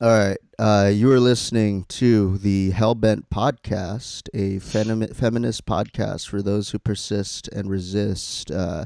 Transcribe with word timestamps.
All 0.00 0.10
right. 0.10 0.38
Uh, 0.60 0.92
you 0.94 1.10
are 1.10 1.18
listening 1.18 1.84
to 1.88 2.38
the 2.38 2.70
Hellbent 2.70 3.24
Podcast, 3.32 4.28
a 4.32 4.60
femi- 4.60 5.12
feminist 5.12 5.66
podcast 5.66 6.28
for 6.28 6.40
those 6.40 6.70
who 6.70 6.78
persist 6.78 7.48
and 7.48 7.68
resist. 7.68 8.48
Uh, 8.52 8.84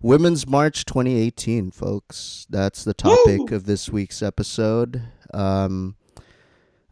Women's 0.00 0.46
March 0.46 0.84
2018, 0.84 1.72
folks. 1.72 2.46
That's 2.48 2.84
the 2.84 2.94
topic 2.94 3.50
Woo! 3.50 3.56
of 3.56 3.66
this 3.66 3.88
week's 3.88 4.22
episode. 4.22 5.02
Um, 5.32 5.96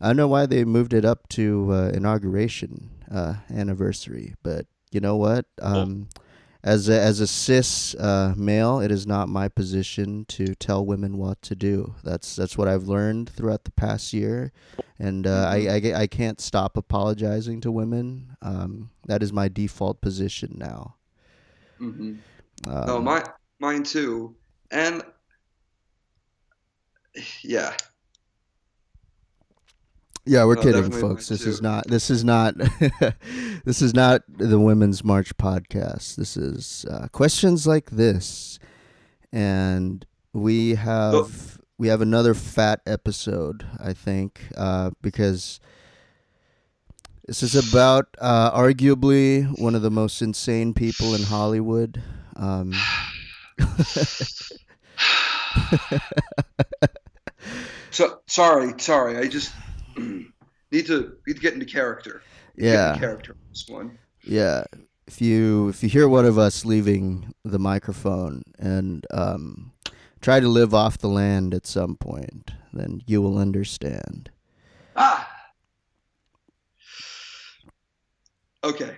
I 0.00 0.08
don't 0.08 0.16
know 0.16 0.26
why 0.26 0.46
they 0.46 0.64
moved 0.64 0.92
it 0.92 1.04
up 1.04 1.28
to 1.28 1.68
uh, 1.70 1.90
inauguration 1.94 2.90
uh, 3.12 3.34
anniversary, 3.48 4.34
but 4.42 4.66
you 4.90 4.98
know 4.98 5.14
what? 5.14 5.46
Um, 5.60 6.08
as 6.64 6.88
a, 6.88 7.00
as 7.00 7.20
a 7.20 7.26
cis 7.26 7.94
uh, 7.96 8.34
male, 8.36 8.80
it 8.80 8.92
is 8.92 9.06
not 9.06 9.28
my 9.28 9.48
position 9.48 10.24
to 10.26 10.54
tell 10.54 10.84
women 10.86 11.18
what 11.18 11.42
to 11.42 11.54
do. 11.56 11.94
That's 12.04 12.36
that's 12.36 12.56
what 12.56 12.68
I've 12.68 12.84
learned 12.88 13.30
throughout 13.30 13.64
the 13.64 13.72
past 13.72 14.12
year, 14.12 14.52
and 14.98 15.26
uh, 15.26 15.46
I, 15.48 15.56
I 15.68 16.02
I 16.02 16.06
can't 16.06 16.40
stop 16.40 16.76
apologizing 16.76 17.60
to 17.62 17.72
women. 17.72 18.36
Um, 18.42 18.90
that 19.06 19.22
is 19.22 19.32
my 19.32 19.48
default 19.48 20.00
position 20.00 20.56
now. 20.56 20.96
hmm 21.78 22.14
Um, 22.66 22.86
no, 22.86 23.00
my 23.02 23.24
mine 23.58 23.82
too. 23.82 24.36
And 24.70 25.02
yeah, 27.42 27.76
Yeah, 30.24 30.44
we're 30.44 30.54
No, 30.54 30.62
kidding, 30.62 30.90
folks. 30.92 31.28
This 31.28 31.46
is 31.46 31.60
not. 31.60 31.88
This 31.88 32.08
is 32.08 32.22
not. 32.22 32.54
this 33.64 33.82
is 33.82 33.92
not 33.92 34.22
the 34.28 34.60
Women's 34.60 35.02
March 35.02 35.36
podcast. 35.36 36.14
This 36.14 36.36
is 36.36 36.86
uh, 36.88 37.08
questions 37.10 37.66
like 37.66 37.90
this, 37.90 38.60
and 39.32 40.06
we 40.32 40.76
have 40.76 41.58
we 41.76 41.88
have 41.88 42.00
another 42.00 42.34
fat 42.34 42.82
episode. 42.86 43.66
I 43.82 43.92
think 43.94 44.42
uh, 44.56 44.90
because 45.02 45.58
this 47.26 47.42
is 47.42 47.56
about 47.56 48.06
uh, 48.20 48.56
arguably 48.56 49.60
one 49.60 49.74
of 49.74 49.82
the 49.82 49.90
most 49.90 50.22
insane 50.22 50.72
people 50.72 51.16
in 51.16 51.22
Hollywood. 51.24 52.00
Um, 52.36 52.72
so 57.90 58.20
sorry, 58.28 58.74
sorry. 58.78 59.18
I 59.18 59.26
just 59.26 59.52
need 60.70 60.86
to 60.86 61.16
need 61.26 61.34
to 61.34 61.40
get 61.40 61.54
into 61.54 61.66
character. 61.66 62.22
Yeah. 62.56 62.90
into 62.90 63.00
character 63.00 63.36
this 63.50 63.66
one. 63.68 63.98
Yeah. 64.22 64.64
If 65.06 65.20
you 65.20 65.68
if 65.68 65.82
you 65.82 65.88
hear 65.88 66.08
one 66.08 66.24
of 66.24 66.38
us 66.38 66.64
leaving 66.64 67.34
the 67.44 67.58
microphone 67.58 68.42
and 68.58 69.06
um, 69.10 69.72
try 70.20 70.40
to 70.40 70.48
live 70.48 70.72
off 70.74 70.98
the 70.98 71.08
land 71.08 71.54
at 71.54 71.66
some 71.66 71.96
point, 71.96 72.52
then 72.72 73.02
you 73.06 73.20
will 73.20 73.36
understand. 73.38 74.30
Ah. 74.96 75.28
Okay. 78.64 78.96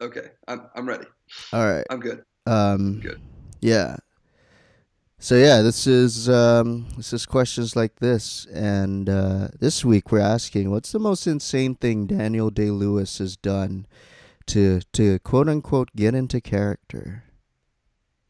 Okay. 0.00 0.28
I'm 0.46 0.68
I'm 0.74 0.86
ready. 0.86 1.06
All 1.52 1.66
right. 1.66 1.84
I'm 1.90 2.00
good. 2.00 2.24
Um, 2.46 3.00
Good. 3.00 3.20
Yeah. 3.60 3.96
So 5.24 5.36
yeah, 5.36 5.62
this 5.62 5.86
is 5.86 6.28
um, 6.28 6.86
this 6.98 7.14
is 7.14 7.24
questions 7.24 7.74
like 7.74 7.96
this, 7.96 8.44
and 8.52 9.08
uh, 9.08 9.48
this 9.58 9.82
week 9.82 10.12
we're 10.12 10.20
asking, 10.20 10.70
what's 10.70 10.92
the 10.92 10.98
most 10.98 11.26
insane 11.26 11.76
thing 11.76 12.04
Daniel 12.04 12.50
Day 12.50 12.68
Lewis 12.68 13.16
has 13.16 13.34
done 13.34 13.86
to 14.48 14.82
to 14.92 15.18
quote 15.20 15.48
unquote 15.48 15.88
get 15.96 16.14
into 16.14 16.42
character? 16.42 17.24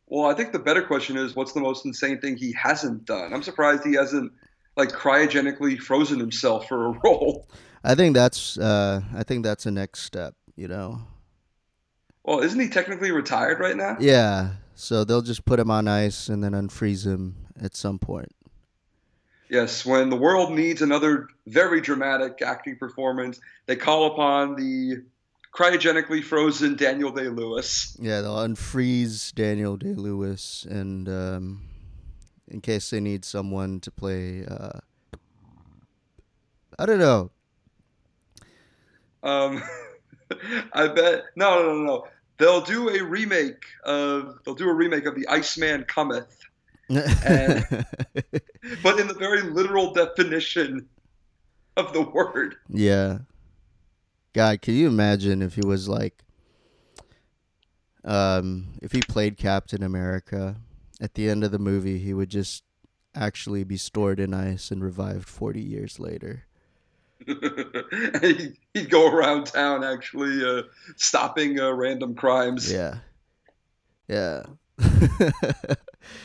Well, 0.07 0.31
I 0.31 0.35
think 0.35 0.53
the 0.53 0.61
better 0.61 0.83
question 0.83 1.17
is, 1.17 1.35
what's 1.35 1.53
the 1.53 1.61
most 1.61 1.85
insane 1.85 2.21
thing 2.21 2.37
he 2.37 2.53
hasn't 2.53 3.07
done? 3.07 3.35
I'm 3.35 3.43
surprised 3.43 3.83
he 3.83 3.95
hasn't 3.95 4.31
like 4.77 4.91
cryogenically 4.91 5.77
frozen 5.81 6.21
himself 6.21 6.69
for 6.69 6.87
a 6.87 6.91
role. 7.03 7.49
I 7.83 7.97
think 7.97 8.15
that's 8.15 8.57
uh, 8.57 9.01
I 9.13 9.25
think 9.25 9.45
that's 9.45 9.65
the 9.65 9.73
next 9.73 10.03
step. 10.03 10.37
You 10.55 10.69
know. 10.69 11.01
Well, 12.23 12.39
isn't 12.39 12.61
he 12.61 12.69
technically 12.69 13.11
retired 13.11 13.59
right 13.59 13.77
now? 13.77 13.97
Yeah, 13.99 14.51
so 14.75 15.05
they'll 15.05 15.23
just 15.23 15.45
put 15.45 15.59
him 15.59 15.71
on 15.71 15.89
ice 15.89 16.29
and 16.29 16.43
then 16.43 16.53
unfreeze 16.53 17.07
him 17.07 17.37
at 17.61 17.77
some 17.77 17.99
point. 17.99 18.35
Yes, 19.51 19.85
when 19.85 20.11
the 20.11 20.17
world 20.17 20.53
needs 20.53 20.83
another 20.83 21.29
very 21.47 21.81
dramatic 21.81 22.41
acting 22.43 22.77
performance, 22.77 23.41
they 23.67 23.77
call 23.77 24.07
upon 24.07 24.57
the 24.57 25.03
cryogenically 25.55 26.25
frozen 26.25 26.75
Daniel 26.77 27.13
Day 27.13 27.29
Lewis. 27.29 27.97
Yeah, 28.01 28.21
they'll 28.21 28.37
unfreeze 28.37 29.35
Daniel 29.35 29.77
Day 29.77 29.95
Lewis, 29.95 30.67
and 30.69 31.09
um, 31.09 31.63
in 32.49 32.61
case 32.61 32.91
they 32.91 33.01
need 33.01 33.25
someone 33.25 33.81
to 33.81 33.91
play, 33.91 34.45
uh, 34.47 34.81
I 36.79 36.87
don't 36.87 36.99
know. 36.99 37.31
Um, 39.23 39.63
I 40.73 40.89
bet 40.89 41.25
no, 41.37 41.63
no, 41.63 41.75
no, 41.75 41.85
no. 41.85 42.07
They'll 42.39 42.61
do 42.63 42.89
a 42.89 43.03
remake 43.05 43.65
of 43.85 44.39
they'll 44.45 44.55
do 44.55 44.69
a 44.69 44.75
remake 44.75 45.07
of 45.07 45.15
the 45.15 45.27
Iceman 45.29 45.85
Cometh, 45.85 46.37
And- 46.89 47.65
but 48.83 48.99
in 48.99 49.07
the 49.09 49.17
very 49.19 49.43
literal 49.43 49.93
definition 49.93 50.89
of 51.77 51.93
the 51.93 52.03
word. 52.03 52.57
yeah, 52.69 53.19
God, 54.33 54.63
can 54.63 54.75
you 54.75 54.89
imagine 54.89 55.43
if 55.43 55.55
he 55.55 55.65
was 55.65 55.89
like, 55.89 56.23
um, 58.05 58.67
if 58.83 58.93
he 58.93 59.01
played 59.01 59.37
Captain 59.37 59.83
America 59.83 60.57
at 61.01 61.15
the 61.15 61.29
end 61.31 61.43
of 61.45 61.51
the 61.53 61.59
movie, 61.59 61.99
he 61.99 62.13
would 62.15 62.29
just 62.31 62.65
actually 63.15 63.65
be 63.65 63.77
stored 63.77 64.19
in 64.21 64.35
ice 64.35 64.71
and 64.71 64.83
revived 64.83 65.29
forty 65.29 65.63
years 65.63 65.99
later. 66.01 66.47
he'd 68.75 68.91
go 68.91 69.11
around 69.11 69.47
town 69.47 69.85
actually 69.85 70.45
uh, 70.45 70.63
stopping 70.97 71.61
uh, 71.61 71.73
random 71.73 72.15
crimes. 72.15 72.73
Yeah. 72.73 72.99
Yeah. 74.09 74.45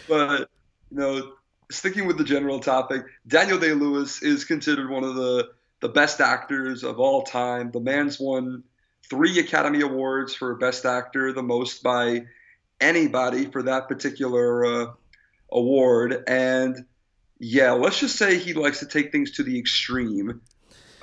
But 0.08 0.50
you 0.92 0.98
know, 0.98 1.34
sticking 1.72 2.08
with 2.08 2.18
the 2.18 2.24
general 2.24 2.60
topic, 2.60 3.04
Daniel 3.28 3.60
Day 3.60 3.74
Lewis 3.74 4.22
is 4.22 4.46
considered 4.46 4.90
one 4.90 5.04
of 5.04 5.16
the 5.16 5.52
the 5.82 5.90
best 5.90 6.20
actors 6.20 6.84
of 6.84 7.00
all 7.00 7.24
time. 7.24 7.72
The 7.72 7.80
man's 7.80 8.20
won 8.20 8.64
three 9.10 9.40
Academy 9.40 9.82
Awards 9.82 10.36
for 10.36 10.56
Best 10.56 10.86
Actor, 10.86 11.34
the 11.34 11.44
most 11.44 11.84
by 11.84 12.26
anybody 12.82 13.46
for 13.46 13.64
that 13.64 13.88
particular 13.88 14.66
uh, 14.66 14.92
award. 15.52 16.24
And 16.28 16.86
yeah, 17.40 17.72
let's 17.72 18.00
just 18.00 18.18
say 18.18 18.38
he 18.38 18.54
likes 18.54 18.80
to 18.80 18.86
take 18.86 19.12
things 19.12 19.32
to 19.32 19.44
the 19.44 19.58
extreme 19.58 20.42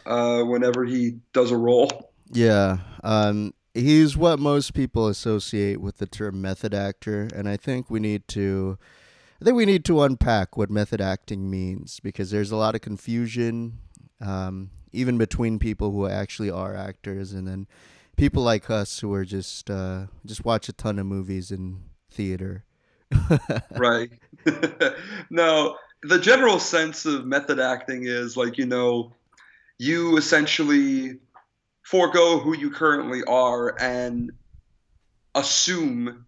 uh, 0.06 0.42
whenever 0.44 0.84
he 0.84 1.18
does 1.32 1.50
a 1.50 1.56
role. 1.56 2.10
yeah. 2.32 2.78
Um 3.02 3.52
he's 3.74 4.16
what 4.16 4.38
most 4.38 4.72
people 4.72 5.06
associate 5.06 5.80
with 5.82 5.98
the 5.98 6.06
term 6.06 6.40
method 6.40 6.72
actor 6.72 7.28
and 7.34 7.46
I 7.46 7.58
think 7.58 7.90
we 7.90 8.00
need 8.00 8.26
to 8.28 8.78
I 9.40 9.44
think 9.44 9.56
we 9.56 9.66
need 9.66 9.84
to 9.84 10.00
unpack 10.00 10.56
what 10.56 10.70
method 10.70 11.00
acting 11.02 11.50
means 11.50 12.00
because 12.00 12.30
there's 12.30 12.50
a 12.50 12.56
lot 12.56 12.74
of 12.74 12.80
confusion 12.80 13.78
um 14.20 14.70
even 14.92 15.18
between 15.18 15.58
people 15.58 15.90
who 15.92 16.08
actually 16.08 16.50
are 16.50 16.74
actors 16.74 17.32
and 17.32 17.46
then 17.46 17.66
people 18.16 18.42
like 18.42 18.70
us 18.70 19.00
who 19.00 19.12
are 19.12 19.26
just 19.26 19.70
uh 19.70 20.06
just 20.24 20.44
watch 20.44 20.70
a 20.70 20.72
ton 20.72 20.98
of 20.98 21.04
movies 21.06 21.50
in 21.50 21.82
theater. 22.10 22.64
right. 23.76 24.10
no, 25.30 25.76
the 26.02 26.18
general 26.18 26.58
sense 26.58 27.06
of 27.06 27.26
method 27.26 27.60
acting 27.60 28.04
is 28.04 28.36
like, 28.36 28.58
you 28.58 28.66
know, 28.66 29.12
you 29.78 30.16
essentially 30.16 31.18
forego 31.82 32.38
who 32.38 32.56
you 32.56 32.70
currently 32.70 33.22
are 33.24 33.80
and 33.80 34.32
assume 35.34 36.26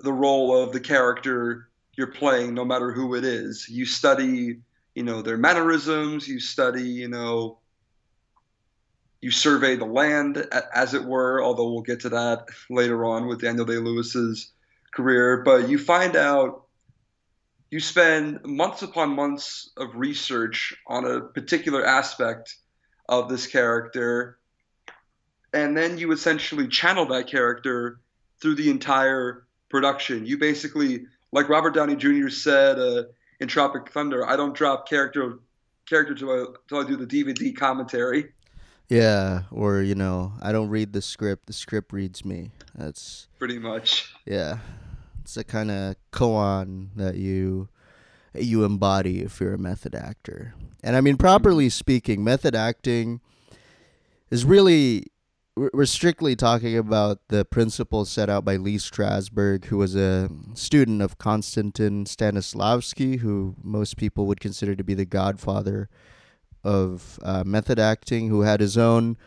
the 0.00 0.12
role 0.12 0.62
of 0.62 0.72
the 0.72 0.80
character 0.80 1.68
you're 1.96 2.06
playing, 2.06 2.54
no 2.54 2.64
matter 2.64 2.92
who 2.92 3.14
it 3.14 3.24
is. 3.24 3.68
You 3.68 3.84
study, 3.84 4.60
you 4.94 5.02
know, 5.02 5.22
their 5.22 5.36
mannerisms, 5.36 6.28
you 6.28 6.40
study, 6.40 6.88
you 6.88 7.08
know, 7.08 7.58
you 9.20 9.30
survey 9.30 9.76
the 9.76 9.84
land, 9.84 10.46
as 10.74 10.94
it 10.94 11.04
were, 11.04 11.42
although 11.42 11.70
we'll 11.70 11.82
get 11.82 12.00
to 12.00 12.08
that 12.08 12.46
later 12.70 13.04
on 13.04 13.26
with 13.26 13.42
Daniel 13.42 13.66
Day 13.66 13.76
Lewis's 13.76 14.52
career, 14.94 15.42
but 15.44 15.68
you 15.68 15.78
find 15.78 16.16
out 16.16 16.64
you 17.70 17.80
spend 17.80 18.44
months 18.44 18.82
upon 18.82 19.14
months 19.14 19.70
of 19.76 19.94
research 19.94 20.74
on 20.86 21.04
a 21.04 21.20
particular 21.20 21.84
aspect 21.84 22.56
of 23.08 23.28
this 23.28 23.46
character, 23.46 24.38
and 25.52 25.76
then 25.76 25.98
you 25.98 26.12
essentially 26.12 26.68
channel 26.68 27.06
that 27.06 27.28
character 27.28 28.00
through 28.40 28.56
the 28.56 28.70
entire 28.70 29.46
production. 29.68 30.26
You 30.26 30.38
basically, 30.38 31.06
like 31.32 31.48
Robert 31.48 31.74
Downey 31.74 31.96
Jr. 31.96 32.28
said 32.28 32.78
uh, 32.78 33.04
in 33.38 33.48
Tropic 33.48 33.90
Thunder, 33.92 34.28
I 34.28 34.36
don't 34.36 34.54
drop 34.54 34.88
character 34.88 35.38
character 35.88 36.14
till 36.14 36.30
I, 36.30 36.44
till 36.68 36.78
I 36.78 36.86
do 36.86 36.96
the 36.96 37.06
DVD 37.06 37.56
commentary. 37.56 38.32
Yeah, 38.88 39.42
or 39.52 39.82
you 39.82 39.94
know, 39.94 40.32
I 40.42 40.50
don't 40.50 40.68
read 40.68 40.92
the 40.92 41.02
script, 41.02 41.46
the 41.46 41.52
script 41.52 41.92
reads 41.92 42.24
me. 42.24 42.50
That's 42.74 43.28
Pretty 43.38 43.58
much. 43.58 44.12
Yeah, 44.26 44.58
it's 45.20 45.36
a 45.36 45.44
kind 45.44 45.70
of 45.70 45.96
koan 46.12 46.88
that 46.96 47.16
you 47.16 47.68
you 48.34 48.64
embody 48.64 49.20
if 49.20 49.40
you're 49.40 49.54
a 49.54 49.58
method 49.58 49.94
actor. 49.94 50.54
And 50.82 50.96
I 50.96 51.00
mean, 51.00 51.16
properly 51.16 51.68
speaking, 51.68 52.22
method 52.22 52.54
acting 52.54 53.20
is 54.30 54.44
really 54.44 55.04
we're 55.56 55.84
strictly 55.84 56.36
talking 56.36 56.78
about 56.78 57.18
the 57.28 57.44
principles 57.44 58.08
set 58.08 58.30
out 58.30 58.44
by 58.44 58.56
Lee 58.56 58.76
Strasberg, 58.76 59.66
who 59.66 59.76
was 59.76 59.94
a 59.94 60.30
student 60.54 61.02
of 61.02 61.18
Konstantin 61.18 62.04
Stanislavski, 62.04 63.18
who 63.18 63.56
most 63.62 63.96
people 63.96 64.26
would 64.26 64.40
consider 64.40 64.74
to 64.74 64.84
be 64.84 64.94
the 64.94 65.04
godfather 65.04 65.88
of 66.64 67.18
uh, 67.22 67.42
method 67.44 67.78
acting, 67.78 68.28
who 68.28 68.42
had 68.42 68.60
his 68.60 68.78
own 68.78 69.18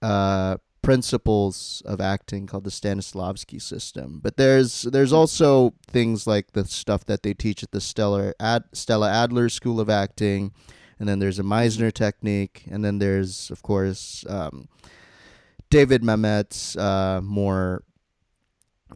uh, 0.00 0.56
principles 0.86 1.82
of 1.84 2.00
acting 2.00 2.46
called 2.46 2.62
the 2.62 2.70
Stanislavski 2.70 3.60
system. 3.60 4.20
But 4.22 4.36
there's 4.36 4.82
there's 4.82 5.12
also 5.12 5.74
things 5.88 6.28
like 6.28 6.52
the 6.52 6.64
stuff 6.64 7.04
that 7.06 7.24
they 7.24 7.34
teach 7.34 7.64
at 7.64 7.72
the 7.72 7.80
Stella 7.80 8.34
Ad, 8.38 8.62
Stella 8.72 9.10
Adler 9.10 9.48
School 9.48 9.80
of 9.80 9.90
Acting, 9.90 10.52
and 11.00 11.08
then 11.08 11.18
there's 11.18 11.40
a 11.40 11.42
Meisner 11.42 11.92
technique, 11.92 12.62
and 12.70 12.84
then 12.84 13.00
there's 13.00 13.50
of 13.50 13.62
course 13.62 14.24
um, 14.28 14.68
David 15.70 16.04
Mamet's 16.04 16.76
uh, 16.76 17.20
more, 17.20 17.82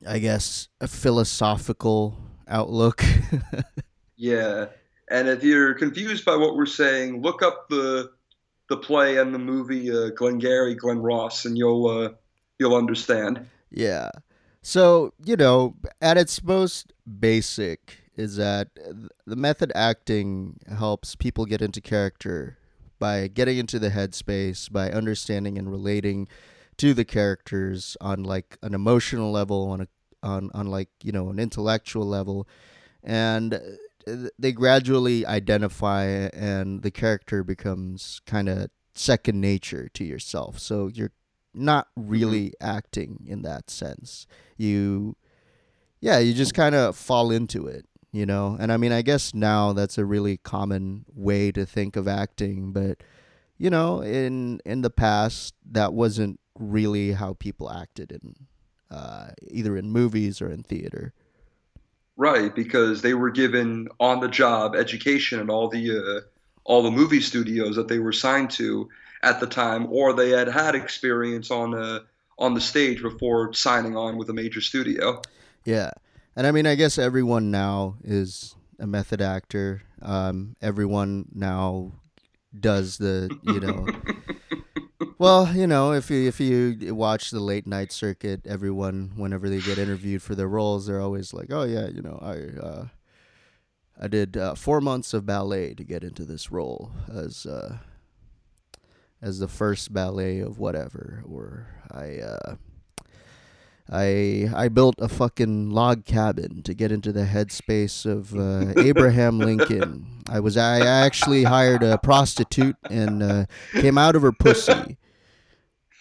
I 0.06 0.20
guess, 0.20 0.68
a 0.80 0.86
philosophical 0.86 2.16
outlook. 2.46 3.02
yeah, 4.16 4.66
and 5.10 5.26
if 5.26 5.42
you're 5.42 5.74
confused 5.74 6.24
by 6.24 6.36
what 6.36 6.54
we're 6.54 6.66
saying, 6.66 7.20
look 7.20 7.42
up 7.42 7.68
the 7.68 8.12
the 8.70 8.76
play 8.76 9.18
and 9.18 9.34
the 9.34 9.38
movie 9.38 9.90
uh, 9.90 10.10
Glengarry 10.10 10.74
Glen 10.74 11.00
Ross, 11.00 11.44
and 11.44 11.58
you'll 11.58 11.86
uh, 11.86 12.10
you'll 12.58 12.76
understand. 12.76 13.46
Yeah. 13.70 14.10
So 14.62 15.12
you 15.22 15.36
know, 15.36 15.74
at 16.00 16.16
its 16.16 16.42
most 16.42 16.94
basic, 17.18 17.98
is 18.16 18.36
that 18.36 18.68
the 19.26 19.36
method 19.36 19.72
acting 19.74 20.60
helps 20.74 21.16
people 21.16 21.44
get 21.44 21.60
into 21.60 21.80
character 21.80 22.56
by 22.98 23.26
getting 23.26 23.58
into 23.58 23.78
the 23.78 23.90
headspace, 23.90 24.70
by 24.70 24.90
understanding 24.90 25.58
and 25.58 25.70
relating 25.70 26.28
to 26.76 26.94
the 26.94 27.04
characters 27.04 27.96
on 28.00 28.22
like 28.22 28.56
an 28.62 28.72
emotional 28.72 29.32
level, 29.32 29.68
on 29.68 29.80
a 29.82 29.88
on 30.22 30.50
on 30.54 30.68
like 30.68 30.90
you 31.02 31.10
know 31.10 31.28
an 31.28 31.40
intellectual 31.40 32.06
level, 32.06 32.46
and 33.02 33.60
they 34.38 34.52
gradually 34.52 35.26
identify 35.26 36.04
and 36.04 36.82
the 36.82 36.90
character 36.90 37.44
becomes 37.44 38.20
kind 38.26 38.48
of 38.48 38.70
second 38.94 39.40
nature 39.40 39.88
to 39.94 40.04
yourself 40.04 40.58
so 40.58 40.88
you're 40.88 41.12
not 41.54 41.88
mm-hmm. 41.98 42.08
really 42.08 42.46
mm-hmm. 42.46 42.66
acting 42.66 43.24
in 43.26 43.42
that 43.42 43.70
sense 43.70 44.26
you 44.56 45.16
yeah 46.00 46.18
you 46.18 46.34
just 46.34 46.54
kind 46.54 46.74
of 46.74 46.96
fall 46.96 47.30
into 47.30 47.66
it 47.66 47.86
you 48.12 48.26
know 48.26 48.56
and 48.58 48.72
i 48.72 48.76
mean 48.76 48.92
i 48.92 49.02
guess 49.02 49.34
now 49.34 49.72
that's 49.72 49.98
a 49.98 50.04
really 50.04 50.36
common 50.38 51.04
way 51.14 51.52
to 51.52 51.64
think 51.64 51.96
of 51.96 52.08
acting 52.08 52.72
but 52.72 53.02
you 53.58 53.70
know 53.70 54.00
in 54.00 54.60
in 54.64 54.80
the 54.80 54.90
past 54.90 55.54
that 55.64 55.92
wasn't 55.92 56.38
really 56.58 57.12
how 57.12 57.34
people 57.34 57.70
acted 57.70 58.12
in 58.12 58.34
uh, 58.90 59.28
either 59.48 59.76
in 59.76 59.88
movies 59.88 60.42
or 60.42 60.50
in 60.50 60.64
theater 60.64 61.12
Right, 62.20 62.54
because 62.54 63.00
they 63.00 63.14
were 63.14 63.30
given 63.30 63.88
on 63.98 64.20
the 64.20 64.28
job 64.28 64.76
education 64.76 65.40
and 65.40 65.48
all 65.48 65.70
the 65.70 65.90
uh, 65.90 66.20
all 66.64 66.82
the 66.82 66.90
movie 66.90 67.22
studios 67.22 67.76
that 67.76 67.88
they 67.88 67.98
were 67.98 68.12
signed 68.12 68.50
to 68.50 68.90
at 69.22 69.40
the 69.40 69.46
time, 69.46 69.90
or 69.90 70.12
they 70.12 70.28
had 70.28 70.46
had 70.46 70.74
experience 70.74 71.50
on 71.50 71.74
uh, 71.74 72.00
on 72.38 72.52
the 72.52 72.60
stage 72.60 73.00
before 73.00 73.54
signing 73.54 73.96
on 73.96 74.18
with 74.18 74.28
a 74.28 74.34
major 74.34 74.60
studio. 74.60 75.22
Yeah, 75.64 75.92
and 76.36 76.46
I 76.46 76.52
mean, 76.52 76.66
I 76.66 76.74
guess 76.74 76.98
everyone 76.98 77.50
now 77.50 77.96
is 78.04 78.54
a 78.78 78.86
method 78.86 79.22
actor. 79.22 79.80
Um, 80.02 80.56
everyone 80.60 81.24
now 81.34 81.92
does 82.52 82.98
the 82.98 83.34
you 83.42 83.60
know 83.60 83.86
well, 85.20 85.54
you 85.54 85.66
know, 85.66 85.92
if 85.92 86.10
you 86.10 86.26
if 86.26 86.40
you 86.40 86.94
watch 86.94 87.30
the 87.30 87.40
late 87.40 87.66
night 87.66 87.92
circuit, 87.92 88.40
everyone 88.46 89.12
whenever 89.16 89.50
they 89.50 89.60
get 89.60 89.76
interviewed 89.76 90.22
for 90.22 90.34
their 90.34 90.48
roles, 90.48 90.86
they're 90.86 91.02
always 91.02 91.34
like, 91.34 91.48
"Oh 91.52 91.64
yeah, 91.64 91.88
you 91.88 92.00
know, 92.00 92.18
I 92.22 92.58
uh, 92.58 92.84
I 94.00 94.08
did 94.08 94.38
uh, 94.38 94.54
four 94.54 94.80
months 94.80 95.12
of 95.12 95.26
ballet 95.26 95.74
to 95.74 95.84
get 95.84 96.02
into 96.02 96.24
this 96.24 96.50
role 96.50 96.92
as 97.14 97.44
uh, 97.44 97.76
as 99.20 99.40
the 99.40 99.46
first 99.46 99.92
ballet 99.92 100.38
of 100.38 100.58
whatever," 100.58 101.22
or 101.28 101.66
I. 101.90 102.20
Uh, 102.20 102.54
I 103.92 104.48
I 104.54 104.68
built 104.68 104.94
a 105.00 105.08
fucking 105.08 105.70
log 105.70 106.04
cabin 106.04 106.62
to 106.62 106.74
get 106.74 106.92
into 106.92 107.10
the 107.10 107.24
headspace 107.24 108.06
of 108.06 108.34
uh, 108.36 108.72
Abraham 108.80 109.40
Lincoln. 109.40 110.22
I 110.28 110.38
was 110.38 110.56
I 110.56 110.78
actually 110.86 111.42
hired 111.42 111.82
a 111.82 111.98
prostitute 111.98 112.76
and 112.88 113.20
uh, 113.20 113.46
came 113.72 113.98
out 113.98 114.14
of 114.14 114.22
her 114.22 114.30
pussy 114.30 114.96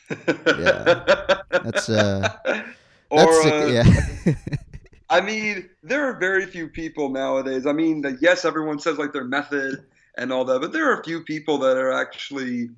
yeah, 0.09 1.41
that's 1.51 1.89
uh, 1.89 2.29
or 3.09 3.25
that's 3.25 3.45
uh, 3.45 3.69
yeah. 4.25 4.35
I 5.09 5.21
mean, 5.21 5.69
there 5.81 6.07
are 6.07 6.19
very 6.19 6.45
few 6.45 6.67
people 6.67 7.09
nowadays. 7.09 7.65
I 7.65 7.73
mean, 7.73 8.03
yes, 8.21 8.45
everyone 8.45 8.79
says 8.79 8.97
like 8.97 9.11
their 9.11 9.23
method 9.23 9.83
and 10.17 10.31
all 10.31 10.45
that, 10.45 10.61
but 10.61 10.71
there 10.71 10.89
are 10.91 10.99
a 10.99 11.03
few 11.03 11.23
people 11.23 11.57
that 11.59 11.77
are 11.77 11.91
actually 11.91 12.69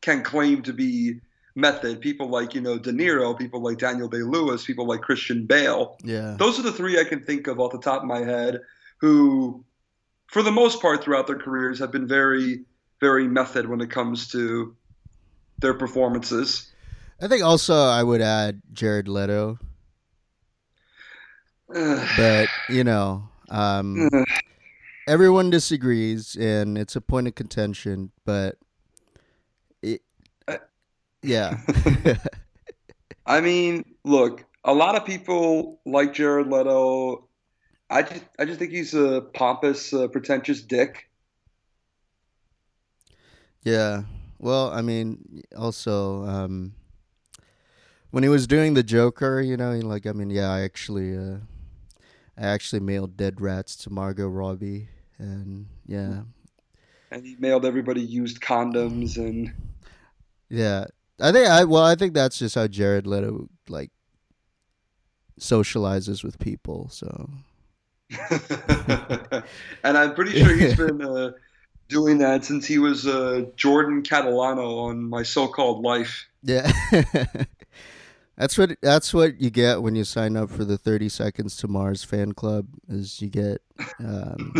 can 0.00 0.22
claim 0.22 0.62
to 0.62 0.72
be 0.72 1.20
method. 1.54 2.00
People 2.00 2.28
like 2.28 2.54
you 2.54 2.60
know 2.60 2.78
De 2.78 2.92
Niro, 2.92 3.36
people 3.36 3.60
like 3.60 3.78
Daniel 3.78 4.08
Day 4.08 4.22
Lewis, 4.22 4.64
people 4.64 4.86
like 4.86 5.00
Christian 5.00 5.46
Bale. 5.46 5.96
Yeah, 6.04 6.36
those 6.38 6.58
are 6.58 6.62
the 6.62 6.72
three 6.72 7.00
I 7.00 7.04
can 7.04 7.22
think 7.22 7.46
of 7.46 7.58
off 7.58 7.72
the 7.72 7.78
top 7.78 8.02
of 8.02 8.08
my 8.08 8.20
head 8.20 8.60
who, 9.02 9.64
for 10.28 10.42
the 10.42 10.52
most 10.52 10.80
part, 10.80 11.02
throughout 11.02 11.26
their 11.26 11.38
careers, 11.38 11.80
have 11.80 11.90
been 11.90 12.06
very, 12.06 12.64
very 13.00 13.26
method 13.26 13.68
when 13.68 13.80
it 13.80 13.90
comes 13.90 14.28
to 14.28 14.74
their 15.58 15.74
performances. 15.74 16.71
I 17.22 17.28
think 17.28 17.44
also 17.44 17.74
I 17.74 18.02
would 18.02 18.20
add 18.20 18.62
Jared 18.72 19.06
Leto. 19.06 19.56
but, 21.68 22.48
you 22.68 22.82
know, 22.82 23.28
um, 23.48 24.10
everyone 25.06 25.48
disagrees 25.48 26.34
and 26.34 26.76
it's 26.76 26.96
a 26.96 27.00
point 27.00 27.28
of 27.28 27.36
contention, 27.36 28.10
but 28.24 28.58
it, 29.82 30.02
yeah. 31.22 31.58
I 33.26 33.40
mean, 33.40 33.84
look, 34.02 34.44
a 34.64 34.74
lot 34.74 34.96
of 34.96 35.04
people 35.04 35.80
like 35.86 36.12
Jared 36.14 36.48
Leto. 36.48 37.28
I 37.88 38.02
just, 38.02 38.24
I 38.36 38.44
just 38.46 38.58
think 38.58 38.72
he's 38.72 38.94
a 38.94 39.20
pompous, 39.32 39.94
uh, 39.94 40.08
pretentious 40.08 40.60
dick. 40.60 41.08
Yeah. 43.62 44.02
Well, 44.40 44.72
I 44.72 44.82
mean, 44.82 45.44
also, 45.56 46.24
um, 46.24 46.72
when 48.12 48.22
he 48.22 48.28
was 48.28 48.46
doing 48.46 48.74
the 48.74 48.82
Joker, 48.82 49.40
you 49.40 49.56
know, 49.56 49.72
like 49.72 50.06
I 50.06 50.12
mean, 50.12 50.30
yeah, 50.30 50.50
I 50.50 50.60
actually, 50.60 51.16
uh, 51.16 51.38
I 52.38 52.46
actually 52.46 52.80
mailed 52.80 53.16
dead 53.16 53.40
rats 53.40 53.74
to 53.76 53.90
Margot 53.90 54.28
Robbie, 54.28 54.88
and 55.18 55.66
yeah, 55.86 56.20
and 57.10 57.26
he 57.26 57.36
mailed 57.40 57.64
everybody 57.64 58.02
used 58.02 58.40
condoms 58.40 59.16
and 59.16 59.52
yeah, 60.48 60.84
I 61.20 61.32
think 61.32 61.48
I 61.48 61.64
well, 61.64 61.84
I 61.84 61.94
think 61.94 62.12
that's 62.14 62.38
just 62.38 62.54
how 62.54 62.66
Jared 62.66 63.06
Leto 63.06 63.48
like 63.68 63.90
socializes 65.40 66.22
with 66.22 66.38
people. 66.38 66.90
So, 66.90 67.30
and 69.82 69.96
I'm 69.98 70.14
pretty 70.14 70.38
sure 70.38 70.54
he's 70.54 70.76
been 70.76 71.00
uh, 71.00 71.32
doing 71.88 72.18
that 72.18 72.44
since 72.44 72.66
he 72.66 72.78
was 72.78 73.06
uh, 73.06 73.46
Jordan 73.56 74.02
Catalano 74.02 74.84
on 74.84 75.02
My 75.08 75.22
So-Called 75.22 75.82
Life. 75.82 76.26
Yeah. 76.42 76.70
That's 78.36 78.56
what 78.56 78.76
that's 78.80 79.12
what 79.12 79.40
you 79.40 79.50
get 79.50 79.82
when 79.82 79.94
you 79.94 80.04
sign 80.04 80.36
up 80.36 80.50
for 80.50 80.64
the 80.64 80.78
Thirty 80.78 81.08
Seconds 81.08 81.56
to 81.58 81.68
Mars 81.68 82.02
fan 82.02 82.32
club. 82.32 82.66
Is 82.88 83.20
you 83.20 83.28
get 83.28 83.60
um, 83.98 84.52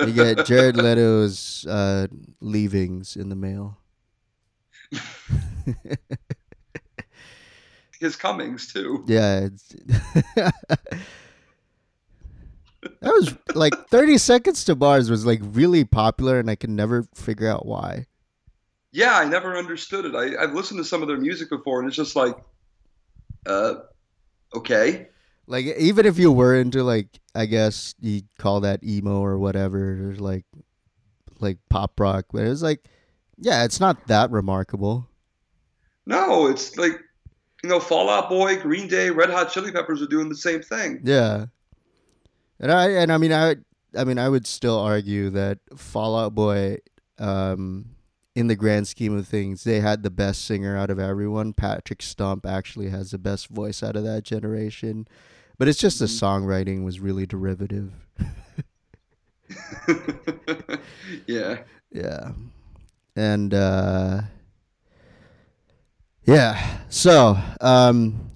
you 0.00 0.12
get 0.12 0.44
Jared 0.46 0.76
Leto's 0.76 1.64
uh, 1.66 2.08
leavings 2.40 3.16
in 3.16 3.28
the 3.28 3.36
mail. 3.36 3.78
His 8.00 8.16
comings 8.16 8.72
too. 8.72 9.04
Yeah. 9.06 9.48
that 10.42 10.52
was 13.00 13.34
like 13.54 13.72
30 13.88 14.18
seconds 14.18 14.64
to 14.64 14.74
Mars 14.74 15.08
was 15.08 15.24
like 15.24 15.40
really 15.42 15.84
popular 15.84 16.40
and 16.40 16.50
I 16.50 16.56
could 16.56 16.70
never 16.70 17.04
figure 17.14 17.48
out 17.48 17.64
why. 17.64 18.06
Yeah, 18.90 19.16
I 19.16 19.24
never 19.24 19.56
understood 19.56 20.04
it. 20.04 20.16
I, 20.16 20.42
I've 20.42 20.52
listened 20.52 20.78
to 20.78 20.84
some 20.84 21.00
of 21.00 21.08
their 21.08 21.16
music 21.16 21.48
before 21.48 21.78
and 21.78 21.86
it's 21.86 21.96
just 21.96 22.16
like 22.16 22.36
uh, 23.46 23.74
okay. 24.54 25.08
Like 25.46 25.66
even 25.66 26.06
if 26.06 26.18
you 26.18 26.30
were 26.32 26.54
into 26.54 26.82
like 26.82 27.08
I 27.34 27.46
guess 27.46 27.94
you 28.00 28.22
call 28.38 28.60
that 28.60 28.84
emo 28.84 29.20
or 29.20 29.38
whatever, 29.38 30.14
like 30.18 30.44
like 31.40 31.58
pop 31.68 31.98
rock, 31.98 32.26
but 32.32 32.44
it's 32.44 32.62
like 32.62 32.84
yeah, 33.38 33.64
it's 33.64 33.80
not 33.80 34.06
that 34.06 34.30
remarkable. 34.30 35.08
No, 36.06 36.46
it's 36.46 36.76
like 36.76 36.92
you 37.62 37.68
know, 37.68 37.80
Fall 37.80 38.08
Out 38.08 38.28
Boy, 38.28 38.60
Green 38.60 38.88
Day, 38.88 39.10
Red 39.10 39.30
Hot 39.30 39.50
Chili 39.50 39.72
Peppers 39.72 40.02
are 40.02 40.06
doing 40.06 40.28
the 40.28 40.36
same 40.36 40.62
thing. 40.62 41.00
Yeah. 41.04 41.46
And 42.60 42.70
I 42.70 42.90
and 42.90 43.12
I 43.12 43.18
mean 43.18 43.32
I 43.32 43.56
I 43.96 44.04
mean, 44.04 44.18
I 44.18 44.28
would 44.28 44.46
still 44.46 44.78
argue 44.78 45.30
that 45.30 45.58
Fall 45.76 46.16
Out 46.16 46.34
Boy, 46.34 46.78
um, 47.18 47.91
in 48.34 48.46
the 48.46 48.56
grand 48.56 48.88
scheme 48.88 49.16
of 49.16 49.28
things, 49.28 49.64
they 49.64 49.80
had 49.80 50.02
the 50.02 50.10
best 50.10 50.44
singer 50.44 50.76
out 50.76 50.90
of 50.90 50.98
everyone. 50.98 51.52
Patrick 51.52 52.02
Stump 52.02 52.46
actually 52.46 52.88
has 52.88 53.10
the 53.10 53.18
best 53.18 53.48
voice 53.48 53.82
out 53.82 53.96
of 53.96 54.04
that 54.04 54.24
generation, 54.24 55.06
but 55.58 55.68
it's 55.68 55.78
just 55.78 55.98
the 55.98 56.06
Mhm. 56.06 56.20
songwriting 56.20 56.84
was 56.84 57.00
really 57.00 57.26
derivative. 57.26 57.92
yeah. 61.26 61.58
Yeah. 61.90 62.32
And 63.14 63.52
uh 63.52 64.22
yeah. 66.24 66.78
So, 66.88 67.36
um 67.60 68.30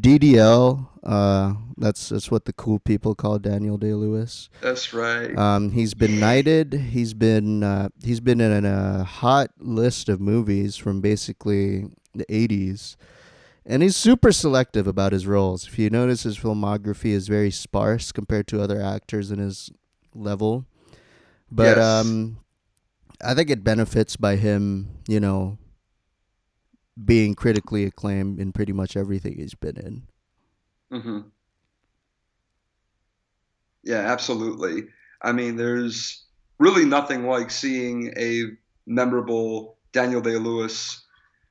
DDL, 0.00 0.88
uh 1.02 1.54
that's 1.76 2.08
that's 2.10 2.30
what 2.30 2.44
the 2.44 2.52
cool 2.52 2.78
people 2.78 3.14
call 3.14 3.38
Daniel 3.38 3.76
Day-Lewis. 3.76 4.48
That's 4.60 4.92
right. 4.94 5.36
Um 5.36 5.72
he's 5.72 5.94
been 5.94 6.18
knighted. 6.20 6.72
He's 6.72 7.12
been 7.14 7.62
uh 7.62 7.88
he's 8.02 8.20
been 8.20 8.40
in 8.40 8.64
a 8.64 9.04
hot 9.04 9.50
list 9.58 10.08
of 10.08 10.20
movies 10.20 10.76
from 10.76 11.00
basically 11.00 11.86
the 12.14 12.24
80s. 12.26 12.96
And 13.64 13.82
he's 13.82 13.94
super 13.96 14.32
selective 14.32 14.86
about 14.86 15.12
his 15.12 15.26
roles. 15.26 15.66
If 15.68 15.78
you 15.78 15.88
notice 15.90 16.22
his 16.24 16.38
filmography 16.38 17.10
is 17.10 17.28
very 17.28 17.50
sparse 17.50 18.10
compared 18.12 18.46
to 18.48 18.60
other 18.62 18.80
actors 18.82 19.30
in 19.30 19.38
his 19.38 19.70
level. 20.14 20.66
But 21.50 21.76
Yes. 21.76 21.84
um 22.06 22.38
I 23.24 23.34
think 23.34 23.50
it 23.50 23.62
benefits 23.62 24.16
by 24.16 24.34
him, 24.36 24.88
you 25.08 25.20
know, 25.20 25.58
being 27.04 27.34
critically 27.34 27.84
acclaimed 27.84 28.38
in 28.38 28.52
pretty 28.52 28.72
much 28.72 28.96
everything 28.96 29.36
he's 29.38 29.54
been 29.54 29.76
in. 29.76 30.06
hmm 30.90 31.32
Yeah, 33.82 33.98
absolutely. 34.12 34.88
I 35.20 35.32
mean, 35.32 35.56
there's 35.56 36.24
really 36.58 36.84
nothing 36.84 37.26
like 37.26 37.50
seeing 37.50 38.12
a 38.16 38.44
memorable 38.86 39.76
Daniel 39.92 40.20
Day-Lewis 40.20 41.04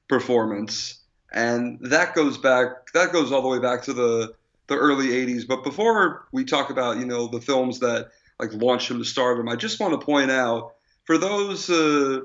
performance, 0.08 1.02
and 1.32 1.80
that 1.82 2.16
goes 2.16 2.38
back. 2.38 2.92
That 2.94 3.12
goes 3.14 3.32
all 3.32 3.42
the 3.42 3.48
way 3.48 3.60
back 3.60 3.84
to 3.84 3.94
the 3.94 4.34
the 4.68 4.78
early 4.78 5.14
'80s. 5.14 5.46
But 5.46 5.64
before 5.64 6.28
we 6.32 6.46
talk 6.46 6.70
about, 6.70 6.98
you 6.98 7.06
know, 7.06 7.28
the 7.28 7.42
films 7.42 7.80
that 7.80 8.10
like 8.40 8.54
launched 8.54 8.90
him 8.92 9.00
to 9.00 9.06
stardom, 9.06 9.50
I 9.50 9.56
just 9.56 9.80
want 9.80 10.00
to 10.00 10.06
point 10.06 10.32
out 10.32 10.74
for 11.06 11.18
those 11.18 11.70
uh, 11.70 12.22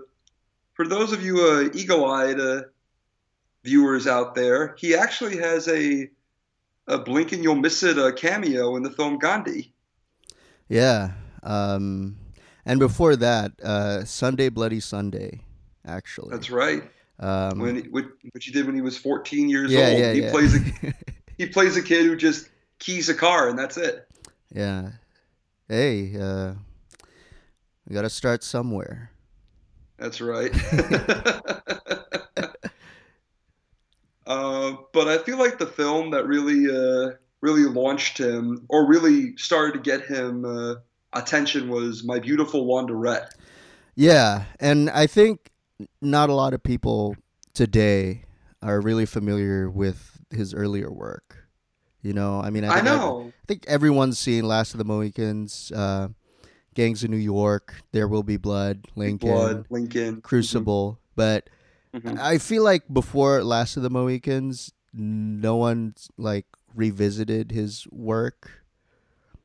for 0.75 0.87
those 0.89 1.13
of 1.13 1.25
you 1.25 1.41
uh, 1.41 1.71
eagle-eyed 1.75 2.41
uh, 2.41 2.63
viewers 3.67 4.07
out 4.07 4.35
there, 4.35 4.75
he 4.79 4.95
actually 4.95 5.37
has 5.39 5.69
a 5.69 6.09
a 6.89 6.99
blink 6.99 7.33
and 7.33 7.43
you'll 7.43 7.57
miss 7.57 7.83
it 7.83 7.99
a 7.99 8.13
cameo 8.13 8.77
in 8.77 8.83
the 8.85 8.91
film 8.91 9.19
Gandhi. 9.19 9.73
Yeah. 10.69 11.11
Um 11.43 12.17
and 12.65 12.79
before 12.79 13.17
that, 13.17 13.53
uh 13.63 14.05
Sunday 14.05 14.49
Bloody 14.49 14.81
Sunday, 14.81 15.43
actually. 15.85 16.31
That's 16.31 16.51
right. 16.51 16.83
Um 17.19 17.59
When 17.59 17.77
he, 17.77 17.83
which, 17.83 18.07
which 18.33 18.45
he 18.47 18.53
did 18.53 18.67
when 18.67 18.75
he 18.75 18.83
was 18.83 18.97
14 18.97 19.49
years 19.49 19.71
yeah, 19.73 19.89
old. 19.89 19.99
yeah, 19.99 20.13
he 20.13 20.23
yeah. 20.23 20.31
plays 20.31 20.55
a 20.55 20.61
he 21.39 21.47
plays 21.47 21.77
a 21.77 21.83
kid 21.83 22.07
who 22.07 22.17
just 22.17 22.49
keys 22.79 23.09
a 23.09 23.15
car 23.15 23.49
and 23.49 23.59
that's 23.59 23.77
it. 23.77 24.07
yeah. 24.55 24.91
Hey, 25.69 26.17
uh 26.19 26.55
we 27.89 27.95
got 27.95 28.03
to 28.03 28.11
start 28.11 28.43
somewhere. 28.43 29.11
That's 29.97 30.21
right. 30.21 30.53
uh, 34.27 34.77
but 34.93 35.09
I 35.09 35.19
feel 35.19 35.39
like 35.39 35.59
the 35.59 35.67
film 35.67 36.11
that 36.11 36.27
really 36.27 36.67
uh, 36.71 37.13
really 37.41 37.65
launched 37.65 38.19
him 38.19 38.67
or 38.69 38.87
really 38.87 39.37
started 39.37 39.73
to 39.75 39.79
get 39.79 40.07
him 40.07 40.45
uh, 40.45 40.75
attention 41.13 41.69
was 41.69 42.05
My 42.05 42.19
Beautiful 42.19 42.67
Laundrette. 42.67 43.29
Yeah, 43.95 44.45
and 44.61 44.91
I 44.91 45.07
think 45.07 45.51
not 46.01 46.29
a 46.29 46.35
lot 46.35 46.55
of 46.55 46.63
people 46.63 47.17
today 47.55 48.25
are 48.63 48.81
really 48.81 49.07
familiar 49.07 49.71
with 49.71 50.21
his 50.31 50.55
earlier 50.55 50.91
work. 50.91 51.37
You 52.03 52.13
know, 52.13 52.41
I 52.41 52.51
mean, 52.51 52.65
I, 52.65 52.79
I 52.79 52.81
know. 52.83 53.27
I 53.29 53.47
think 53.49 53.65
everyone's 53.67 54.19
seen 54.19 54.47
Last 54.47 54.75
of 54.75 54.79
the 54.79 54.85
Mohicans, 54.85 55.73
uh, 55.75 56.09
Gangs 56.75 57.03
of 57.03 57.11
New 57.11 57.17
York, 57.17 57.75
There 57.93 58.07
Will 58.07 58.23
Be 58.23 58.37
Blood, 58.37 58.87
Lincoln, 58.95 59.29
Blood, 59.29 59.67
Lincoln, 59.71 60.21
Crucible, 60.21 61.01
but 61.17 61.49
Mhm. 61.97 62.19
I 62.19 62.39
feel 62.39 62.63
like 62.63 62.83
before 62.93 63.43
Last 63.43 63.77
of 63.77 63.83
the 63.83 63.91
Mohicans, 63.91 64.73
no 64.93 65.57
one 65.57 65.95
like 66.19 66.47
revisited 66.75 67.53
his 67.53 67.87
work. 67.91 68.51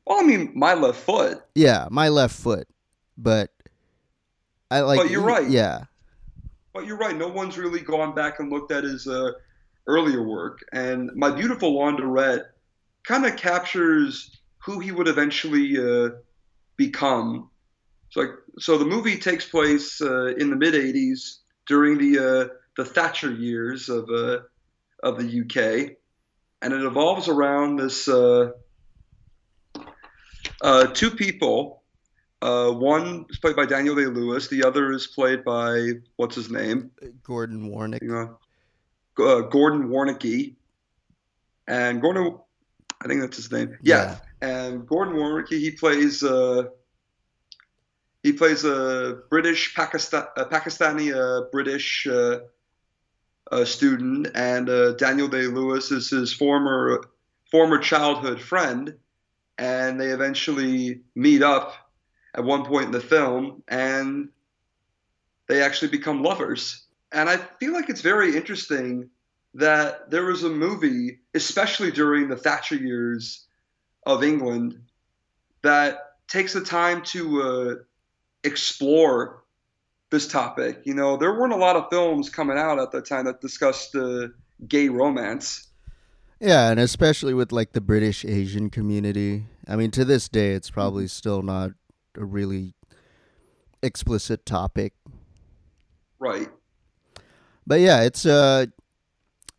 Well, 0.06 0.20
I 0.20 0.22
mean, 0.22 0.52
My 0.54 0.74
Left 0.74 0.98
Foot. 0.98 1.42
Yeah, 1.54 1.88
my 1.90 2.08
left 2.08 2.34
foot, 2.34 2.68
but 3.16 3.50
I 4.70 4.80
like. 4.80 4.98
But 4.98 5.10
you're 5.10 5.22
right. 5.22 5.48
Yeah, 5.48 5.84
But 6.74 6.86
you're 6.86 6.98
right. 6.98 7.16
No 7.16 7.28
one's 7.28 7.56
really 7.56 7.80
gone 7.80 8.14
back 8.14 8.40
and 8.40 8.50
looked 8.50 8.72
at 8.72 8.84
his 8.84 9.06
uh, 9.06 9.32
earlier 9.86 10.22
work. 10.22 10.64
And 10.72 11.10
My 11.14 11.30
Beautiful 11.30 11.74
Laundrette 11.74 12.46
kind 13.04 13.24
of 13.24 13.36
captures 13.36 14.40
who 14.58 14.80
he 14.80 14.92
would 14.92 15.08
eventually 15.08 15.78
uh, 15.78 16.10
become. 16.76 17.48
So, 18.10 18.20
like, 18.20 18.30
so 18.58 18.76
the 18.76 18.84
movie 18.84 19.18
takes 19.18 19.48
place 19.48 20.00
uh, 20.02 20.34
in 20.34 20.50
the 20.50 20.56
mid 20.56 20.74
'80s 20.74 21.38
during 21.66 21.98
the 21.98 22.18
uh, 22.18 22.54
the 22.76 22.84
Thatcher 22.84 23.30
years 23.30 23.88
of 23.88 24.08
uh, 24.10 24.40
of 25.02 25.18
the 25.18 25.40
UK, 25.40 25.96
and 26.62 26.72
it 26.72 26.82
evolves 26.82 27.28
around 27.28 27.76
this 27.76 28.08
uh, 28.08 28.52
uh, 30.60 30.86
two 30.88 31.10
people. 31.10 31.82
Uh, 32.40 32.72
one 32.72 33.26
is 33.30 33.38
played 33.38 33.54
by 33.54 33.66
Daniel 33.66 33.94
Day 33.94 34.06
Lewis. 34.06 34.48
The 34.48 34.64
other 34.64 34.90
is 34.92 35.06
played 35.06 35.44
by 35.44 35.92
what's 36.16 36.34
his 36.34 36.50
name? 36.50 36.90
Gordon 37.22 37.70
Warnick. 37.70 38.02
You 38.02 38.08
know, 38.08 39.24
uh, 39.24 39.40
Gordon 39.42 39.88
Warnecke. 39.88 40.56
And 41.68 42.02
Gordon, 42.02 42.38
I 43.00 43.06
think 43.06 43.20
that's 43.20 43.36
his 43.36 43.52
name. 43.52 43.78
Yeah. 43.82 44.16
And 44.40 44.86
Gordon 44.86 45.14
Warnecke, 45.14 45.50
he 45.50 45.70
plays. 45.70 46.24
He 48.22 48.32
plays 48.32 48.64
a 48.64 49.18
British 49.30 49.74
Pakistan, 49.74 50.26
a 50.36 50.44
Pakistani 50.44 51.12
uh, 51.12 51.48
British 51.50 52.06
uh, 52.06 52.40
uh, 53.50 53.64
student, 53.64 54.28
and 54.34 54.68
uh, 54.68 54.92
Daniel 54.92 55.28
Day 55.28 55.46
Lewis 55.46 55.90
is 55.90 56.10
his 56.10 56.32
former 56.32 57.04
former 57.50 57.78
childhood 57.78 58.40
friend, 58.40 58.94
and 59.58 60.00
they 60.00 60.08
eventually 60.08 61.02
meet 61.14 61.42
up 61.42 61.74
at 62.34 62.44
one 62.44 62.64
point 62.64 62.86
in 62.86 62.92
the 62.92 63.00
film, 63.00 63.62
and 63.68 64.28
they 65.48 65.62
actually 65.62 65.88
become 65.88 66.22
lovers. 66.22 66.86
And 67.10 67.28
I 67.28 67.36
feel 67.36 67.74
like 67.74 67.90
it's 67.90 68.00
very 68.00 68.36
interesting 68.36 69.10
that 69.54 70.10
there 70.10 70.24
was 70.24 70.44
a 70.44 70.48
movie, 70.48 71.18
especially 71.34 71.90
during 71.90 72.28
the 72.28 72.36
Thatcher 72.36 72.76
years 72.76 73.46
of 74.06 74.24
England, 74.24 74.80
that 75.62 76.14
takes 76.26 76.54
the 76.54 76.62
time 76.62 77.02
to 77.02 77.42
uh, 77.42 77.74
explore 78.44 79.42
this 80.10 80.28
topic. 80.28 80.82
You 80.84 80.94
know, 80.94 81.16
there 81.16 81.32
weren't 81.32 81.52
a 81.52 81.56
lot 81.56 81.76
of 81.76 81.86
films 81.90 82.28
coming 82.28 82.58
out 82.58 82.78
at 82.78 82.92
the 82.92 83.00
time 83.00 83.24
that 83.24 83.40
discussed 83.40 83.94
uh, 83.94 84.28
gay 84.68 84.88
romance. 84.88 85.68
Yeah, 86.40 86.70
and 86.70 86.80
especially 86.80 87.34
with 87.34 87.52
like 87.52 87.72
the 87.72 87.80
British 87.80 88.24
Asian 88.24 88.68
community. 88.68 89.44
I 89.68 89.76
mean, 89.76 89.90
to 89.92 90.04
this 90.04 90.28
day, 90.28 90.52
it's 90.52 90.70
probably 90.70 91.06
still 91.06 91.42
not 91.42 91.70
a 92.16 92.24
really 92.24 92.74
explicit 93.82 94.44
topic. 94.44 94.92
Right. 96.18 96.48
But 97.66 97.80
yeah, 97.80 98.02
it's 98.02 98.26
a 98.26 98.68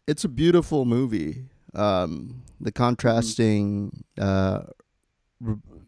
it's 0.07 0.23
a 0.23 0.29
beautiful 0.29 0.85
movie. 0.85 1.45
Um, 1.73 2.43
the 2.59 2.71
contrasting, 2.71 4.03
uh, 4.19 4.63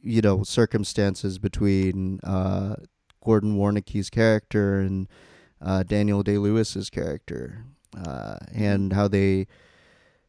you 0.06 0.22
know, 0.22 0.44
circumstances 0.44 1.40
between 1.40 2.20
uh, 2.24 2.76
Gordon 3.24 3.58
Warnecke's 3.58 4.10
character 4.10 4.80
and 4.80 5.08
uh, 5.62 5.84
Daniel 5.84 6.22
Day 6.24 6.38
Lewis's 6.38 6.90
character, 6.90 7.66
uh, 7.98 8.38
and 8.54 8.94
how 8.94 9.08
they 9.08 9.48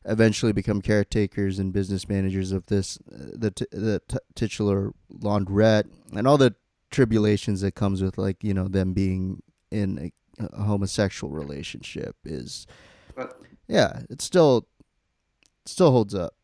eventually 0.06 0.52
become 0.52 0.80
caretakers 0.80 1.58
and 1.58 1.72
business 1.72 2.08
managers 2.08 2.52
of 2.52 2.66
this 2.66 2.98
uh, 3.12 3.32
the 3.34 3.50
t- 3.50 3.66
the 3.70 4.00
t- 4.08 4.16
titular 4.34 4.92
laundrette 5.12 5.90
and 6.14 6.26
all 6.26 6.38
the 6.38 6.54
tribulations 6.90 7.60
that 7.60 7.74
comes 7.74 8.00
with 8.02 8.16
like 8.16 8.42
you 8.42 8.54
know 8.54 8.68
them 8.68 8.92
being 8.92 9.42
in 9.70 10.12
a, 10.38 10.46
a 10.46 10.62
homosexual 10.62 11.32
relationship 11.32 12.16
is 12.24 12.66
But 13.16 13.38
yeah 13.68 14.02
it 14.08 14.22
still 14.22 14.68
it 15.64 15.68
still 15.68 15.90
holds 15.90 16.14
up. 16.14 16.34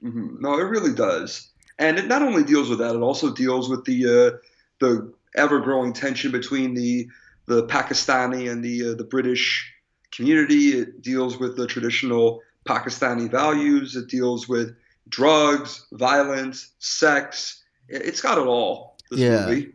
Hmm 0.00 0.36
No, 0.40 0.54
it 0.58 0.62
really 0.62 0.94
does, 0.94 1.50
and 1.78 1.98
it 1.98 2.06
not 2.06 2.22
only 2.22 2.44
deals 2.44 2.68
with 2.68 2.78
that, 2.78 2.94
it 2.94 3.00
also 3.02 3.32
deals 3.34 3.68
with 3.68 3.84
the 3.84 4.06
uh, 4.06 4.36
the 4.80 5.12
ever 5.36 5.60
growing 5.60 5.92
tension 5.92 6.32
between 6.32 6.74
the 6.74 7.08
the 7.46 7.66
Pakistani 7.66 8.50
and 8.50 8.64
the 8.64 8.90
uh, 8.90 8.94
the 8.94 9.04
British 9.04 9.72
community. 10.12 10.78
It 10.78 11.02
deals 11.02 11.38
with 11.38 11.56
the 11.56 11.66
traditional 11.66 12.40
Pakistani 12.66 13.30
values. 13.30 13.96
It 13.96 14.08
deals 14.08 14.48
with 14.48 14.74
drugs, 15.08 15.86
violence, 15.92 16.72
sex, 16.78 17.62
it's 17.88 18.20
got 18.20 18.38
it 18.38 18.46
all. 18.46 18.96
This 19.10 19.20
Yeah. 19.20 19.46
movie. 19.46 19.72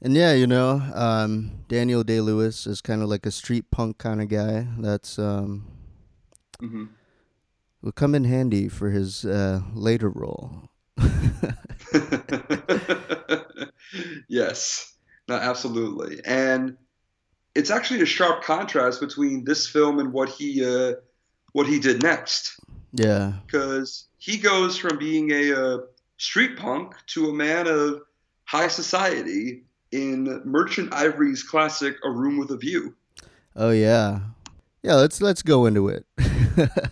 And 0.00 0.14
yeah, 0.14 0.32
you 0.32 0.46
know, 0.46 0.82
um, 0.94 1.64
Daniel 1.68 2.04
Day 2.04 2.20
Lewis 2.20 2.66
is 2.66 2.80
kind 2.80 3.02
of 3.02 3.08
like 3.08 3.26
a 3.26 3.30
street 3.32 3.70
punk 3.70 3.98
kind 3.98 4.22
of 4.22 4.28
guy. 4.28 4.66
That's 4.78 5.18
um, 5.18 5.66
hmm 6.60 6.98
will 7.82 7.92
come 7.92 8.14
in 8.14 8.24
handy 8.24 8.68
for 8.68 8.90
his 8.90 9.24
uh, 9.24 9.60
later 9.74 10.08
role. 10.08 10.68
yes, 14.28 14.94
no, 15.28 15.36
absolutely, 15.36 16.20
and 16.24 16.76
it's 17.54 17.70
actually 17.70 18.00
a 18.00 18.06
sharp 18.06 18.42
contrast 18.42 19.00
between 19.00 19.44
this 19.44 19.68
film 19.68 19.98
and 20.00 20.12
what 20.12 20.28
he 20.28 20.64
uh, 20.64 20.94
what 21.52 21.66
he 21.66 21.78
did 21.78 22.02
next, 22.02 22.58
yeah, 22.92 23.34
because 23.46 24.08
he 24.18 24.38
goes 24.38 24.76
from 24.76 24.98
being 24.98 25.30
a, 25.30 25.52
uh 25.52 25.78
street 26.16 26.56
punk 26.58 26.94
to 27.06 27.28
a 27.28 27.32
man 27.32 27.68
of 27.68 28.02
high 28.44 28.66
society 28.66 29.62
in 29.92 30.42
Merchant 30.44 30.92
Ivory's 30.92 31.44
classic 31.44 31.96
"A 32.04 32.10
Room 32.10 32.38
with 32.38 32.50
a 32.50 32.56
View." 32.56 32.94
oh 33.54 33.70
yeah, 33.70 34.18
yeah. 34.82 34.94
Let's 34.96 35.20
let's 35.22 35.42
go 35.42 35.66
into 35.66 35.88
it. 35.88 36.04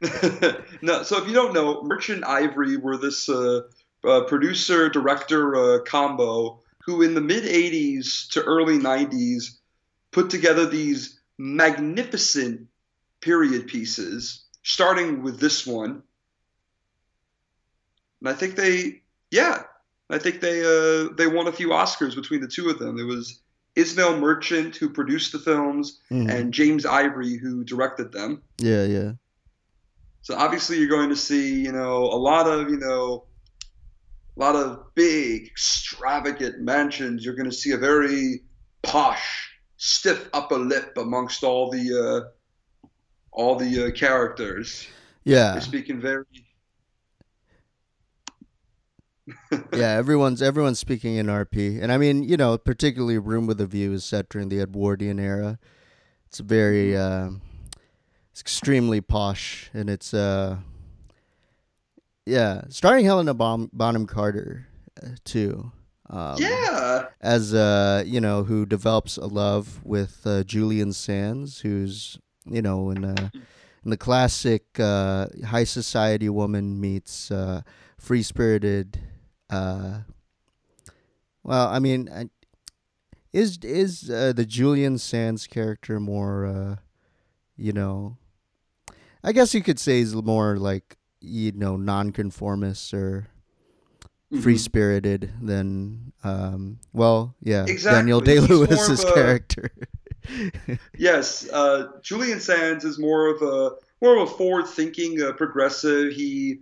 no, 0.82 1.02
so 1.02 1.18
if 1.20 1.26
you 1.28 1.34
don't 1.34 1.52
know, 1.52 1.82
Merchant 1.82 2.24
Ivory 2.24 2.76
were 2.76 2.96
this 2.96 3.28
uh, 3.28 3.62
uh, 4.04 4.22
producer 4.24 4.88
director 4.88 5.54
uh, 5.54 5.78
combo 5.84 6.60
who, 6.84 7.02
in 7.02 7.14
the 7.14 7.20
mid 7.20 7.44
'80s 7.44 8.28
to 8.30 8.42
early 8.42 8.78
'90s, 8.78 9.56
put 10.10 10.30
together 10.30 10.66
these 10.66 11.20
magnificent 11.38 12.66
period 13.20 13.66
pieces, 13.68 14.44
starting 14.62 15.22
with 15.22 15.38
this 15.40 15.66
one. 15.66 16.02
And 18.20 18.28
I 18.28 18.32
think 18.34 18.54
they, 18.56 19.02
yeah, 19.30 19.62
I 20.10 20.18
think 20.18 20.40
they 20.40 20.60
uh, 20.62 21.08
they 21.16 21.26
won 21.26 21.46
a 21.48 21.52
few 21.52 21.68
Oscars 21.68 22.14
between 22.14 22.40
the 22.40 22.48
two 22.48 22.68
of 22.70 22.78
them. 22.78 22.98
It 22.98 23.04
was 23.04 23.40
Ismail 23.74 24.18
Merchant 24.18 24.76
who 24.76 24.88
produced 24.90 25.32
the 25.32 25.38
films 25.38 25.98
Mhm. 26.10 26.30
and 26.30 26.52
James 26.54 26.84
Ivory 26.84 27.36
who 27.38 27.64
directed 27.64 28.12
them. 28.12 28.42
yeah, 28.58 28.84
yeah, 28.84 29.12
So 30.22 30.36
obviously 30.36 30.78
you're 30.78 30.88
going 30.88 31.08
to 31.08 31.16
see, 31.16 31.60
you 31.60 31.72
know, 31.72 32.04
a 32.04 32.16
lot 32.16 32.46
of, 32.46 32.70
you 32.70 32.78
know, 32.78 33.26
a 34.36 34.40
lot 34.40 34.54
of 34.56 34.94
big, 34.94 35.46
extravagant 35.46 36.60
mansions. 36.60 37.24
You're 37.24 37.34
going 37.34 37.50
to 37.50 37.56
see 37.56 37.72
a 37.72 37.76
very 37.76 38.42
posh, 38.82 39.50
stiff 39.76 40.28
upper 40.32 40.58
lip 40.58 40.96
amongst 40.96 41.42
all 41.42 41.70
the 41.70 42.24
uh, 42.24 42.88
all 43.32 43.56
the 43.56 43.86
uh, 43.86 43.90
characters. 43.90 44.86
yeah, 45.24 45.52
They're 45.52 45.60
speaking 45.60 46.00
very. 46.00 46.24
yeah. 49.72 49.90
Everyone's 49.92 50.40
everyone's 50.40 50.78
speaking 50.78 51.16
in 51.16 51.26
RP, 51.26 51.82
and 51.82 51.92
I 51.92 51.98
mean, 51.98 52.22
you 52.22 52.36
know, 52.36 52.56
particularly 52.58 53.18
Room 53.18 53.46
with 53.46 53.60
a 53.60 53.66
View 53.66 53.92
is 53.92 54.04
set 54.04 54.28
during 54.28 54.48
the 54.48 54.60
Edwardian 54.60 55.18
era. 55.18 55.58
It's 56.26 56.38
very, 56.38 56.96
uh, 56.96 57.30
it's 58.32 58.40
extremely 58.40 59.00
posh, 59.00 59.70
and 59.74 59.88
it's 59.90 60.14
uh, 60.14 60.56
yeah, 62.26 62.62
starring 62.70 63.04
Helena 63.04 63.34
Bon- 63.34 63.70
Bonham 63.72 64.06
Carter 64.06 64.66
uh, 65.02 65.10
too. 65.24 65.70
Um, 66.08 66.36
yeah, 66.38 67.06
as 67.20 67.54
uh 67.54 68.02
you 68.06 68.20
know 68.20 68.42
who 68.44 68.66
develops 68.66 69.16
a 69.16 69.26
love 69.26 69.80
with 69.84 70.26
uh, 70.26 70.44
Julian 70.44 70.92
Sands 70.92 71.60
who's 71.60 72.18
you 72.44 72.60
know 72.60 72.90
in 72.90 73.04
uh 73.04 73.30
in 73.84 73.90
the 73.90 73.96
classic 73.96 74.78
uh 74.78 75.28
high 75.46 75.64
society 75.64 76.28
woman 76.28 76.78
meets 76.78 77.30
uh 77.30 77.62
free 77.96 78.22
spirited 78.22 78.98
uh 79.48 80.00
well 81.44 81.68
I 81.68 81.78
mean 81.78 82.10
I, 82.14 82.28
is 83.32 83.58
is 83.62 84.10
uh, 84.10 84.34
the 84.34 84.44
Julian 84.44 84.98
Sands 84.98 85.46
character 85.46 85.98
more 85.98 86.44
uh 86.44 86.76
you 87.56 87.72
know 87.72 88.18
I 89.24 89.32
guess 89.32 89.54
you 89.54 89.62
could 89.62 89.78
say 89.78 89.98
he's 89.98 90.14
more 90.14 90.56
like 90.58 90.96
you 91.20 91.52
know 91.52 91.76
nonconformist 91.76 92.92
or 92.94 93.28
free 94.40 94.54
Mhm. 94.56 94.58
spirited 94.58 95.30
than 95.42 96.12
um 96.24 96.78
well 96.92 97.34
yeah 97.42 97.64
Exactly. 97.66 97.98
Daniel 97.98 98.20
Day 98.20 98.40
Lewis's 98.40 99.04
character. 99.04 99.70
Yes, 100.96 101.48
uh, 101.50 101.88
Julian 102.00 102.38
Sands 102.38 102.84
is 102.84 102.96
more 102.98 103.26
of 103.26 103.42
a 103.42 103.70
more 104.00 104.16
of 104.16 104.28
a 104.28 104.32
forward-thinking 104.32 105.20
uh, 105.20 105.32
progressive. 105.32 106.12
He 106.12 106.60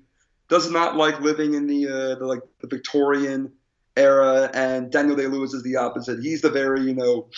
does 0.48 0.70
not 0.70 0.96
like 0.96 1.20
living 1.20 1.52
in 1.52 1.66
the, 1.66 1.86
uh, 1.86 2.14
the 2.18 2.24
like 2.26 2.40
the 2.62 2.68
Victorian 2.68 3.52
era, 3.98 4.50
and 4.54 4.90
Daniel 4.90 5.14
Day 5.14 5.26
Lewis 5.26 5.52
is 5.52 5.62
the 5.62 5.76
opposite. 5.76 6.20
He's 6.22 6.40
the 6.40 6.50
very 6.50 6.80
you 6.80 6.94
know 6.94 7.28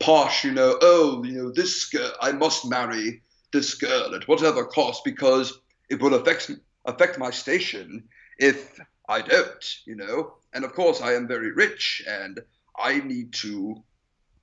posh, 0.00 0.44
you 0.44 0.50
know, 0.50 0.76
oh, 0.82 1.22
you 1.24 1.34
know, 1.40 1.52
this 1.52 1.84
girl, 1.90 2.10
I 2.20 2.32
must 2.32 2.68
marry 2.68 3.22
this 3.52 3.74
girl 3.74 4.14
at 4.14 4.26
whatever 4.28 4.64
cost 4.64 5.04
because 5.04 5.52
it 5.90 6.00
will 6.00 6.14
affect 6.14 6.50
affect 6.84 7.18
my 7.18 7.30
station 7.30 8.04
if 8.38 8.78
I 9.08 9.20
don't, 9.22 9.64
you 9.86 9.94
know. 9.96 10.34
And 10.54 10.64
of 10.64 10.72
course, 10.72 11.00
I 11.00 11.14
am 11.14 11.28
very 11.28 11.52
rich, 11.52 12.02
and 12.08 12.40
I 12.78 13.00
need 13.00 13.32
to 13.34 13.82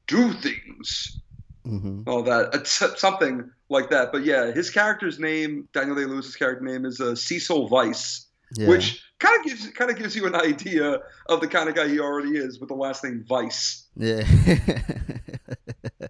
do 0.08 0.34
things 0.34 1.22
hmm 1.65 2.02
all 2.08 2.24
that 2.24 2.50
it's 2.56 2.82
something 3.00 3.52
like 3.69 3.89
that 3.89 4.12
but 4.13 4.24
yeah 4.24 4.52
his 4.52 4.69
character's 4.69 5.19
name 5.19 5.67
daniel 5.74 5.95
day 5.95 6.06
lewis's 6.06 6.36
character 6.36 6.63
name 6.63 6.86
is 6.86 7.02
uh, 7.02 7.13
cecil 7.13 7.69
Vyse, 7.69 8.26
Yeah. 8.56 8.69
which 8.69 9.04
kind 9.19 9.38
of 9.38 9.45
gives 9.45 9.67
kind 9.72 9.91
of 9.91 9.98
gives 9.98 10.15
you 10.15 10.26
an 10.26 10.36
idea 10.36 11.00
of 11.28 11.41
the 11.41 11.48
kind 11.48 11.67
of 11.69 11.76
guy 11.76 11.88
he 11.89 12.00
already 12.00 12.38
is 12.38 12.60
with 12.60 12.69
the 12.69 12.76
last 12.76 13.04
name 13.04 13.26
Vyse. 13.30 13.84
yeah. 13.98 14.24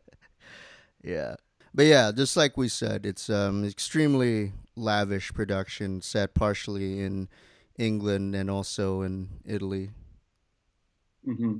yeah. 1.04 1.36
But 1.80 1.86
yeah, 1.86 2.12
just 2.12 2.36
like 2.36 2.58
we 2.58 2.68
said, 2.68 3.06
it's 3.06 3.30
um 3.30 3.63
extremely 3.63 4.52
lavish 4.76 5.32
production 5.34 6.02
set 6.02 6.34
partially 6.34 7.00
in 7.00 7.30
England 7.78 8.36
and 8.36 8.50
also 8.52 9.02
in 9.02 9.30
Italy. 9.46 9.92
hmm 11.24 11.60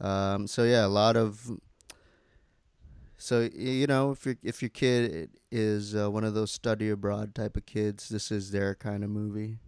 Um, 0.00 0.46
so 0.46 0.62
yeah, 0.62 0.86
a 0.86 0.94
lot 1.02 1.16
of. 1.16 1.58
So 3.18 3.50
you 3.52 3.88
know, 3.88 4.12
if 4.12 4.24
your 4.24 4.36
if 4.44 4.62
your 4.62 4.68
kid 4.68 5.30
is 5.50 5.96
uh, 5.96 6.08
one 6.08 6.22
of 6.22 6.34
those 6.34 6.52
study 6.52 6.88
abroad 6.90 7.34
type 7.34 7.56
of 7.56 7.66
kids, 7.66 8.10
this 8.10 8.30
is 8.30 8.52
their 8.52 8.76
kind 8.76 9.02
of 9.02 9.10
movie. 9.10 9.58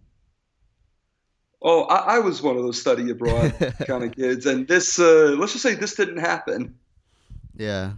oh 1.63 1.83
I, 1.85 2.17
I 2.17 2.19
was 2.21 2.43
one 2.43 2.57
of 2.57 2.63
those 2.63 2.81
study 2.81 3.11
abroad 3.11 3.53
kind 3.87 4.05
of 4.05 4.15
kids 4.15 4.47
and 4.47 4.69
this 4.69 5.01
uh, 5.01 5.35
let's 5.37 5.53
just 5.53 5.65
say 5.65 5.75
this 5.75 5.97
didn't 5.97 6.19
happen 6.19 6.79
Yeah. 7.57 7.93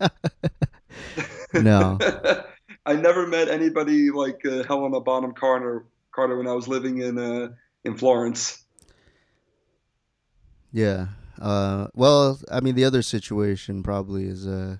no. 1.54 1.98
i 2.86 2.94
never 2.94 3.26
met 3.26 3.48
anybody 3.48 4.10
like 4.10 4.40
uh, 4.46 4.62
helena 4.64 5.00
bonham 5.00 5.32
carter 5.32 5.86
carter 6.14 6.36
when 6.36 6.46
i 6.46 6.52
was 6.52 6.68
living 6.68 6.98
in 6.98 7.18
uh, 7.18 7.48
in 7.84 7.96
florence 7.96 8.64
Yeah. 10.74 11.06
Uh, 11.40 11.86
well, 11.94 12.40
I 12.50 12.60
mean, 12.60 12.74
the 12.74 12.84
other 12.84 13.02
situation 13.02 13.84
probably 13.84 14.24
is 14.24 14.44
uh, 14.44 14.78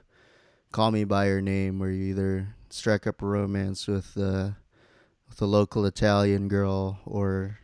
"Call 0.72 0.90
Me 0.90 1.04
by 1.04 1.28
Your 1.28 1.40
Name," 1.40 1.78
where 1.78 1.90
you 1.90 2.06
either 2.06 2.48
strike 2.68 3.06
up 3.06 3.22
a 3.22 3.26
romance 3.26 3.87
with 3.87 4.16
uh, 4.16 4.50
with 5.28 5.40
a 5.40 5.46
local 5.46 5.87
Italian 5.87 6.48
girl 6.48 6.98
or 7.06 7.60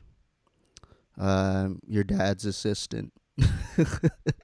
um, 1.18 1.80
your 1.88 2.04
dad's 2.04 2.44
assistant. 2.44 3.12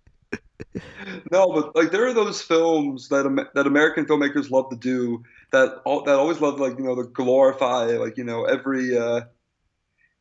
No, 1.30 1.52
but 1.52 1.76
like 1.76 1.90
there 1.90 2.06
are 2.06 2.14
those 2.14 2.42
films 2.42 3.08
that 3.08 3.48
that 3.54 3.66
American 3.66 4.06
filmmakers 4.06 4.50
love 4.50 4.70
to 4.70 4.76
do 4.76 5.22
that 5.52 5.82
all, 5.84 6.02
that 6.04 6.16
always 6.16 6.40
love 6.40 6.60
like 6.60 6.78
you 6.78 6.84
know 6.84 6.94
to 6.94 7.04
glorify 7.04 7.84
like 7.96 8.16
you 8.16 8.24
know 8.24 8.44
every 8.44 8.96
uh, 8.96 9.22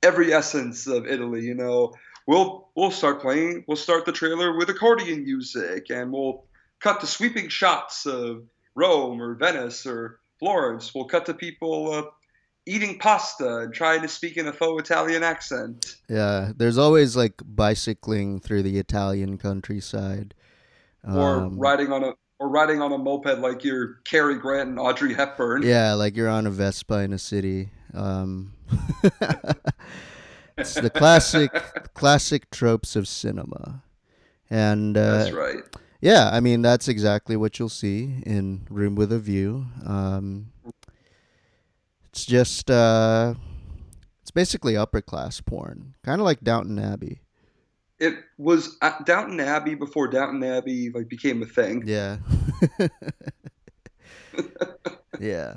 every 0.03 0.33
essence 0.33 0.87
of 0.87 1.07
Italy. 1.07 1.41
You 1.41 1.55
know, 1.55 1.93
we'll 2.27 2.69
we'll 2.75 2.91
start 2.91 3.21
playing, 3.21 3.65
we'll 3.67 3.77
start 3.77 4.05
the 4.05 4.11
trailer 4.11 4.55
with 4.55 4.69
accordion 4.69 5.23
music, 5.23 5.89
and 5.89 6.11
we'll 6.11 6.45
cut 6.79 7.01
to 7.01 7.07
sweeping 7.07 7.49
shots 7.49 8.05
of 8.05 8.43
Rome 8.75 9.21
or 9.21 9.35
Venice 9.35 9.85
or 9.85 10.19
Florence. 10.39 10.93
We'll 10.93 11.05
cut 11.05 11.25
to 11.27 11.33
people 11.33 11.91
uh, 11.91 12.03
eating 12.65 12.97
pasta 12.99 13.59
and 13.59 13.73
trying 13.73 14.01
to 14.01 14.07
speak 14.07 14.37
in 14.37 14.47
a 14.47 14.53
faux 14.53 14.81
Italian 14.89 15.23
accent. 15.23 15.97
Yeah, 16.09 16.51
there's 16.55 16.77
always 16.77 17.15
like 17.15 17.33
bicycling 17.45 18.39
through 18.39 18.63
the 18.63 18.77
Italian 18.79 19.37
countryside. 19.37 20.33
or 21.07 21.41
Um, 21.43 21.59
riding 21.59 21.91
on 21.91 22.03
a 22.03 22.13
or 22.39 22.49
riding 22.49 22.81
on 22.81 22.91
a 22.91 22.97
moped 22.97 23.39
like 23.39 23.63
you're 23.63 23.99
Cary 24.03 24.35
Grant 24.37 24.69
and 24.69 24.79
Audrey 24.79 25.13
Hepburn. 25.13 25.61
Yeah, 25.63 25.93
like 25.93 26.15
you're 26.17 26.27
on 26.29 26.45
a 26.47 26.51
Vespa 26.51 26.95
in 26.99 27.13
a 27.13 27.19
city. 27.19 27.69
Um, 27.93 28.51
it's 30.57 30.73
the 30.73 30.89
classic, 30.89 31.51
classic 31.93 32.49
tropes 32.49 32.95
of 32.95 33.07
cinema, 33.07 33.83
and 34.49 34.97
uh, 34.97 35.17
That's 35.19 35.31
right. 35.31 35.63
yeah, 36.01 36.29
I 36.33 36.39
mean 36.39 36.61
that's 36.61 36.87
exactly 36.87 37.37
what 37.37 37.57
you'll 37.59 37.69
see 37.69 38.21
in 38.25 38.67
Room 38.69 38.95
with 38.95 39.11
a 39.13 39.19
View. 39.19 39.67
Um, 39.85 40.47
it's 42.15 42.25
just 42.25 42.71
uh, 42.71 43.33
it's 44.21 44.31
basically 44.31 44.77
upper 44.77 45.01
class 45.01 45.41
porn, 45.41 45.95
kind 46.01 46.21
of 46.21 46.25
like 46.25 46.39
Downton 46.39 46.79
Abbey. 46.79 47.19
It 47.99 48.15
was 48.37 48.77
uh, 48.81 48.93
Downton 49.03 49.41
Abbey 49.41 49.75
before 49.75 50.07
Downton 50.07 50.41
Abbey 50.41 50.91
like 50.91 51.09
became 51.09 51.43
a 51.43 51.45
thing. 51.45 51.83
Yeah. 51.85 52.19
yeah. 55.19 55.55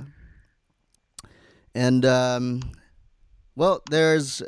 And 1.76 2.04
um, 2.04 2.72
well, 3.54 3.80
there's 3.88 4.42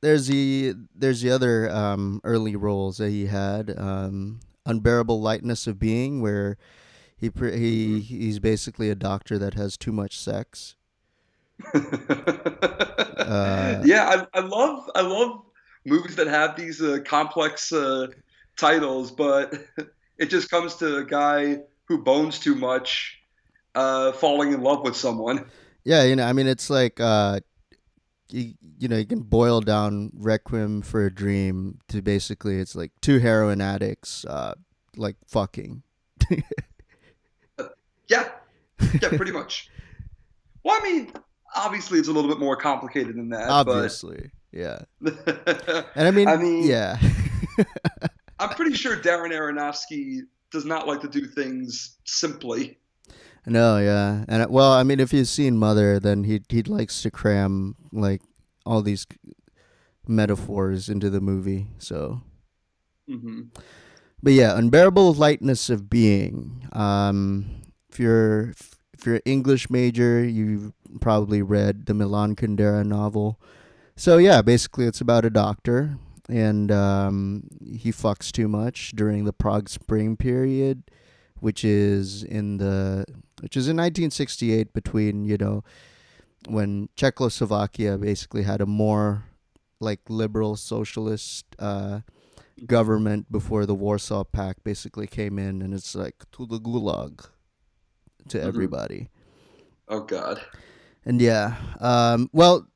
there's 0.00 0.26
the 0.26 0.72
there's 0.94 1.20
the 1.20 1.32
other 1.32 1.70
um, 1.70 2.22
early 2.24 2.56
roles 2.56 2.96
that 2.96 3.10
he 3.10 3.26
had. 3.26 3.78
Um, 3.78 4.40
Unbearable 4.64 5.20
lightness 5.20 5.66
of 5.66 5.78
being, 5.78 6.22
where 6.22 6.56
he 7.14 7.28
pre- 7.28 7.58
he 7.58 8.00
he's 8.00 8.38
basically 8.38 8.88
a 8.88 8.94
doctor 8.94 9.38
that 9.38 9.52
has 9.52 9.76
too 9.76 9.92
much 9.92 10.18
sex. 10.18 10.76
Uh, 11.74 13.82
yeah, 13.84 14.24
I, 14.34 14.38
I 14.38 14.40
love 14.40 14.90
I 14.94 15.02
love 15.02 15.42
movies 15.84 16.16
that 16.16 16.26
have 16.26 16.56
these 16.56 16.82
uh, 16.82 16.98
complex 17.04 17.72
uh, 17.72 18.08
titles, 18.56 19.10
but 19.10 19.54
it 20.18 20.30
just 20.30 20.50
comes 20.50 20.76
to 20.76 20.98
a 20.98 21.04
guy 21.04 21.60
who 21.84 21.98
bones 21.98 22.38
too 22.38 22.54
much, 22.54 23.18
uh, 23.74 24.12
falling 24.12 24.52
in 24.52 24.62
love 24.62 24.84
with 24.84 24.96
someone. 24.96 25.46
Yeah, 25.84 26.04
you 26.04 26.16
know, 26.16 26.26
I 26.26 26.32
mean, 26.32 26.46
it's 26.46 26.70
like 26.70 27.00
uh, 27.00 27.40
you 28.28 28.54
you 28.78 28.88
know 28.88 28.96
you 28.96 29.06
can 29.06 29.20
boil 29.20 29.60
down 29.60 30.10
Requiem 30.14 30.82
for 30.82 31.06
a 31.06 31.12
Dream 31.12 31.78
to 31.88 32.02
basically 32.02 32.58
it's 32.58 32.74
like 32.74 32.92
two 33.00 33.18
heroin 33.18 33.60
addicts 33.60 34.24
uh, 34.24 34.54
like 34.96 35.16
fucking. 35.26 35.82
yeah, 38.08 38.08
yeah, 38.08 39.08
pretty 39.16 39.32
much. 39.32 39.70
Well, 40.62 40.78
I 40.78 40.84
mean, 40.84 41.12
obviously 41.56 41.98
it's 41.98 42.08
a 42.08 42.12
little 42.12 42.30
bit 42.30 42.38
more 42.38 42.56
complicated 42.56 43.16
than 43.16 43.28
that. 43.30 43.48
Obviously, 43.48 44.30
but... 44.52 44.58
yeah. 44.58 44.82
and 45.94 46.08
I 46.08 46.10
mean, 46.10 46.28
I 46.28 46.36
mean, 46.36 46.64
yeah. 46.66 46.98
I'm 48.38 48.50
pretty 48.50 48.74
sure 48.74 48.96
Darren 48.96 49.32
Aronofsky 49.32 50.20
does 50.50 50.64
not 50.64 50.86
like 50.88 51.00
to 51.02 51.08
do 51.08 51.26
things 51.26 51.98
simply. 52.04 52.78
No, 53.46 53.78
yeah, 53.78 54.24
and 54.28 54.50
well, 54.50 54.72
I 54.72 54.82
mean, 54.82 55.00
if 55.00 55.12
you've 55.12 55.28
seen 55.28 55.56
Mother, 55.56 55.98
then 55.98 56.24
he 56.24 56.42
he 56.48 56.62
likes 56.62 57.02
to 57.02 57.10
cram 57.10 57.74
like 57.92 58.20
all 58.66 58.82
these 58.82 59.06
metaphors 60.06 60.88
into 60.88 61.08
the 61.08 61.20
movie. 61.20 61.68
So, 61.78 62.20
mm-hmm. 63.08 63.42
but 64.22 64.32
yeah, 64.32 64.56
unbearable 64.58 65.14
lightness 65.14 65.70
of 65.70 65.88
being. 65.88 66.68
Um, 66.72 67.62
if 67.90 67.98
you're 67.98 68.50
if 68.50 68.79
you're 69.06 69.16
an 69.16 69.22
English 69.24 69.70
major, 69.70 70.24
you've 70.24 70.72
probably 71.00 71.42
read 71.42 71.86
the 71.86 71.94
Milan 71.94 72.36
Kundera 72.36 72.84
novel. 72.84 73.40
So 73.96 74.18
yeah, 74.18 74.42
basically, 74.42 74.86
it's 74.86 75.00
about 75.00 75.24
a 75.24 75.30
doctor, 75.30 75.98
and 76.28 76.70
um, 76.72 77.44
he 77.62 77.92
fucks 77.92 78.32
too 78.32 78.48
much 78.48 78.92
during 78.92 79.24
the 79.24 79.32
Prague 79.32 79.68
Spring 79.68 80.16
period, 80.16 80.84
which 81.40 81.64
is 81.64 82.22
in 82.22 82.58
the 82.58 83.04
which 83.40 83.56
is 83.56 83.68
in 83.68 83.76
1968 83.76 84.72
between 84.72 85.24
you 85.24 85.36
know 85.36 85.64
when 86.48 86.88
Czechoslovakia 86.96 87.98
basically 87.98 88.42
had 88.42 88.60
a 88.60 88.66
more 88.66 89.24
like 89.80 90.00
liberal 90.08 90.56
socialist 90.56 91.44
uh, 91.58 92.00
government 92.66 93.30
before 93.30 93.66
the 93.66 93.74
Warsaw 93.74 94.24
Pact 94.24 94.64
basically 94.64 95.06
came 95.06 95.38
in, 95.38 95.62
and 95.62 95.74
it's 95.74 95.94
like 95.94 96.24
to 96.32 96.46
the 96.46 96.58
gulag 96.58 97.26
to 98.28 98.38
mm-hmm. 98.38 98.48
everybody. 98.48 99.08
Oh 99.88 100.00
God. 100.00 100.40
And 101.04 101.20
yeah, 101.20 101.56
um, 101.80 102.28
well, 102.32 102.66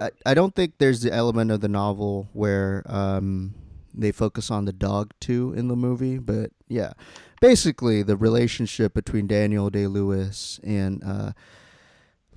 I, 0.00 0.10
I 0.26 0.34
don't 0.34 0.54
think 0.54 0.74
there's 0.78 1.02
the 1.02 1.12
element 1.12 1.50
of 1.50 1.60
the 1.60 1.68
novel 1.68 2.28
where 2.32 2.82
um, 2.86 3.54
they 3.94 4.12
focus 4.12 4.50
on 4.50 4.64
the 4.64 4.72
dog 4.72 5.12
too 5.20 5.54
in 5.56 5.68
the 5.68 5.76
movie, 5.76 6.18
but 6.18 6.50
yeah, 6.68 6.92
basically 7.40 8.02
the 8.02 8.16
relationship 8.16 8.94
between 8.94 9.26
Daniel 9.26 9.70
Day 9.70 9.86
Lewis 9.86 10.60
and 10.62 11.02
uh, 11.04 11.32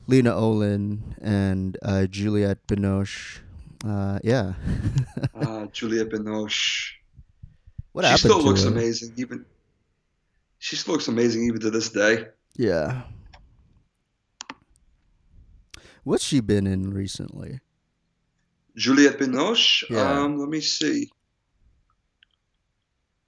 Lena 0.08 0.36
Olin 0.36 1.16
and 1.22 1.78
uh, 1.84 2.06
Juliette 2.06 2.66
Binoche. 2.68 3.39
Uh, 3.86 4.20
yeah. 4.24 4.54
uh, 5.36 5.66
Juliette 5.72 6.10
Binoche. 6.10 6.94
What 7.92 8.06
she 8.06 8.10
happened? 8.10 8.20
She 8.20 8.28
still 8.28 8.42
looks 8.42 8.63
her? 8.63 8.70
amazing, 8.70 9.13
even. 9.18 9.46
She 10.60 10.76
still 10.78 10.94
looks 10.94 11.08
amazing 11.08 11.44
even 11.44 11.60
to 11.60 11.70
this 11.70 11.89
day. 11.89 12.28
Yeah. 12.56 13.04
What's 16.04 16.24
she 16.24 16.42
been 16.42 16.68
in 16.68 16.94
recently? 16.94 17.62
Juliette 18.76 19.20
Binoche. 19.20 19.89
Yeah. 19.89 20.22
Um, 20.22 20.38
let 20.38 20.50
me 20.50 20.62
see. 20.62 21.10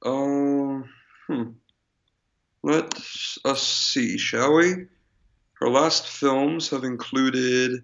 Um, 0.03 0.89
hmm. 1.27 1.43
Let 2.63 2.93
us 3.45 3.61
see, 3.61 4.17
shall 4.17 4.55
we? 4.55 4.87
Her 5.53 5.69
last 5.69 6.07
films 6.07 6.69
have 6.69 6.83
included. 6.83 7.83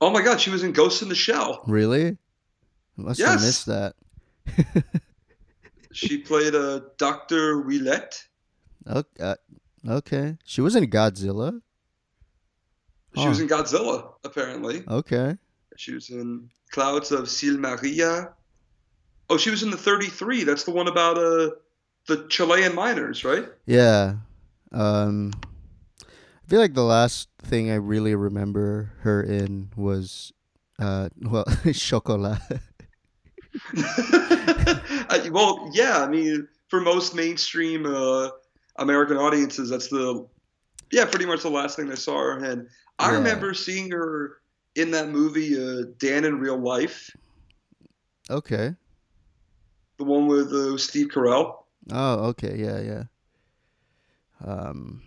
Oh 0.00 0.10
my 0.10 0.22
God, 0.22 0.40
she 0.40 0.50
was 0.50 0.62
in 0.62 0.72
Ghost 0.72 1.02
in 1.02 1.08
the 1.08 1.14
Shell. 1.14 1.62
Really? 1.66 2.06
I 2.06 2.16
must 2.96 3.20
yes. 3.20 3.28
have 3.28 3.40
missed 3.40 3.66
that. 3.66 3.94
she 5.92 6.18
played 6.18 6.54
a 6.54 6.76
uh, 6.76 6.80
Doctor 6.96 7.62
Ouelet. 7.62 8.22
Okay, 8.86 9.22
uh, 9.22 9.36
okay. 9.88 10.36
She 10.44 10.60
was 10.60 10.76
in 10.76 10.86
Godzilla. 10.90 11.60
She 13.16 13.28
was 13.28 13.40
in 13.40 13.48
Godzilla, 13.48 14.12
apparently. 14.24 14.84
Okay. 14.86 15.36
She 15.76 15.94
was 15.94 16.10
in 16.10 16.48
Clouds 16.70 17.10
of 17.10 17.28
Sils 17.28 17.58
Maria. 17.58 18.32
Oh, 19.28 19.36
she 19.36 19.50
was 19.50 19.62
in 19.62 19.70
the 19.70 19.76
33. 19.76 20.44
That's 20.44 20.64
the 20.64 20.70
one 20.70 20.88
about 20.88 21.18
uh 21.18 21.50
the 22.06 22.26
Chilean 22.28 22.74
miners, 22.74 23.24
right? 23.24 23.46
Yeah. 23.66 24.14
Um 24.72 25.32
I 26.02 26.48
feel 26.48 26.60
like 26.60 26.74
the 26.74 26.84
last 26.84 27.28
thing 27.42 27.70
I 27.70 27.76
really 27.76 28.14
remember 28.14 28.92
her 29.00 29.22
in 29.22 29.70
was 29.76 30.32
uh 30.78 31.08
well, 31.22 31.44
Chocolat. 31.72 32.40
well, 35.32 35.70
yeah, 35.72 35.98
I 35.98 36.08
mean, 36.08 36.46
for 36.68 36.80
most 36.80 37.14
mainstream 37.14 37.84
uh, 37.84 38.30
American 38.80 39.16
audiences, 39.16 39.70
that's 39.70 39.88
the 39.88 40.26
yeah, 40.90 41.04
pretty 41.04 41.26
much 41.26 41.42
the 41.42 41.50
last 41.50 41.76
thing 41.76 41.88
they 41.88 41.94
saw 41.94 42.16
her 42.18 42.44
in. 42.44 42.68
I 42.98 43.10
yeah. 43.10 43.18
remember 43.18 43.54
seeing 43.54 43.90
her 43.92 44.38
in 44.74 44.90
that 44.90 45.08
movie, 45.08 45.56
uh, 45.56 45.84
Dan 45.98 46.24
in 46.24 46.40
Real 46.40 46.58
Life. 46.58 47.14
Okay. 48.28 48.74
The 49.98 50.04
one 50.04 50.26
with 50.26 50.52
uh, 50.52 50.76
Steve 50.78 51.08
Carell. 51.08 51.58
Oh, 51.92 52.26
okay, 52.28 52.56
yeah, 52.56 52.80
yeah. 52.80 53.02
Um. 54.44 55.02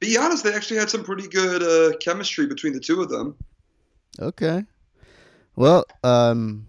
Be 0.00 0.16
honest, 0.16 0.44
they 0.44 0.54
actually 0.54 0.78
had 0.78 0.88
some 0.88 1.02
pretty 1.02 1.26
good 1.26 1.62
uh, 1.62 1.96
chemistry 1.98 2.46
between 2.46 2.72
the 2.72 2.80
two 2.80 3.02
of 3.02 3.08
them. 3.08 3.34
Okay. 4.20 4.64
Well, 5.56 5.84
um, 6.04 6.68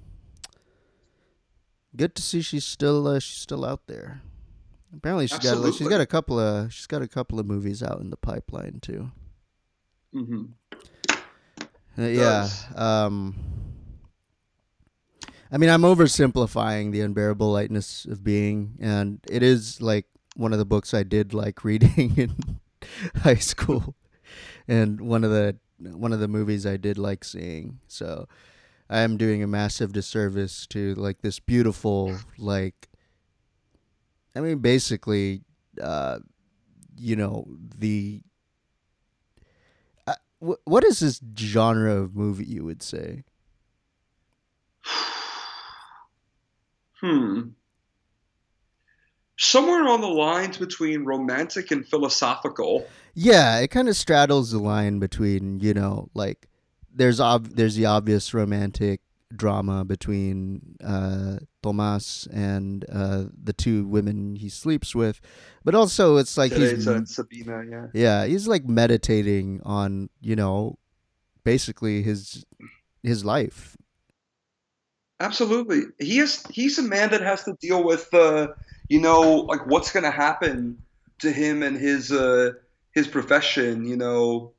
good 1.95 2.15
to 2.15 2.23
see 2.23 2.41
she's 2.41 2.65
still 2.65 3.07
uh, 3.07 3.19
she's 3.19 3.37
still 3.37 3.63
out 3.63 3.85
there. 3.85 4.21
Apparently, 4.95 5.27
she's 5.27 5.37
Absolutely. 5.37 5.71
got 5.71 5.77
she's 5.77 5.87
got 5.87 6.01
a 6.01 6.05
couple 6.05 6.39
of 6.39 6.73
she's 6.73 6.87
got 6.87 7.01
a 7.01 7.07
couple 7.07 7.39
of 7.39 7.45
movies 7.45 7.83
out 7.83 7.99
in 8.01 8.09
the 8.09 8.17
pipeline 8.17 8.79
too. 8.81 9.11
Mm-hmm. 10.13 10.43
Uh, 11.97 12.07
yeah. 12.07 12.47
Um, 12.75 13.35
I 15.51 15.57
mean, 15.57 15.69
I'm 15.69 15.81
oversimplifying 15.81 16.91
the 16.91 17.01
unbearable 17.01 17.51
lightness 17.51 18.05
of 18.05 18.23
being, 18.23 18.77
and 18.79 19.19
it 19.29 19.43
is 19.43 19.81
like 19.81 20.05
one 20.35 20.53
of 20.53 20.59
the 20.59 20.65
books 20.65 20.93
I 20.93 21.03
did 21.03 21.33
like 21.33 21.63
reading 21.63 22.17
in 22.17 22.59
high 23.17 23.35
school, 23.35 23.95
and 24.67 25.01
one 25.01 25.23
of 25.23 25.31
the 25.31 25.57
one 25.79 26.13
of 26.13 26.19
the 26.19 26.27
movies 26.27 26.65
I 26.65 26.77
did 26.77 26.97
like 26.97 27.23
seeing. 27.23 27.79
So, 27.87 28.27
I 28.89 28.99
am 28.99 29.17
doing 29.17 29.43
a 29.43 29.47
massive 29.47 29.93
disservice 29.93 30.65
to 30.67 30.95
like 30.95 31.21
this 31.21 31.39
beautiful 31.39 32.17
like 32.37 32.88
I 34.35 34.41
mean, 34.41 34.59
basically, 34.59 35.41
uh, 35.81 36.19
you 36.97 37.15
know, 37.15 37.47
the. 37.77 38.21
Uh, 40.07 40.13
wh- 40.39 40.67
what 40.67 40.83
is 40.83 40.99
this 40.99 41.19
genre 41.37 41.95
of 41.95 42.15
movie 42.15 42.45
you 42.45 42.63
would 42.63 42.83
say? 42.83 43.23
hmm. 47.01 47.41
Somewhere 49.37 49.87
on 49.87 50.01
the 50.01 50.07
lines 50.07 50.57
between 50.57 51.05
romantic 51.05 51.71
and 51.71 51.87
philosophical. 51.87 52.85
Yeah, 53.13 53.59
it 53.59 53.69
kind 53.69 53.87
of 53.87 53.95
straddles 53.95 54.51
the 54.51 54.59
line 54.59 54.99
between, 54.99 55.61
you 55.61 55.73
know, 55.73 56.09
like 56.13 56.49
there's 56.93 57.21
ob- 57.21 57.55
there's 57.55 57.75
the 57.75 57.85
obvious 57.85 58.33
romantic 58.33 58.99
drama 59.35 59.85
between 59.85 60.75
uh, 60.83 61.37
Tomas 61.61 62.27
and 62.31 62.85
uh, 62.91 63.25
the 63.41 63.53
two 63.53 63.85
women 63.85 64.35
he 64.35 64.49
sleeps 64.49 64.95
with, 64.95 65.21
but 65.63 65.75
also 65.75 66.17
it's 66.17 66.37
like 66.37 66.51
he's 66.51 66.85
Sabina, 67.05 67.63
yeah, 67.69 67.87
yeah, 67.93 68.25
he's 68.25 68.47
like 68.47 68.65
meditating 68.65 69.61
on 69.63 70.09
you 70.21 70.35
know 70.35 70.77
basically 71.43 72.01
his 72.01 72.45
his 73.03 73.23
life. 73.23 73.77
Absolutely, 75.19 75.83
he 75.99 76.19
is. 76.19 76.45
He's 76.49 76.79
a 76.79 76.83
man 76.83 77.11
that 77.11 77.21
has 77.21 77.43
to 77.43 77.53
deal 77.59 77.83
with, 77.83 78.13
uh, 78.13 78.47
you 78.87 79.01
know, 79.01 79.21
like 79.21 79.65
what's 79.67 79.91
going 79.91 80.05
to 80.05 80.11
happen 80.11 80.81
to 81.19 81.31
him 81.31 81.61
and 81.61 81.77
his 81.77 82.11
uh, 82.11 82.51
his 82.93 83.07
profession. 83.07 83.85
You 83.85 83.97
know, 83.97 84.53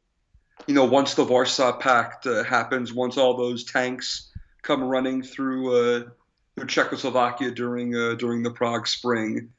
you 0.67 0.75
know, 0.75 0.85
once 0.85 1.15
the 1.15 1.25
Warsaw 1.25 1.79
Pact 1.79 2.27
uh, 2.27 2.45
happens, 2.45 2.93
once 2.93 3.17
all 3.17 3.37
those 3.37 3.65
tanks 3.65 4.30
come 4.63 4.85
running 4.85 5.23
through 5.23 5.75
uh, 5.75 6.65
Czechoslovakia 6.67 7.51
during 7.51 7.95
uh, 7.95 8.15
during 8.15 8.43
the 8.43 8.51
Prague 8.51 8.87
Spring, 8.87 9.51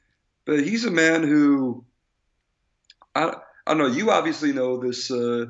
but 0.46 0.60
he's 0.60 0.86
a 0.86 0.92
man 0.92 1.24
who 1.24 1.84
I, 3.16 3.34
I 3.66 3.74
don't 3.74 3.78
know. 3.78 3.88
You 3.88 4.12
obviously 4.12 4.54
know 4.54 4.78
this 4.78 5.10
uh, 5.10 5.46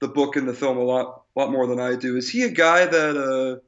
the 0.00 0.08
book 0.08 0.36
and 0.36 0.48
the 0.48 0.54
film 0.54 0.78
a 0.78 0.82
lot 0.82 1.22
lot 1.36 1.50
more 1.50 1.66
than 1.66 1.80
I 1.80 1.96
do. 1.96 2.16
Is 2.16 2.28
he 2.28 2.42
a 2.42 2.50
guy 2.50 2.86
that 2.86 3.60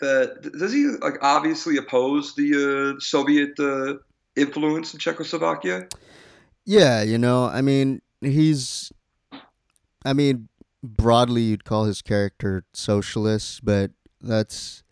that 0.00 0.52
does 0.58 0.72
he 0.72 0.86
like 1.00 1.18
obviously 1.22 1.76
oppose 1.76 2.34
the 2.34 2.96
uh, 2.96 3.00
Soviet 3.00 3.58
uh, 3.60 3.94
influence 4.36 4.92
in 4.92 5.00
Czechoslovakia? 5.00 5.88
Yeah, 6.64 7.02
you 7.02 7.18
know, 7.18 7.46
I 7.46 7.62
mean, 7.62 8.00
he's, 8.20 8.92
I 10.04 10.12
mean, 10.12 10.48
broadly 10.82 11.42
you'd 11.42 11.64
call 11.64 11.84
his 11.84 12.02
character 12.02 12.64
socialist, 12.72 13.64
but 13.64 13.90
that's 14.20 14.82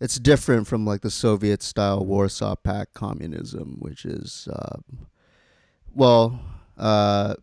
it's 0.00 0.18
different 0.18 0.66
from 0.66 0.84
like 0.84 1.00
the 1.00 1.10
Soviet 1.10 1.62
style 1.62 2.04
Warsaw 2.04 2.54
Pact 2.56 2.92
communism, 2.92 3.76
which 3.78 4.04
is, 4.04 4.46
uh, 4.52 4.78
well, 5.94 6.38
uh, 6.76 7.34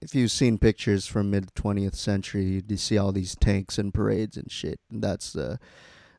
if 0.00 0.14
you've 0.14 0.30
seen 0.30 0.56
pictures 0.58 1.06
from 1.06 1.30
mid 1.30 1.54
twentieth 1.54 1.94
century, 1.94 2.62
you 2.66 2.76
see 2.76 2.96
all 2.96 3.12
these 3.12 3.34
tanks 3.36 3.76
and 3.76 3.92
parades 3.92 4.36
and 4.36 4.50
shit. 4.50 4.80
And 4.90 5.02
that's 5.02 5.32
the 5.32 5.58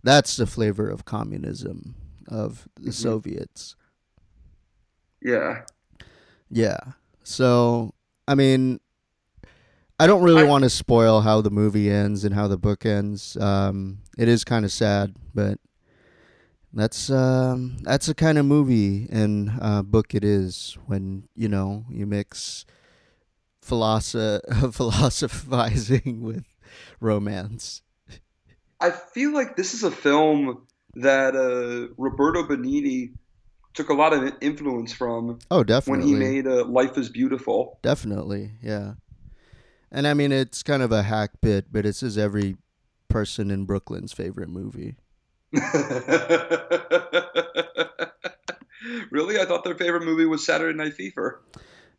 that's 0.04 0.36
the 0.36 0.46
flavor 0.46 0.90
of 0.90 1.06
communism 1.06 1.96
of 2.28 2.68
the 2.76 2.82
mm-hmm. 2.82 2.92
Soviets. 2.92 3.76
Yeah. 5.22 5.62
Yeah. 6.50 6.80
So 7.24 7.94
I 8.28 8.36
mean, 8.36 8.80
I 10.02 10.08
don't 10.08 10.24
really 10.24 10.42
I, 10.42 10.48
want 10.48 10.64
to 10.64 10.70
spoil 10.72 11.22
how 11.22 11.42
the 11.42 11.52
movie 11.52 11.92
ends 11.92 12.24
and 12.24 12.34
how 12.34 12.48
the 12.48 12.58
book 12.58 12.88
ends. 12.88 13.38
Um, 13.38 14.00
it 14.18 14.28
is 14.28 14.44
kind 14.44 14.66
of 14.66 14.72
sad, 14.72 15.16
but 15.36 15.60
that's 16.74 17.12
um, 17.12 17.78
that's 17.84 18.08
the 18.08 18.16
kind 18.16 18.40
of 18.40 18.48
movie 18.48 19.08
and 19.12 19.52
uh, 19.62 19.84
book 19.84 20.16
it 20.16 20.24
is 20.24 20.76
when 20.88 21.28
you 21.36 21.48
know 21.48 21.86
you 21.88 22.08
mix 22.08 22.66
philosoph- 23.64 24.74
philosophizing 24.74 26.22
with 26.24 26.46
romance. 27.00 27.84
I 28.80 28.90
feel 28.90 29.32
like 29.32 29.56
this 29.56 29.76
is 29.76 29.84
a 29.84 29.92
film 29.92 30.66
that 30.96 31.36
uh, 31.36 31.94
Roberto 31.96 32.42
Benigni 32.48 33.12
took 33.76 33.90
a 33.90 33.94
lot 33.94 34.14
of 34.14 34.34
influence 34.42 34.94
from. 34.94 35.38
Oh, 35.52 35.64
definitely. 35.64 36.00
When 36.00 36.08
he 36.08 36.16
made 36.16 36.48
uh, 36.48 36.66
Life 36.66 36.98
is 36.98 37.10
Beautiful. 37.10 37.78
Definitely, 37.84 38.54
yeah. 38.64 38.94
And 39.92 40.08
I 40.08 40.14
mean, 40.14 40.32
it's 40.32 40.64
kind 40.64 40.82
of 40.82 40.92
a 40.92 41.04
hack 41.04 41.32
bit, 41.42 41.66
but 41.72 41.84
this 41.84 42.02
is 42.02 42.18
every 42.18 42.56
person 43.10 43.52
in 43.52 43.66
Brooklyn's 43.66 44.14
favorite 44.14 44.50
movie. 44.50 44.96
really? 49.12 49.40
I 49.40 49.46
thought 49.46 49.64
their 49.66 49.76
favorite 49.76 50.04
movie 50.04 50.26
was 50.26 50.46
Saturday 50.46 50.78
Night 50.78 50.94
Fever. 50.94 51.42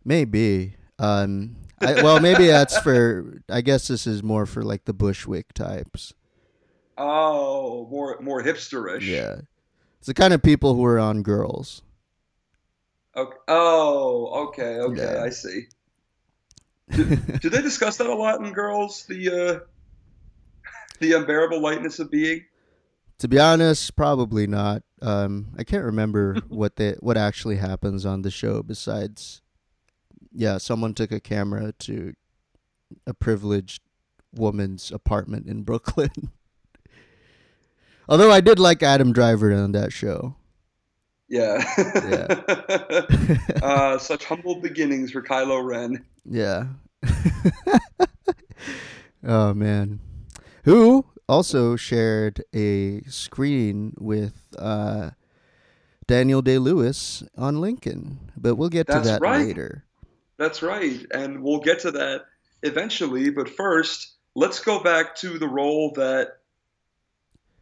Maybe. 0.05 0.77
Um, 0.99 1.57
I, 1.81 2.03
well, 2.03 2.21
maybe 2.21 2.47
that's 2.47 2.79
for. 2.79 3.43
I 3.51 3.61
guess 3.61 3.89
this 3.89 4.07
is 4.07 4.23
more 4.23 4.47
for 4.47 4.63
like 4.63 4.85
the 4.85 4.95
Bushwick 4.95 5.53
types. 5.53 6.15
Oh, 6.97 7.89
more 7.91 8.19
more 8.21 8.43
hipsterish. 8.43 9.03
Yeah, 9.03 9.41
it's 9.99 10.07
the 10.07 10.15
kind 10.15 10.33
of 10.33 10.43
people 10.43 10.75
who 10.75 10.85
are 10.85 10.99
on 10.99 11.23
girls. 11.23 11.83
Okay. 13.17 13.37
Oh, 13.49 14.47
okay, 14.49 14.79
okay, 14.79 15.15
yeah. 15.15 15.23
I 15.23 15.31
see. 15.31 15.67
Do, 16.93 17.17
do, 17.17 17.51
they 17.51 17.63
discuss 17.63 17.97
that 17.97 18.07
a 18.07 18.15
lot 18.15 18.41
in 18.41 18.53
girls? 18.53 19.05
The 19.07 19.29
uh, 19.31 19.67
the 21.01 21.13
unbearable 21.15 21.61
lightness 21.61 21.99
of 21.99 22.11
being. 22.11 22.45
To 23.19 23.29
be 23.29 23.39
honest, 23.39 23.95
probably 23.97 24.47
not. 24.47 24.83
Um, 25.01 25.49
I 25.59 25.65
can't 25.65 25.85
remember 25.85 26.35
what 26.49 26.77
they 26.77 26.93
what 27.01 27.17
actually 27.17 27.57
happens 27.57 28.05
on 28.05 28.23
the 28.23 28.31
show 28.31 28.63
besides 28.63 29.43
yeah, 30.35 30.59
someone 30.59 30.95
took 30.95 31.13
a 31.13 31.21
camera 31.21 31.73
to 31.81 32.15
a 33.07 33.15
privileged 33.15 33.83
woman's 34.35 34.91
apartment 34.91 35.47
in 35.47 35.63
Brooklyn. 35.63 36.11
Although 38.09 38.31
I 38.31 38.41
did 38.41 38.59
like 38.59 38.83
Adam 38.83 39.13
Driver 39.13 39.53
on 39.53 39.73
that 39.73 39.93
show. 39.93 40.37
Yeah. 41.33 41.65
yeah. 41.79 43.37
uh, 43.63 43.97
such 43.99 44.27
humble 44.27 44.57
beginnings 44.57 45.13
for 45.13 45.23
Kylo 45.23 45.65
Ren. 45.65 46.05
Yeah. 46.27 46.67
oh 49.25 49.55
man. 49.55 50.01
Who 50.65 51.07
also 51.27 51.75
shared 51.75 52.45
a 52.55 53.01
screen 53.05 53.95
with 53.99 54.45
uh, 54.59 55.13
Daniel 56.07 56.43
Day 56.43 56.59
Lewis 56.59 57.23
on 57.39 57.63
Lincoln, 57.63 58.31
but 58.37 58.57
we'll 58.57 58.69
get 58.69 58.87
That's 58.87 59.07
to 59.07 59.13
that 59.13 59.23
right. 59.23 59.47
later. 59.47 59.87
That's 60.37 60.61
right. 60.63 61.01
And 61.15 61.43
we'll 61.43 61.61
get 61.61 61.81
to 61.81 61.93
that 61.93 62.27
eventually. 62.63 63.31
But 63.31 63.49
first, 63.49 64.13
let's 64.35 64.61
go 64.61 64.83
back 64.83 65.17
to 65.17 65.39
the 65.39 65.49
role 65.49 65.93
that 65.93 66.41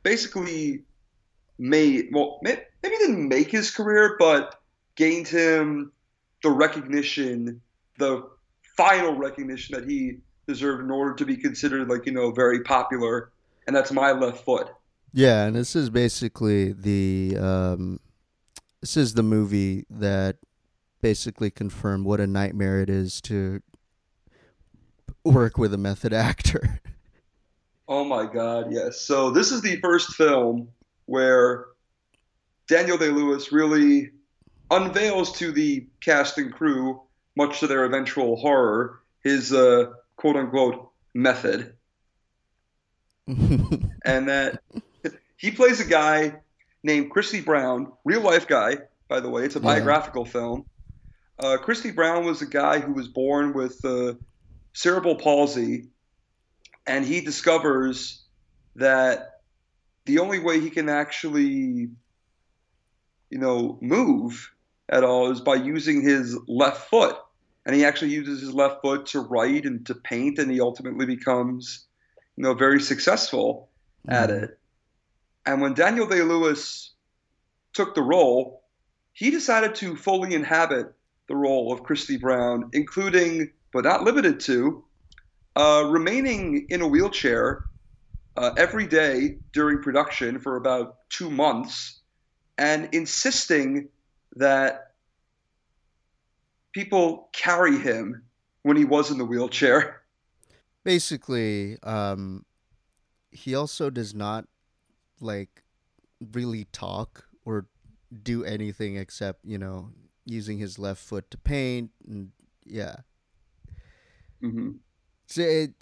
basically 0.02 0.83
made, 1.61 2.09
well, 2.12 2.40
maybe 2.42 2.62
didn't 2.83 3.29
make 3.29 3.51
his 3.51 3.70
career, 3.70 4.16
but 4.18 4.57
gained 4.96 5.29
him 5.29 5.92
the 6.42 6.51
recognition, 6.51 7.61
the 7.99 8.27
final 8.77 9.14
recognition 9.14 9.79
that 9.79 9.88
he 9.88 10.18
deserved 10.46 10.83
in 10.83 10.90
order 10.90 11.14
to 11.14 11.25
be 11.25 11.37
considered, 11.37 11.88
like, 11.88 12.07
you 12.07 12.12
know, 12.12 12.33
very 12.33 12.62
popular. 12.62 13.31
And 13.66 13.77
that's 13.77 13.92
My 13.92 14.12
Left 14.12 14.42
Foot. 14.44 14.68
Yeah. 15.12 15.44
And 15.44 15.55
this 15.55 15.77
is 15.77 15.90
basically 15.90 16.73
the. 16.73 17.37
Um, 17.38 18.01
this 18.81 18.96
is 18.96 19.12
the 19.12 19.23
movie 19.23 19.85
that 19.90 20.38
basically 21.03 21.51
confirmed 21.51 22.07
what 22.07 22.18
a 22.18 22.27
nightmare 22.27 22.81
it 22.81 22.88
is 22.88 23.20
to 23.20 23.61
work 25.23 25.59
with 25.59 25.75
a 25.75 25.79
method 25.79 26.12
actor. 26.12 26.81
Oh 27.92 28.05
my 28.05 28.25
God, 28.25 28.73
yes. 28.73 29.01
So 29.01 29.33
this 29.33 29.51
is 29.51 29.62
the 29.62 29.81
first 29.81 30.14
film 30.14 30.68
where 31.11 31.66
Daniel 32.68 32.96
Day 32.96 33.09
Lewis 33.09 33.51
really 33.51 34.12
unveils 34.70 35.33
to 35.38 35.51
the 35.51 35.88
cast 36.01 36.38
and 36.38 36.53
crew, 36.53 37.03
much 37.37 37.59
to 37.59 37.66
their 37.66 37.85
eventual 37.85 38.37
horror, 38.37 39.01
his 39.25 39.53
uh, 39.53 39.87
quote 40.14 40.37
unquote 40.37 40.92
method. 41.12 41.75
and 43.27 44.29
that 44.29 44.62
he 45.37 45.51
plays 45.51 45.81
a 45.81 45.85
guy 45.85 46.37
named 46.85 47.11
Christy 47.11 47.40
Brown, 47.40 47.90
real 48.05 48.20
life 48.20 48.46
guy, 48.46 48.79
by 49.09 49.18
the 49.18 49.29
way. 49.29 49.42
It's 49.42 49.57
a 49.57 49.61
biographical 49.61 50.25
yeah. 50.27 50.33
film. 50.33 50.66
Uh, 51.40 51.57
Christy 51.57 51.90
Brown 51.90 52.25
was 52.25 52.40
a 52.40 52.46
guy 52.46 52.79
who 52.79 52.92
was 52.92 53.09
born 53.09 53.53
with 53.53 53.85
uh, 53.85 54.14
cerebral 54.75 55.16
palsy, 55.16 55.88
and 56.87 57.05
he 57.05 57.20
discovers 57.20 58.23
that 58.77 59.30
the 60.11 60.18
only 60.18 60.40
way 60.40 60.59
he 60.59 60.70
can 60.70 60.88
actually, 60.88 61.88
you 63.31 63.38
know, 63.38 63.79
move 63.81 64.53
at 64.88 65.05
all 65.05 65.31
is 65.31 65.40
by 65.40 65.55
using 65.55 66.03
his 66.03 66.37
left 66.49 66.90
foot. 66.90 67.16
And 67.64 67.77
he 67.77 67.85
actually 67.85 68.11
uses 68.11 68.40
his 68.40 68.53
left 68.53 68.83
foot 68.83 69.07
to 69.07 69.20
write 69.20 69.66
and 69.66 69.87
to 69.87 69.94
paint, 69.94 70.38
and 70.38 70.51
he 70.51 70.61
ultimately 70.61 71.07
becomes, 71.07 71.87
you 72.37 72.42
know, 72.42 72.55
very 72.55 72.81
successful 72.81 73.68
mm. 74.09 74.12
at 74.12 74.31
it. 74.31 74.59
And 75.46 75.61
when 75.61 75.75
Daniel 75.75 76.07
Day 76.07 76.23
Lewis 76.23 76.92
took 77.73 77.94
the 77.94 78.03
role, 78.03 78.64
he 79.12 79.31
decided 79.31 79.77
to 79.77 79.94
fully 79.94 80.35
inhabit 80.35 80.92
the 81.29 81.37
role 81.37 81.73
of 81.73 81.85
Christy 81.85 82.16
Brown, 82.16 82.70
including, 82.73 83.53
but 83.73 83.85
not 83.85 84.03
limited 84.03 84.40
to, 84.40 84.85
uh, 85.55 85.85
remaining 85.88 86.66
in 86.68 86.81
a 86.81 86.88
wheelchair 86.88 87.69
uh, 88.37 88.53
every 88.57 88.87
day 88.87 89.38
during 89.53 89.83
production 89.83 90.38
for 90.38 90.57
about 90.57 90.97
two 91.09 91.31
months 91.31 92.01
and 92.59 92.88
insisting 92.93 93.88
that 94.37 94.93
people 96.73 97.29
carry 97.33 97.79
him 97.79 98.23
when 98.62 98.77
he 98.77 98.85
was 98.85 99.11
in 99.11 99.19
the 99.19 99.25
wheelchair. 99.25 100.03
Basically, 100.85 101.79
um, 101.83 102.45
he 103.31 103.55
also 103.55 103.90
does 103.90 104.14
not 104.14 104.47
like 105.21 105.62
really 106.33 106.64
talk 106.73 107.25
or 107.45 107.66
do 108.23 108.45
anything 108.45 108.97
except, 108.97 109.45
you 109.45 109.59
know, 109.59 109.90
using 110.25 110.59
his 110.59 110.79
left 110.79 111.03
foot 111.03 111.31
to 111.31 111.38
paint 111.38 111.90
and 112.07 112.31
yeah. 112.64 112.97
Mm-hmm. 114.43 114.71
So 115.27 115.43
it, 115.43 115.75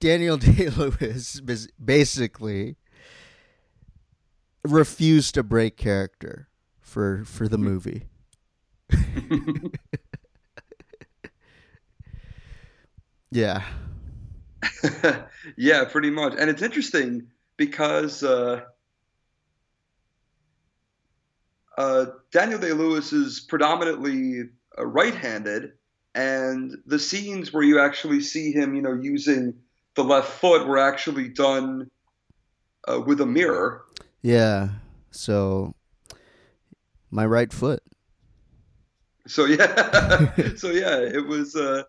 Daniel 0.00 0.36
Day 0.38 0.68
Lewis 0.70 1.40
basically 1.82 2.76
refused 4.64 5.34
to 5.34 5.42
break 5.42 5.76
character 5.76 6.48
for 6.80 7.22
for 7.24 7.46
the 7.46 7.58
movie. 7.58 8.06
yeah. 13.30 13.62
yeah, 15.56 15.84
pretty 15.84 16.10
much. 16.10 16.34
And 16.38 16.50
it's 16.50 16.62
interesting 16.62 17.28
because 17.56 18.22
uh, 18.22 18.62
uh, 21.78 22.06
Daniel 22.32 22.58
Day 22.58 22.72
Lewis 22.72 23.12
is 23.12 23.40
predominantly 23.40 24.50
uh, 24.78 24.86
right-handed, 24.86 25.72
and 26.14 26.76
the 26.86 26.98
scenes 26.98 27.52
where 27.52 27.62
you 27.62 27.78
actually 27.80 28.20
see 28.20 28.52
him, 28.52 28.74
you 28.74 28.82
know, 28.82 28.94
using 28.94 29.54
the 29.94 30.04
left 30.04 30.28
foot 30.28 30.66
were 30.66 30.78
actually 30.78 31.28
done 31.28 31.90
uh, 32.88 33.00
with 33.00 33.20
a 33.20 33.26
mirror. 33.26 33.84
Yeah. 34.22 34.68
So 35.10 35.74
my 37.10 37.26
right 37.26 37.52
foot. 37.52 37.82
So 39.26 39.44
yeah. 39.44 40.34
so 40.56 40.70
yeah, 40.70 40.98
it 40.98 41.26
was. 41.26 41.56
Uh, 41.56 41.84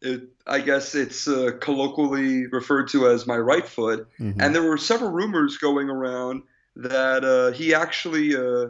it, 0.00 0.22
I 0.46 0.60
guess 0.60 0.94
it's 0.94 1.28
uh, 1.28 1.50
colloquially 1.60 2.46
referred 2.46 2.88
to 2.88 3.08
as 3.08 3.26
my 3.26 3.36
right 3.36 3.66
foot. 3.66 4.08
Mm-hmm. 4.20 4.40
And 4.40 4.54
there 4.54 4.62
were 4.62 4.78
several 4.78 5.10
rumors 5.10 5.58
going 5.58 5.90
around 5.90 6.42
that 6.76 7.24
uh, 7.24 7.52
he 7.52 7.74
actually 7.74 8.36
uh, 8.36 8.68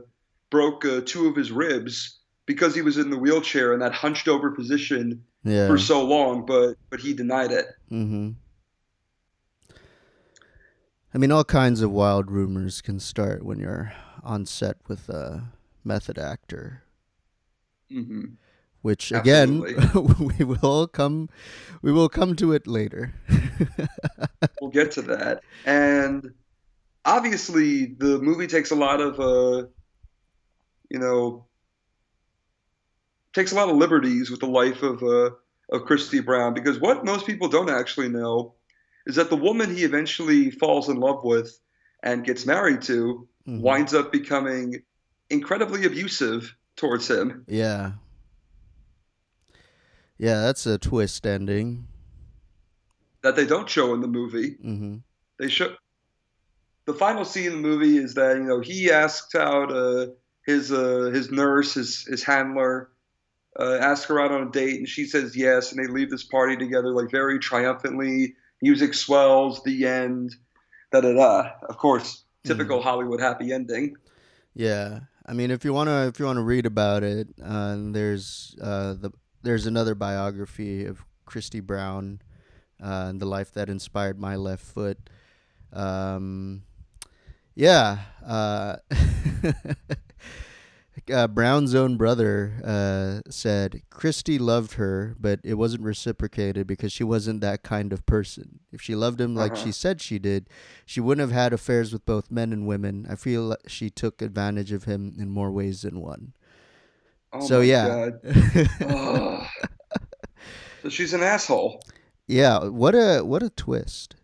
broke 0.51 0.85
uh, 0.85 1.03
two 1.05 1.29
of 1.29 1.37
his 1.37 1.53
ribs 1.53 2.19
because 2.47 2.75
he 2.75 2.83
was 2.83 2.97
in 2.97 3.11
the 3.11 3.19
wheelchair 3.19 3.75
in 3.75 3.81
that 3.81 3.93
hunched 3.93 4.27
over 4.27 4.51
position 4.51 5.23
yeah. 5.45 5.69
for 5.69 5.79
so 5.79 6.05
long, 6.05 6.47
but 6.47 6.75
but 6.91 7.01
he 7.01 7.13
denied 7.13 7.53
it. 7.53 7.67
Mm-hmm. 7.93 8.31
I 11.19 11.21
mean, 11.21 11.33
all 11.33 11.43
kinds 11.43 11.83
of 11.83 11.91
wild 11.91 12.31
rumors 12.31 12.81
can 12.81 13.01
start 13.01 13.45
when 13.45 13.59
you're 13.59 13.93
on 14.23 14.47
set 14.47 14.77
with 14.87 15.09
a 15.09 15.51
method 15.83 16.17
actor. 16.17 16.85
Mm-hmm. 17.91 18.35
Which 18.83 19.11
again, 19.11 19.59
we 20.21 20.45
will 20.45 20.87
come, 20.87 21.29
we 21.83 21.91
will 21.91 22.09
come 22.09 22.37
to 22.37 22.53
it 22.53 22.69
later. 22.69 23.15
we'll 24.61 24.71
get 24.71 24.93
to 24.93 25.03
that, 25.03 25.43
and 25.67 26.35
obviously, 27.05 27.87
the 27.87 28.21
movie 28.21 28.47
takes 28.47 28.71
a 28.71 28.77
lot 28.77 29.01
of, 29.01 29.19
uh, 29.19 29.67
you 30.89 31.01
know, 31.01 31.47
takes 33.35 33.51
a 33.51 33.57
lot 33.57 33.69
of 33.69 33.75
liberties 33.75 34.31
with 34.31 34.39
the 34.39 34.47
life 34.47 34.85
of 34.85 35.03
uh, 35.03 35.31
of 35.73 35.85
Christy 35.85 36.21
Brown 36.21 36.55
because 36.55 36.79
what 36.79 37.05
most 37.05 37.27
people 37.27 37.49
don't 37.49 37.71
actually 37.71 38.09
know 38.09 38.55
is 39.09 39.17
that 39.17 39.31
the 39.31 39.37
woman 39.37 39.75
he 39.75 39.85
eventually 39.85 40.51
falls 40.51 40.89
in 40.89 41.01
love 41.01 41.25
with 41.25 41.59
and 42.03 42.25
gets 42.25 42.47
married 42.47 42.83
to 42.83 43.27
mm-hmm. 43.49 43.61
winds 43.61 43.95
up 43.95 44.13
becoming 44.13 44.83
incredibly 45.31 45.85
abusive 45.87 46.55
towards 46.77 47.11
him. 47.11 47.45
Yeah. 47.49 47.93
Yeah, 50.19 50.43
that's 50.43 50.67
a 50.67 50.79
twist 50.79 51.27
ending. 51.27 51.89
That 53.23 53.35
they 53.35 53.47
don't 53.47 53.69
show 53.69 53.95
in 53.95 54.01
the 54.01 54.09
movie. 54.09 54.57
Mm-hmm. 54.65 54.97
They 55.39 55.49
show 55.49 55.75
the 56.85 56.95
final 56.95 57.25
scene 57.25 57.47
in 57.47 57.63
the 57.63 57.69
movie 57.69 57.97
is 57.99 58.15
that 58.15 58.37
you 58.37 58.45
know 58.45 58.61
he 58.61 58.91
asks 58.91 59.35
out 59.35 59.73
uh, 59.73 60.07
his 60.45 60.73
uh, 60.73 61.11
his 61.13 61.31
nurse, 61.31 61.75
his 61.75 62.05
his 62.05 62.23
handler, 62.23 62.91
uh, 63.59 63.79
asks 63.81 64.07
her 64.07 64.21
out 64.21 64.33
on 64.33 64.49
a 64.49 64.51
date, 64.51 64.79
and 64.79 64.89
she 64.89 65.05
says 65.05 65.37
yes, 65.37 65.73
and 65.73 65.83
they 65.83 65.91
leave 65.91 66.11
this 66.11 66.25
party 66.25 66.57
together 66.57 66.91
like 66.93 67.11
very 67.11 67.39
triumphantly. 67.39 68.35
Music 68.63 68.95
swells, 68.95 69.63
the 69.63 69.87
end, 69.87 70.35
da 70.93 71.01
da 71.01 71.13
da. 71.13 71.51
Of 71.69 71.79
course, 71.79 72.25
typical 72.45 72.79
mm-hmm. 72.79 72.89
Hollywood 72.89 73.21
happy 73.21 73.53
ending. 73.53 73.97
Yeah, 74.55 75.01
I 75.27 75.35
mean, 75.35 75.51
if 75.51 75.65
you 75.65 75.73
wanna 75.73 76.07
if 76.07 76.19
you 76.19 76.27
wanna 76.27 76.43
read 76.43 76.67
about 76.67 77.03
it, 77.03 77.29
uh, 77.43 77.77
there's 77.79 78.57
uh, 78.61 78.95
the 78.95 79.13
there's 79.43 79.67
another 79.67 79.95
biography 79.95 80.85
of 80.85 81.05
Christy 81.25 81.61
Brown, 81.61 82.21
uh, 82.83 83.07
and 83.09 83.21
the 83.21 83.27
life 83.27 83.53
that 83.53 83.69
inspired 83.69 84.19
my 84.19 84.37
left 84.37 84.65
foot. 84.65 84.99
Um, 85.73 86.63
yeah, 87.55 87.99
uh, 91.13 91.29
Brown's 91.29 91.75
own 91.75 91.97
brother 91.97 92.61
uh, 92.65 93.31
said 93.31 93.83
Christy 93.91 94.39
loved 94.39 94.75
her, 94.75 95.17
but 95.19 95.41
it 95.45 95.55
wasn't 95.55 95.83
reciprocated 95.83 96.67
because 96.67 96.93
she 96.93 97.05
wasn't 97.05 97.41
that 97.41 97.63
kind 97.63 97.93
of 97.93 98.07
person. 98.07 98.61
If 98.73 98.81
she 98.81 98.95
loved 98.95 99.21
him 99.21 99.35
like 99.35 99.53
uh-huh. 99.53 99.65
she 99.65 99.73
said 99.73 100.01
she 100.01 100.19
did, 100.19 100.49
she 100.87 101.01
wouldn't 101.01 101.27
have 101.29 101.35
had 101.35 101.53
affairs 101.53 101.93
with 101.93 102.07
both 102.07 102.31
men 102.31 102.53
and 102.53 102.67
women. 102.67 103.07
I 103.11 103.15
feel 103.15 103.43
like 103.43 103.69
she 103.69 103.91
took 103.91 104.23
advantage 104.23 104.73
of 104.73 104.85
him 104.85 105.15
in 105.19 105.29
more 105.31 105.51
ways 105.51 105.83
than 105.83 106.01
one. 106.01 106.33
Oh 107.33 107.47
so 107.47 107.61
yeah. 107.61 108.11
oh. 108.83 109.47
So 110.83 110.89
she's 110.89 111.13
an 111.13 111.23
asshole. 111.23 111.83
Yeah, 112.27 112.65
what 112.65 112.95
a 112.95 113.23
what 113.23 113.43
a 113.43 113.51
twist. 113.51 114.15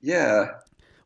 Yeah. 0.00 0.48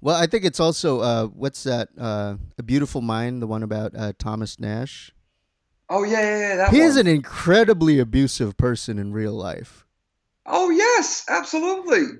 Well, 0.04 0.16
I 0.16 0.26
think 0.26 0.44
it's 0.44 0.60
also 0.60 1.00
uh, 1.00 1.26
what's 1.28 1.62
that? 1.62 1.88
Uh, 1.98 2.36
a 2.58 2.62
Beautiful 2.62 3.00
Mind, 3.00 3.40
the 3.40 3.46
one 3.46 3.62
about 3.62 3.96
uh, 3.96 4.12
Thomas 4.18 4.60
Nash. 4.60 5.10
Oh 5.88 6.04
yeah, 6.04 6.20
yeah, 6.20 6.38
yeah. 6.40 6.56
That 6.56 6.74
he 6.74 6.80
one. 6.80 6.88
is 6.88 6.96
an 6.98 7.06
incredibly 7.06 7.98
abusive 7.98 8.58
person 8.58 8.98
in 8.98 9.14
real 9.14 9.32
life. 9.32 9.86
Oh 10.44 10.68
yes, 10.68 11.24
absolutely, 11.26 12.18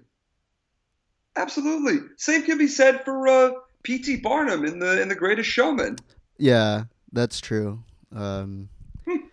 absolutely. 1.36 1.98
Same 2.16 2.42
can 2.44 2.56
be 2.56 2.68
said 2.68 3.04
for 3.04 3.28
uh, 3.28 3.50
P.T. 3.82 4.16
Barnum 4.16 4.64
in 4.64 4.78
the 4.78 5.02
in 5.02 5.08
the 5.08 5.14
Greatest 5.14 5.50
Showman. 5.50 5.96
Yeah, 6.38 6.84
that's 7.12 7.38
true. 7.38 7.84
Um, 8.16 8.70
hmm. 9.06 9.26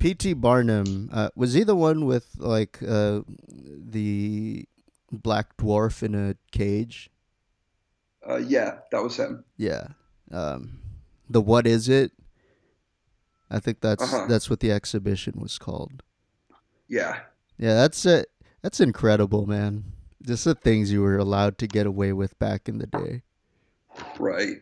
P.T. 0.00 0.32
Barnum 0.32 1.08
uh, 1.12 1.30
was 1.36 1.52
he 1.52 1.62
the 1.62 1.76
one 1.76 2.04
with 2.04 2.30
like 2.36 2.80
uh, 2.82 3.20
the 3.48 4.66
black 5.12 5.56
dwarf 5.56 6.02
in 6.02 6.16
a 6.16 6.34
cage? 6.50 7.10
Uh, 8.28 8.36
yeah, 8.36 8.78
that 8.90 9.02
was 9.02 9.16
him. 9.16 9.44
Yeah. 9.56 9.88
Um, 10.30 10.80
the 11.28 11.40
what 11.40 11.66
is 11.66 11.88
it? 11.88 12.12
I 13.50 13.60
think 13.60 13.80
that's 13.80 14.02
uh-huh. 14.02 14.26
that's 14.28 14.50
what 14.50 14.60
the 14.60 14.72
exhibition 14.72 15.34
was 15.36 15.58
called. 15.58 16.02
Yeah. 16.88 17.20
Yeah, 17.58 17.74
that's 17.74 18.04
it. 18.04 18.30
That's 18.62 18.80
incredible, 18.80 19.46
man. 19.46 19.84
Just 20.22 20.44
the 20.44 20.54
things 20.54 20.90
you 20.90 21.02
were 21.02 21.18
allowed 21.18 21.58
to 21.58 21.66
get 21.68 21.86
away 21.86 22.12
with 22.12 22.38
back 22.38 22.68
in 22.68 22.78
the 22.78 22.86
day. 22.86 23.22
Right. 24.18 24.56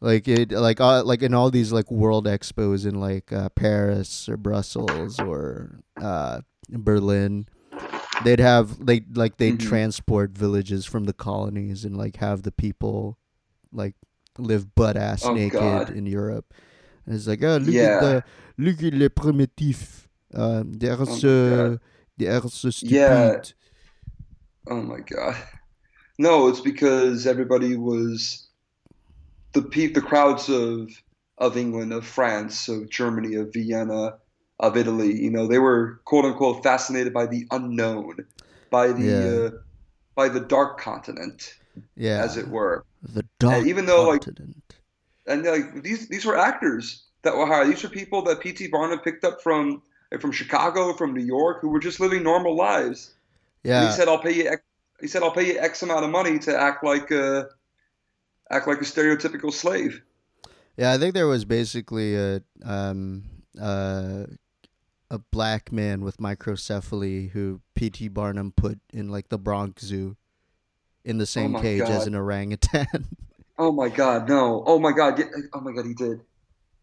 Like 0.00 0.26
it, 0.26 0.50
like 0.50 0.80
uh, 0.80 1.04
like 1.04 1.22
in 1.22 1.34
all 1.34 1.50
these 1.50 1.72
like 1.72 1.90
world 1.90 2.26
expos 2.26 2.86
in 2.86 2.98
like 3.00 3.32
uh, 3.32 3.50
Paris 3.50 4.28
or 4.28 4.36
Brussels 4.36 5.20
or 5.20 5.80
uh, 6.00 6.40
Berlin 6.70 7.46
they'd 8.24 8.40
have 8.40 8.84
they 8.84 9.02
like 9.14 9.36
they'd 9.36 9.58
mm-hmm. 9.58 9.68
transport 9.68 10.30
villages 10.30 10.86
from 10.86 11.04
the 11.04 11.12
colonies 11.12 11.84
and 11.84 11.96
like 11.96 12.16
have 12.16 12.42
the 12.42 12.52
people 12.52 13.18
like 13.72 13.94
live 14.38 14.74
butt 14.74 14.96
ass 14.96 15.24
oh, 15.24 15.34
naked 15.34 15.60
God. 15.60 15.90
in 15.90 16.06
Europe. 16.06 16.52
And 17.06 17.14
it's 17.14 17.26
like, 17.26 17.42
oh 17.42 17.56
look 17.58 17.74
yeah. 17.74 17.82
at 17.82 18.00
the 18.00 18.24
look 18.58 18.82
at 18.82 18.94
les 18.94 19.08
primitifs. 19.08 20.08
Um, 20.34 20.74
they're 20.74 20.96
oh 20.98 21.04
so 21.04 21.78
they're 22.16 22.40
so 22.42 22.70
stupid. 22.70 22.92
Yeah. 22.92 23.40
Oh 24.68 24.82
my 24.82 25.00
God. 25.00 25.36
No, 26.18 26.48
it's 26.48 26.60
because 26.60 27.26
everybody 27.26 27.76
was 27.76 28.48
the 29.52 29.62
pe- 29.62 29.92
the 29.92 30.02
crowds 30.02 30.48
of 30.48 30.90
of 31.38 31.56
England, 31.56 31.92
of 31.92 32.06
France, 32.06 32.68
of 32.68 32.90
Germany, 32.90 33.34
of 33.36 33.52
Vienna, 33.52 34.18
of 34.60 34.76
Italy. 34.76 35.20
You 35.20 35.30
know, 35.30 35.46
they 35.46 35.58
were 35.58 36.00
quote 36.04 36.24
unquote 36.24 36.62
fascinated 36.62 37.12
by 37.12 37.26
the 37.26 37.46
unknown, 37.50 38.26
by 38.70 38.92
the 38.92 39.02
yeah. 39.02 39.56
uh, 39.56 39.60
by 40.14 40.28
the 40.28 40.40
dark 40.40 40.78
continent, 40.78 41.54
yeah, 41.96 42.22
as 42.22 42.36
it 42.36 42.48
were. 42.48 42.84
The 43.02 43.24
dark 43.40 43.56
and 43.56 43.66
even 43.66 43.86
though 43.86 44.12
continent. 44.12 44.62
like 44.68 44.76
and 45.26 45.44
like 45.44 45.82
these 45.82 46.08
these 46.08 46.24
were 46.24 46.36
actors 46.36 47.02
that 47.22 47.36
were 47.36 47.46
hired. 47.46 47.68
These 47.68 47.82
were 47.82 47.88
people 47.88 48.22
that 48.22 48.40
P.T. 48.40 48.68
Barnum 48.68 49.00
picked 49.00 49.24
up 49.24 49.42
from 49.42 49.82
from 50.20 50.32
Chicago, 50.32 50.92
from 50.92 51.14
New 51.14 51.24
York, 51.24 51.60
who 51.60 51.68
were 51.68 51.80
just 51.80 52.00
living 52.00 52.22
normal 52.22 52.56
lives. 52.56 53.12
Yeah, 53.64 53.80
and 53.80 53.90
he 53.90 53.96
said, 53.96 54.08
"I'll 54.08 54.18
pay 54.22 54.32
you." 54.32 54.48
X, 54.48 54.62
he 55.00 55.08
said, 55.08 55.22
"I'll 55.22 55.32
pay 55.32 55.52
you 55.52 55.58
X 55.58 55.82
amount 55.82 56.04
of 56.04 56.10
money 56.10 56.38
to 56.40 56.58
act 56.58 56.84
like 56.84 57.10
a 57.10 57.48
act 58.50 58.68
like 58.68 58.78
a 58.78 58.84
stereotypical 58.84 59.52
slave." 59.52 60.02
Yeah, 60.76 60.92
I 60.92 60.98
think 60.98 61.14
there 61.14 61.26
was 61.26 61.44
basically 61.44 62.16
a 62.16 62.42
um, 62.64 63.24
uh, 63.60 64.24
a 65.10 65.18
black 65.18 65.72
man 65.72 66.02
with 66.02 66.18
microcephaly 66.18 67.30
who 67.30 67.60
P.T. 67.74 68.08
Barnum 68.08 68.52
put 68.52 68.78
in 68.92 69.08
like 69.08 69.28
the 69.28 69.38
Bronx 69.38 69.84
Zoo 69.84 70.16
in 71.04 71.18
the 71.18 71.26
same 71.26 71.56
oh 71.56 71.60
cage 71.60 71.80
God. 71.80 71.90
as 71.90 72.06
an 72.06 72.14
orangutan. 72.14 72.86
oh 73.58 73.72
my 73.72 73.88
God, 73.88 74.28
no! 74.28 74.62
Oh 74.66 74.78
my 74.78 74.92
God! 74.92 75.22
Oh 75.52 75.60
my 75.60 75.72
God, 75.72 75.86
he 75.86 75.94
did. 75.94 76.20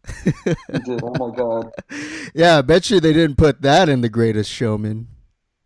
he 0.24 0.78
did. 0.78 1.02
Oh 1.02 1.14
my 1.14 1.34
God. 1.34 1.70
Yeah, 2.34 2.58
I 2.58 2.62
bet 2.62 2.90
you 2.90 3.00
they 3.00 3.12
didn't 3.12 3.36
put 3.36 3.62
that 3.62 3.88
in 3.88 4.00
The 4.00 4.08
Greatest 4.08 4.50
Showman. 4.50 5.08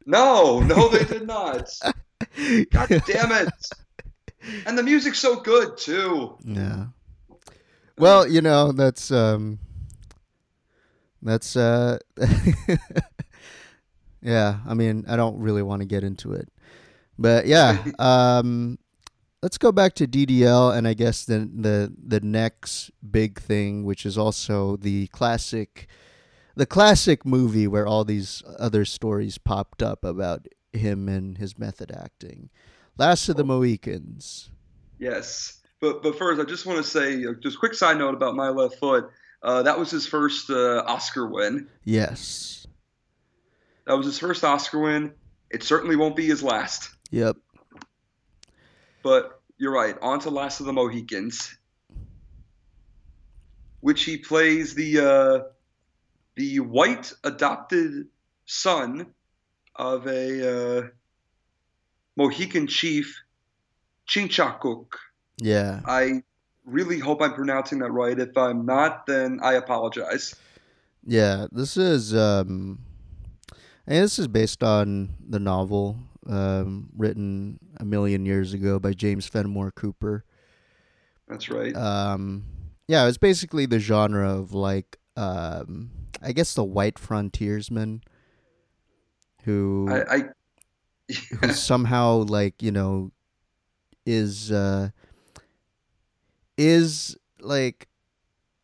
No, 0.07 0.61
no, 0.61 0.89
they 0.89 1.05
did 1.05 1.27
not. 1.27 1.69
God 2.71 3.03
damn 3.07 3.33
it! 3.33 3.53
And 4.67 4.77
the 4.77 4.83
music's 4.83 5.19
so 5.19 5.41
good 5.41 5.77
too. 5.77 6.37
Yeah. 6.45 6.87
Well, 7.99 8.27
you 8.27 8.41
know 8.41 8.73
that's 8.73 9.11
um, 9.11 9.59
that's 11.23 11.57
uh, 11.57 11.99
yeah. 14.23 14.59
I 14.67 14.75
mean, 14.75 15.05
I 15.09 15.17
don't 15.17 15.39
really 15.39 15.63
want 15.63 15.81
to 15.83 15.87
get 15.87 16.05
into 16.05 16.33
it, 16.33 16.49
but 17.19 17.47
yeah. 17.47 17.85
Um, 17.99 18.79
let's 19.43 19.59
go 19.59 19.73
back 19.73 19.95
to 19.95 20.07
DDL, 20.07 20.75
and 20.77 20.87
I 20.87 20.95
guess 20.95 21.25
the 21.25 21.51
the 21.55 21.93
the 22.03 22.21
next 22.21 22.91
big 23.09 23.41
thing, 23.41 23.85
which 23.85 24.07
is 24.07 24.17
also 24.17 24.77
the 24.77 25.09
classic, 25.09 25.89
the 26.55 26.67
classic 26.67 27.27
movie 27.27 27.67
where 27.67 27.87
all 27.87 28.05
these 28.05 28.43
other 28.59 28.85
stories 28.85 29.39
popped 29.39 29.83
up 29.83 30.05
about 30.05 30.47
him 30.73 31.09
and 31.09 31.39
his 31.39 31.59
method 31.59 31.93
acting. 31.93 32.51
Last 32.99 33.29
of 33.29 33.37
the 33.37 33.45
Mohicans. 33.45 34.51
Yes, 34.99 35.61
but 35.81 36.03
but 36.03 36.17
first, 36.17 36.41
I 36.41 36.45
just 36.45 36.67
want 36.67 36.79
to 36.79 36.85
say 36.85 37.25
just 37.41 37.59
quick 37.59 37.75
side 37.75 37.99
note 37.99 38.15
about 38.15 38.37
my 38.37 38.49
left 38.49 38.77
foot. 38.77 39.11
Uh, 39.43 39.63
that 39.63 39.79
was 39.79 39.91
his 39.91 40.07
first 40.07 40.51
uh, 40.51 40.83
Oscar 40.87 41.27
win. 41.27 41.69
Yes. 41.85 42.67
That 43.87 43.97
was 43.97 44.07
his 44.07 44.19
first 44.19 44.45
Oscar 44.45 44.79
win. 44.79 45.13
It 45.51 45.63
certainly 45.63 45.97
won't 45.97 46.17
be 46.17 46.27
his 46.27 46.43
last. 46.43 46.91
Yep. 47.11 47.37
But 49.03 49.41
you're 49.59 49.73
right. 49.73 49.97
On 50.01 50.21
to 50.21 50.31
Last 50.31 50.61
of 50.61 50.67
the 50.67 50.73
Mohicans, 50.73 51.57
which 53.81 54.05
he 54.05 54.17
plays 54.17 54.75
the 54.75 55.01
uh, 55.01 55.49
the 56.37 56.61
white 56.61 57.13
adopted 57.25 58.07
son 58.47 59.07
of 59.75 60.07
a 60.07 60.79
uh, 60.79 60.89
Mohican 62.17 62.69
chief, 62.69 63.23
Chingachgook. 64.09 64.93
Yeah. 65.39 65.81
I 65.85 66.23
really 66.65 66.99
hope 66.99 67.23
I'm 67.23 67.35
pronouncing 67.35 67.79
that 67.81 67.91
right. 67.91 68.19
If 68.19 68.37
I'm 68.37 68.65
not, 68.65 69.07
then 69.07 69.41
I 69.43 69.55
apologize. 69.55 70.35
Yeah, 71.05 71.47
this 71.51 71.77
is 71.77 72.15
um, 72.15 72.79
and 73.87 74.05
this 74.05 74.19
is 74.19 74.29
based 74.29 74.63
on 74.63 75.15
the 75.29 75.41
novel 75.41 75.97
um, 76.29 76.89
written 76.97 77.59
a 77.79 77.85
million 77.85 78.25
years 78.25 78.55
ago 78.55 78.79
by 78.79 78.93
James 78.93 79.27
Fenimore 79.27 79.73
Cooper. 79.73 80.25
That's 81.29 81.49
right. 81.49 81.75
Um, 81.75 82.45
yeah, 82.87 83.07
it's 83.09 83.19
basically 83.19 83.67
the 83.67 83.79
genre 83.79 84.31
of 84.31 84.53
like 84.53 84.99
um, 85.17 85.91
I 86.23 86.33
guess 86.33 86.55
the 86.55 86.65
white 86.65 86.99
frontiersman 86.99 88.03
who 89.45 89.89
I, 89.91 90.15
I 90.15 90.25
who 91.41 91.49
somehow 91.53 92.19
like 92.19 92.63
you 92.63 92.71
know 92.71 93.11
is 94.07 94.53
uh 94.53 94.91
is 96.63 97.17
like 97.41 97.89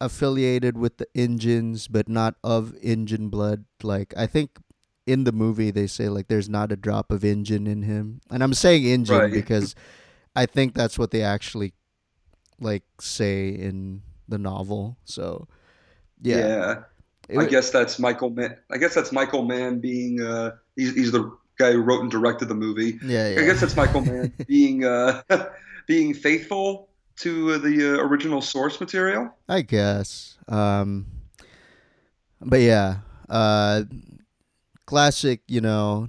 affiliated 0.00 0.78
with 0.78 0.98
the 0.98 1.06
Injuns 1.14 1.88
but 1.88 2.08
not 2.08 2.34
of 2.44 2.72
Injun 2.80 3.28
blood 3.28 3.64
like 3.82 4.14
i 4.16 4.26
think 4.26 4.58
in 5.06 5.24
the 5.24 5.32
movie 5.32 5.70
they 5.72 5.86
say 5.88 6.08
like 6.08 6.28
there's 6.28 6.48
not 6.48 6.70
a 6.70 6.76
drop 6.76 7.10
of 7.10 7.24
Injun 7.24 7.66
in 7.66 7.82
him 7.82 8.20
and 8.30 8.42
i'm 8.44 8.54
saying 8.54 8.84
Injun 8.84 9.18
Right. 9.18 9.32
because 9.32 9.74
i 10.36 10.46
think 10.46 10.74
that's 10.74 10.98
what 10.98 11.10
they 11.10 11.22
actually 11.22 11.72
like 12.60 12.84
say 13.00 13.48
in 13.48 14.02
the 14.28 14.38
novel 14.38 14.96
so 15.04 15.48
yeah, 16.22 16.36
yeah. 16.38 16.74
It 17.28 17.38
I 17.38 17.44
guess 17.46 17.70
that's 17.70 17.98
Michael 17.98 18.30
Mann. 18.30 18.56
I 18.72 18.78
guess 18.78 18.94
that's 18.94 19.12
Michael 19.12 19.44
Mann 19.44 19.80
being. 19.80 20.20
Uh, 20.20 20.52
he's, 20.76 20.94
he's 20.94 21.12
the 21.12 21.30
guy 21.58 21.72
who 21.72 21.82
wrote 21.82 22.00
and 22.00 22.10
directed 22.10 22.48
the 22.48 22.54
movie. 22.54 22.98
yeah, 23.04 23.28
yeah. 23.28 23.40
I 23.40 23.44
guess 23.44 23.60
that's 23.60 23.76
Michael 23.76 24.00
Mann 24.00 24.32
being 24.48 24.84
uh, 24.84 25.22
being 25.86 26.14
faithful 26.14 26.87
to 27.20 27.58
the 27.58 27.94
uh, 27.94 28.02
original 28.02 28.40
source 28.40 28.80
material. 28.80 29.34
I 29.48 29.62
guess. 29.62 30.38
Um, 30.48 31.06
but 32.40 32.60
yeah, 32.60 32.98
uh, 33.28 33.84
classic. 34.86 35.42
You 35.48 35.60
know, 35.60 36.08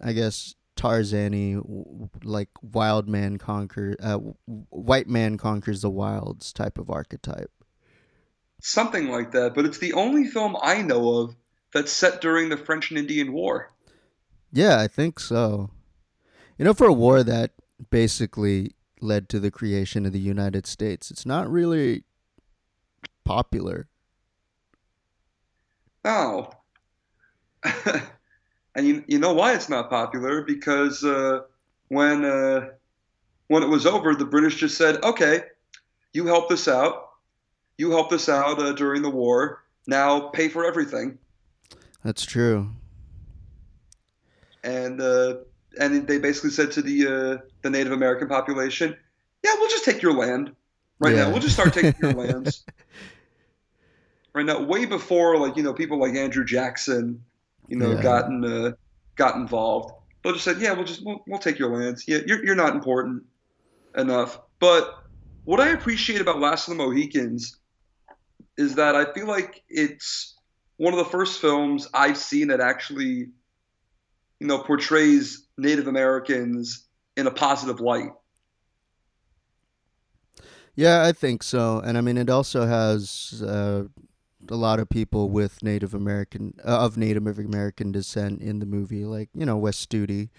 I 0.00 0.12
guess 0.12 0.54
Tarzani, 0.76 2.08
like 2.22 2.48
wild 2.62 3.08
man 3.08 3.38
conquer, 3.38 3.96
uh, 4.02 4.18
white 4.70 5.08
man 5.08 5.38
conquers 5.38 5.82
the 5.82 5.90
wilds 5.90 6.52
type 6.52 6.78
of 6.78 6.90
archetype. 6.90 7.50
Something 8.60 9.08
like 9.08 9.32
that. 9.32 9.54
But 9.54 9.66
it's 9.66 9.78
the 9.78 9.92
only 9.92 10.26
film 10.26 10.56
I 10.62 10.82
know 10.82 11.18
of 11.18 11.36
that's 11.72 11.92
set 11.92 12.20
during 12.20 12.48
the 12.48 12.56
French 12.56 12.90
and 12.90 12.98
Indian 12.98 13.32
War. 13.32 13.72
Yeah, 14.52 14.80
I 14.80 14.86
think 14.86 15.18
so. 15.18 15.70
You 16.58 16.64
know, 16.64 16.74
for 16.74 16.86
a 16.86 16.92
war 16.92 17.24
that 17.24 17.50
basically 17.90 18.74
led 19.04 19.28
to 19.28 19.38
the 19.38 19.50
creation 19.50 20.06
of 20.06 20.12
the 20.12 20.18
United 20.18 20.66
States, 20.66 21.10
it's 21.10 21.26
not 21.26 21.50
really 21.50 22.04
popular. 23.24 23.88
Oh. 26.04 26.50
and 28.74 28.86
you, 28.86 29.04
you 29.06 29.18
know 29.18 29.32
why 29.32 29.54
it's 29.54 29.68
not 29.68 29.90
popular? 29.90 30.42
Because 30.42 31.04
uh, 31.04 31.40
when 31.88 32.24
uh, 32.24 32.70
when 33.48 33.62
it 33.62 33.68
was 33.68 33.86
over, 33.86 34.14
the 34.14 34.24
British 34.24 34.56
just 34.56 34.76
said, 34.76 35.02
"Okay, 35.02 35.42
you 36.12 36.26
helped 36.26 36.52
us 36.52 36.68
out. 36.68 37.10
You 37.78 37.90
helped 37.90 38.12
us 38.12 38.28
out 38.28 38.60
uh, 38.60 38.72
during 38.72 39.02
the 39.02 39.10
war. 39.10 39.64
Now 39.86 40.28
pay 40.28 40.48
for 40.48 40.64
everything." 40.64 41.18
That's 42.04 42.26
true. 42.26 42.70
And 44.62 45.00
uh, 45.00 45.36
and 45.78 46.06
they 46.06 46.18
basically 46.18 46.50
said 46.50 46.72
to 46.72 46.82
the 46.82 47.06
uh, 47.06 47.38
the 47.62 47.70
Native 47.70 47.92
American 47.92 48.28
population, 48.28 48.96
"Yeah, 49.42 49.54
we'll 49.58 49.70
just 49.70 49.84
take 49.84 50.02
your 50.02 50.12
land 50.14 50.54
right 50.98 51.14
Yeah. 51.14 51.24
now. 51.24 51.30
We'll 51.30 51.40
just 51.40 51.54
start 51.54 51.72
taking 51.72 51.94
your 52.00 52.12
lands." 52.24 52.64
Right 54.34 54.46
now, 54.46 54.62
way 54.62 54.84
before 54.84 55.38
like 55.38 55.56
you 55.56 55.62
know 55.62 55.72
people 55.72 55.98
like 55.98 56.14
Andrew 56.14 56.44
Jackson, 56.44 57.24
you 57.68 57.76
know, 57.76 57.92
Yeah. 57.92 58.02
gotten 58.02 58.44
uh, 58.44 58.72
got 59.16 59.36
involved. 59.36 59.94
They 60.24 60.32
just 60.32 60.44
said, 60.44 60.60
"Yeah, 60.60 60.72
we'll 60.72 60.84
just 60.84 61.04
we'll, 61.04 61.22
we'll 61.26 61.38
take 61.38 61.58
your 61.58 61.76
lands. 61.76 62.04
Yeah, 62.08 62.18
you're 62.26 62.44
you're 62.44 62.54
not 62.54 62.74
important 62.74 63.24
enough." 63.96 64.40
But 64.58 64.94
what 65.44 65.60
I 65.60 65.68
appreciate 65.68 66.20
about 66.20 66.40
Last 66.40 66.68
of 66.68 66.76
the 66.76 66.82
Mohicans 66.84 67.58
is 68.56 68.76
that 68.76 68.96
I 68.96 69.12
feel 69.12 69.26
like 69.26 69.62
it's 69.68 70.34
one 70.76 70.92
of 70.92 70.98
the 70.98 71.04
first 71.04 71.40
films 71.40 71.88
I've 71.94 72.16
seen 72.16 72.48
that 72.48 72.60
actually, 72.60 73.28
you 74.40 74.46
know, 74.46 74.58
portrays 74.58 75.43
Native 75.56 75.86
Americans 75.88 76.88
in 77.16 77.26
a 77.26 77.30
positive 77.30 77.80
light. 77.80 78.10
Yeah, 80.74 81.04
I 81.04 81.12
think 81.12 81.42
so. 81.42 81.80
And 81.80 81.96
I 81.96 82.00
mean, 82.00 82.16
it 82.16 82.30
also 82.30 82.66
has 82.66 83.42
uh, 83.46 83.84
a 84.48 84.56
lot 84.56 84.80
of 84.80 84.88
people 84.88 85.30
with 85.30 85.62
Native 85.62 85.94
American 85.94 86.54
uh, 86.64 86.84
of 86.84 86.96
Native 86.96 87.26
American 87.28 87.92
descent 87.92 88.42
in 88.42 88.58
the 88.58 88.66
movie, 88.66 89.04
like 89.04 89.30
you 89.34 89.46
know 89.46 89.56
Wes 89.56 89.84
Studi, 89.84 90.30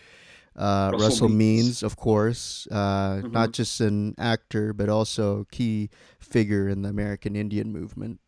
uh, 0.56 0.94
Russell 0.94 1.18
Russell, 1.18 1.30
Means. 1.30 1.30
Means, 1.30 1.84
of 1.84 1.98
course, 1.98 2.68
uh, 2.72 3.24
Mhm. 3.24 3.32
not 3.32 3.54
just 3.54 3.82
an 3.82 4.16
actor 4.18 4.74
but 4.74 4.90
also 4.90 5.42
a 5.42 5.46
key 5.46 5.90
figure 6.20 6.70
in 6.70 6.84
the 6.84 6.90
American 6.90 7.36
Indian 7.36 7.72
movement. 7.74 8.20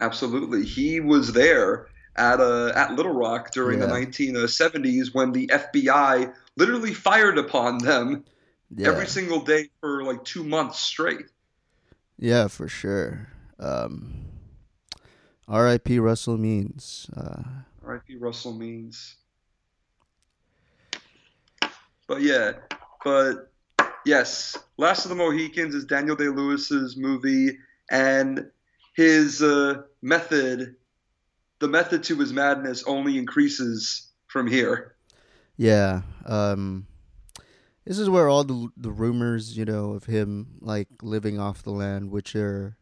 Absolutely, 0.00 0.64
he 0.64 0.98
was 0.98 1.32
there 1.32 1.86
at 2.16 2.40
uh, 2.40 2.72
at 2.74 2.94
Little 2.94 3.12
Rock 3.12 3.52
during 3.52 3.78
the 3.78 3.86
1970s 3.86 5.14
when 5.14 5.32
the 5.32 5.46
FBI 5.48 6.32
literally 6.56 6.92
fired 6.94 7.38
upon 7.38 7.78
them 7.78 8.24
Yeah, 8.74 8.88
every 8.88 9.06
single 9.06 9.40
day 9.40 9.70
for 9.80 10.02
like 10.04 10.24
two 10.24 10.44
months 10.44 10.78
straight. 10.80 11.26
yeah, 12.18 12.48
for 12.48 12.68
sure. 12.68 13.28
Um, 13.58 14.26
R.I.P. 15.48 15.98
Russell 15.98 16.36
Means. 16.38 17.08
Uh, 17.16 17.42
R.I.P. 17.84 18.16
Russell 18.16 18.52
Means. 18.54 19.16
But 22.06 22.22
yeah, 22.22 22.52
but 23.04 23.52
yes, 24.04 24.56
Last 24.76 25.04
of 25.04 25.10
the 25.10 25.14
Mohicans 25.14 25.74
is 25.74 25.84
Daniel 25.84 26.16
Day 26.16 26.28
Lewis's 26.28 26.96
movie, 26.96 27.58
and 27.90 28.50
his 28.94 29.42
uh, 29.42 29.82
method, 30.02 30.76
the 31.60 31.68
method 31.68 32.02
to 32.04 32.18
his 32.18 32.32
madness, 32.32 32.84
only 32.84 33.16
increases 33.18 34.10
from 34.26 34.46
here. 34.46 34.96
Yeah. 35.56 36.02
Um 36.26 36.86
this 37.84 37.98
is 37.98 38.10
where 38.10 38.28
all 38.28 38.44
the 38.44 38.68
the 38.76 38.90
rumors, 38.90 39.56
you 39.56 39.64
know, 39.64 39.92
of 39.92 40.04
him 40.04 40.58
like 40.60 40.88
living 41.02 41.38
off 41.38 41.62
the 41.62 41.72
land, 41.72 42.10
which 42.10 42.36
are 42.36 42.76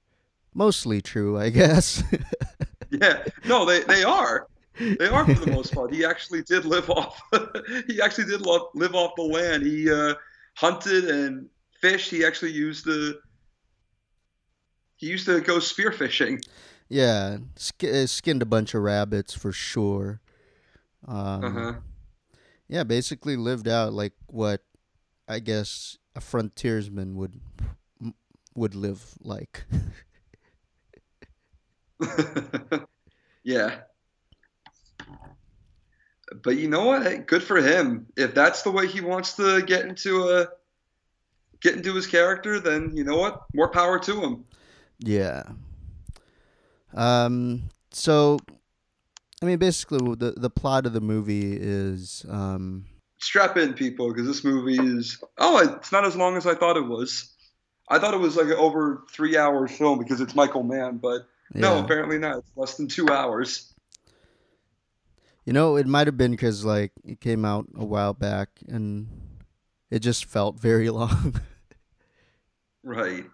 mostly 0.55 1.01
true, 1.01 1.39
I 1.39 1.51
guess. 1.61 2.03
Yeah, 2.91 3.23
no, 3.45 3.65
they 3.65 3.83
they 3.83 4.05
are. 4.05 4.47
They 4.79 5.09
are 5.09 5.25
for 5.27 5.45
the 5.45 5.51
most 5.51 5.75
part. 5.75 5.93
He 5.93 6.05
actually 6.05 6.43
did 6.43 6.65
live 6.65 6.89
off. 6.89 7.21
he 7.89 8.01
actually 8.01 8.27
did 8.27 8.43
lo- 8.43 8.71
live 8.75 8.95
off 8.95 9.17
the 9.17 9.25
land. 9.25 9.65
He 9.65 9.91
uh, 9.91 10.15
hunted 10.55 11.07
and 11.07 11.49
fished. 11.81 12.13
He 12.13 12.25
actually 12.25 12.53
used 12.53 12.85
the. 12.85 13.19
He 14.95 15.09
used 15.09 15.27
to 15.27 15.41
go 15.41 15.57
spearfishing. 15.57 16.41
Yeah, 16.89 17.39
sk- 17.57 17.85
uh, 17.85 18.07
skinned 18.07 18.43
a 18.43 18.47
bunch 18.47 18.75
of 18.75 18.83
rabbits 18.83 19.35
for 19.35 19.53
sure. 19.53 20.21
Um, 21.07 21.45
Uh 21.45 21.51
huh. 21.51 21.73
yeah, 22.69 22.85
basically 22.85 23.37
lived 23.37 23.69
out 23.69 23.93
like 23.93 24.15
what 24.27 24.63
I 25.29 25.39
guess 25.41 25.99
a 26.17 26.21
frontiersman 26.21 27.17
would 27.17 27.41
would 28.55 28.75
live 28.75 29.15
like. 29.23 29.65
yeah. 33.45 33.81
But 36.43 36.57
you 36.57 36.69
know 36.69 36.85
what? 36.85 37.03
Hey, 37.05 37.19
good 37.19 37.43
for 37.43 37.57
him. 37.57 38.07
If 38.17 38.35
that's 38.35 38.63
the 38.63 38.71
way 38.71 38.87
he 38.87 39.01
wants 39.01 39.35
to 39.37 39.63
get 39.63 39.87
into 39.87 40.29
a 40.29 40.49
get 41.61 41.75
into 41.77 41.95
his 41.95 42.07
character, 42.07 42.61
then 42.61 42.95
you 42.95 43.05
know 43.05 43.17
what? 43.17 43.43
More 43.55 43.69
power 43.71 43.99
to 44.01 44.21
him. 44.21 44.45
Yeah. 44.99 45.45
Um. 46.95 47.65
So, 47.91 48.39
I 49.43 49.47
mean, 49.47 49.59
basically, 49.59 49.99
the 50.17 50.35
the 50.37 50.51
plot 50.51 50.87
of 50.87 50.93
the 50.93 51.01
movie 51.01 51.57
is 51.57 52.25
um. 52.29 52.87
Strap 53.21 53.57
in, 53.57 53.75
people, 53.75 54.13
because 54.13 54.29
this 54.29 54.45
movie 54.45 54.79
is 54.79 55.23
oh, 55.39 55.59
it's 55.59 55.91
not 55.91 56.05
as 56.05 56.15
long 56.15 56.37
as 56.37 56.47
I 56.47 56.55
thought 56.55 56.77
it 56.77 56.87
was. 56.87 57.35
I 57.91 57.99
thought 57.99 58.15
it 58.15 58.19
was 58.21 58.37
like 58.37 58.47
an 58.47 58.53
over 58.53 59.03
three 59.11 59.37
hour 59.37 59.67
film 59.67 59.99
because 59.99 60.21
it's 60.21 60.35
Michael 60.35 60.63
Mann, 60.63 60.99
but 60.99 61.23
yeah. 61.55 61.63
no, 61.63 61.79
apparently 61.79 62.19
not. 62.19 62.39
It's 62.39 62.51
less 62.55 62.77
than 62.77 62.87
two 62.87 63.09
hours. 63.09 63.73
You 65.45 65.53
know, 65.55 65.77
it 65.77 65.87
might 65.87 66.07
have 66.07 66.19
been 66.19 66.33
because 66.33 66.65
like 66.65 66.93
it 67.05 67.21
came 67.21 67.45
out 67.45 67.67
a 67.75 67.85
while 67.85 68.13
back 68.13 68.51
and 68.69 69.09
it 69.91 70.01
just 70.01 70.27
felt 70.27 70.61
very 70.61 70.91
long. 70.91 71.41
right. 72.83 73.25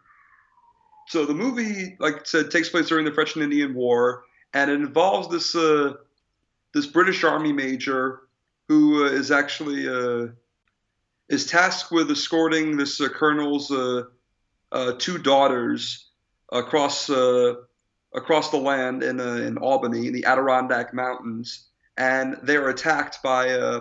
So 1.08 1.26
the 1.26 1.34
movie, 1.34 1.96
like 1.98 2.14
I 2.14 2.20
said, 2.24 2.50
takes 2.50 2.68
place 2.68 2.88
during 2.88 3.04
the 3.04 3.12
French 3.12 3.34
and 3.34 3.44
Indian 3.44 3.74
War, 3.74 4.24
and 4.52 4.70
it 4.70 4.74
involves 4.74 5.28
this 5.28 5.54
uh, 5.54 5.94
this 6.72 6.86
British 6.86 7.24
Army 7.24 7.52
major 7.52 8.20
who 8.68 9.04
uh, 9.04 9.08
is 9.08 9.30
actually 9.30 9.88
uh, 9.88 10.28
is 11.28 11.46
tasked 11.46 11.92
with 11.92 12.10
escorting 12.10 12.76
this 12.76 13.00
uh, 13.00 13.08
colonel's 13.08 13.70
uh, 13.70 14.04
uh, 14.72 14.92
two 14.98 15.18
daughters 15.18 16.08
across 16.52 17.10
across 18.14 18.50
the 18.50 18.56
land 18.56 19.02
in 19.02 19.20
in 19.20 19.58
Albany 19.58 20.06
in 20.06 20.12
the 20.12 20.24
Adirondack 20.24 20.94
Mountains 20.94 21.68
and 21.96 22.38
they're 22.42 22.68
attacked 22.68 23.22
by 23.22 23.48
a, 23.48 23.80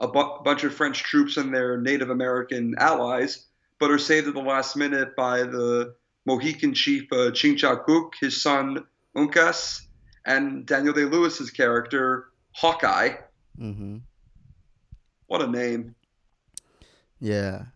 a 0.00 0.08
bu- 0.08 0.42
bunch 0.42 0.64
of 0.64 0.74
French 0.74 1.02
troops 1.02 1.36
and 1.36 1.54
their 1.54 1.80
Native 1.80 2.10
American 2.10 2.74
allies, 2.78 3.46
but 3.78 3.90
are 3.90 3.98
saved 3.98 4.28
at 4.28 4.34
the 4.34 4.40
last 4.40 4.76
minute 4.76 5.14
by 5.16 5.42
the 5.42 5.94
Mohican 6.26 6.74
chief 6.74 7.10
uh, 7.12 7.30
Chingachgook, 7.30 8.12
his 8.20 8.42
son 8.42 8.84
Uncas, 9.16 9.82
and 10.26 10.66
Daniel 10.66 10.92
Day 10.92 11.04
Lewis's 11.04 11.50
character 11.50 12.26
Hawkeye. 12.52 13.14
Mm-hmm. 13.58 13.98
What 15.28 15.42
a 15.42 15.46
name! 15.46 15.94
Yeah. 17.20 17.66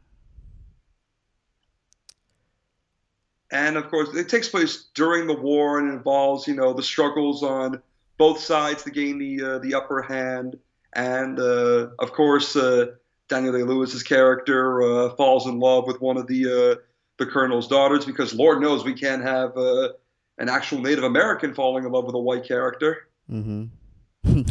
And 3.52 3.76
of 3.76 3.88
course, 3.90 4.14
it 4.14 4.28
takes 4.28 4.48
place 4.48 4.88
during 4.94 5.26
the 5.26 5.34
war 5.34 5.78
and 5.78 5.92
involves, 5.92 6.46
you 6.46 6.54
know, 6.54 6.72
the 6.72 6.82
struggles 6.82 7.42
on 7.42 7.82
both 8.16 8.38
sides 8.38 8.84
to 8.84 8.90
gain 8.90 9.18
the 9.18 9.42
uh, 9.42 9.58
the 9.58 9.74
upper 9.74 10.02
hand. 10.02 10.58
And 10.92 11.38
uh, 11.38 11.88
of 11.98 12.12
course, 12.12 12.54
uh, 12.54 12.86
Daniel 13.28 13.52
Day 13.52 13.62
Lewis's 13.62 14.02
character 14.02 14.82
uh, 14.82 15.14
falls 15.16 15.46
in 15.46 15.58
love 15.58 15.86
with 15.86 16.00
one 16.00 16.16
of 16.16 16.26
the 16.26 16.72
uh, 16.72 16.80
the 17.20 17.26
colonel's 17.26 17.68
daughters 17.68 18.04
because 18.04 18.34
Lord 18.34 18.60
knows 18.60 18.84
we 18.84 18.94
can't 18.94 19.22
have 19.22 19.56
an 19.56 20.48
actual 20.48 20.80
Native 20.80 21.04
American 21.04 21.54
falling 21.54 21.84
in 21.84 21.92
love 21.92 22.06
with 22.06 22.16
a 22.16 22.18
white 22.18 22.44
character. 22.44 23.06
Mm-hmm. 23.30 23.66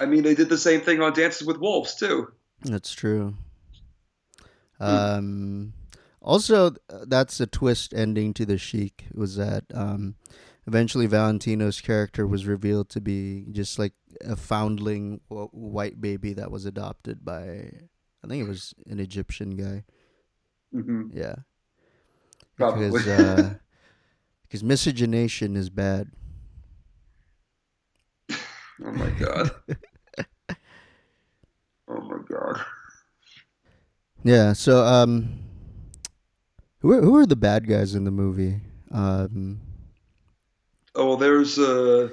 I 0.00 0.06
mean, 0.06 0.24
they 0.24 0.34
did 0.34 0.48
the 0.48 0.58
same 0.58 0.80
thing 0.80 1.00
on 1.00 1.12
Dances 1.12 1.46
with 1.46 1.58
Wolves 1.58 1.94
too. 1.94 2.32
That's 2.62 2.92
true. 2.92 3.36
Hmm. 4.78 4.84
Um, 4.84 5.72
also, 6.20 6.74
that's 7.06 7.38
a 7.38 7.46
twist 7.46 7.94
ending 7.94 8.34
to 8.34 8.46
the 8.46 8.58
Sheik. 8.58 9.04
Was 9.12 9.36
that 9.36 9.64
um, 9.72 10.16
eventually 10.66 11.06
Valentino's 11.06 11.80
character 11.80 12.26
was 12.26 12.46
revealed 12.46 12.88
to 12.90 13.00
be 13.00 13.46
just 13.52 13.78
like 13.78 13.92
a 14.24 14.34
foundling 14.34 15.20
white 15.28 16.00
baby 16.00 16.32
that 16.32 16.50
was 16.50 16.64
adopted 16.64 17.24
by 17.24 17.70
I 18.24 18.26
think 18.26 18.42
it 18.42 18.48
was 18.48 18.74
an 18.88 18.98
Egyptian 18.98 19.50
guy. 19.50 19.84
Mm-hmm. 20.74 21.16
Yeah. 21.16 21.36
Probably. 22.56 22.90
Because 22.90 23.08
uh, 23.08 23.54
because 24.42 24.64
miscegenation 24.64 25.56
is 25.56 25.70
bad. 25.70 26.10
oh 28.30 28.92
my 28.92 29.10
god. 29.10 29.50
oh 31.88 32.00
my 32.00 32.18
god. 32.28 32.64
Yeah, 34.22 34.52
so 34.54 34.84
um 34.84 35.40
who 36.80 36.92
are, 36.92 37.00
who 37.02 37.16
are 37.16 37.26
the 37.26 37.36
bad 37.36 37.68
guys 37.68 37.94
in 37.94 38.04
the 38.04 38.10
movie? 38.10 38.60
Um 38.90 39.60
Oh, 40.96 41.16
there's 41.16 41.58
uh, 41.58 42.10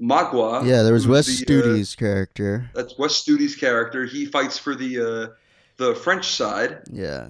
Magua. 0.00 0.64
Yeah, 0.64 0.82
there 0.82 0.92
was 0.92 1.08
Wes 1.08 1.26
the, 1.26 1.32
Studi's 1.32 1.96
uh, 1.96 1.98
character. 1.98 2.70
That's 2.74 2.96
Wes 2.98 3.16
Studi's 3.16 3.56
character. 3.56 4.04
He 4.04 4.26
fights 4.26 4.58
for 4.58 4.74
the 4.74 5.00
uh, 5.00 5.34
the 5.76 5.94
French 5.96 6.26
side. 6.26 6.82
Yeah, 6.90 7.28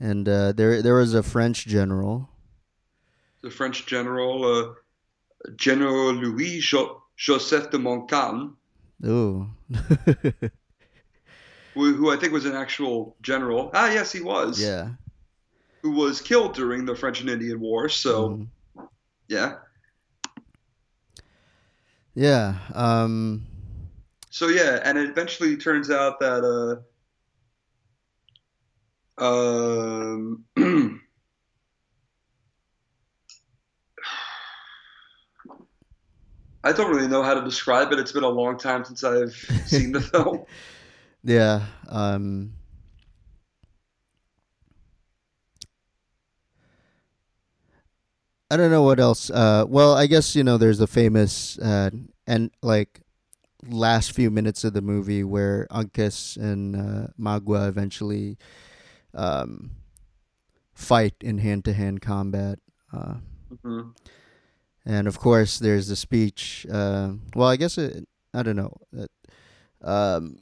and 0.00 0.28
uh, 0.28 0.52
there 0.52 0.82
there 0.82 0.94
was 0.94 1.14
a 1.14 1.22
French 1.22 1.66
general. 1.66 2.28
The 3.42 3.50
French 3.50 3.86
general, 3.86 4.44
uh, 4.44 4.74
General 5.56 6.12
Louis 6.12 6.58
jo- 6.60 7.02
Joseph 7.16 7.70
de 7.70 7.78
Montcalm. 7.78 8.56
Ooh. 9.04 9.48
who, 11.74 11.94
who 11.94 12.10
I 12.10 12.16
think 12.16 12.32
was 12.32 12.46
an 12.46 12.54
actual 12.54 13.14
general. 13.22 13.70
Ah, 13.74 13.90
yes, 13.90 14.10
he 14.10 14.20
was. 14.20 14.60
Yeah. 14.60 14.90
Who 15.82 15.92
was 15.92 16.20
killed 16.20 16.54
during 16.54 16.86
the 16.86 16.96
French 16.96 17.20
and 17.20 17.30
Indian 17.30 17.60
War. 17.60 17.88
So. 17.88 18.30
Mm 18.30 18.48
yeah. 19.28 19.54
Yeah. 22.14 22.54
Um, 22.74 23.46
so 24.30 24.48
yeah, 24.48 24.80
and 24.84 24.98
it 24.98 25.10
eventually 25.10 25.56
turns 25.56 25.90
out 25.90 26.20
that 26.20 26.44
uh, 26.44 26.82
um, 29.18 30.44
I 36.64 36.72
don't 36.72 36.90
really 36.90 37.08
know 37.08 37.22
how 37.22 37.34
to 37.34 37.42
describe 37.42 37.92
it. 37.92 37.98
It's 37.98 38.12
been 38.12 38.24
a 38.24 38.28
long 38.28 38.58
time 38.58 38.84
since 38.84 39.04
I've 39.04 39.34
seen 39.66 39.92
the 39.92 40.00
film. 40.00 40.44
Yeah. 41.22 41.66
Um, 41.88 42.52
I 48.50 48.56
don't 48.56 48.70
know 48.70 48.82
what 48.82 49.00
else. 49.00 49.30
Uh, 49.30 49.64
well, 49.68 49.94
I 49.94 50.06
guess 50.06 50.36
you 50.36 50.44
know 50.44 50.56
there's 50.56 50.78
the 50.78 50.86
famous 50.86 51.58
uh, 51.58 51.90
and 52.26 52.50
like 52.62 53.00
last 53.68 54.12
few 54.12 54.30
minutes 54.30 54.64
of 54.64 54.72
the 54.72 54.82
movie 54.82 55.24
where 55.24 55.66
Uncas 55.70 56.36
and 56.36 56.76
uh, 56.76 57.08
Magua 57.18 57.68
eventually 57.68 58.38
um, 59.16 59.72
fight 60.74 61.14
in 61.20 61.38
hand-to-hand 61.38 62.00
combat. 62.00 62.58
Uh, 62.92 63.14
mm-hmm. 63.52 63.90
And 64.84 65.08
of 65.08 65.18
course, 65.18 65.58
there's 65.58 65.88
the 65.88 65.96
speech. 65.96 66.64
Uh, 66.70 67.14
well, 67.34 67.48
I 67.48 67.56
guess 67.56 67.76
it, 67.76 68.06
I 68.32 68.42
don't 68.44 68.56
know. 68.56 68.76
Um, 69.82 70.38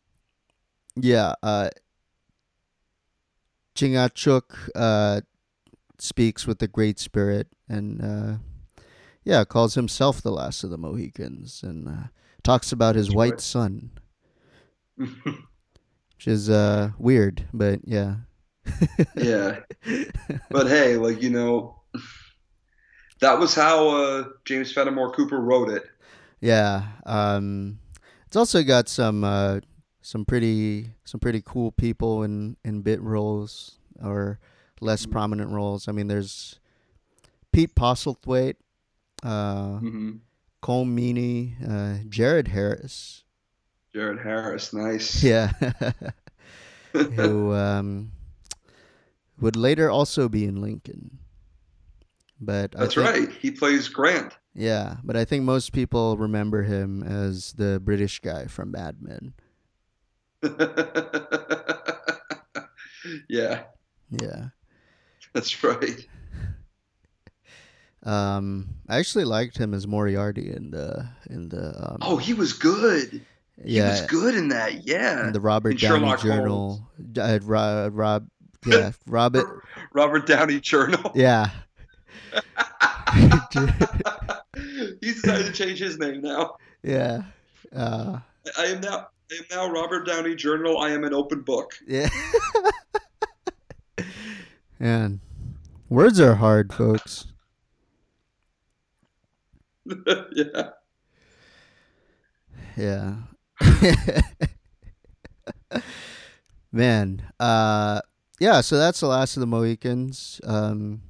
yeah, 0.97 1.35
uh, 1.43 1.71
Chingachgook 3.75 4.71
uh, 4.75 5.23
speaks 5.99 6.47
with 6.47 6.59
the 6.59 6.69
Great 6.69 6.99
Spirit 6.99 7.49
and 7.69 8.03
uh, 8.03 8.85
yeah, 9.25 9.45
calls 9.45 9.75
himself 9.75 10.21
the 10.21 10.31
last 10.31 10.63
of 10.65 10.71
the 10.71 10.79
Mohicans 10.79 11.63
and 11.63 11.89
uh, 11.89 12.07
talks 12.43 12.71
about 12.71 12.95
his 12.95 13.13
white 13.13 13.41
son, 13.41 13.91
which 14.97 16.27
is 16.27 16.51
uh, 16.51 16.91
weird, 16.99 17.47
but 17.53 17.81
yeah. 17.85 18.17
Yeah, 19.17 19.61
but 20.51 20.67
hey, 20.67 20.97
like 20.97 21.23
you 21.23 21.31
know, 21.31 21.81
that 23.21 23.39
was 23.39 23.55
how 23.55 23.89
uh, 23.89 24.25
James 24.45 24.73
Fenimore 24.73 25.13
Cooper 25.13 25.41
wrote 25.41 25.71
it. 25.71 25.85
Yeah, 26.41 26.85
um, 27.07 27.79
it's 28.27 28.37
also 28.37 28.63
got 28.63 28.89
some 28.89 29.25
uh, 29.25 29.61
some 30.03 30.25
pretty 30.25 30.91
some 31.05 31.21
pretty 31.21 31.43
cool 31.45 31.73
people 31.73 32.23
in 32.23 32.57
in 32.65 32.83
bit 32.83 33.01
roles 33.01 33.79
or 34.03 34.39
less 34.81 35.03
mm-hmm. 35.03 35.13
prominent 35.13 35.51
roles. 35.51 35.89
I 35.89 35.93
mean, 35.93 36.09
there's 36.09 36.61
Pete 37.53 37.75
Postlethwaite, 37.75 38.57
uh, 39.23 39.79
mm-hmm. 39.79 40.11
Colm 40.63 40.95
Meaney, 40.95 41.55
uh, 41.69 42.05
Jared 42.09 42.49
Harris. 42.49 43.25
Jared 43.95 44.21
Harris, 44.21 44.73
nice. 44.73 45.23
Yeah. 45.23 45.53
Who 46.93 47.53
um, 47.53 48.13
would 49.41 49.57
later 49.57 49.91
also 49.91 50.29
be 50.29 50.45
in 50.45 50.61
Lincoln. 50.61 51.19
But 52.41 52.73
that's 52.73 52.95
think, 52.95 53.07
right. 53.09 53.31
He 53.33 53.51
plays 53.51 53.89
Grant. 53.89 54.37
Yeah, 54.55 54.97
but 55.03 55.17
I 55.17 55.25
think 55.25 55.45
most 55.45 55.73
people 55.73 56.17
remember 56.17 56.63
him 56.63 57.03
as 57.03 57.53
the 57.55 57.81
British 57.83 58.21
guy 58.21 58.47
from 58.47 58.71
Mad 58.73 58.97
Men. 59.01 59.35
yeah, 63.29 63.63
Yeah. 64.11 64.47
that's 65.33 65.63
right. 65.65 66.07
Um, 68.07 68.69
I 68.87 68.99
actually 68.99 69.25
liked 69.25 69.57
him 69.57 69.73
as 69.73 69.87
Moriarty 69.87 70.53
in 70.55 70.71
the 70.73 71.09
in 71.31 71.49
the 71.49 71.69
um, 71.91 71.97
Oh, 72.03 72.19
he 72.19 72.35
was 72.35 72.53
good. 72.53 73.11
He 73.13 73.77
yeah 73.77 73.93
was 73.93 74.03
good 74.03 74.35
in 74.35 74.49
that. 74.49 74.87
Yeah. 74.87 75.29
in 75.29 75.33
the 75.33 75.41
Robert 75.41 75.71
in 75.71 75.77
Downey 75.79 76.01
Sherlock 76.01 76.21
Journal. 76.21 76.87
Uh, 77.19 77.39
Rob, 77.43 78.29
yeah, 78.67 78.93
Robert, 79.07 79.63
Robert 79.93 80.27
Downey 80.27 80.61
Journal. 80.61 81.13
yeah. 81.15 81.51
He's 85.01 85.23
decided 85.23 85.47
to 85.47 85.53
change 85.53 85.79
his 85.79 85.99
name 85.99 86.21
now. 86.23 86.57
yeah. 86.83 87.23
Uh, 87.75 88.19
I 88.59 88.65
am 88.67 88.81
now 88.81 89.09
I 89.31 89.35
am 89.37 89.45
now 89.51 89.71
Robert 89.71 90.07
Downey 90.07 90.35
Journal. 90.35 90.79
I 90.79 90.91
am 90.91 91.05
an 91.05 91.15
open 91.15 91.43
book. 91.43 91.73
yeah. 91.87 92.09
Man, 94.79 95.21
words 95.89 96.21
are 96.21 96.35
hard, 96.35 96.73
folks. 96.73 97.27
yeah. 99.87 100.71
Yeah. 102.77 103.15
Man, 106.73 107.23
uh 107.39 108.01
yeah, 108.39 108.61
so 108.61 108.77
that's 108.77 109.01
the 109.01 109.07
last 109.07 109.37
of 109.37 109.41
the 109.41 109.47
Mohicans. 109.47 110.41
Um 110.45 111.03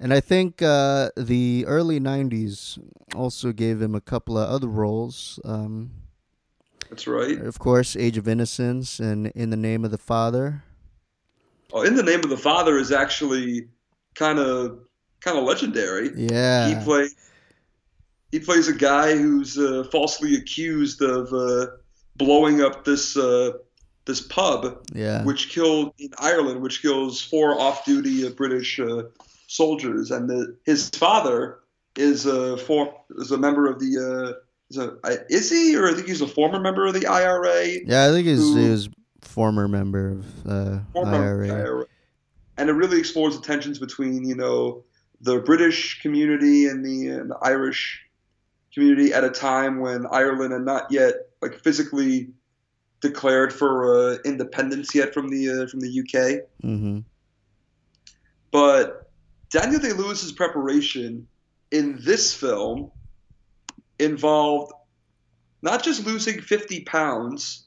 and 0.00 0.12
I 0.12 0.20
think 0.20 0.62
uh 0.62 1.10
the 1.16 1.64
early 1.66 2.00
90s 2.00 2.78
also 3.14 3.52
gave 3.52 3.80
him 3.80 3.94
a 3.94 4.00
couple 4.00 4.36
of 4.38 4.48
other 4.48 4.68
roles. 4.68 5.38
Um 5.44 5.90
That's 6.90 7.06
right. 7.06 7.38
of 7.38 7.58
course, 7.58 7.96
Age 7.96 8.16
of 8.16 8.28
Innocence 8.28 8.98
and 9.00 9.28
In 9.28 9.50
the 9.50 9.56
Name 9.56 9.84
of 9.84 9.90
the 9.90 9.98
Father. 9.98 10.62
Oh, 11.72 11.82
in 11.82 11.96
the 11.96 12.04
name 12.04 12.20
of 12.20 12.30
the 12.30 12.36
father 12.36 12.78
is 12.78 12.92
actually 12.92 13.68
kind 14.14 14.38
of 14.38 14.78
kind 15.20 15.36
of 15.36 15.44
legendary. 15.44 16.10
Yeah. 16.14 16.68
He 16.68 16.84
plays 16.84 17.16
he 18.30 18.38
plays 18.40 18.68
a 18.68 18.74
guy 18.74 19.16
who's 19.16 19.58
uh, 19.58 19.84
falsely 19.90 20.34
accused 20.34 21.02
of 21.02 21.32
uh, 21.32 21.66
blowing 22.16 22.60
up 22.60 22.84
this 22.84 23.16
uh, 23.16 23.52
this 24.06 24.20
pub, 24.20 24.84
yeah. 24.92 25.24
which 25.24 25.48
killed 25.48 25.92
in 25.98 26.10
Ireland, 26.18 26.60
which 26.60 26.82
kills 26.82 27.22
four 27.22 27.58
off-duty 27.58 28.26
uh, 28.26 28.30
British 28.30 28.78
uh, 28.78 29.04
soldiers, 29.46 30.10
and 30.10 30.28
the, 30.28 30.56
his 30.64 30.90
father 30.90 31.60
is 31.96 32.26
a 32.26 32.56
for 32.56 32.94
is 33.18 33.30
a 33.30 33.38
member 33.38 33.66
of 33.66 33.78
the. 33.78 34.34
Uh, 34.36 34.40
is, 34.70 34.78
a, 34.78 34.96
is 35.28 35.50
he 35.50 35.76
or 35.76 35.88
I 35.88 35.94
think 35.94 36.08
he's 36.08 36.22
a 36.22 36.26
former 36.26 36.58
member 36.58 36.86
of 36.86 36.94
the 36.94 37.06
IRA. 37.06 37.66
Yeah, 37.86 38.06
I 38.06 38.10
think 38.10 38.26
he's 38.26 38.38
who- 38.38 38.56
he 38.56 38.70
was 38.70 38.88
former 39.20 39.68
member 39.68 40.10
of 40.10 40.46
uh 40.46 40.78
former 40.92 41.16
IRA. 41.16 41.48
IRA. 41.48 41.86
And 42.56 42.70
it 42.70 42.74
really 42.74 42.98
explores 42.98 43.36
the 43.36 43.44
tensions 43.44 43.78
between, 43.78 44.24
you 44.24 44.36
know, 44.36 44.84
the 45.20 45.40
British 45.40 46.00
community 46.02 46.66
and 46.66 46.84
the, 46.84 47.08
and 47.08 47.30
the 47.30 47.38
Irish 47.42 48.00
community 48.72 49.12
at 49.12 49.24
a 49.24 49.30
time 49.30 49.80
when 49.80 50.06
Ireland 50.06 50.52
had 50.52 50.62
not 50.62 50.90
yet 50.90 51.14
like 51.42 51.60
physically 51.62 52.28
declared 53.04 53.52
for 53.52 53.94
uh, 53.94 54.16
independence 54.24 54.94
yet 54.94 55.12
from 55.12 55.28
the 55.28 55.50
uh, 55.50 55.66
from 55.66 55.80
the 55.80 56.00
UK. 56.00 56.48
Mhm. 56.64 57.04
But 58.50 59.10
Daniel 59.50 59.80
Day 59.80 59.92
Lewis's 59.92 60.32
preparation 60.32 61.28
in 61.70 61.98
this 62.00 62.32
film 62.32 62.90
involved 63.98 64.72
not 65.60 65.84
just 65.84 66.06
losing 66.06 66.40
50 66.40 66.84
pounds 66.84 67.66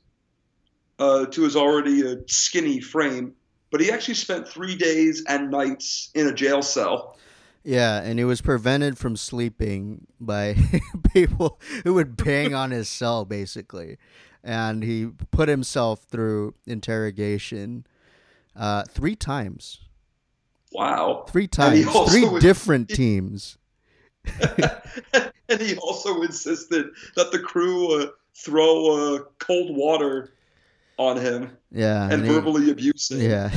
uh, 0.99 1.25
to 1.27 1.43
his 1.43 1.55
already 1.55 2.05
uh, 2.05 2.15
skinny 2.27 2.79
frame, 2.79 3.33
but 3.71 3.79
he 3.81 3.91
actually 3.91 4.15
spent 4.15 4.47
three 4.47 4.75
days 4.75 5.23
and 5.27 5.51
nights 5.51 6.09
in 6.15 6.27
a 6.27 6.33
jail 6.33 6.61
cell. 6.61 7.16
Yeah, 7.67 8.01
and 8.01 8.17
he 8.17 8.23
was 8.23 8.39
prevented 8.39 8.97
from 8.97 9.17
sleeping 9.17 10.07
by 10.21 10.55
people 11.13 11.59
who 11.83 11.95
would 11.95 12.15
bang 12.15 12.53
on 12.53 12.71
his 12.71 12.87
cell, 12.87 13.25
basically. 13.25 13.97
And 14.41 14.83
he 14.83 15.07
put 15.31 15.49
himself 15.49 16.03
through 16.09 16.53
interrogation 16.65 17.85
uh, 18.55 18.83
three 18.89 19.17
times. 19.17 19.79
Wow. 20.71 21.25
Three 21.27 21.47
times. 21.47 21.83
Three 22.09 22.23
was- 22.23 22.41
different 22.41 22.87
teams. 23.01 23.57
and 25.49 25.59
he 25.61 25.75
also 25.75 26.21
insisted 26.21 26.85
that 27.17 27.33
the 27.33 27.39
crew 27.39 28.01
uh, 28.01 28.07
throw 28.33 29.15
uh, 29.15 29.19
cold 29.39 29.75
water 29.75 30.31
on 30.97 31.17
him 31.17 31.51
Yeah. 31.73 32.07
and 32.09 32.23
he- 32.25 32.31
verbally 32.31 32.71
abuse 32.71 33.11
him. 33.11 33.19
Yeah. 33.19 33.51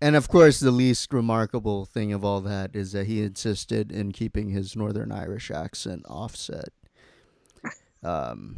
And 0.00 0.16
of 0.16 0.28
course, 0.28 0.60
the 0.60 0.70
least 0.70 1.12
remarkable 1.12 1.84
thing 1.84 2.12
of 2.12 2.24
all 2.24 2.40
that 2.42 2.74
is 2.74 2.92
that 2.92 3.06
he 3.06 3.22
insisted 3.22 3.90
in 3.90 4.12
keeping 4.12 4.50
his 4.50 4.76
Northern 4.76 5.12
Irish 5.12 5.50
accent 5.50 6.04
offset. 6.08 6.70
Um, 8.02 8.56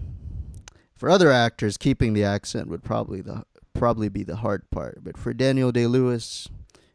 for 0.96 1.08
other 1.08 1.30
actors, 1.30 1.76
keeping 1.76 2.12
the 2.12 2.24
accent 2.24 2.68
would 2.68 2.82
probably 2.82 3.20
the 3.20 3.44
probably 3.72 4.08
be 4.08 4.24
the 4.24 4.36
hard 4.36 4.68
part, 4.70 4.98
but 5.02 5.16
for 5.16 5.32
Daniel 5.32 5.70
Day 5.70 5.86
Lewis, 5.86 6.48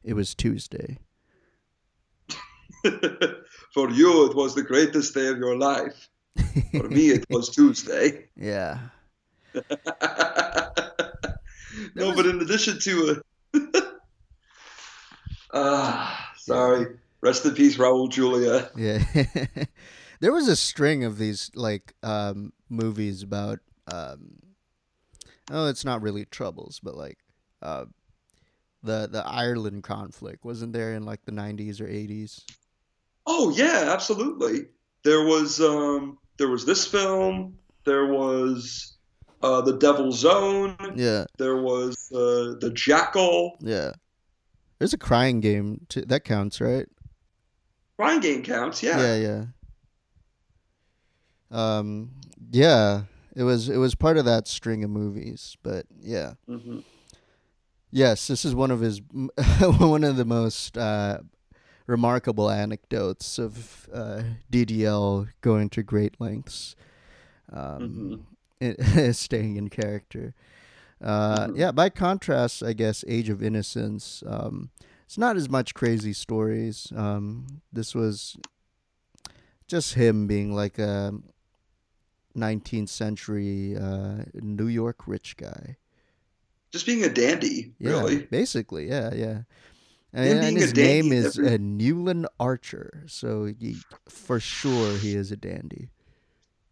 it 0.03 0.13
was 0.13 0.35
Tuesday. 0.35 0.99
For 3.73 3.89
you, 3.89 4.29
it 4.29 4.35
was 4.35 4.53
the 4.53 4.61
greatest 4.61 5.13
day 5.15 5.27
of 5.27 5.37
your 5.37 5.57
life. 5.57 6.09
For 6.71 6.89
me, 6.89 7.11
it 7.11 7.25
was 7.29 7.49
Tuesday. 7.55 8.25
Yeah. 8.35 8.79
no, 11.95 12.13
but 12.13 12.25
in 12.25 12.41
addition 12.41 12.79
to 12.79 13.11
a. 13.11 13.15
Ah, 15.53 16.33
sorry. 16.37 16.97
Rest 17.21 17.45
in 17.45 17.53
peace, 17.53 17.77
Raul 17.77 18.09
Julia. 18.09 18.69
Yeah. 18.75 19.03
there 20.19 20.33
was 20.33 20.47
a 20.47 20.55
string 20.55 21.03
of 21.03 21.17
these 21.17 21.51
like 21.55 21.93
um 22.03 22.51
movies 22.69 23.23
about 23.23 23.59
um 23.91 24.39
oh 25.51 25.67
it's 25.67 25.85
not 25.85 26.01
really 26.01 26.25
troubles, 26.25 26.79
but 26.83 26.95
like 26.95 27.19
uh 27.61 27.85
the 28.83 29.07
the 29.09 29.25
Ireland 29.25 29.83
conflict 29.83 30.43
wasn't 30.43 30.73
there 30.73 30.93
in 30.93 31.03
like 31.03 31.23
the 31.25 31.31
90s 31.31 31.79
or 31.79 31.87
80s. 31.87 32.43
Oh 33.25 33.51
yeah, 33.51 33.89
absolutely. 33.93 34.67
There 35.03 35.23
was 35.23 35.61
um, 35.61 36.17
there 36.37 36.49
was 36.49 36.65
this 36.65 36.85
film. 36.85 37.57
There 37.85 38.07
was 38.07 38.97
uh, 39.41 39.61
the 39.61 39.77
Devil's 39.77 40.25
Own. 40.25 40.77
Yeah. 40.95 41.25
There 41.37 41.61
was 41.61 42.11
uh, 42.13 42.59
the 42.59 42.71
Jackal. 42.73 43.57
Yeah. 43.59 43.91
There's 44.83 44.91
a 44.93 44.97
crying 44.97 45.39
game 45.39 45.85
too. 45.87 46.01
That 46.01 46.25
counts, 46.25 46.59
right? 46.59 46.89
Crying 47.97 48.19
Game 48.19 48.43
counts. 48.43 48.83
Yeah. 48.83 48.99
Yeah, 48.99 49.15
yeah. 49.15 49.45
Um 51.49 52.11
yeah, 52.51 53.03
it 53.33 53.43
was 53.43 53.69
it 53.69 53.77
was 53.77 53.95
part 53.95 54.17
of 54.17 54.25
that 54.25 54.45
string 54.45 54.83
of 54.83 54.89
movies, 54.89 55.55
but 55.63 55.85
yeah. 56.01 56.33
hmm 56.47 56.79
Yes, 57.91 58.27
this 58.27 58.43
is 58.43 58.53
one 58.53 58.71
of 58.71 58.81
his 58.81 58.99
one 59.61 60.03
of 60.03 60.17
the 60.17 60.25
most 60.25 60.77
uh, 60.77 61.19
remarkable 61.87 62.49
anecdotes 62.49 63.39
of 63.39 63.87
uh, 63.93 64.23
DDL 64.51 65.29
going 65.39 65.69
to 65.69 65.81
great 65.83 66.19
lengths, 66.19 66.75
um, 67.53 68.25
i- 68.61 69.11
staying 69.13 69.55
in 69.55 69.69
character. 69.69 70.33
Uh, 71.03 71.47
Mhm. 71.47 71.57
Yeah. 71.57 71.71
By 71.71 71.89
contrast, 71.89 72.63
I 72.63 72.73
guess 72.73 73.03
Age 73.07 73.29
of 73.29 73.43
Innocence. 73.43 74.23
Um, 74.25 74.69
it's 75.05 75.17
not 75.17 75.35
as 75.35 75.49
much 75.49 75.73
crazy 75.73 76.13
stories. 76.13 76.91
Um, 76.95 77.61
this 77.71 77.93
was 77.93 78.37
just 79.67 79.95
him 79.95 80.27
being 80.27 80.53
like 80.55 80.79
a 80.79 81.13
19th 82.35 82.89
century 82.89 83.75
uh, 83.77 84.23
New 84.33 84.67
York 84.67 85.07
rich 85.07 85.35
guy. 85.37 85.77
Just 86.71 86.85
being 86.87 87.03
a 87.03 87.09
dandy, 87.09 87.73
Yeah, 87.77 87.91
really. 87.91 88.23
basically, 88.25 88.87
yeah, 88.87 89.13
yeah. 89.13 89.41
And, 90.11 90.39
and 90.39 90.57
his 90.57 90.73
name 90.75 91.11
is 91.11 91.37
every- 91.37 91.53
uh, 91.53 91.57
Newland 91.59 92.27
Archer, 92.39 93.03
so 93.07 93.45
he, 93.45 93.77
for 94.07 94.39
sure 94.39 94.97
he 94.97 95.15
is 95.15 95.31
a 95.31 95.35
dandy. 95.37 95.89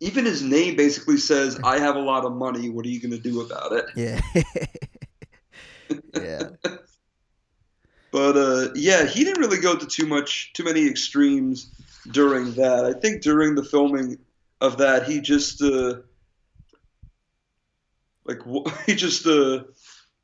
Even 0.01 0.25
his 0.25 0.41
name 0.41 0.75
basically 0.75 1.17
says, 1.17 1.57
"I 1.63 1.79
have 1.79 1.95
a 1.95 2.01
lot 2.01 2.25
of 2.25 2.33
money. 2.33 2.69
What 2.69 2.85
are 2.85 2.89
you 2.89 2.99
going 2.99 3.11
to 3.11 3.19
do 3.19 3.41
about 3.41 3.71
it?" 3.71 3.85
Yeah, 3.95 4.19
yeah, 6.13 6.49
But 8.11 8.35
uh, 8.35 8.73
yeah, 8.75 9.05
he 9.05 9.23
didn't 9.23 9.39
really 9.39 9.59
go 9.59 9.75
to 9.75 9.87
too 9.87 10.05
much, 10.05 10.51
too 10.53 10.65
many 10.65 10.85
extremes 10.85 11.71
during 12.11 12.53
that. 12.55 12.85
I 12.85 12.99
think 12.99 13.21
during 13.21 13.55
the 13.55 13.63
filming 13.63 14.17
of 14.59 14.77
that, 14.79 15.07
he 15.07 15.21
just 15.21 15.61
uh, 15.61 16.01
like 18.25 18.39
he 18.85 18.95
just 18.95 19.25
uh, 19.25 19.63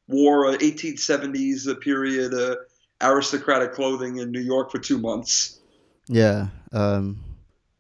wore 0.08 0.52
a 0.52 0.58
1870s 0.58 1.80
period 1.80 2.34
uh, 2.34 2.56
aristocratic 3.02 3.74
clothing 3.74 4.18
in 4.18 4.32
New 4.32 4.42
York 4.42 4.70
for 4.70 4.80
two 4.80 4.98
months. 4.98 5.60
Yeah. 6.10 6.48
Um, 6.74 7.24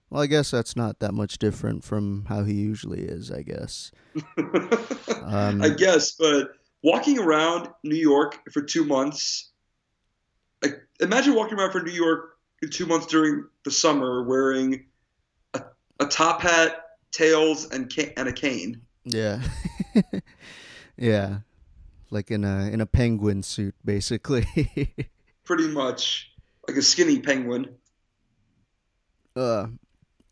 well, 0.09 0.21
I 0.21 0.27
guess 0.27 0.51
that's 0.51 0.75
not 0.75 0.99
that 0.99 1.13
much 1.13 1.37
different 1.37 1.83
from 1.83 2.25
how 2.27 2.43
he 2.43 2.53
usually 2.53 3.01
is. 3.01 3.31
I 3.31 3.41
guess. 3.43 3.91
Um, 5.27 5.61
I 5.61 5.67
guess, 5.67 6.13
but 6.13 6.51
walking 6.83 7.19
around 7.19 7.67
New 7.83 7.97
York 7.97 8.39
for 8.53 8.61
two 8.61 8.85
months, 8.85 9.51
like 10.63 10.75
imagine 11.01 11.35
walking 11.35 11.59
around 11.59 11.71
for 11.73 11.81
New 11.81 11.91
York 11.91 12.37
in 12.61 12.69
two 12.69 12.85
months 12.85 13.07
during 13.07 13.45
the 13.65 13.71
summer 13.71 14.23
wearing 14.23 14.85
a, 15.53 15.63
a 15.99 16.05
top 16.05 16.41
hat, 16.41 16.81
tails, 17.11 17.69
and 17.71 17.93
ca- 17.93 18.13
and 18.15 18.29
a 18.29 18.31
cane. 18.31 18.81
Yeah. 19.03 19.41
yeah. 20.97 21.39
Like 22.09 22.31
in 22.31 22.45
a 22.45 22.69
in 22.71 22.79
a 22.79 22.85
penguin 22.85 23.43
suit, 23.43 23.75
basically. 23.83 24.45
Pretty 25.43 25.67
much 25.67 26.31
like 26.67 26.77
a 26.77 26.81
skinny 26.81 27.19
penguin. 27.19 27.75
uh, 29.35 29.67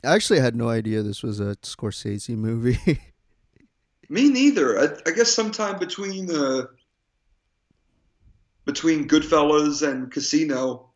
I 0.06 0.14
actually 0.16 0.40
had 0.40 0.56
no 0.56 0.70
idea 0.70 1.02
this 1.02 1.24
was 1.24 1.40
a 1.40 1.56
Scorsese 1.58 2.36
movie. 2.38 2.78
Me 4.10 4.30
neither. 4.30 4.80
I, 4.80 5.10
I 5.10 5.12
guess 5.14 5.30
sometime 5.34 5.80
between 5.80 6.30
uh, 6.30 6.66
between 8.66 9.08
Goodfellas 9.08 9.88
and 9.88 10.12
Casino, 10.12 10.90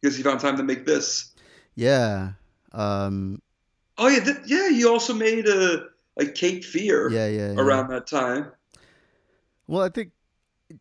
because 0.00 0.16
he 0.16 0.22
found 0.22 0.40
time 0.40 0.56
to 0.56 0.62
make 0.62 0.86
this. 0.86 1.32
yeah. 1.74 2.32
Um. 2.72 3.42
Oh 3.98 4.08
yeah, 4.08 4.20
th- 4.20 4.36
yeah. 4.46 4.68
He 4.70 4.84
also 4.84 5.12
made 5.12 5.46
a 5.48 5.86
like 6.16 6.34
Cape 6.34 6.64
Fear 6.64 7.10
Yeah. 7.10 7.26
Yeah. 7.26 7.52
yeah. 7.52 7.60
around 7.60 7.88
that 7.90 8.06
time. 8.06 8.52
Well, 9.66 9.82
I 9.82 9.88
think 9.88 10.12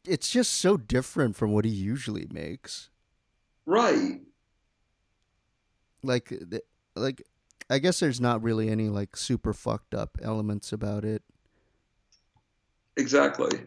it's 0.05 0.29
just 0.29 0.53
so 0.53 0.77
different 0.77 1.35
from 1.35 1.51
what 1.51 1.65
he 1.65 1.71
usually 1.71 2.27
makes. 2.31 2.89
Right. 3.65 4.19
Like, 6.03 6.31
like, 6.95 7.23
I 7.69 7.79
guess 7.79 7.99
there's 7.99 8.21
not 8.21 8.41
really 8.41 8.69
any 8.69 8.89
like 8.89 9.15
super 9.15 9.53
fucked 9.53 9.93
up 9.93 10.17
elements 10.21 10.71
about 10.71 11.05
it. 11.05 11.23
Exactly. 12.97 13.59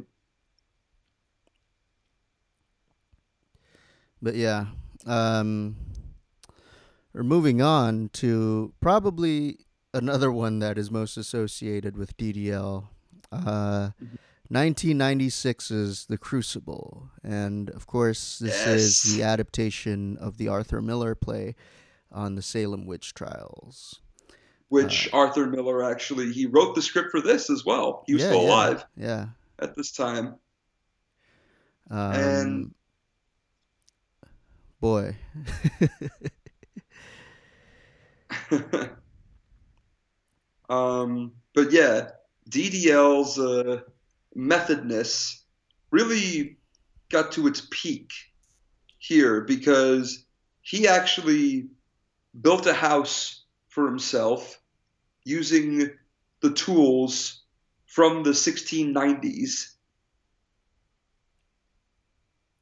But 4.20 4.34
yeah, 4.34 4.66
um, 5.06 5.76
we're 7.12 7.22
moving 7.22 7.60
on 7.60 8.10
to 8.14 8.72
probably 8.80 9.58
another 9.92 10.30
one 10.30 10.60
that 10.60 10.78
is 10.78 10.90
most 10.90 11.16
associated 11.16 11.96
with 11.96 12.16
DDL. 12.16 12.88
Uh, 13.32 13.90
1996's 14.52 16.06
The 16.06 16.18
Crucible, 16.18 17.10
and 17.24 17.70
of 17.70 17.86
course, 17.86 18.38
this 18.38 18.66
is 18.66 19.02
the 19.16 19.22
adaptation 19.22 20.18
of 20.18 20.36
the 20.36 20.48
Arthur 20.48 20.82
Miller 20.82 21.14
play 21.14 21.54
on 22.12 22.34
the 22.34 22.42
Salem 22.42 22.86
witch 22.86 23.14
trials. 23.14 24.00
Which 24.68 25.08
Arthur 25.12 25.46
Miller 25.46 25.82
actually 25.84 26.32
he 26.32 26.46
wrote 26.46 26.74
the 26.74 26.80
script 26.82 27.10
for 27.10 27.20
this 27.20 27.50
as 27.50 27.64
well. 27.64 28.04
He 28.06 28.14
was 28.14 28.22
Yeah, 28.22 28.28
still 28.28 28.42
yeah, 28.42 28.48
alive 28.48 28.84
Yeah. 28.96 29.26
at 29.58 29.74
this 29.76 29.92
time. 29.92 30.36
Um, 31.90 32.12
And- 32.14 32.74
boy, 34.80 35.14
um, 40.68 41.32
but 41.54 41.72
yeah, 41.72 42.08
DDL's 42.50 43.38
uh, 43.38 43.80
methodness 44.36 45.40
really 45.90 46.56
got 47.10 47.32
to 47.32 47.46
its 47.46 47.66
peak 47.70 48.10
here 48.98 49.42
because 49.42 50.24
he 50.62 50.88
actually 50.88 51.68
built 52.40 52.66
a 52.66 52.74
house 52.74 53.44
for 53.68 53.86
himself 53.86 54.60
using 55.24 55.90
the 56.40 56.52
tools 56.52 57.42
from 57.86 58.22
the 58.22 58.30
1690s, 58.30 59.74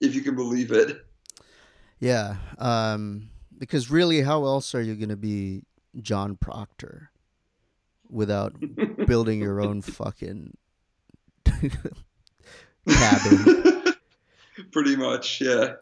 if 0.01 0.15
you 0.15 0.23
can 0.23 0.35
believe 0.35 0.73
it. 0.73 1.05
yeah. 1.99 2.37
Um, 2.59 3.29
because 3.59 3.91
really, 3.91 4.23
how 4.23 4.45
else 4.45 4.75
are 4.75 4.81
you 4.81 4.95
gonna 4.97 5.17
be 5.17 5.63
John 6.01 6.37
Proctor 6.37 7.11
without 8.09 8.55
building 9.07 9.41
your 9.41 9.61
own 9.61 9.83
fucking 9.83 10.57
cabin? 12.89 13.85
Pretty 14.73 14.97
much, 14.97 15.41
yeah. 15.41 15.75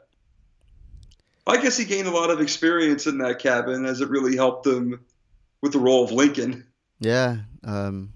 I 1.49 1.61
guess 1.61 1.77
he 1.77 1.85
gained 1.85 2.09
a 2.09 2.13
lot 2.13 2.31
of 2.31 2.41
experience 2.41 3.07
in 3.07 3.19
that 3.19 3.39
cabin 3.39 3.85
as 3.85 4.01
it 4.01 4.09
really 4.09 4.37
helped 4.37 4.67
him 4.67 5.05
with 5.63 5.73
the 5.73 5.79
role 5.79 6.05
of 6.05 6.13
Lincoln. 6.13 6.67
Yeah. 7.01 7.39
Um, 7.65 8.13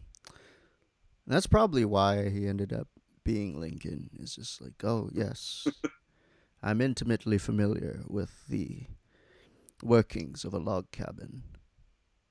that's 1.27 1.47
probably 1.47 1.85
why 1.85 2.29
he 2.29 2.47
ended 2.47 2.73
up 2.73 2.89
being 3.25 3.59
Lincoln. 3.59 4.11
Is 4.19 4.37
just 4.37 4.61
like, 4.61 4.85
oh 4.85 5.09
yes, 5.13 5.67
I'm 6.63 6.81
intimately 6.81 7.39
familiar 7.39 8.03
with 8.07 8.31
the 8.49 8.83
workings 9.83 10.45
of 10.45 10.53
a 10.55 10.59
log 10.59 10.91
cabin. 10.91 11.43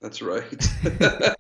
That's 0.02 0.22
right. 0.22 0.68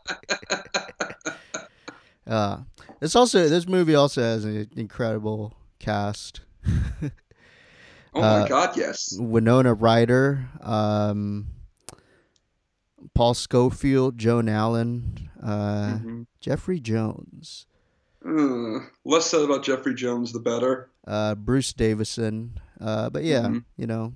Uh, 2.27 2.59
it's 3.01 3.15
also 3.15 3.49
this 3.49 3.67
movie 3.67 3.95
also 3.95 4.21
has 4.21 4.45
an 4.45 4.69
incredible 4.75 5.53
cast. 5.79 6.41
oh 8.13 8.21
Uh, 8.21 8.41
my 8.41 8.47
God, 8.47 8.75
yes. 8.77 9.13
Winona 9.17 9.73
Ryder, 9.73 10.47
um, 10.61 11.47
Paul 13.13 13.33
Scofield, 13.33 14.17
Joan 14.17 14.47
Allen, 14.49 15.29
uh, 15.41 15.97
Mhm. 15.99 16.27
Jeffrey 16.39 16.79
Jones, 16.79 17.65
Uh, 18.25 18.79
less 19.03 19.25
said 19.25 19.41
about 19.41 19.63
Jeffrey 19.63 19.95
Jones, 19.95 20.31
the 20.31 20.39
better. 20.39 20.89
uh, 21.07 21.33
Bruce 21.35 21.73
Davison. 21.73 22.59
Uh, 22.79 23.09
but 23.09 23.23
yeah, 23.23 23.47
Mhm. 23.47 23.63
you 23.77 23.87
know, 23.87 24.13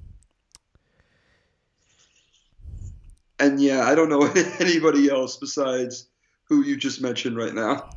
And 3.39 3.59
yeah, 3.59 3.85
I 3.85 3.95
don't 3.95 4.07
know 4.09 4.21
anybody 4.59 5.09
else 5.09 5.35
besides 5.35 6.07
who 6.45 6.63
you 6.63 6.77
just 6.77 7.01
mentioned 7.01 7.35
right 7.35 7.53
now. 7.53 7.89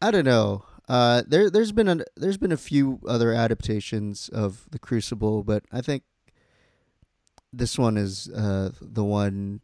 I 0.00 0.10
don't 0.12 0.24
know. 0.24 0.64
Uh, 0.92 1.22
there, 1.26 1.48
there's 1.48 1.72
been 1.72 1.88
a 1.88 2.04
there's 2.18 2.36
been 2.36 2.52
a 2.52 2.56
few 2.58 3.00
other 3.08 3.32
adaptations 3.32 4.28
of 4.28 4.66
the 4.72 4.78
Crucible, 4.78 5.42
but 5.42 5.64
I 5.72 5.80
think 5.80 6.02
this 7.50 7.78
one 7.78 7.96
is 7.96 8.28
uh, 8.28 8.72
the 8.78 9.02
one 9.02 9.62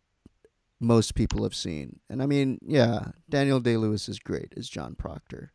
most 0.81 1.15
people 1.15 1.43
have 1.43 1.55
seen. 1.55 2.01
And 2.09 2.23
I 2.23 2.27
mean, 2.27 2.59
yeah, 2.63 3.09
Daniel 3.29 3.61
Day 3.61 3.77
Lewis 3.77 4.09
is 4.09 4.19
great 4.19 4.55
as 4.57 4.71
John 4.71 4.95
Proctor. 4.95 5.53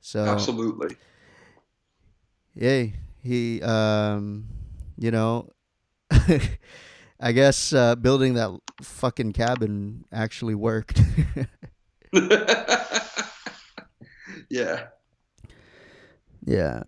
So 0.00 0.24
Absolutely. 0.24 0.94
yay, 2.54 2.92
he, 3.24 3.60
um, 3.60 4.46
you 4.96 5.10
know, 5.10 5.48
I 7.18 7.32
guess 7.32 7.72
uh, 7.72 7.96
building 7.96 8.34
that 8.34 8.56
fucking 8.82 9.32
cabin 9.32 10.04
actually 10.12 10.54
worked. 10.54 11.02
yeah. 14.52 14.86
Yeah. 16.44 16.82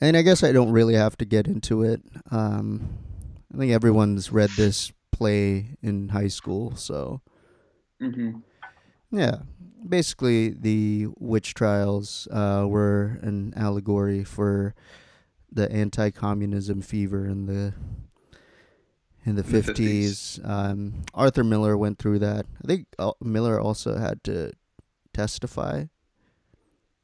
And 0.00 0.16
I 0.16 0.22
guess 0.22 0.42
I 0.44 0.52
don't 0.52 0.72
really 0.72 0.94
have 0.94 1.16
to 1.18 1.24
get 1.24 1.46
into 1.46 1.82
it. 1.82 2.02
Um, 2.30 2.98
I 3.54 3.58
think 3.58 3.72
everyone's 3.72 4.30
read 4.30 4.50
this 4.50 4.92
play 5.12 5.76
in 5.82 6.10
high 6.10 6.28
school, 6.28 6.76
so 6.76 7.22
hmm 8.00 8.32
yeah. 9.10 9.38
Basically, 9.88 10.50
the 10.50 11.06
witch 11.18 11.54
trials 11.54 12.26
uh, 12.30 12.66
were 12.68 13.18
an 13.22 13.54
allegory 13.56 14.24
for 14.24 14.74
the 15.50 15.70
anti-communism 15.72 16.82
fever 16.82 17.24
in 17.24 17.46
the 17.46 17.72
in 19.24 19.36
the 19.36 19.42
In 19.44 19.52
the 19.52 19.62
50s. 19.62 19.62
fifties. 19.64 20.40
Um, 20.44 21.04
Arthur 21.14 21.44
Miller 21.44 21.76
went 21.78 21.98
through 21.98 22.18
that. 22.18 22.46
I 22.62 22.66
think 22.66 22.88
uh, 22.98 23.12
Miller 23.22 23.58
also 23.60 23.96
had 23.96 24.22
to 24.24 24.52
testify. 25.14 25.84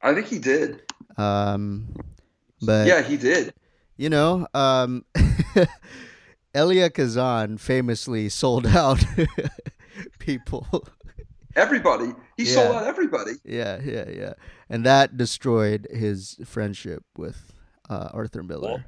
I 0.03 0.13
think 0.13 0.27
he 0.27 0.37
did. 0.37 0.81
Um, 1.17 1.87
but 2.61 2.85
yeah, 2.87 3.01
he 3.01 3.17
did. 3.17 3.53
You 3.97 4.09
know, 4.09 4.47
um, 4.53 5.05
Elia 6.53 6.89
Kazan 6.89 7.57
famously 7.57 8.29
sold 8.29 8.67
out 8.67 9.03
people. 10.19 10.67
Everybody. 11.55 12.13
He 12.37 12.45
sold 12.45 12.75
out 12.75 12.87
everybody. 12.87 13.33
yeah, 13.45 13.79
yeah, 13.83 14.09
yeah. 14.09 14.33
And 14.69 14.85
that 14.85 15.17
destroyed 15.17 15.87
his 15.91 16.37
friendship 16.45 17.03
with 17.15 17.53
uh, 17.89 18.09
Arthur 18.11 18.43
Miller. 18.43 18.61
Well, 18.69 18.83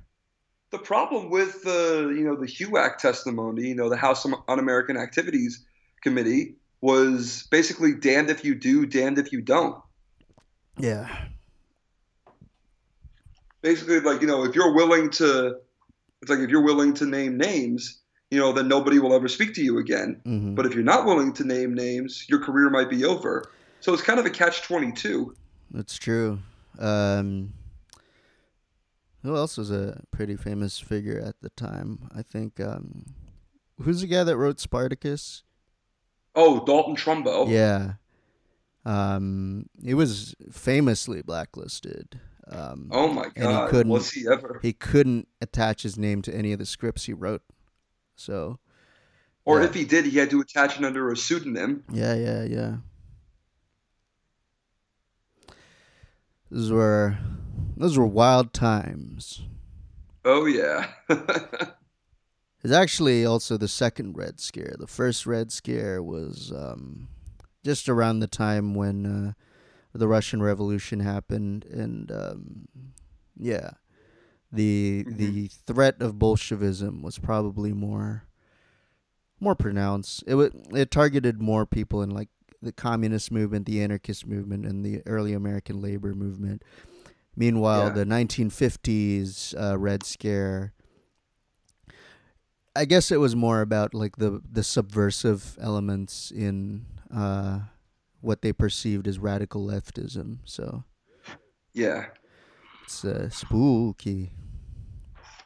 The 0.72 0.80
problem 0.80 1.30
with 1.30 1.64
the, 1.64 2.14
you 2.18 2.24
know, 2.24 2.36
the 2.36 2.48
HUAC 2.48 2.98
testimony, 2.98 3.68
you 3.68 3.76
know, 3.76 3.88
the 3.90 3.98
House 3.98 4.26
Un-American 4.48 4.98
Activities 4.98 5.64
Committee 6.02 6.56
was 6.82 7.48
basically 7.52 7.94
damned 7.94 8.30
if 8.32 8.44
you 8.44 8.56
do, 8.56 8.86
damned 8.88 9.20
if 9.20 9.32
you 9.32 9.42
don't. 9.42 9.78
Yeah. 10.78 11.26
Basically, 13.62 14.00
like, 14.00 14.22
you 14.22 14.28
know, 14.28 14.44
if 14.44 14.56
you're 14.56 14.74
willing 14.74 15.10
to 15.12 15.58
It's 16.22 16.30
like 16.32 16.40
if 16.40 16.50
you're 16.50 16.64
willing 16.64 16.94
to 16.96 17.06
name 17.06 17.38
names, 17.38 18.02
you 18.32 18.40
know, 18.40 18.52
then 18.52 18.68
nobody 18.68 18.98
will 19.00 19.14
ever 19.14 19.28
speak 19.28 19.54
to 19.56 19.62
you 19.64 19.78
again. 19.78 20.22
Mhm. 20.26 20.56
But 20.56 20.66
if 20.66 20.74
you're 20.74 20.84
not 20.84 21.06
willing 21.06 21.34
to 21.34 21.44
name 21.44 21.74
names, 21.76 22.26
your 22.28 22.40
career 22.40 22.70
might 22.70 22.90
be 22.90 23.06
over. 23.06 23.46
So 23.80 23.94
it's 23.94 24.02
kind 24.02 24.20
of 24.20 24.26
a 24.26 24.32
catch 24.32 24.64
22. 24.64 25.36
That's 25.70 25.98
true. 25.98 26.40
Um, 26.80 27.54
who 29.22 29.36
else 29.36 29.58
was 29.58 29.70
a 29.70 30.02
pretty 30.10 30.36
famous 30.36 30.80
figure 30.80 31.20
at 31.20 31.42
the 31.42 31.50
time? 31.50 32.10
I 32.16 32.24
think. 32.24 32.60
Um, 32.60 33.06
who's 33.82 34.02
the 34.02 34.08
guy 34.08 34.24
that 34.24 34.38
wrote 34.38 34.60
Spartacus? 34.60 35.44
Oh, 36.34 36.66
Dalton 36.66 36.96
Trumbo. 36.96 37.48
Yeah. 37.48 37.94
Um, 38.86 39.66
he 39.84 39.94
was 39.94 40.36
famously 40.52 41.22
blacklisted. 41.24 42.20
Um, 42.48 42.90
Oh 42.92 43.08
my 43.12 43.24
And 43.24 43.34
he 43.36 43.42
God. 43.42 43.70
couldn't- 43.72 43.92
Was 43.92 44.12
he 44.12 44.28
ever? 44.32 44.60
he 44.62 44.74
couldn't 44.74 45.28
attach 45.42 45.82
his 45.82 45.98
name 45.98 46.22
to 46.24 46.36
any 46.36 46.52
of 46.54 46.60
the 46.60 46.66
scripts 46.66 47.06
he 47.06 47.14
wrote. 47.14 47.42
So, 48.16 48.60
Or 49.44 49.60
yeah. 49.60 49.66
if 49.66 49.74
he 49.74 49.86
did, 49.86 50.06
he 50.06 50.18
had 50.20 50.30
to 50.30 50.40
attach 50.42 50.78
it 50.80 50.86
under 50.86 51.12
a 51.12 51.18
pseudonym. 51.18 51.84
yeah, 51.92 52.14
yeah, 52.14 52.44
yeah. 52.44 52.76
Those 56.52 56.72
were 56.72 57.18
those 57.76 57.98
were 57.98 58.06
wild 58.06 58.54
times. 58.54 59.42
Oh 60.24 60.46
yeah. 60.46 60.88
It's 62.64 62.74
actually 62.74 63.24
also 63.28 63.58
the 63.58 63.68
second 63.68 64.18
Red 64.18 64.40
Scare. 64.40 64.74
The 64.80 64.88
first 64.88 65.28
Red 65.28 65.52
Scare 65.52 66.02
was 66.02 66.52
um, 66.52 67.10
just 67.66 67.90
around 67.90 68.20
the 68.20 68.28
time 68.28 68.76
when 68.76 69.06
uh, 69.06 69.34
the 69.92 70.08
Russian 70.08 70.42
Revolution 70.42 71.00
happened, 71.02 71.66
and 71.66 72.12
um, 72.12 72.68
yeah, 73.36 73.72
the 74.52 75.04
Mhm. 75.06 75.18
the 75.18 75.48
threat 75.66 76.02
of 76.02 76.18
Bolshevism 76.20 77.02
was 77.02 77.18
probably 77.20 77.74
more 77.74 78.24
more 79.40 79.56
pronounced. 79.56 80.24
It 80.28 80.36
wa 80.36 80.50
it 80.72 80.92
targeted 80.92 81.42
more 81.42 81.66
people 81.66 82.02
in 82.04 82.12
like 82.12 82.30
the 82.62 82.72
communist 82.72 83.32
movement, 83.32 83.66
the 83.66 83.82
anarchist 83.82 84.26
movement, 84.26 84.66
and 84.66 84.86
the 84.86 85.02
early 85.06 85.34
American 85.34 85.82
labor 85.82 86.14
movement. 86.14 86.62
Meanwhile, 87.36 87.88
Yeah. 87.88 87.94
the 87.96 88.06
1950s 88.06 89.54
uh, 89.60 89.78
Red 89.78 90.04
Scare 90.04 90.72
I 92.78 92.84
guess 92.86 93.10
it 93.12 93.20
was 93.22 93.36
more 93.36 93.62
about 93.62 93.94
like 93.94 94.18
the 94.18 94.42
the 94.52 94.64
subversive 94.64 95.58
elements 95.62 96.32
in 96.32 96.86
uh, 97.14 97.60
what 98.22 98.42
they 98.42 98.54
perceived 98.54 99.08
as 99.08 99.20
radical 99.20 99.66
leftism. 99.66 100.40
So 100.46 100.84
yeah. 101.74 102.08
it's 102.84 103.04
uh, 103.06 103.30
spooky. 103.30 104.32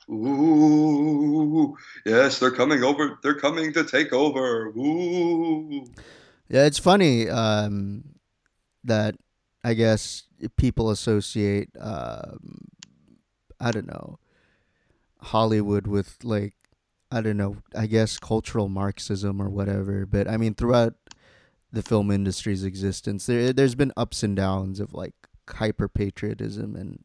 Ooh. 0.10 1.78
Yes, 2.06 2.40
they're 2.40 2.52
coming 2.52 2.84
over. 2.84 3.20
They're 3.22 3.36
coming 3.36 3.74
to 3.74 3.84
take 3.84 4.12
over. 4.12 4.68
Ooh. 4.70 5.86
Yeah, 6.48 6.66
it's 6.66 6.80
funny 6.80 7.30
um, 7.30 8.04
that 8.84 9.16
I 9.64 9.76
guess 9.76 10.24
people 10.58 10.90
associate 10.90 11.70
um, 11.80 12.70
I 13.60 13.72
don't 13.72 13.88
know 13.88 14.18
Hollywood 15.22 15.86
with 15.86 16.18
like 16.24 16.56
I 17.12 17.22
don't 17.22 17.38
know 17.38 17.58
I 17.76 17.86
guess 17.86 18.18
cultural 18.18 18.70
Marxism 18.70 19.42
or 19.42 19.50
whatever. 19.50 20.06
But 20.06 20.28
I 20.28 20.38
mean 20.38 20.56
throughout 20.56 20.96
the 21.72 21.84
film 21.84 22.10
industry's 22.12 22.64
existence, 22.64 23.26
there 23.26 23.54
there's 23.54 23.76
been 23.76 23.94
ups 23.96 24.24
and 24.24 24.36
downs 24.36 24.80
of 24.80 24.94
like 24.94 25.14
hyper 25.50 25.88
patriotism 25.88 26.76
and 26.76 27.04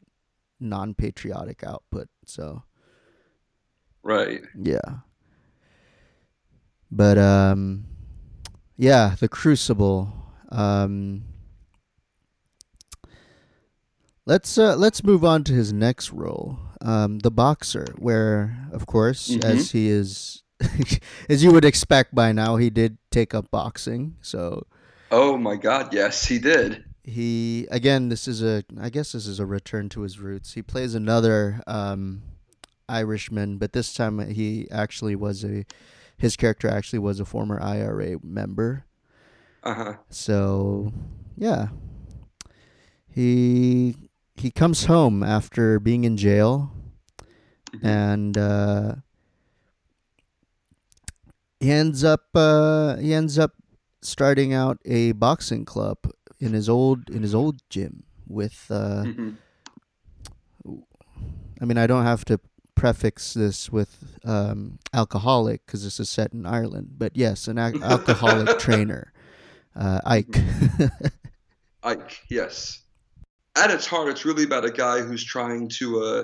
non 0.59 0.93
patriotic 0.93 1.63
output. 1.63 2.07
So 2.25 2.63
Right. 4.03 4.43
yeah. 4.59 4.99
But 6.91 7.17
um 7.17 7.85
yeah, 8.77 9.15
the 9.19 9.27
Crucible. 9.27 10.13
Um 10.49 11.23
Let's 14.27 14.57
uh, 14.57 14.75
let's 14.75 15.03
move 15.03 15.23
on 15.23 15.43
to 15.43 15.53
his 15.53 15.71
next 15.71 16.11
role, 16.11 16.57
um, 16.81 17.19
the 17.19 17.29
boxer, 17.29 17.85
where 17.99 18.57
of 18.71 18.87
course, 18.87 19.29
Mhm. 19.29 19.43
as 19.43 19.69
he 19.69 19.87
is, 19.87 20.41
as 21.29 21.43
you 21.43 21.51
would 21.51 21.65
expect 21.65 22.13
by 22.15 22.31
now, 22.31 22.55
he 22.57 22.69
did 22.69 22.97
take 23.11 23.33
up 23.33 23.51
boxing. 23.51 24.15
So 24.21 24.65
Oh 25.11 25.37
my 25.37 25.55
God. 25.55 25.93
Yes, 25.93 26.25
he 26.25 26.39
did. 26.39 26.83
he 27.03 27.67
again, 27.71 28.09
this 28.09 28.27
is 28.27 28.41
a, 28.41 28.63
I 28.79 28.89
guess 28.89 29.11
this 29.11 29.27
is 29.27 29.39
a 29.39 29.45
return 29.45 29.89
to 29.89 30.01
his 30.01 30.19
roots. 30.19 30.53
He 30.53 30.61
plays 30.61 30.95
another 30.95 31.61
um, 31.67 32.23
Irishman, 32.89 33.57
but 33.57 33.73
this 33.73 33.93
time 33.93 34.19
he 34.31 34.67
actually 34.71 35.15
was 35.15 35.43
a, 35.43 35.65
his 36.17 36.35
character 36.35 36.67
actually 36.67 36.99
was 36.99 37.19
a 37.19 37.25
former 37.25 37.61
IRA 37.61 38.17
member. 38.23 38.85
Uh 39.63 39.73
huh. 39.73 39.93
So, 40.09 40.93
yeah. 41.37 41.67
He 43.09 43.95
he 44.35 44.51
comes 44.51 44.85
home 44.85 45.23
after 45.23 45.79
being 45.79 46.03
in 46.03 46.17
jail 46.17 46.71
Mhm. 47.73 47.83
and 47.85 48.37
uh, 48.37 48.95
he 51.65 51.71
ends 51.71 52.03
up 52.03 52.25
uh, 52.35 52.95
he 52.97 53.11
ends 53.13 53.39
up 53.39 53.53
starting 54.01 54.53
out 54.53 54.77
a 54.85 55.13
boxing 55.13 55.65
club 55.65 55.97
in 56.39 56.53
his 56.53 56.69
old 56.69 57.09
in 57.09 57.23
his 57.23 57.33
old 57.33 57.57
gym 57.69 58.03
with 58.27 58.67
uh, 58.69 59.03
Mhm. 59.03 59.37
I 61.61 61.65
mean 61.65 61.77
I 61.77 61.87
don't 61.87 62.03
have 62.03 62.23
to 62.25 62.39
prefix 62.75 63.33
this 63.33 63.71
with 63.71 64.19
um, 64.25 64.77
alcoholic 64.93 65.65
because 65.65 65.83
this 65.83 65.99
is 65.99 66.09
set 66.09 66.33
in 66.33 66.45
Ireland 66.45 66.89
but 66.97 67.11
yes 67.15 67.47
an 67.47 67.57
al- 67.57 67.83
alcoholic 67.93 68.59
trainer 68.59 69.11
uh, 69.75 70.01
Ike 70.05 70.37
Ike. 71.83 72.21
Yes. 72.29 72.81
At 73.57 73.71
its 73.71 73.85
heart, 73.85 74.09
it's 74.09 74.25
really 74.25 74.43
about 74.43 74.65
a 74.65 74.71
guy 74.71 75.01
who's 75.01 75.23
trying 75.23 75.69
to 75.79 75.85
uh 76.01 76.23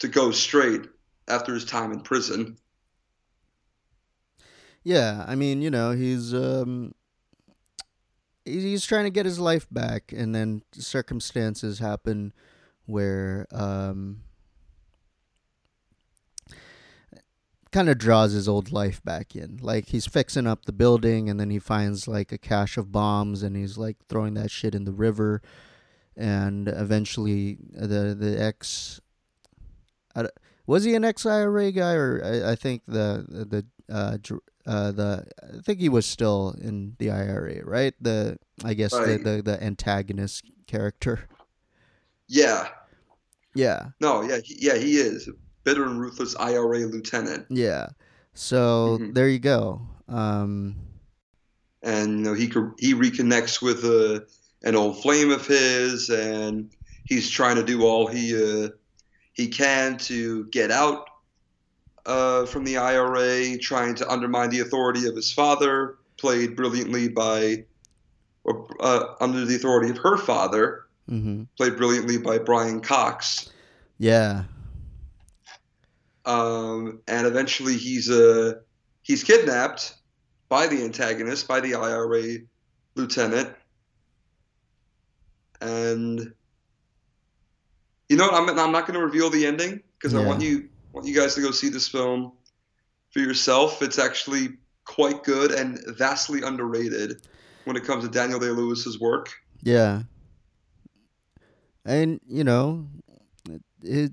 to 0.00 0.08
go 0.08 0.30
straight 0.32 0.82
after 1.28 1.54
his 1.54 1.64
time 1.64 1.92
in 1.92 2.00
prison. 2.00 2.56
Yeah, 4.82 5.24
I 5.26 5.34
mean, 5.34 5.60
you 5.60 5.70
know, 5.70 5.92
he's 5.92 6.32
um 6.34 6.94
he's, 8.44 8.86
trying 8.86 9.04
to 9.04 9.10
get 9.10 9.26
his 9.26 9.38
life 9.38 9.66
back 9.70 10.12
and 10.16 10.34
then 10.34 10.62
circumstances 10.72 11.78
happen 11.78 12.32
where 12.86 13.46
um 13.52 14.22
kind 17.70 17.88
of 17.88 17.98
draws 17.98 18.32
his 18.32 18.48
old 18.48 18.72
life 18.72 19.02
back 19.04 19.36
in. 19.36 19.58
Like 19.62 19.88
he's 19.88 20.06
fixing 20.06 20.46
up 20.46 20.64
the 20.64 20.72
building 20.72 21.28
and 21.28 21.38
then 21.38 21.50
he 21.50 21.58
finds 21.58 22.08
like 22.08 22.32
a 22.32 22.38
cache 22.38 22.76
of 22.76 22.90
bombs 22.90 23.42
and 23.42 23.54
he's 23.54 23.78
like 23.78 23.96
throwing 24.08 24.34
that 24.34 24.50
shit 24.50 24.74
in 24.74 24.84
the 24.84 24.92
river 24.92 25.40
and 26.16 26.68
eventually 26.68 27.58
the 27.72 28.16
the 28.18 28.36
ex 28.42 29.00
was 30.66 30.84
he 30.84 30.94
an 30.94 31.04
ex 31.04 31.24
IRA 31.24 31.70
guy 31.70 31.94
or 31.94 32.20
I, 32.24 32.52
I 32.52 32.54
think 32.56 32.82
the 32.86 33.24
the 33.28 33.66
uh, 33.92 34.18
uh 34.70 34.92
the 34.92 35.24
I 35.42 35.60
think 35.62 35.80
he 35.80 35.88
was 35.88 36.06
still 36.06 36.54
in 36.60 36.94
the 36.98 37.10
IRA, 37.10 37.64
right? 37.64 37.92
The 38.00 38.38
I 38.64 38.74
guess 38.74 38.92
Right. 38.94 39.22
the, 39.22 39.36
the 39.36 39.42
the 39.42 39.62
antagonist 39.62 40.44
character. 40.66 41.26
Yeah. 42.28 42.68
Yeah. 43.54 43.88
No. 44.00 44.22
Yeah. 44.22 44.38
He, 44.44 44.56
yeah. 44.60 44.76
He 44.76 44.96
is 44.98 45.28
bitter 45.64 45.84
and 45.84 46.00
ruthless 46.00 46.36
IRA 46.36 46.86
lieutenant, 46.86 47.46
Yeah. 47.50 47.88
So 48.34 48.98
Mhm. 49.00 49.14
there 49.14 49.28
you 49.28 49.40
go. 49.40 49.82
Um 50.08 50.76
and 51.82 52.18
you 52.18 52.24
know 52.24 52.34
he 52.34 52.46
he 52.78 52.94
reconnects 52.94 53.60
with 53.60 53.84
uh, 53.84 54.20
an 54.62 54.76
old 54.76 55.02
flame 55.02 55.30
of 55.30 55.46
his, 55.46 56.10
and 56.10 56.70
he's 57.06 57.28
trying 57.30 57.56
to 57.56 57.64
do 57.64 57.82
all 57.84 58.06
he 58.06 58.36
uh, 58.36 58.68
he 59.32 59.48
can 59.48 59.96
to 59.98 60.44
get 60.52 60.70
out 60.70 61.09
uh, 62.06 62.46
from 62.46 62.64
the 62.64 62.76
IRA, 62.76 63.58
trying 63.58 63.94
to 63.96 64.08
undermine 64.10 64.50
the 64.50 64.60
authority 64.60 65.06
of 65.06 65.14
his 65.14 65.32
father, 65.32 65.96
played 66.18 66.56
brilliantly 66.56 67.08
by, 67.08 67.64
or 68.44 68.66
uh, 68.80 69.14
under 69.20 69.44
the 69.44 69.56
authority 69.56 69.90
of 69.90 69.98
her 69.98 70.16
father, 70.16 70.86
mhm. 71.10 71.46
played 71.56 71.76
brilliantly 71.76 72.18
by 72.18 72.38
Brian 72.38 72.80
Cox. 72.80 73.50
Yeah. 73.98 74.44
um, 76.24 77.00
and 77.06 77.26
eventually 77.26 77.76
he's 77.76 78.10
uh, 78.10 78.54
he's 79.02 79.24
kidnapped 79.24 79.94
by 80.48 80.66
the 80.66 80.82
antagonist, 80.82 81.46
by 81.46 81.60
the 81.60 81.74
IRA 81.74 82.38
lieutenant, 82.94 83.54
and 85.60 86.32
you 88.08 88.16
know 88.16 88.26
what? 88.26 88.34
I'm 88.34 88.58
I'm 88.58 88.72
not 88.72 88.86
going 88.86 88.98
to 88.98 89.04
reveal 89.04 89.28
the 89.28 89.46
ending 89.46 89.82
because 89.98 90.14
I 90.14 90.24
want 90.24 90.40
you 90.40 90.69
want 90.92 91.06
you 91.06 91.14
guys 91.14 91.34
to 91.34 91.40
go 91.40 91.50
see 91.50 91.68
this 91.68 91.88
film 91.88 92.32
for 93.10 93.20
yourself. 93.20 93.82
It's 93.82 93.98
actually 93.98 94.50
quite 94.84 95.22
good 95.24 95.52
and 95.52 95.80
vastly 95.96 96.42
underrated 96.42 97.26
when 97.64 97.76
it 97.76 97.84
comes 97.84 98.04
to 98.04 98.10
Daniel 98.10 98.38
Day 98.38 98.48
Lewis's 98.48 98.98
work. 98.98 99.30
Yeah. 99.62 100.02
And 101.84 102.20
you 102.26 102.44
know, 102.44 102.86
it, 103.82 104.12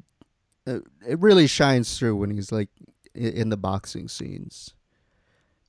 it 0.66 1.20
really 1.20 1.48
shines 1.48 1.98
through 1.98 2.16
when 2.16 2.30
he's 2.30 2.52
like 2.52 2.70
in 3.14 3.50
the 3.50 3.58
boxing 3.58 4.08
scenes. 4.08 4.74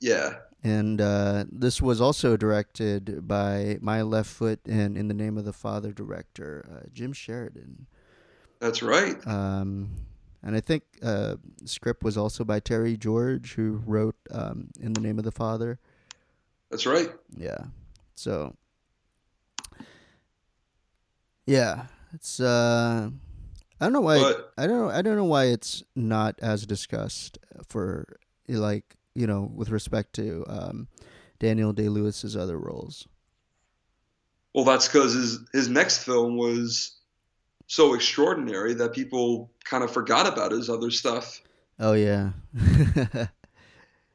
Yeah. 0.00 0.34
And 0.64 1.00
uh, 1.00 1.44
this 1.50 1.80
was 1.80 2.00
also 2.00 2.36
directed 2.36 3.28
by 3.28 3.78
My 3.80 4.02
Left 4.02 4.28
Foot 4.28 4.60
and 4.66 4.98
In 4.98 5.06
the 5.08 5.14
Name 5.14 5.38
of 5.38 5.44
the 5.44 5.52
Father 5.52 5.92
director 5.92 6.64
uh, 6.70 6.88
Jim 6.92 7.12
Sheridan. 7.12 7.86
That's 8.60 8.82
right. 8.82 9.24
Um, 9.26 9.90
and 10.48 10.56
I 10.56 10.60
think 10.60 10.82
uh, 11.02 11.34
script 11.66 12.02
was 12.02 12.16
also 12.16 12.42
by 12.42 12.58
Terry 12.58 12.96
George, 12.96 13.52
who 13.52 13.82
wrote 13.84 14.16
um, 14.30 14.70
In 14.80 14.94
the 14.94 15.00
Name 15.02 15.18
of 15.18 15.26
the 15.26 15.30
Father. 15.30 15.78
That's 16.70 16.86
right. 16.86 17.12
Yeah. 17.36 17.58
So, 18.14 18.56
yeah, 21.44 21.84
it's 22.14 22.40
uh, 22.40 23.10
I 23.78 23.84
don't 23.84 23.92
know 23.92 24.00
why 24.00 24.20
but, 24.20 24.54
I 24.56 24.66
don't 24.66 24.78
know 24.78 24.88
I 24.88 25.02
don't 25.02 25.16
know 25.16 25.24
why 25.26 25.44
it's 25.48 25.82
not 25.94 26.36
as 26.40 26.64
discussed 26.64 27.36
for 27.68 28.06
like 28.48 28.96
you 29.14 29.26
know 29.26 29.50
with 29.54 29.68
respect 29.68 30.14
to 30.14 30.46
um, 30.48 30.88
Daniel 31.38 31.74
Day 31.74 31.90
Lewis's 31.90 32.38
other 32.38 32.58
roles. 32.58 33.06
Well, 34.54 34.64
that's 34.64 34.88
because 34.88 35.12
his 35.12 35.40
his 35.52 35.68
next 35.68 36.04
film 36.04 36.38
was 36.38 36.97
so 37.68 37.94
extraordinary 37.94 38.74
that 38.74 38.94
people 38.94 39.50
kind 39.62 39.84
of 39.84 39.92
forgot 39.92 40.26
about 40.26 40.50
his 40.50 40.68
other 40.68 40.90
stuff. 40.90 41.42
Oh 41.78 41.92
yeah. 41.92 42.30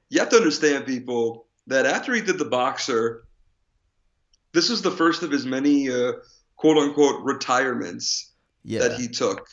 you 0.09 0.19
have 0.19 0.29
to 0.29 0.35
understand, 0.35 0.85
people, 0.85 1.45
that 1.67 1.85
after 1.85 2.13
he 2.13 2.21
did 2.21 2.39
The 2.39 2.45
Boxer, 2.45 3.25
this 4.51 4.69
was 4.69 4.81
the 4.81 4.91
first 4.91 5.23
of 5.23 5.31
his 5.31 5.45
many 5.45 5.89
uh, 5.89 6.13
quote 6.57 6.77
unquote 6.77 7.23
retirements 7.23 8.31
yeah. 8.63 8.79
that 8.79 8.99
he 8.99 9.07
took. 9.07 9.47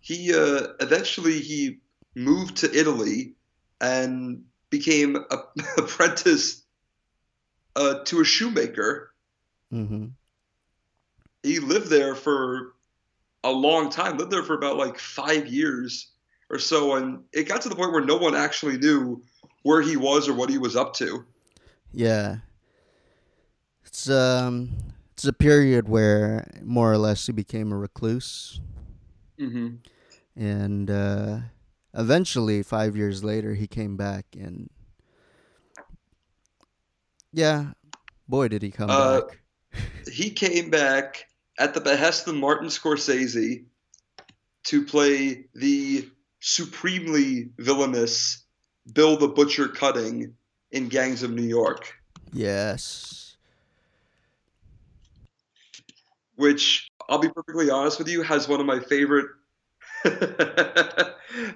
He 0.00 0.34
uh, 0.34 0.74
eventually 0.80 1.38
he 1.38 1.78
moved 2.14 2.56
to 2.58 2.76
Italy 2.76 3.34
and 3.80 4.42
became 4.68 5.16
a 5.16 5.38
apprentice 5.78 6.62
uh, 7.76 8.02
to 8.04 8.20
a 8.20 8.24
shoemaker. 8.24 9.12
Mm-hmm. 9.72 10.06
He 11.44 11.60
lived 11.60 11.88
there 11.88 12.14
for 12.14 12.73
a 13.44 13.50
long 13.50 13.90
time. 13.90 14.16
Lived 14.16 14.32
there 14.32 14.42
for 14.42 14.54
about 14.54 14.76
like 14.76 14.98
five 14.98 15.46
years 15.46 16.10
or 16.50 16.58
so, 16.58 16.96
and 16.96 17.22
it 17.32 17.44
got 17.44 17.60
to 17.62 17.68
the 17.68 17.76
point 17.76 17.92
where 17.92 18.04
no 18.04 18.16
one 18.16 18.34
actually 18.34 18.78
knew 18.78 19.22
where 19.62 19.80
he 19.80 19.96
was 19.96 20.28
or 20.28 20.34
what 20.34 20.50
he 20.50 20.58
was 20.58 20.74
up 20.74 20.94
to. 20.94 21.24
Yeah, 21.92 22.38
it's 23.84 24.10
um, 24.10 24.70
it's 25.12 25.24
a 25.24 25.32
period 25.32 25.88
where 25.88 26.46
more 26.62 26.92
or 26.92 26.98
less 26.98 27.26
he 27.26 27.32
became 27.32 27.70
a 27.70 27.76
recluse. 27.76 28.60
Mm-hmm. 29.38 29.76
And 30.36 30.90
uh, 30.90 31.38
eventually, 31.94 32.62
five 32.62 32.96
years 32.96 33.22
later, 33.22 33.54
he 33.54 33.68
came 33.68 33.96
back 33.96 34.26
and 34.36 34.68
yeah, 37.32 37.72
boy, 38.28 38.48
did 38.48 38.62
he 38.62 38.70
come 38.70 38.90
uh, 38.90 39.20
back. 39.20 39.38
he 40.12 40.30
came 40.30 40.70
back 40.70 41.26
at 41.58 41.74
the 41.74 41.80
behest 41.80 42.26
of 42.28 42.34
Martin 42.34 42.68
Scorsese 42.68 43.64
to 44.64 44.84
play 44.84 45.44
the 45.54 46.08
supremely 46.40 47.50
villainous 47.58 48.42
Bill 48.92 49.16
the 49.16 49.28
Butcher 49.28 49.68
Cutting 49.68 50.34
in 50.70 50.88
Gangs 50.88 51.22
of 51.22 51.30
New 51.30 51.42
York. 51.42 51.94
Yes. 52.32 53.36
Which 56.36 56.90
I'll 57.08 57.18
be 57.18 57.28
perfectly 57.28 57.70
honest 57.70 57.98
with 57.98 58.08
you 58.08 58.22
has 58.22 58.48
one 58.48 58.60
of 58.60 58.66
my 58.66 58.80
favorite 58.80 59.26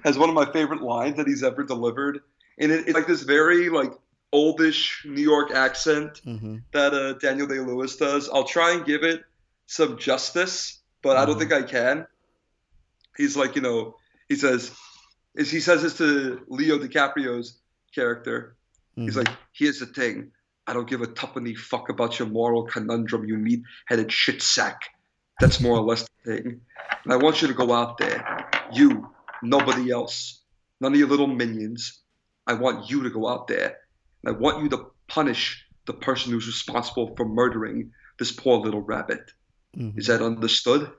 has 0.03 0.17
one 0.17 0.29
of 0.29 0.35
my 0.35 0.51
favorite 0.51 0.81
lines 0.81 1.17
that 1.17 1.27
he's 1.27 1.43
ever 1.43 1.63
delivered. 1.63 2.21
And 2.57 2.71
it, 2.71 2.87
it's 2.87 2.93
like 2.93 3.07
this 3.07 3.23
very 3.23 3.69
like 3.69 3.91
oldish 4.31 5.05
New 5.05 5.21
York 5.21 5.51
accent 5.51 6.21
mm-hmm. 6.25 6.57
that 6.71 6.93
uh, 6.93 7.13
Daniel 7.13 7.47
Day 7.47 7.59
Lewis 7.59 7.95
does. 7.97 8.29
I'll 8.29 8.43
try 8.43 8.73
and 8.73 8.85
give 8.85 9.03
it 9.03 9.23
some 9.69 9.99
justice, 9.99 10.81
but 11.03 11.09
mm-hmm. 11.09 11.21
I 11.21 11.25
don't 11.25 11.39
mm-hmm. 11.39 11.49
think 11.49 11.65
I 11.65 11.71
can. 11.71 12.07
He's 13.15 13.37
like, 13.37 13.55
you 13.55 13.61
know, 13.61 13.95
he 14.27 14.35
says, 14.35 14.71
is 15.35 15.51
he 15.51 15.59
says 15.59 15.83
this 15.83 15.97
to 15.99 16.41
Leo 16.47 16.79
DiCaprio's 16.79 17.59
character. 17.93 18.55
Mm-hmm. 18.97 19.03
He's 19.03 19.15
like, 19.15 19.29
here's 19.53 19.79
the 19.79 19.85
thing. 19.85 20.31
I 20.65 20.73
don't 20.73 20.89
give 20.89 21.01
a 21.01 21.07
tuppenny 21.07 21.53
fuck 21.53 21.89
about 21.89 22.17
your 22.17 22.27
moral 22.27 22.63
conundrum, 22.63 23.25
you 23.25 23.37
meat-headed 23.37 24.11
shit 24.11 24.41
sack. 24.41 24.81
That's 25.39 25.61
more 25.61 25.77
or 25.77 25.83
less 25.83 26.07
the 26.07 26.31
thing. 26.31 26.61
And 27.03 27.13
I 27.13 27.17
want 27.17 27.41
you 27.41 27.47
to 27.47 27.53
go 27.53 27.71
out 27.71 27.99
there, 27.99 28.49
you, 28.73 29.07
nobody 29.43 29.91
else, 29.91 30.41
none 30.81 30.93
of 30.93 30.99
your 30.99 31.07
little 31.07 31.27
minions. 31.27 32.01
I 32.47 32.53
want 32.53 32.89
you 32.89 33.03
to 33.03 33.09
go 33.11 33.27
out 33.27 33.47
there 33.47 33.77
and 34.23 34.35
I 34.35 34.37
want 34.37 34.63
you 34.63 34.69
to 34.69 34.87
punish 35.07 35.63
the 35.85 35.93
person 35.93 36.31
who's 36.31 36.47
responsible 36.47 37.15
for 37.15 37.25
murdering 37.25 37.91
this 38.17 38.31
poor 38.31 38.57
little 38.59 38.81
rabbit. 38.81 39.31
Mm-hmm. 39.77 39.99
Is 39.99 40.07
that 40.07 40.21
understood? 40.21 40.91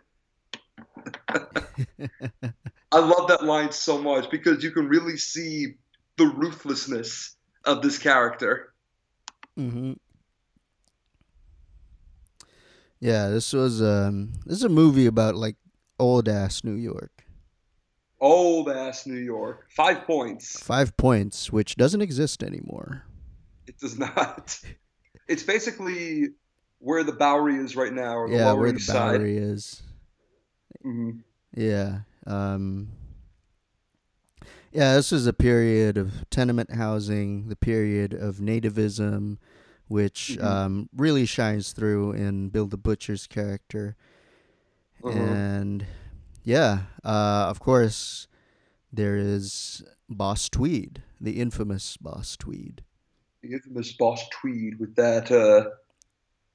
I 1.28 2.98
love 2.98 3.28
that 3.28 3.44
line 3.44 3.72
so 3.72 4.00
much 4.00 4.30
because 4.30 4.62
you 4.62 4.70
can 4.70 4.88
really 4.88 5.16
see 5.16 5.74
the 6.16 6.26
ruthlessness 6.26 7.36
of 7.64 7.82
this 7.82 7.98
character. 7.98 8.72
Mm-hmm. 9.58 9.92
Yeah, 13.00 13.28
this 13.28 13.52
was 13.52 13.80
um 13.82 14.32
this 14.44 14.58
is 14.58 14.64
a 14.64 14.68
movie 14.68 15.06
about 15.06 15.34
like 15.34 15.56
old 15.98 16.28
ass 16.28 16.64
New 16.64 16.74
York. 16.74 17.24
Old 18.20 18.68
ass 18.68 19.06
New 19.06 19.18
York. 19.18 19.66
Five 19.70 20.06
points. 20.06 20.60
Five 20.62 20.96
points, 20.96 21.50
which 21.50 21.76
doesn't 21.76 22.02
exist 22.02 22.42
anymore. 22.42 23.04
It 23.66 23.78
does 23.78 23.98
not. 23.98 24.58
It's 25.28 25.44
basically 25.44 26.30
where 26.80 27.04
the 27.04 27.12
Bowery 27.12 27.56
is 27.56 27.76
right 27.76 27.92
now, 27.92 28.16
or 28.16 28.28
the 28.28 28.36
yeah, 28.36 28.50
Lower 28.50 28.60
where 28.60 28.72
the 28.72 28.84
Bowery 28.86 29.36
side. 29.36 29.42
is. 29.42 29.82
Mm-hmm. 30.84 31.18
Yeah. 31.54 32.00
Um, 32.26 32.88
yeah, 34.72 34.94
this 34.94 35.12
is 35.12 35.26
a 35.26 35.32
period 35.32 35.96
of 35.96 36.28
tenement 36.30 36.72
housing, 36.72 37.48
the 37.48 37.56
period 37.56 38.12
of 38.12 38.36
nativism, 38.36 39.38
which 39.88 40.36
mm-hmm. 40.36 40.46
um, 40.46 40.88
really 40.94 41.26
shines 41.26 41.72
through 41.72 42.12
in 42.12 42.48
Bill 42.48 42.66
the 42.66 42.76
Butcher's 42.76 43.26
character. 43.26 43.96
Uh-huh. 45.02 45.18
And 45.18 45.86
yeah, 46.44 46.80
uh, 47.04 47.46
of 47.48 47.60
course, 47.60 48.28
there 48.92 49.16
is 49.16 49.82
Boss 50.08 50.48
Tweed, 50.48 51.02
the 51.20 51.40
infamous 51.40 51.96
Boss 51.96 52.36
Tweed 52.36 52.82
the 53.42 53.52
infamous 53.52 53.92
Boss 53.92 54.28
Tweed 54.30 54.78
with 54.78 54.94
that 54.96 55.30
uh, 55.30 55.70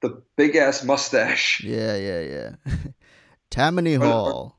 the 0.00 0.22
big 0.36 0.56
ass 0.56 0.84
mustache. 0.84 1.62
Yeah, 1.64 1.96
yeah, 1.96 2.20
yeah. 2.20 2.50
Tammany 3.50 3.94
Hall. 3.94 4.58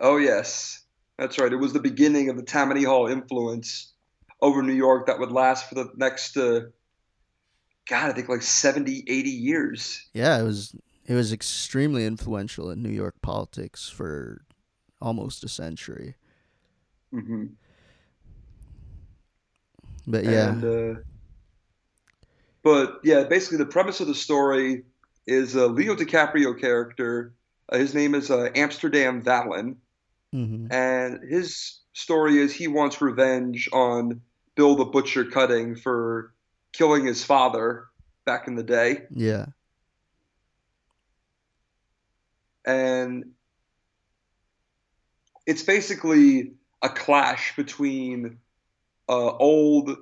Oh 0.00 0.16
yes, 0.16 0.84
that's 1.18 1.38
right. 1.38 1.52
It 1.52 1.56
was 1.56 1.72
the 1.72 1.80
beginning 1.80 2.28
of 2.30 2.36
the 2.36 2.42
Tammany 2.42 2.84
Hall 2.84 3.06
influence 3.06 3.92
over 4.40 4.62
New 4.62 4.74
York 4.74 5.06
that 5.06 5.18
would 5.18 5.32
last 5.32 5.68
for 5.68 5.74
the 5.74 5.90
next, 5.96 6.36
uh, 6.36 6.60
God, 7.88 8.10
I 8.10 8.12
think 8.12 8.28
like 8.28 8.42
70, 8.42 9.04
80 9.08 9.30
years. 9.30 10.08
Yeah, 10.14 10.38
it 10.38 10.44
was. 10.44 10.74
It 11.06 11.14
was 11.14 11.32
extremely 11.32 12.04
influential 12.04 12.70
in 12.70 12.82
New 12.82 12.90
York 12.90 13.14
politics 13.22 13.88
for 13.88 14.42
almost 15.00 15.42
a 15.42 15.48
century. 15.48 16.16
Mm-hmm. 17.14 17.46
But 20.06 20.24
yeah. 20.24 20.50
And, 20.50 20.64
uh, 20.64 21.00
but 22.68 23.00
yeah, 23.02 23.24
basically 23.24 23.56
the 23.56 23.64
premise 23.64 24.00
of 24.00 24.08
the 24.08 24.14
story 24.14 24.82
is 25.26 25.54
a 25.54 25.66
Leo 25.68 25.96
DiCaprio 25.96 26.60
character. 26.60 27.32
Uh, 27.70 27.78
his 27.78 27.94
name 27.94 28.14
is 28.14 28.30
uh, 28.30 28.50
Amsterdam 28.54 29.22
Vallon, 29.22 29.78
mm-hmm. 30.34 30.70
and 30.70 31.20
his 31.26 31.80
story 31.94 32.36
is 32.36 32.52
he 32.52 32.68
wants 32.68 33.00
revenge 33.00 33.70
on 33.72 34.20
Bill 34.54 34.76
the 34.76 34.84
Butcher 34.84 35.24
Cutting 35.24 35.76
for 35.76 36.34
killing 36.74 37.06
his 37.06 37.24
father 37.24 37.86
back 38.26 38.48
in 38.48 38.54
the 38.54 38.62
day. 38.62 39.04
Yeah. 39.14 39.46
And 42.66 43.30
it's 45.46 45.62
basically 45.62 46.52
a 46.82 46.90
clash 46.90 47.56
between 47.56 48.40
uh, 49.08 49.30
old 49.38 49.96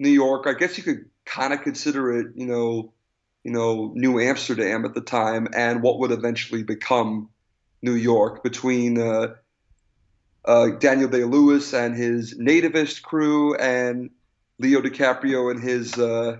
New 0.00 0.10
York. 0.10 0.48
I 0.48 0.54
guess 0.54 0.76
you 0.76 0.82
could 0.82 1.04
kind 1.28 1.52
of 1.52 1.62
consider 1.62 2.12
it, 2.20 2.28
you 2.34 2.46
know, 2.46 2.92
you 3.44 3.52
know, 3.52 3.92
New 3.94 4.20
Amsterdam 4.20 4.84
at 4.84 4.94
the 4.94 5.00
time, 5.00 5.48
and 5.54 5.82
what 5.82 5.98
would 6.00 6.10
eventually 6.12 6.62
become 6.62 7.30
New 7.82 7.94
York 7.94 8.42
between 8.42 8.98
uh, 9.00 9.34
uh, 10.44 10.68
Daniel 10.78 11.08
Day 11.08 11.24
Lewis 11.24 11.72
and 11.74 11.94
his 11.94 12.38
nativist 12.38 13.02
crew, 13.02 13.54
and 13.56 14.10
Leo 14.58 14.80
DiCaprio 14.80 15.50
and 15.50 15.62
his 15.62 15.98
uh, 15.98 16.38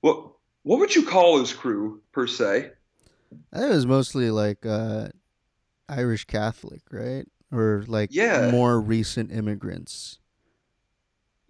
what 0.00 0.32
what 0.62 0.78
would 0.78 0.94
you 0.94 1.04
call 1.04 1.38
his 1.38 1.52
crew 1.52 2.02
per 2.12 2.26
se? 2.26 2.72
It 3.52 3.70
was 3.70 3.86
mostly 3.86 4.30
like 4.30 4.64
uh, 4.64 5.08
Irish 5.88 6.24
Catholic, 6.24 6.82
right? 6.90 7.26
Or 7.52 7.84
like 7.86 8.10
Yeah. 8.12 8.50
more 8.50 8.80
recent 8.80 9.32
immigrants. 9.32 10.18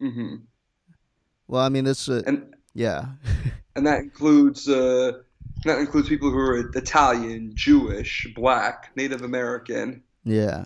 hmm 0.01 0.52
Well, 1.53 1.63
I 1.63 1.69
mean, 1.69 1.85
this, 1.85 2.09
uh, 2.09 2.23
And 2.27 2.55
yeah, 2.73 3.09
and 3.77 3.87
that 3.87 3.99
includes 3.99 4.67
uh, 4.71 5.21
that 5.67 5.81
includes 5.81 6.09
people 6.09 6.31
who 6.31 6.39
are 6.39 6.71
Italian, 6.75 7.51
Jewish, 7.55 8.27
Black, 8.35 8.91
Native 8.97 9.21
American. 9.21 10.03
yeah. 10.25 10.65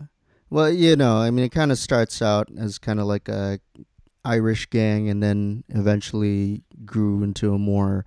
Well, 0.48 0.70
you 0.70 0.94
know, 0.94 1.16
I 1.16 1.32
mean, 1.32 1.44
it 1.44 1.50
kind 1.50 1.72
of 1.72 1.78
starts 1.78 2.22
out 2.22 2.48
as 2.56 2.78
kind 2.78 3.00
of 3.00 3.06
like 3.06 3.28
a 3.28 3.58
Irish 4.24 4.70
gang, 4.70 5.08
and 5.08 5.20
then 5.20 5.64
eventually 5.70 6.62
grew 6.84 7.24
into 7.24 7.52
a 7.52 7.58
more, 7.58 8.06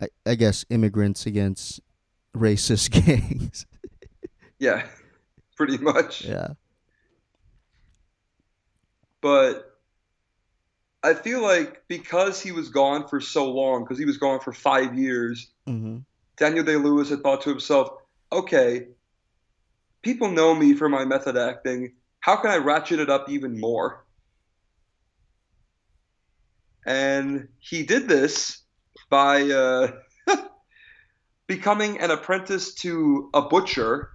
I, 0.00 0.08
I 0.26 0.34
guess, 0.34 0.64
immigrants 0.70 1.26
against 1.26 1.80
racist 2.36 2.90
gangs. 3.06 3.66
Yeah, 4.58 4.84
pretty 5.54 5.78
much. 5.78 6.24
yeah. 6.24 6.54
But 9.20 9.73
I 11.04 11.14
feel 11.14 11.42
like 11.42 11.82
because 11.88 12.40
he 12.40 12.50
was 12.52 12.70
gone 12.70 13.08
for 13.08 13.20
so 13.20 13.50
long, 13.52 13.84
because 13.84 13.98
he 13.98 14.06
was 14.06 14.16
gone 14.16 14.40
for 14.40 14.52
five 14.52 14.98
years, 14.98 15.50
hmm 15.66 15.98
Daniel 16.36 16.64
Day 16.64 16.76
Lewis 16.76 17.10
had 17.10 17.22
thought 17.22 17.42
to 17.42 17.50
himself, 17.50 17.90
okay, 18.32 18.88
people 20.02 20.30
know 20.30 20.54
me 20.54 20.74
for 20.74 20.88
my 20.88 21.04
method 21.04 21.36
acting. 21.36 21.94
How 22.20 22.36
can 22.36 22.50
I 22.50 22.56
ratchet 22.56 22.98
it 23.00 23.10
up 23.10 23.28
even 23.28 23.60
more? 23.60 24.04
And 26.86 27.48
he 27.58 27.82
did 27.84 28.08
this 28.08 28.62
by 29.10 29.42
uh, 29.50 29.92
becoming 31.46 32.00
an 32.00 32.10
apprentice 32.10 32.74
to 32.76 33.30
a 33.34 33.42
butcher, 33.42 34.10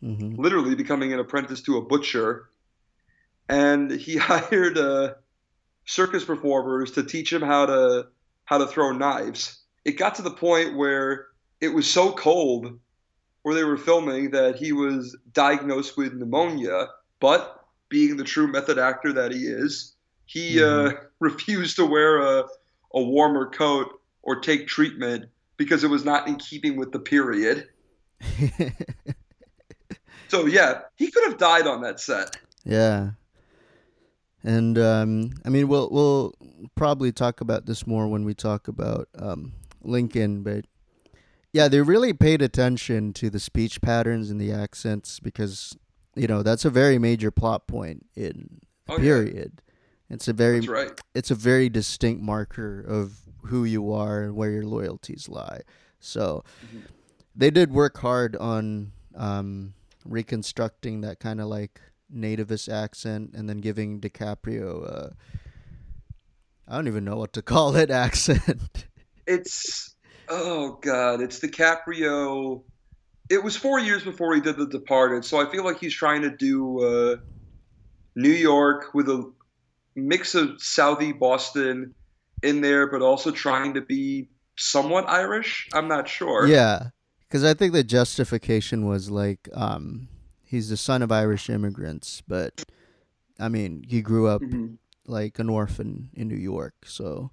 hmm 0.00 0.34
literally 0.36 0.74
becoming 0.74 1.12
an 1.12 1.18
apprentice 1.20 1.62
to 1.62 1.76
a 1.78 1.82
butcher. 1.82 2.48
And 3.48 3.90
he 3.90 4.16
hired 4.18 4.78
uh, 4.78 5.14
circus 5.84 6.24
performers 6.24 6.92
to 6.92 7.02
teach 7.02 7.32
him 7.32 7.42
how 7.42 7.66
to 7.66 8.06
how 8.44 8.58
to 8.58 8.66
throw 8.66 8.92
knives. 8.92 9.60
It 9.84 9.92
got 9.92 10.14
to 10.16 10.22
the 10.22 10.30
point 10.30 10.76
where 10.76 11.26
it 11.60 11.68
was 11.68 11.88
so 11.88 12.12
cold 12.12 12.78
where 13.42 13.54
they 13.54 13.64
were 13.64 13.76
filming 13.76 14.30
that 14.30 14.56
he 14.56 14.72
was 14.72 15.16
diagnosed 15.32 15.96
with 15.96 16.12
pneumonia, 16.14 16.88
but 17.18 17.64
being 17.88 18.16
the 18.16 18.24
true 18.24 18.46
method 18.46 18.78
actor 18.78 19.12
that 19.12 19.32
he 19.32 19.40
is, 19.40 19.94
he 20.26 20.62
uh, 20.62 20.92
refused 21.20 21.76
to 21.76 21.86
wear 21.86 22.18
a, 22.18 22.44
a 22.94 23.02
warmer 23.02 23.50
coat 23.50 24.00
or 24.22 24.40
take 24.40 24.68
treatment 24.68 25.26
because 25.56 25.82
it 25.82 25.90
was 25.90 26.04
not 26.04 26.28
in 26.28 26.36
keeping 26.36 26.76
with 26.76 26.92
the 26.92 27.00
period. 27.00 27.68
So 30.32 30.46
yeah, 30.46 30.80
he 30.96 31.10
could 31.10 31.24
have 31.24 31.36
died 31.36 31.66
on 31.66 31.82
that 31.82 32.00
set. 32.00 32.38
Yeah. 32.64 33.10
And 34.44 34.76
um, 34.78 35.30
I 35.44 35.48
mean, 35.48 35.68
we'll 35.68 35.88
we'll 35.90 36.34
probably 36.74 37.12
talk 37.12 37.40
about 37.40 37.66
this 37.66 37.86
more 37.86 38.08
when 38.08 38.24
we 38.24 38.34
talk 38.34 38.68
about 38.68 39.08
um, 39.18 39.52
Lincoln, 39.82 40.42
but 40.42 40.64
yeah, 41.52 41.68
they 41.68 41.80
really 41.80 42.12
paid 42.12 42.42
attention 42.42 43.12
to 43.14 43.30
the 43.30 43.38
speech 43.40 43.80
patterns 43.80 44.30
and 44.30 44.40
the 44.40 44.52
accents 44.52 45.20
because 45.20 45.76
you 46.16 46.26
know 46.26 46.42
that's 46.42 46.64
a 46.64 46.70
very 46.70 46.98
major 46.98 47.30
plot 47.30 47.66
point 47.66 48.06
in 48.16 48.60
the 48.86 48.92
Oh, 48.94 48.96
yeah. 48.96 49.02
period. 49.02 49.62
It's 50.10 50.26
a 50.28 50.32
very 50.32 50.60
right. 50.60 50.90
it's 51.14 51.30
a 51.30 51.34
very 51.36 51.68
distinct 51.68 52.20
marker 52.22 52.80
of 52.80 53.20
who 53.44 53.64
you 53.64 53.92
are 53.92 54.22
and 54.24 54.34
where 54.36 54.50
your 54.50 54.64
loyalties 54.64 55.28
lie. 55.28 55.60
So 56.00 56.42
Mhm. 56.66 56.82
they 57.36 57.50
did 57.50 57.70
work 57.72 57.98
hard 57.98 58.34
on 58.36 58.92
um, 59.14 59.74
reconstructing 60.04 61.00
that 61.02 61.20
kind 61.20 61.40
of 61.40 61.46
like 61.46 61.80
nativist 62.14 62.72
accent 62.72 63.30
and 63.34 63.48
then 63.48 63.58
giving 63.58 64.00
DiCaprio 64.00 65.06
uh, 65.06 65.10
I 66.72 66.76
don't 66.76 66.88
even 66.88 67.04
know 67.04 67.16
what 67.16 67.32
to 67.34 67.42
call 67.42 67.76
it 67.76 67.90
accent. 67.90 68.86
It's 69.26 69.94
oh 70.28 70.78
god, 70.80 71.20
it's 71.20 71.40
DiCaprio. 71.40 72.62
It 73.30 73.42
was 73.42 73.56
four 73.56 73.78
years 73.78 74.02
before 74.02 74.34
he 74.34 74.40
did 74.40 74.56
The 74.56 74.66
Departed, 74.66 75.24
so 75.24 75.40
I 75.40 75.50
feel 75.50 75.64
like 75.64 75.78
he's 75.78 75.94
trying 75.94 76.22
to 76.22 76.30
do 76.30 76.82
uh, 76.82 77.16
New 78.14 78.30
York 78.30 78.92
with 78.94 79.08
a 79.08 79.30
mix 79.94 80.34
of 80.34 80.48
Southie 80.58 81.18
Boston 81.18 81.94
in 82.42 82.60
there, 82.60 82.90
but 82.90 83.00
also 83.00 83.30
trying 83.30 83.74
to 83.74 83.80
be 83.80 84.28
somewhat 84.56 85.08
Irish. 85.08 85.68
I'm 85.72 85.88
not 85.88 86.08
sure. 86.08 86.46
yeah, 86.46 86.88
because 87.20 87.44
I 87.44 87.54
think 87.54 87.72
the 87.72 87.84
justification 87.84 88.86
was 88.86 89.10
like 89.10 89.48
um, 89.54 90.08
he's 90.52 90.68
the 90.68 90.76
son 90.76 91.02
of 91.02 91.10
Irish 91.10 91.50
immigrants, 91.50 92.22
but 92.28 92.62
I 93.40 93.48
mean 93.48 93.84
he 93.88 94.02
grew 94.02 94.28
up 94.28 94.42
Mhm. 94.42 94.76
like 95.06 95.38
an 95.40 95.48
orphan 95.48 96.10
in 96.14 96.28
New 96.28 96.36
York, 96.36 96.74
so 96.84 97.32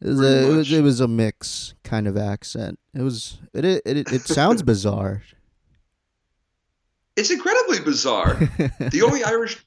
it 0.00 0.08
was, 0.08 0.20
a, 0.20 0.50
it, 0.50 0.56
was, 0.56 0.72
it 0.72 0.82
was 0.82 1.00
a 1.00 1.08
mix 1.08 1.74
kind 1.82 2.06
of 2.06 2.16
accent. 2.16 2.78
It 2.94 3.02
was 3.02 3.38
it 3.52 3.64
it 3.64 3.82
it, 3.84 4.12
it 4.12 4.22
sounds 4.28 4.62
bizarre. 4.72 5.22
It's 7.16 7.30
incredibly 7.30 7.80
bizarre. 7.80 8.34
the 8.78 9.02
only 9.02 9.24
Irish 9.24 9.64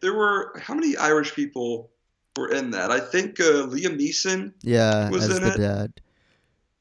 there 0.00 0.14
were 0.14 0.56
how 0.58 0.74
many 0.74 0.96
Irish 0.96 1.34
people 1.34 1.90
were 2.36 2.50
in 2.52 2.70
that? 2.70 2.90
I 2.90 3.00
think 3.00 3.40
uh, 3.40 3.66
Liam 3.66 3.98
Neeson 3.98 4.52
yeah, 4.62 5.10
was 5.10 5.28
as 5.28 5.36
in 5.36 5.42
the 5.42 5.54
it. 5.54 5.58
dad. 5.58 5.92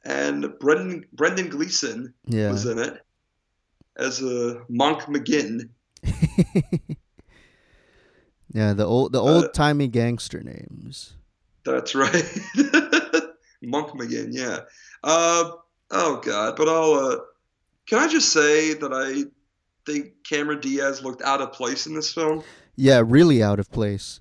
and 0.05 0.53
Brendan 0.59 1.05
Brendan 1.13 1.49
Gleeson 1.49 2.13
Yeah. 2.27 2.51
was 2.51 2.65
in 2.65 2.79
it 2.79 3.01
as 3.97 4.21
a 4.21 4.61
Monk 4.69 5.01
McGinn. 5.03 5.69
yeah, 8.53 8.73
the 8.73 8.85
old 8.85 9.11
the 9.11 9.19
Uh, 9.21 9.25
old 9.25 9.53
timey 9.53 9.87
gangster 9.87 10.41
names. 10.41 11.13
That's 11.65 11.95
right, 11.95 12.13
Monk 13.61 13.89
McGinn. 13.91 14.29
Yeah. 14.31 14.59
Uh, 15.03 15.51
oh 15.91 16.21
God, 16.23 16.55
but 16.55 16.69
I'll. 16.69 16.93
Uh, 16.93 17.17
can 17.87 17.99
I 17.99 18.07
just 18.07 18.31
say 18.31 18.73
that 18.73 18.93
I 18.93 19.23
think 19.85 20.23
Cameron 20.23 20.59
Diaz 20.59 21.03
looked 21.03 21.21
out 21.21 21.41
of 21.41 21.53
place 21.53 21.87
in 21.87 21.95
this 21.95 22.13
film? 22.13 22.43
Yeah, 22.75 23.01
really 23.05 23.41
out 23.41 23.59
of 23.59 23.71
place. 23.71 24.19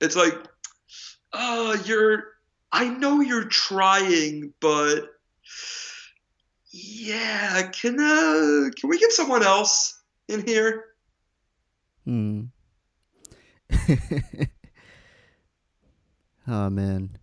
It's 0.00 0.16
like, 0.16 0.34
uh, 1.32 1.76
you're. 1.84 2.24
I 2.70 2.88
know 2.88 3.20
you're 3.20 3.46
trying, 3.46 4.52
but 4.60 5.06
yeah, 6.82 7.68
can 7.72 7.98
uh, 7.98 8.70
can 8.78 8.88
we 8.88 8.98
get 8.98 9.12
someone 9.12 9.42
else 9.42 10.00
in 10.28 10.46
here? 10.46 10.84
Hmm. 12.04 12.42
oh 16.48 16.70
man. 16.70 17.18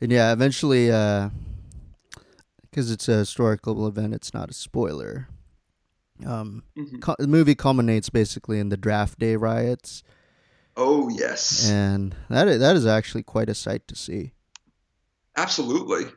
And 0.00 0.12
yeah, 0.12 0.32
eventually 0.32 0.90
uh 0.90 1.30
because 2.62 2.90
it's 2.90 3.08
a 3.08 3.16
historical 3.18 3.86
event, 3.86 4.14
it's 4.14 4.34
not 4.34 4.50
a 4.50 4.54
spoiler. 4.54 5.28
Um 6.24 6.62
Mhm. 6.76 7.00
cu- 7.00 7.14
the 7.18 7.26
movie 7.28 7.54
culminates 7.54 8.10
basically 8.10 8.58
in 8.58 8.68
the 8.68 8.76
draft 8.76 9.18
day 9.18 9.36
riots 9.36 10.02
Oh 10.78 11.08
yes. 11.08 11.70
and 11.70 12.14
that 12.28 12.48
is, 12.48 12.58
that 12.60 12.76
is 12.76 12.84
actually 12.86 13.22
quite 13.22 13.48
a 13.48 13.54
sight 13.54 13.86
to 13.88 13.96
see. 13.96 14.32
Absolutely. 15.36 16.10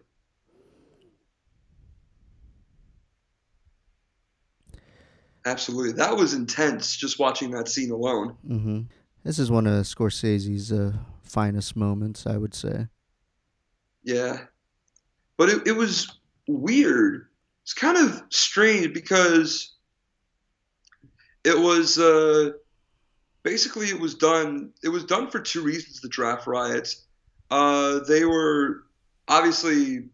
Absolutely. 5.45 5.93
That 5.93 6.15
was 6.15 6.33
intense 6.33 6.95
just 6.95 7.19
watching 7.19 7.51
that 7.51 7.67
scene 7.67 7.91
alone. 7.91 8.35
Mm-hmm. 8.47 8.81
This 9.23 9.39
is 9.39 9.51
one 9.51 9.67
of 9.67 9.85
Scorsese's 9.85 10.71
uh, 10.71 10.93
finest 11.23 11.75
moments, 11.75 12.25
I 12.27 12.37
would 12.37 12.53
say. 12.53 12.87
Yeah. 14.03 14.41
But 15.37 15.49
it, 15.49 15.67
it 15.67 15.75
was 15.75 16.19
weird. 16.47 17.27
It's 17.63 17.73
kind 17.73 17.97
of 17.97 18.23
strange 18.29 18.93
because 18.93 19.75
it 21.43 21.57
was 21.57 21.97
uh, 21.97 22.51
basically 23.43 23.87
it 23.87 23.99
was 23.99 24.15
done 24.15 24.71
it 24.83 24.89
was 24.89 25.05
done 25.05 25.29
for 25.29 25.39
two 25.39 25.61
reasons 25.61 26.01
the 26.01 26.09
draft 26.09 26.47
riots. 26.47 27.05
Uh, 27.51 27.99
they 28.07 28.25
were 28.25 28.83
obviously 29.27 30.09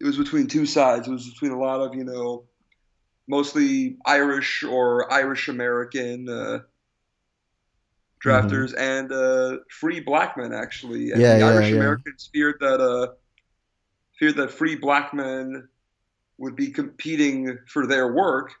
it 0.00 0.04
was 0.04 0.16
between 0.16 0.46
two 0.46 0.66
sides. 0.66 1.06
It 1.06 1.12
was 1.12 1.28
between 1.28 1.52
a 1.52 1.58
lot 1.58 1.80
of, 1.80 1.94
you 1.94 2.04
know, 2.04 2.44
mostly 3.30 3.96
Irish 4.04 4.64
or 4.64 5.10
Irish 5.10 5.48
American 5.48 6.28
uh, 6.28 6.58
drafters 8.22 8.74
and 8.76 9.10
uh, 9.12 9.58
free 9.70 10.00
black 10.00 10.36
men 10.36 10.52
actually. 10.52 11.12
And 11.12 11.20
Yeah, 11.22 11.34
the 11.34 11.40
yeah, 11.40 11.46
Irish 11.46 11.70
yeah. 11.70 11.76
Americans 11.76 12.28
feared 12.32 12.56
that 12.60 12.80
uh, 12.80 13.12
feared 14.18 14.36
that 14.36 14.50
free 14.50 14.74
black 14.74 15.14
men 15.14 15.68
would 16.38 16.56
be 16.56 16.70
competing 16.70 17.58
for 17.66 17.86
their 17.86 18.12
work, 18.12 18.52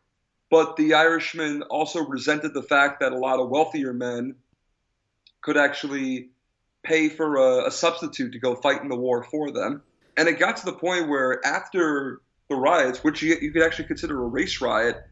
but 0.50 0.76
the 0.76 0.94
Irishmen 0.94 1.62
also 1.62 2.06
resented 2.06 2.54
the 2.54 2.62
fact 2.62 3.00
that 3.00 3.12
a 3.12 3.18
lot 3.18 3.40
of 3.40 3.50
wealthier 3.50 3.92
men 3.92 4.36
could 5.40 5.56
actually 5.56 6.30
pay 6.82 7.08
for 7.08 7.36
a, 7.36 7.66
a 7.66 7.70
substitute 7.70 8.32
to 8.32 8.38
go 8.38 8.54
fight 8.54 8.82
in 8.82 8.88
the 8.88 8.96
war 8.96 9.22
for 9.24 9.50
them. 9.50 9.82
And 10.16 10.28
it 10.28 10.38
got 10.38 10.56
to 10.58 10.64
the 10.66 10.72
point 10.72 11.08
where 11.08 11.44
after 11.44 12.20
the 12.50 12.56
riots, 12.56 13.02
which 13.02 13.22
you, 13.22 13.36
you 13.40 13.50
could 13.52 13.62
actually 13.62 13.86
consider 13.86 14.22
a 14.22 14.26
race 14.26 14.60
riot, 14.60 15.02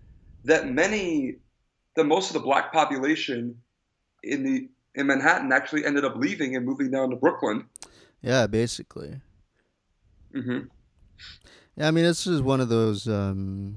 that 0.45 0.69
many, 0.69 1.37
that 1.95 2.05
most 2.05 2.29
of 2.29 2.35
the 2.35 2.41
black 2.41 2.73
population 2.73 3.57
in 4.23 4.43
the 4.43 4.69
in 4.95 5.07
Manhattan 5.07 5.53
actually 5.53 5.85
ended 5.87 6.05
up 6.05 6.17
leaving 6.17 6.57
and 6.57 6.67
moving 6.67 6.91
down 6.91 7.11
to 7.11 7.17
Brooklyn. 7.17 7.67
Yeah, 8.21 8.49
basically. 8.49 9.21
Mm-hmm. 10.35 10.67
Yeah, 11.77 11.89
I 11.89 11.91
mean, 11.93 12.05
this 12.05 12.27
is 12.27 12.43
one 12.43 12.61
of 12.61 12.69
those 12.69 13.07
um, 13.07 13.77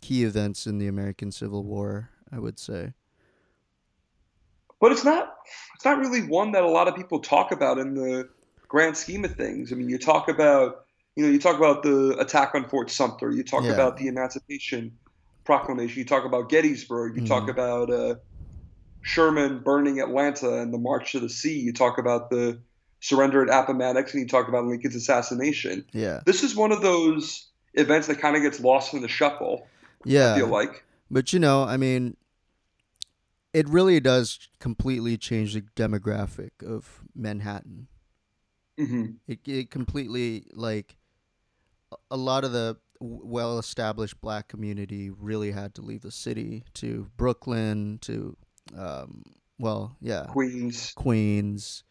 key 0.00 0.24
events 0.24 0.66
in 0.66 0.78
the 0.78 0.88
American 0.88 1.30
Civil 1.30 1.64
War, 1.64 2.08
I 2.32 2.38
would 2.38 2.58
say. 2.58 2.94
But 4.80 4.92
it's 4.92 5.04
not 5.04 5.34
it's 5.74 5.84
not 5.84 5.98
really 5.98 6.22
one 6.22 6.52
that 6.52 6.62
a 6.62 6.68
lot 6.68 6.88
of 6.88 6.96
people 6.96 7.20
talk 7.20 7.52
about 7.52 7.78
in 7.78 7.94
the 7.94 8.28
grand 8.68 8.96
scheme 8.96 9.24
of 9.24 9.34
things. 9.34 9.72
I 9.72 9.76
mean, 9.76 9.90
you 9.90 9.98
talk 9.98 10.28
about 10.28 10.83
you 11.16 11.24
know 11.24 11.30
you 11.30 11.38
talk 11.38 11.56
about 11.56 11.82
the 11.82 12.16
attack 12.18 12.54
on 12.54 12.68
Fort 12.68 12.90
Sumter, 12.90 13.30
you 13.30 13.44
talk 13.44 13.64
Yeah. 13.64 13.72
about 13.72 13.96
the 13.96 14.08
Emancipation 14.08 14.98
Proclamation, 15.44 15.98
you 15.98 16.04
talk 16.04 16.24
about 16.24 16.48
Gettysburg, 16.48 17.16
you 17.16 17.22
talk 17.22 17.44
Mhm. 17.44 17.50
about 17.50 17.90
uh, 17.92 18.16
Sherman 19.02 19.60
burning 19.60 20.00
Atlanta 20.00 20.60
and 20.60 20.72
the 20.72 20.78
March 20.78 21.12
to 21.12 21.20
the 21.20 21.28
Sea, 21.28 21.58
you 21.60 21.72
talk 21.72 21.98
about 21.98 22.30
the 22.30 22.60
surrender 23.00 23.42
at 23.42 23.50
Appomattox, 23.50 24.14
and 24.14 24.22
you 24.22 24.28
talk 24.28 24.48
about 24.48 24.64
Lincoln's 24.64 24.96
assassination. 24.96 25.84
Yeah. 25.92 26.20
This 26.24 26.42
is 26.42 26.56
one 26.56 26.72
of 26.72 26.82
those 26.82 27.48
events 27.74 28.06
that 28.06 28.20
kind 28.20 28.36
of 28.36 28.42
gets 28.42 28.60
lost 28.60 28.94
in 28.94 29.02
the 29.02 29.08
shuffle. 29.08 29.66
Yeah, 30.04 30.32
I 30.32 30.38
feel 30.38 30.48
like. 30.48 30.84
But 31.10 31.32
you 31.32 31.38
know, 31.38 31.64
I 31.64 31.76
mean, 31.76 32.16
it 33.52 33.68
really 33.68 34.00
does 34.00 34.48
completely 34.58 35.16
change 35.16 35.54
the 35.54 35.62
demographic 35.62 36.50
of 36.64 37.02
Manhattan. 37.14 37.88
hmm 38.78 39.18
It 39.26 39.40
it 39.46 39.70
completely 39.70 40.46
like 40.54 40.96
a- 42.10 42.16
lot 42.16 42.44
of 42.44 42.52
the 42.52 42.76
well 43.00 43.58
established 43.58 44.20
black 44.20 44.48
community 44.48 45.10
really 45.10 45.50
had 45.50 45.74
to 45.74 45.82
leave 45.82 46.00
the 46.02 46.10
city 46.10 46.64
to 46.74 47.10
Brooklyn 47.16 47.98
to 48.02 48.36
um 48.76 49.22
well 49.58 49.96
yeah 50.00 50.24
Queens. 50.26 50.92
Queens 50.96 51.84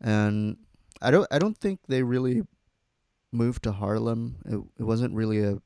and 0.00 0.56
I 1.00 1.10
don't 1.10 1.26
I 1.30 1.38
don't 1.38 1.56
think 1.56 1.80
they 1.88 2.02
really 2.02 2.42
moved 3.32 3.62
to 3.62 3.72
Harlem 3.72 4.36
it, 4.44 4.60
it 4.80 4.82
wasn't 4.84 5.14
really 5.14 5.42
a 5.42 5.58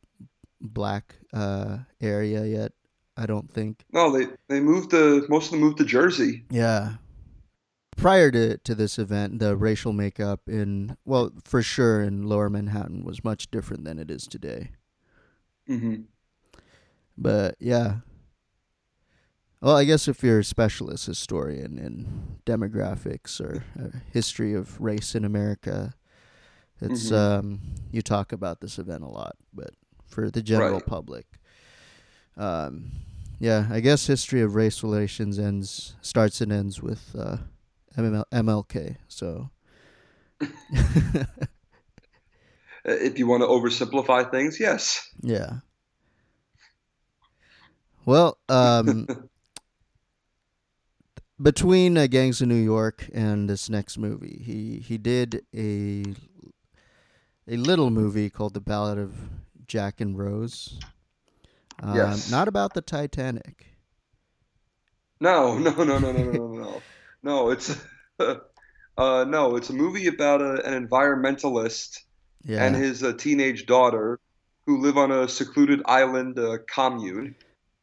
black 0.61 1.17
uh 1.33 1.79
area 2.01 2.45
yet 2.45 2.73
I 3.17 3.27
don't 3.27 3.51
think 3.53 3.85
No, 3.93 4.17
they 4.17 4.27
they 4.49 4.61
moved 4.61 4.91
to 4.91 5.25
most 5.29 5.47
of 5.47 5.51
them 5.53 5.61
moved 5.61 5.79
to 5.79 5.85
Jersey. 5.85 6.45
Yeah. 6.51 6.95
Prior 7.97 8.31
to, 8.31 8.59
to 8.59 8.75
this 8.75 8.99
event, 8.99 9.39
the 9.39 9.57
racial 9.57 9.93
makeup 9.93 10.41
in, 10.49 10.97
well, 11.05 11.31
for 11.45 11.63
sure 11.63 12.03
in 12.03 12.27
lower 12.27 12.51
Manhattan 12.51 13.05
was 13.05 13.25
much 13.25 13.51
different 13.51 13.85
than 13.85 13.99
it 13.99 14.11
is 14.11 14.27
today. 14.27 14.71
hmm 15.67 16.07
But 17.17 17.57
yeah. 17.61 17.99
Well, 19.61 19.77
I 19.77 19.85
guess 19.85 20.09
if 20.09 20.23
you're 20.23 20.41
a 20.41 20.45
specialist 20.45 21.07
historian 21.07 21.79
in 21.79 22.37
demographics 22.45 23.41
or 23.41 23.65
uh, 23.81 23.97
history 24.13 24.53
of 24.53 24.79
race 24.81 25.15
in 25.15 25.25
America, 25.25 25.95
it's 26.81 27.11
Mhm. 27.11 27.15
um 27.15 27.61
you 27.93 28.03
talk 28.03 28.33
about 28.33 28.61
this 28.61 28.79
event 28.79 29.05
a 29.05 29.09
lot, 29.09 29.37
but 29.55 29.71
for 30.07 30.31
the 30.31 30.43
general 30.43 30.73
Right. 30.81 30.87
public, 30.87 31.27
um, 32.37 32.91
yeah, 33.39 33.69
I 33.71 33.81
guess 33.81 34.07
history 34.07 34.43
of 34.43 34.55
race 34.55 34.83
relations 34.83 35.39
ends 35.39 35.95
starts 36.03 36.41
and 36.41 36.53
ends 36.53 36.83
with 36.83 37.15
uh, 37.19 37.39
ML- 37.97 38.25
MLK. 38.33 38.97
So 39.09 39.51
Uh, 42.87 42.93
If 42.93 43.19
you 43.19 43.27
want 43.27 43.43
to 43.43 43.47
oversimplify 43.47 44.31
things, 44.31 44.61
yes. 44.61 45.09
yeah. 45.23 45.61
Well, 48.05 48.37
um, 48.51 49.07
between 51.41 51.97
uh, 51.97 52.07
Gangs 52.07 52.43
of 52.43 52.49
New 52.49 52.57
York 52.63 53.09
and 53.15 53.49
this 53.49 53.71
next 53.71 53.97
movie, 53.97 54.43
he 54.45 54.81
he 54.81 54.99
did 54.99 55.47
a 55.55 56.05
a 57.49 57.57
little 57.57 57.91
movie 57.91 58.29
called 58.29 58.53
The 58.53 58.61
Ballad 58.61 58.99
of 58.99 59.15
Jack 59.67 60.03
and 60.03 60.19
Rose. 60.19 60.79
Um, 61.83 61.97
Yes. 61.97 62.31
Not 62.31 62.49
about 62.49 62.75
the 62.75 62.83
Titanic. 62.83 63.67
No, 65.21 65.57
no, 65.59 65.71
no, 65.71 65.85
no, 65.99 65.99
no, 65.99 66.13
no, 66.13 66.33
no, 66.33 66.47
no. 66.49 66.83
No, 67.25 67.51
it's 67.51 67.75
uh, 68.21 69.25
no, 69.27 69.57
it's 69.57 69.71
a 69.71 69.73
movie 69.73 70.07
about 70.07 70.41
a, 70.43 70.65
an 70.65 70.87
environmentalist 70.87 72.01
Yeah. 72.45 72.65
and 72.65 72.77
his 72.77 73.03
uh, 73.03 73.15
teenage 73.15 73.67
daughter 73.67 74.21
who 74.67 74.81
live 74.81 74.97
on 74.99 75.11
a 75.11 75.27
secluded 75.29 75.83
island 75.87 76.39
uh, 76.39 76.59
commune. 76.73 77.35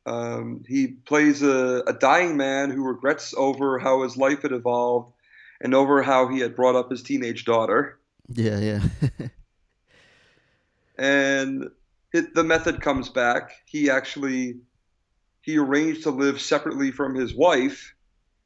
Um, 0.06 0.64
he 0.68 0.88
plays 0.88 1.42
a, 1.44 1.84
a 1.88 1.94
dying 1.94 2.38
man 2.38 2.70
who 2.72 2.84
regrets 2.88 3.34
over 3.38 3.78
how 3.80 4.04
his 4.04 4.18
life 4.18 4.44
had 4.44 4.52
evolved 4.52 5.14
and 5.60 5.76
over 5.76 6.02
how 6.02 6.28
he 6.28 6.40
had 6.40 6.56
brought 6.56 6.76
up 6.76 6.90
his 6.90 7.04
teenage 7.04 7.46
daughter. 7.46 8.00
yeah, 8.34 8.58
yeah. 8.60 8.82
and 10.98 11.70
it, 12.14 12.34
the 12.34 12.44
method 12.44 12.82
comes 12.82 13.10
back. 13.10 13.52
He 13.66 13.90
actually 13.90 14.58
he 15.42 15.58
arranged 15.58 16.04
to 16.04 16.12
live 16.12 16.40
separately 16.40 16.92
from 16.92 17.16
his 17.16 17.34
wife 17.34 17.94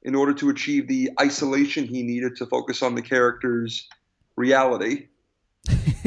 in 0.06 0.16
order 0.16 0.34
to 0.36 0.50
achieve 0.50 0.88
the 0.88 1.10
isolation 1.20 1.84
he 1.86 2.04
needed 2.04 2.36
to 2.38 2.46
focus 2.46 2.82
on 2.84 2.96
the 2.96 3.02
character's 3.02 3.86
reality. 4.38 5.08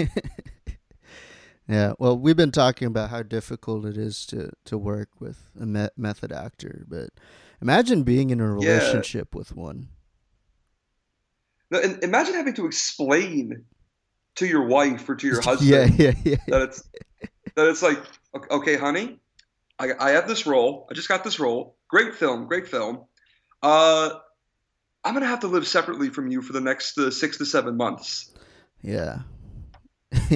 yeah. 1.68 1.92
Well, 1.98 2.16
we've 2.16 2.36
been 2.36 2.52
talking 2.52 2.86
about 2.86 3.10
how 3.10 3.24
difficult 3.24 3.84
it 3.84 3.98
is 3.98 4.24
to, 4.26 4.52
to 4.66 4.78
work 4.78 5.08
with 5.18 5.50
a 5.60 5.66
me- 5.66 5.88
method 5.96 6.30
actor, 6.32 6.84
but 6.88 7.10
imagine 7.60 8.04
being 8.04 8.30
in 8.30 8.40
a 8.40 8.44
Yeah. 8.44 8.54
relationship 8.54 9.34
with 9.34 9.54
one. 9.56 9.88
Now, 11.70 11.80
and 11.80 12.02
imagine 12.04 12.34
having 12.34 12.54
to 12.54 12.66
explain 12.66 13.64
to 14.36 14.46
your 14.46 14.66
wife 14.66 15.08
or 15.08 15.16
to 15.16 15.26
your 15.26 15.40
husband 15.42 15.98
Yeah, 15.98 16.12
yeah, 16.12 16.14
yeah. 16.24 16.36
that 16.46 16.62
it's 16.62 16.84
that 17.56 17.66
it's 17.66 17.82
like, 17.82 17.98
okay, 18.50 18.76
honey, 18.76 19.18
I, 19.80 19.90
I 19.98 20.10
have 20.10 20.28
this 20.28 20.46
role. 20.46 20.86
I 20.88 20.94
just 20.94 21.08
got 21.08 21.24
this 21.24 21.40
role. 21.40 21.76
Great 21.88 22.14
film, 22.14 22.46
great 22.46 22.68
film. 22.68 23.07
Uh, 23.62 24.10
I'm 25.04 25.14
gonna 25.14 25.26
have 25.26 25.40
to 25.40 25.48
live 25.48 25.66
separately 25.66 26.10
from 26.10 26.28
you 26.28 26.42
for 26.42 26.52
the 26.52 26.60
next 26.60 26.98
uh, 26.98 27.10
six 27.10 27.38
to 27.38 27.46
seven 27.46 27.76
months. 27.76 28.30
Yeah. 28.82 29.20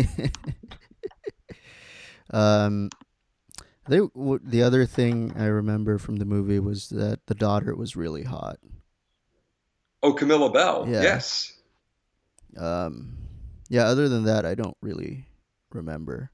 um, 2.31 2.91
they 3.89 3.99
w- 3.99 4.41
the 4.43 4.63
other 4.63 4.87
thing 4.87 5.35
I 5.37 5.45
remember 5.47 5.99
from 5.99 6.17
the 6.17 6.25
movie 6.25 6.59
was 6.59 6.89
that 6.91 7.21
the 7.27 7.35
daughter 7.35 7.75
was 7.75 7.97
really 7.97 8.25
hot. 8.25 8.59
Oh, 10.03 10.13
Camilla 10.13 10.51
Belle. 10.51 10.87
Yeah. 10.89 11.03
Yes. 11.03 11.53
Um, 12.57 13.19
yeah. 13.69 13.85
Other 13.85 14.09
than 14.09 14.25
that, 14.25 14.45
I 14.45 14.55
don't 14.55 14.77
really 14.81 15.27
remember. 15.73 16.31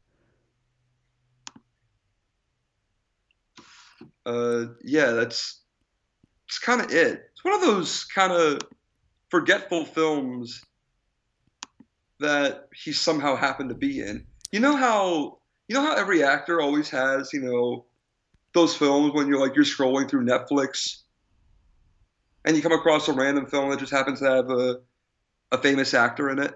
Uh, 4.24 4.66
yeah, 4.82 5.12
that's 5.12 5.62
it's 6.48 6.58
kind 6.58 6.80
of 6.80 6.90
it. 6.90 7.30
It's 7.32 7.44
one 7.44 7.54
of 7.54 7.60
those 7.60 8.04
kind 8.04 8.32
of 8.32 8.60
forgetful 9.28 9.84
films 9.84 10.64
that 12.20 12.68
he 12.74 12.92
somehow 12.92 13.36
happened 13.36 13.68
to 13.68 13.74
be 13.74 14.00
in. 14.00 14.26
You 14.50 14.60
know 14.60 14.76
how 14.76 15.38
you 15.68 15.74
know 15.74 15.82
how 15.82 15.94
every 15.94 16.24
actor 16.24 16.60
always 16.60 16.88
has, 16.88 17.32
you 17.34 17.40
know, 17.40 17.84
those 18.54 18.74
films 18.74 19.12
when 19.12 19.28
you're 19.28 19.38
like 19.38 19.54
you're 19.54 19.64
scrolling 19.64 20.08
through 20.08 20.24
Netflix 20.24 21.02
and 22.46 22.56
you 22.56 22.62
come 22.62 22.72
across 22.72 23.08
a 23.08 23.12
random 23.12 23.46
film 23.46 23.68
that 23.70 23.78
just 23.78 23.92
happens 23.92 24.20
to 24.20 24.24
have 24.24 24.50
a 24.50 24.80
a 25.52 25.58
famous 25.58 25.92
actor 25.92 26.30
in 26.30 26.38
it. 26.38 26.54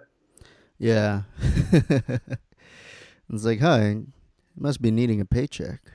Yeah. 0.78 1.23
it's 1.73 3.44
like, 3.44 3.60
hi, 3.60 3.98
must 4.56 4.81
be 4.81 4.90
needing 4.90 5.20
a 5.20 5.24
paycheck. 5.24 5.91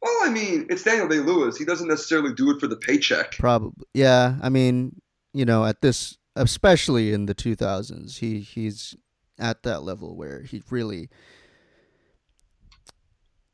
Well, 0.00 0.16
I 0.22 0.30
mean, 0.30 0.66
it's 0.70 0.84
Daniel 0.84 1.08
Day 1.08 1.18
Lewis. 1.18 1.56
He 1.56 1.64
doesn't 1.64 1.88
necessarily 1.88 2.32
do 2.32 2.50
it 2.50 2.60
for 2.60 2.66
the 2.66 2.76
paycheck. 2.76 3.32
Probably. 3.32 3.86
Yeah. 3.94 4.36
I 4.40 4.48
mean, 4.48 5.00
you 5.32 5.44
know, 5.44 5.64
at 5.64 5.80
this, 5.80 6.16
especially 6.36 7.12
in 7.12 7.26
the 7.26 7.34
2000s, 7.34 8.18
he 8.18 8.40
he's 8.40 8.96
at 9.38 9.62
that 9.62 9.82
level 9.82 10.16
where 10.16 10.42
he 10.42 10.62
really 10.70 11.08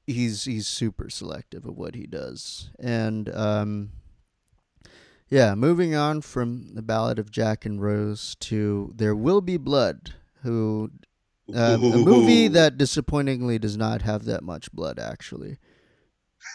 he's 0.07 0.45
he's 0.45 0.67
super 0.67 1.09
selective 1.11 1.65
of 1.65 1.77
what 1.77 1.95
he 1.95 2.07
does. 2.07 2.71
And 2.79 3.35
um 3.35 3.91
yeah, 5.31 5.55
moving 5.55 5.95
on 5.95 6.21
from 6.21 6.75
the 6.75 6.83
Ballad 6.83 7.19
of 7.19 7.31
Jack 7.31 7.65
and 7.65 7.83
Rose 7.83 8.37
to 8.41 8.93
There 8.95 9.17
Will 9.17 9.41
Be 9.41 9.57
Blood, 9.57 10.15
who 10.43 10.91
um, 11.53 11.83
a 11.83 11.97
movie 11.97 12.49
that 12.49 12.79
disappointingly 12.79 13.59
does 13.59 13.77
not 13.77 14.03
have 14.03 14.27
that 14.27 14.43
much 14.43 14.71
blood 14.73 14.99
actually. 14.99 15.59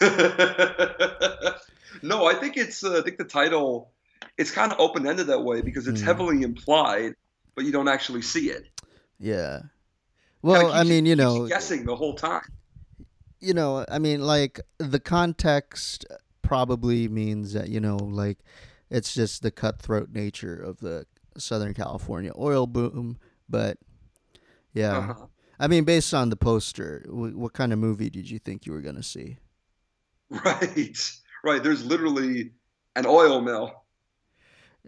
no, 2.02 2.26
I 2.26 2.34
think 2.34 2.56
it's. 2.56 2.82
Uh, 2.84 2.98
I 2.98 3.02
think 3.02 3.18
the 3.18 3.24
title. 3.24 3.90
It's 4.38 4.50
kind 4.50 4.72
of 4.72 4.78
open 4.80 5.06
ended 5.06 5.26
that 5.28 5.42
way 5.42 5.60
because 5.60 5.86
it's 5.88 6.00
Hmm. 6.00 6.06
heavily 6.06 6.42
implied, 6.42 7.14
but 7.54 7.64
you 7.64 7.72
don't 7.72 7.88
actually 7.88 8.22
see 8.22 8.50
it. 8.50 8.66
Yeah. 9.18 9.62
Well, 10.42 10.72
I 10.72 10.84
mean, 10.84 11.04
you 11.06 11.16
know, 11.16 11.46
guessing 11.48 11.84
the 11.84 11.96
whole 11.96 12.14
time. 12.14 12.42
You 13.40 13.54
know, 13.54 13.84
I 13.90 13.98
mean, 13.98 14.20
like 14.22 14.60
the 14.78 15.00
context 15.00 16.06
probably 16.42 17.08
means 17.08 17.52
that 17.52 17.68
you 17.68 17.80
know, 17.80 17.96
like 17.96 18.38
it's 18.90 19.14
just 19.14 19.42
the 19.42 19.50
cutthroat 19.50 20.10
nature 20.12 20.56
of 20.56 20.80
the 20.80 21.06
Southern 21.36 21.74
California 21.74 22.32
oil 22.38 22.66
boom. 22.66 23.18
But 23.48 23.78
yeah, 24.72 24.98
uh-huh. 24.98 25.26
I 25.58 25.68
mean, 25.68 25.84
based 25.84 26.14
on 26.14 26.30
the 26.30 26.36
poster, 26.36 27.04
w- 27.06 27.36
what 27.36 27.52
kind 27.52 27.72
of 27.72 27.78
movie 27.78 28.08
did 28.10 28.30
you 28.30 28.38
think 28.38 28.64
you 28.66 28.72
were 28.72 28.80
going 28.80 28.96
to 28.96 29.02
see? 29.02 29.36
Right, 30.44 31.10
right. 31.42 31.62
There's 31.62 31.84
literally 31.84 32.52
an 32.94 33.04
oil 33.06 33.40
mill. 33.40 33.84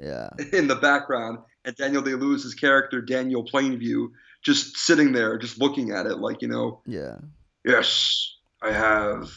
Yeah. 0.01 0.29
In 0.53 0.69
the 0.69 0.77
background, 0.77 1.39
and 1.65 1.75
Daniel 1.77 2.03
Day 2.03 2.15
Lewis's 2.15 2.55
character, 2.55 3.01
Daniel 3.01 3.45
Plainview, 3.45 4.09
just 4.43 4.77
sitting 4.77 5.13
there, 5.13 5.39
just 5.39 5.59
looking 5.61 5.91
at 5.91 6.07
it, 6.07 6.19
like 6.19 6.43
you 6.43 6.49
know. 6.49 6.81
Yeah. 6.87 7.17
Yes, 7.65 8.37
I 8.63 8.73
have, 8.73 9.31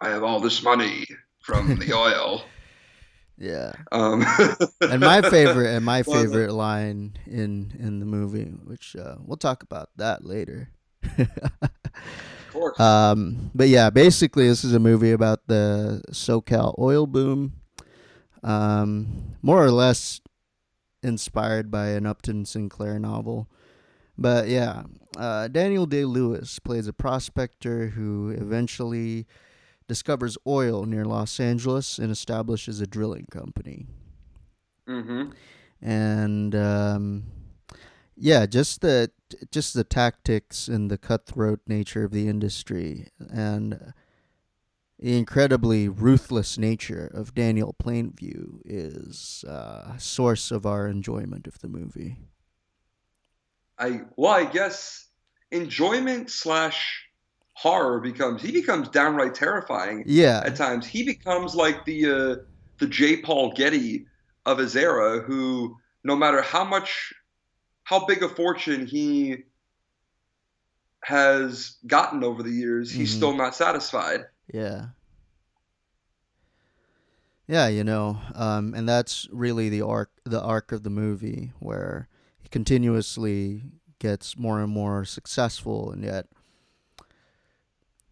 I 0.00 0.10
have 0.10 0.22
all 0.22 0.40
this 0.40 0.62
money 0.62 1.06
from 1.40 1.78
the 1.78 1.92
oil. 1.96 2.44
Yeah. 3.38 3.72
Um, 3.90 4.24
and 4.80 5.00
my 5.00 5.22
favorite 5.22 5.74
and 5.74 5.84
my 5.84 6.04
favorite 6.04 6.52
line 6.52 7.18
in 7.26 7.72
in 7.78 7.98
the 7.98 8.06
movie, 8.06 8.44
which 8.44 8.94
uh, 8.94 9.16
we'll 9.18 9.36
talk 9.36 9.64
about 9.64 9.90
that 9.96 10.24
later. 10.24 10.70
Um, 12.78 13.50
but 13.54 13.68
yeah, 13.68 13.90
basically, 13.90 14.48
this 14.48 14.64
is 14.64 14.74
a 14.74 14.80
movie 14.80 15.12
about 15.12 15.46
the 15.46 16.02
SoCal 16.10 16.78
oil 16.78 17.06
boom, 17.06 17.52
um, 18.42 19.36
more 19.42 19.64
or 19.64 19.70
less 19.70 20.20
inspired 21.02 21.70
by 21.70 21.88
an 21.88 22.06
Upton 22.06 22.44
Sinclair 22.44 22.98
novel. 22.98 23.48
But 24.16 24.48
yeah, 24.48 24.84
uh, 25.16 25.48
Daniel 25.48 25.86
Day 25.86 26.04
Lewis 26.04 26.58
plays 26.58 26.86
a 26.86 26.92
prospector 26.92 27.88
who 27.88 28.30
eventually 28.30 29.26
discovers 29.88 30.38
oil 30.46 30.84
near 30.84 31.04
Los 31.04 31.40
Angeles 31.40 31.98
and 31.98 32.10
establishes 32.10 32.80
a 32.80 32.86
drilling 32.86 33.26
company. 33.30 33.86
Mm-hmm. 34.88 35.30
And 35.80 36.54
um, 36.54 37.24
yeah, 38.16 38.46
just 38.46 38.80
the 38.80 39.10
just 39.50 39.74
the 39.74 39.84
tactics 39.84 40.68
and 40.68 40.90
the 40.90 40.98
cutthroat 40.98 41.60
nature 41.66 42.04
of 42.04 42.12
the 42.12 42.28
industry 42.28 43.08
and 43.32 43.92
the 44.98 45.16
incredibly 45.18 45.88
ruthless 45.88 46.58
nature 46.58 47.10
of 47.12 47.34
Daniel 47.34 47.74
Plainview 47.82 48.60
is 48.64 49.44
uh, 49.48 49.94
a 49.96 50.00
source 50.00 50.50
of 50.50 50.64
our 50.64 50.86
enjoyment 50.86 51.46
of 51.46 51.58
the 51.60 51.68
movie. 51.68 52.18
I 53.78 54.02
well, 54.16 54.32
I 54.32 54.44
guess 54.44 55.08
enjoyment 55.50 56.30
slash 56.30 57.08
horror 57.54 58.00
becomes 58.00 58.42
he 58.42 58.52
becomes 58.52 58.88
downright 58.88 59.34
terrifying. 59.34 60.04
Yeah. 60.06 60.42
At 60.44 60.56
times 60.56 60.86
he 60.86 61.02
becomes 61.02 61.54
like 61.54 61.84
the 61.84 62.06
uh, 62.06 62.36
the 62.78 62.86
J. 62.86 63.22
Paul 63.22 63.52
Getty 63.52 64.06
of 64.46 64.58
his 64.58 64.76
era, 64.76 65.20
who 65.20 65.76
no 66.04 66.14
matter 66.14 66.42
how 66.42 66.64
much 66.64 67.12
how 67.84 68.06
big 68.06 68.22
a 68.22 68.28
fortune 68.28 68.86
he 68.86 69.44
has 71.04 71.76
gotten 71.86 72.22
over 72.22 72.42
the 72.42 72.50
years, 72.50 72.90
he's 72.90 73.10
mm-hmm. 73.10 73.16
still 73.16 73.36
not 73.36 73.54
satisfied. 73.54 74.26
Yeah. 74.52 74.86
Yeah, 77.48 77.68
you 77.68 77.84
know, 77.84 78.18
um, 78.34 78.72
and 78.74 78.88
that's 78.88 79.28
really 79.32 79.68
the 79.68 79.82
arc 79.82 80.10
the 80.24 80.40
arc 80.40 80.72
of 80.72 80.84
the 80.84 80.90
movie 80.90 81.52
where 81.58 82.08
he 82.40 82.48
continuously 82.48 83.62
gets 83.98 84.38
more 84.38 84.60
and 84.60 84.72
more 84.72 85.04
successful 85.04 85.90
and 85.90 86.04
yet 86.04 86.26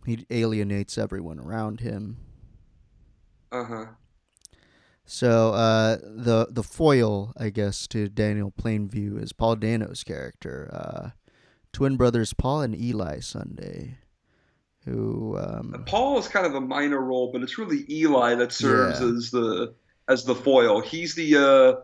he 0.04 0.26
alienates 0.30 0.98
everyone 0.98 1.38
around 1.38 1.80
him. 1.80 2.18
Uh 3.52 3.64
huh. 3.64 3.86
So 5.12 5.52
uh, 5.54 5.96
the 5.96 6.46
the 6.50 6.62
foil, 6.62 7.32
I 7.36 7.50
guess, 7.50 7.88
to 7.88 8.08
Daniel 8.08 8.52
Plainview 8.52 9.20
is 9.20 9.32
Paul 9.32 9.56
Dano's 9.56 10.04
character, 10.04 10.70
uh, 10.72 11.10
twin 11.72 11.96
brothers 11.96 12.32
Paul 12.32 12.60
and 12.60 12.80
Eli 12.80 13.18
Sunday, 13.18 13.98
who 14.84 15.36
um, 15.36 15.82
Paul 15.86 16.16
is 16.20 16.28
kind 16.28 16.46
of 16.46 16.54
a 16.54 16.60
minor 16.60 17.00
role, 17.00 17.32
but 17.32 17.42
it's 17.42 17.58
really 17.58 17.84
Eli 17.88 18.36
that 18.36 18.52
serves 18.52 19.00
yeah. 19.00 19.08
as 19.08 19.30
the 19.32 19.74
as 20.06 20.24
the 20.24 20.34
foil. 20.36 20.80
He's 20.80 21.16
the 21.16 21.36
uh, 21.36 21.80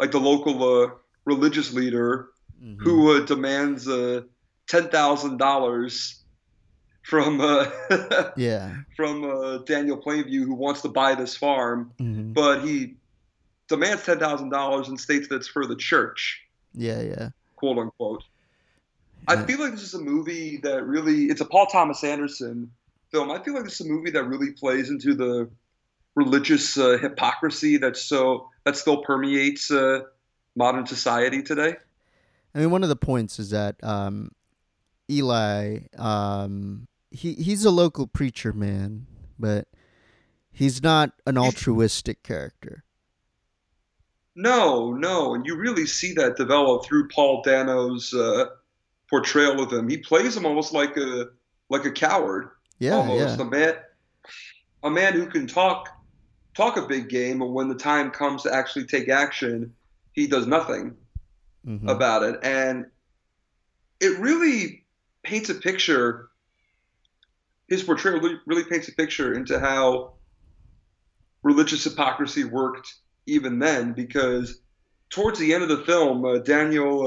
like 0.00 0.10
the 0.10 0.18
local 0.18 0.82
uh, 0.82 0.90
religious 1.24 1.72
leader 1.72 2.30
mm-hmm. 2.60 2.82
who 2.82 3.16
uh, 3.16 3.24
demands 3.24 3.86
uh, 3.86 4.22
ten 4.66 4.88
thousand 4.88 5.36
dollars 5.36 6.23
from 7.04 7.40
uh, 7.40 7.70
yeah 8.36 8.74
from 8.96 9.24
uh, 9.24 9.58
Daniel 9.58 9.96
Plainview 9.96 10.44
who 10.44 10.54
wants 10.54 10.82
to 10.82 10.88
buy 10.88 11.14
this 11.14 11.36
farm, 11.36 11.92
mm-hmm. 12.00 12.32
but 12.32 12.62
he 12.64 12.94
demands 13.68 14.04
ten 14.04 14.18
thousand 14.18 14.48
dollars 14.48 14.88
and 14.88 14.98
states 14.98 15.28
that's 15.28 15.46
for 15.46 15.66
the 15.66 15.76
church. 15.76 16.42
Yeah, 16.72 17.02
yeah, 17.02 17.28
quote 17.56 17.78
unquote. 17.78 18.24
Yeah. 19.28 19.34
I 19.34 19.44
feel 19.44 19.60
like 19.60 19.72
this 19.72 19.82
is 19.82 19.94
a 19.94 20.00
movie 20.00 20.56
that 20.58 20.84
really 20.84 21.26
it's 21.26 21.40
a 21.40 21.44
Paul 21.44 21.66
Thomas 21.66 22.02
Anderson 22.02 22.72
film. 23.12 23.30
I 23.30 23.40
feel 23.42 23.54
like 23.54 23.64
this 23.64 23.80
is 23.80 23.86
a 23.86 23.90
movie 23.90 24.10
that 24.10 24.24
really 24.24 24.52
plays 24.52 24.90
into 24.90 25.14
the 25.14 25.48
religious 26.14 26.78
uh, 26.78 26.96
hypocrisy 27.00 27.76
that's 27.76 28.00
so 28.00 28.48
that 28.64 28.76
still 28.76 29.02
permeates 29.02 29.70
uh, 29.70 30.00
modern 30.56 30.86
society 30.86 31.42
today. 31.42 31.76
I 32.54 32.60
mean, 32.60 32.70
one 32.70 32.82
of 32.82 32.88
the 32.88 32.96
points 32.96 33.38
is 33.38 33.50
that 33.50 33.76
um, 33.82 34.30
Eli 35.10 35.80
um, 35.98 36.86
he 37.14 37.34
he's 37.34 37.64
a 37.64 37.70
local 37.70 38.06
preacher 38.06 38.52
man, 38.52 39.06
but 39.38 39.68
he's 40.50 40.82
not 40.82 41.12
an 41.26 41.38
altruistic 41.38 42.22
character. 42.22 42.82
No, 44.34 44.92
no, 44.92 45.34
and 45.34 45.46
you 45.46 45.56
really 45.56 45.86
see 45.86 46.12
that 46.14 46.36
develop 46.36 46.84
through 46.84 47.08
Paul 47.08 47.42
Dano's 47.42 48.12
uh, 48.12 48.46
portrayal 49.08 49.62
of 49.62 49.72
him. 49.72 49.88
He 49.88 49.98
plays 49.98 50.36
him 50.36 50.44
almost 50.44 50.72
like 50.72 50.96
a 50.96 51.28
like 51.70 51.84
a 51.84 51.92
coward. 51.92 52.48
Yeah, 52.80 52.96
almost 52.96 53.38
yeah. 53.38 53.44
a 53.44 53.48
man, 53.48 53.74
a 54.82 54.90
man 54.90 55.12
who 55.12 55.26
can 55.26 55.46
talk 55.46 55.88
talk 56.54 56.76
a 56.76 56.86
big 56.86 57.08
game, 57.08 57.38
but 57.38 57.50
when 57.50 57.68
the 57.68 57.76
time 57.76 58.10
comes 58.10 58.42
to 58.42 58.52
actually 58.52 58.86
take 58.86 59.08
action, 59.08 59.72
he 60.12 60.26
does 60.26 60.48
nothing 60.48 60.96
mm-hmm. 61.64 61.88
about 61.88 62.24
it. 62.24 62.40
And 62.42 62.86
it 64.00 64.18
really 64.18 64.84
paints 65.22 65.48
a 65.48 65.54
picture 65.54 66.30
his 67.68 67.82
portrayal 67.82 68.20
really, 68.20 68.36
really 68.46 68.64
paints 68.64 68.88
a 68.88 68.92
picture 68.92 69.34
into 69.34 69.58
how 69.58 70.14
religious 71.42 71.84
hypocrisy 71.84 72.44
worked 72.44 72.94
even 73.26 73.58
then 73.58 73.92
because 73.92 74.60
towards 75.10 75.38
the 75.38 75.54
end 75.54 75.62
of 75.62 75.68
the 75.68 75.84
film 75.84 76.24
uh, 76.24 76.38
daniel 76.38 77.06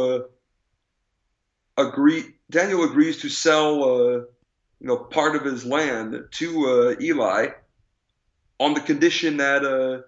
uh, 1.78 1.82
agree 1.82 2.24
daniel 2.50 2.84
agrees 2.84 3.22
to 3.22 3.30
sell 3.30 3.84
uh, 3.84 4.12
you 4.80 4.88
know 4.88 4.98
part 4.98 5.36
of 5.36 5.44
his 5.44 5.66
land 5.66 6.24
to 6.32 6.66
uh, 6.68 7.02
eli 7.02 7.48
on 8.60 8.74
the 8.74 8.80
condition 8.80 9.38
that 9.38 9.66
uh, 9.66 10.02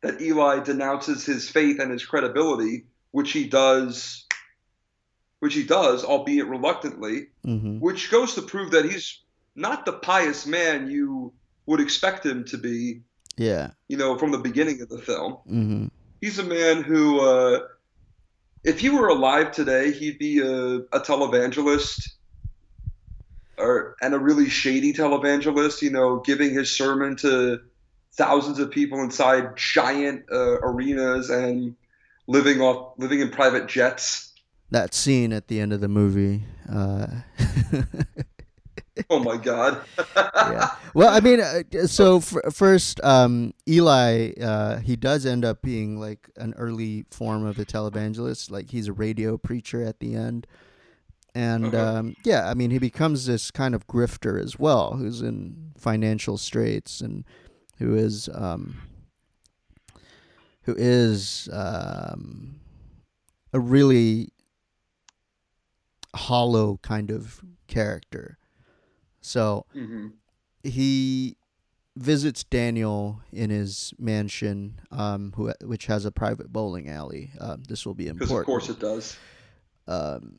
that 0.00 0.20
eli 0.20 0.58
denounces 0.60 1.24
his 1.24 1.48
faith 1.48 1.78
and 1.78 1.90
his 1.90 2.04
credibility 2.04 2.86
which 3.12 3.32
he 3.32 3.46
does 3.46 4.26
which 5.38 5.54
he 5.54 5.62
does 5.62 6.04
albeit 6.04 6.48
reluctantly 6.48 7.28
mm-hmm. 7.46 7.78
which 7.78 8.10
goes 8.10 8.34
to 8.34 8.42
prove 8.42 8.72
that 8.72 8.84
he's 8.84 9.21
not 9.54 9.84
the 9.84 9.92
pious 9.92 10.46
man 10.46 10.90
you 10.90 11.32
would 11.66 11.80
expect 11.80 12.24
him 12.24 12.44
to 12.44 12.58
be. 12.58 13.02
Yeah. 13.36 13.70
You 13.88 13.96
know, 13.96 14.18
from 14.18 14.30
the 14.30 14.38
beginning 14.38 14.80
of 14.82 14.88
the 14.88 14.98
film. 14.98 15.34
Mm-hmm. 15.48 15.86
He's 16.20 16.38
a 16.38 16.44
man 16.44 16.82
who, 16.82 17.20
uh, 17.20 17.60
if 18.64 18.80
he 18.80 18.90
were 18.90 19.08
alive 19.08 19.52
today, 19.52 19.92
he'd 19.92 20.18
be 20.18 20.40
a, 20.40 20.76
a 20.76 21.00
televangelist 21.00 22.12
or 23.58 23.96
and 24.00 24.14
a 24.14 24.18
really 24.18 24.48
shady 24.48 24.92
televangelist. 24.92 25.82
You 25.82 25.90
know, 25.90 26.20
giving 26.20 26.54
his 26.54 26.74
sermon 26.74 27.16
to 27.16 27.60
thousands 28.12 28.58
of 28.58 28.70
people 28.70 29.00
inside 29.00 29.56
giant 29.56 30.26
uh, 30.30 30.60
arenas 30.60 31.30
and 31.30 31.74
living 32.26 32.60
off 32.60 32.92
living 32.98 33.20
in 33.20 33.30
private 33.30 33.66
jets. 33.66 34.32
That 34.70 34.94
scene 34.94 35.32
at 35.32 35.48
the 35.48 35.60
end 35.60 35.72
of 35.72 35.80
the 35.80 35.88
movie. 35.88 36.44
Uh... 36.70 37.06
oh 39.10 39.18
my 39.20 39.36
god. 39.36 39.82
yeah. 40.16 40.70
Well, 40.94 41.08
I 41.08 41.20
mean, 41.20 41.40
uh, 41.40 41.86
so 41.86 42.18
f- 42.18 42.52
first, 42.52 43.02
um, 43.02 43.54
Eli, 43.68 44.32
uh, 44.40 44.78
he 44.80 44.96
does 44.96 45.24
end 45.24 45.44
up 45.44 45.62
being 45.62 45.98
like 45.98 46.28
an 46.36 46.54
early 46.58 47.04
form 47.10 47.46
of 47.46 47.58
a 47.58 47.64
televangelist. 47.64 48.50
Like 48.50 48.70
he's 48.70 48.88
a 48.88 48.92
radio 48.92 49.38
preacher 49.38 49.82
at 49.82 50.00
the 50.00 50.14
end. 50.14 50.46
And 51.34 51.74
uh-huh. 51.74 51.98
um, 51.98 52.16
yeah, 52.24 52.48
I 52.48 52.54
mean, 52.54 52.70
he 52.70 52.78
becomes 52.78 53.26
this 53.26 53.50
kind 53.50 53.74
of 53.74 53.86
grifter 53.86 54.42
as 54.42 54.58
well, 54.58 54.96
who's 54.96 55.22
in 55.22 55.72
financial 55.78 56.36
straits 56.36 57.00
and 57.00 57.24
who 57.78 57.94
is 57.94 58.28
um, 58.34 58.76
who 60.64 60.74
is 60.76 61.48
um, 61.52 62.60
a 63.52 63.60
really 63.60 64.28
hollow 66.14 66.78
kind 66.82 67.10
of 67.10 67.40
character. 67.66 68.38
So 69.22 69.64
hmm 69.72 70.08
he 70.64 71.36
visits 71.96 72.44
Daniel 72.44 73.20
in 73.32 73.50
his 73.50 73.92
mansion, 73.98 74.80
um, 74.90 75.32
who 75.36 75.52
which 75.62 75.86
has 75.86 76.04
a 76.04 76.12
private 76.12 76.52
bowling 76.52 76.88
alley. 76.88 77.30
Um, 77.40 77.62
this 77.68 77.84
will 77.84 77.94
be 77.94 78.06
important. 78.08 78.40
of 78.40 78.46
course 78.46 78.68
it 78.68 78.78
does. 78.78 79.16
Um, 79.86 80.38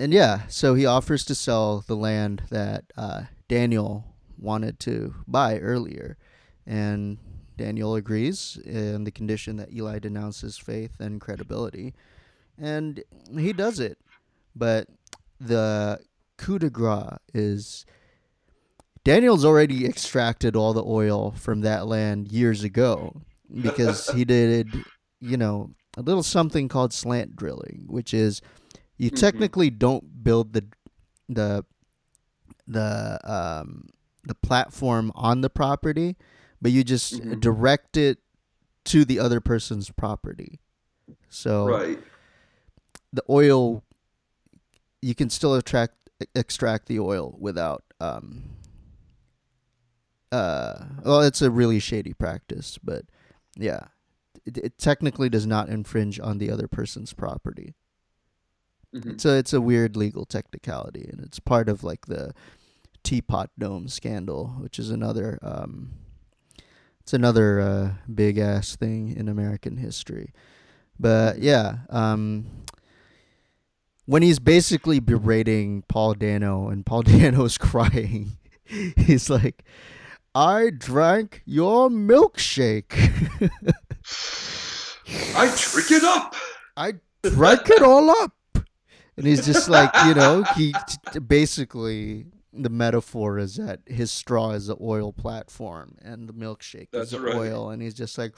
and 0.00 0.12
yeah, 0.12 0.46
so 0.48 0.74
he 0.74 0.86
offers 0.86 1.24
to 1.26 1.34
sell 1.34 1.84
the 1.86 1.94
land 1.96 2.42
that 2.50 2.84
uh, 2.96 3.24
Daniel 3.48 4.04
wanted 4.38 4.80
to 4.80 5.14
buy 5.26 5.58
earlier, 5.58 6.16
and 6.66 7.18
Daniel 7.56 7.94
agrees 7.94 8.58
in 8.64 9.04
the 9.04 9.10
condition 9.10 9.56
that 9.56 9.72
Eli 9.72 9.98
denounces 9.98 10.56
faith 10.56 10.98
and 11.00 11.20
credibility, 11.20 11.94
and 12.56 13.02
he 13.36 13.52
does 13.52 13.78
it. 13.78 13.98
But 14.56 14.88
the 15.38 16.00
coup 16.38 16.58
de 16.58 16.70
grace 16.70 17.18
is 17.34 17.84
Daniel's 19.04 19.44
already 19.44 19.84
extracted 19.86 20.56
all 20.56 20.72
the 20.72 20.84
oil 20.84 21.32
from 21.32 21.60
that 21.62 21.86
land 21.86 22.30
years 22.32 22.62
ago 22.64 23.22
because 23.62 24.08
he 24.08 24.24
did, 24.24 24.84
you 25.20 25.36
know, 25.36 25.70
a 25.96 26.02
little 26.02 26.22
something 26.22 26.68
called 26.68 26.92
slant 26.92 27.36
drilling, 27.36 27.84
which 27.86 28.14
is 28.14 28.40
you 28.96 29.10
Mhm. 29.10 29.16
technically 29.18 29.70
don't 29.70 30.22
build 30.24 30.52
the 30.52 30.64
the 31.28 31.64
the 32.66 33.18
um 33.24 33.88
the 34.24 34.34
platform 34.34 35.10
on 35.14 35.40
the 35.40 35.50
property, 35.50 36.16
but 36.60 36.70
you 36.70 36.84
just 36.84 37.14
Mhm. 37.14 37.40
direct 37.40 37.96
it 37.96 38.18
to 38.84 39.04
the 39.04 39.18
other 39.18 39.40
person's 39.40 39.90
property. 39.90 40.60
So 41.28 41.66
Right. 41.66 41.98
the 43.12 43.22
oil 43.28 43.82
you 45.00 45.14
can 45.14 45.30
still 45.30 45.54
attract 45.54 46.07
extract 46.34 46.86
the 46.86 46.98
oil 46.98 47.36
without 47.38 47.84
um 48.00 48.44
uh 50.32 50.84
well 51.04 51.22
it's 51.22 51.40
a 51.40 51.50
really 51.50 51.78
shady 51.78 52.12
practice 52.12 52.78
but 52.82 53.04
yeah 53.56 53.86
it, 54.44 54.58
it 54.58 54.78
technically 54.78 55.28
does 55.28 55.46
not 55.46 55.68
infringe 55.68 56.18
on 56.18 56.38
the 56.38 56.50
other 56.50 56.66
person's 56.68 57.12
property. 57.12 57.74
Hmm 58.92 59.10
it's 59.10 59.26
a 59.26 59.36
it's 59.36 59.52
a 59.52 59.60
weird 59.60 59.96
legal 59.96 60.24
technicality 60.24 61.06
and 61.12 61.20
it's 61.20 61.38
part 61.38 61.68
of 61.68 61.84
like 61.84 62.06
the 62.06 62.32
teapot 63.02 63.50
dome 63.58 63.86
scandal 63.86 64.54
which 64.60 64.78
is 64.78 64.90
another 64.90 65.38
um 65.42 65.90
it's 67.00 67.12
another 67.12 67.60
uh, 67.60 67.90
big 68.12 68.38
ass 68.38 68.76
thing 68.76 69.14
in 69.14 69.28
american 69.28 69.76
history. 69.76 70.32
But 70.98 71.38
yeah 71.40 71.80
um 71.90 72.46
when 74.08 74.22
he's 74.22 74.38
basically 74.38 74.98
berating 75.00 75.82
paul 75.88 76.14
dano 76.14 76.68
and 76.68 76.84
paul 76.86 77.02
dano's 77.12 77.58
crying 77.58 78.38
he's 78.96 79.28
like 79.30 79.62
i 80.34 80.70
drank 80.70 81.42
your 81.44 81.88
milkshake 81.88 82.94
I 85.36 85.54
drink 85.56 85.90
it 85.90 86.04
up. 86.04 86.34
I 86.76 86.94
drank 87.22 87.70
it 87.70 87.82
all 87.82 88.10
up. 88.10 88.32
And 89.16 89.26
he's 89.26 89.44
just 89.44 89.68
like, 89.68 89.90
you 90.04 90.14
know, 90.14 90.44
he 90.56 90.72
t- 91.12 91.18
basically 91.18 92.26
the 92.52 92.68
metaphor 92.68 93.38
is 93.38 93.56
that 93.56 93.80
his 93.86 94.12
straw 94.12 94.50
is 94.50 94.66
the 94.68 94.76
oil 94.80 95.12
platform 95.12 95.96
and 96.02 96.28
the 96.28 96.32
milkshake 96.32 96.88
That's 96.92 97.06
is 97.06 97.10
the 97.12 97.20
right. 97.20 97.34
oil, 97.34 97.70
and 97.70 97.82
he's 97.82 97.94
just 97.94 98.16
like, 98.18 98.34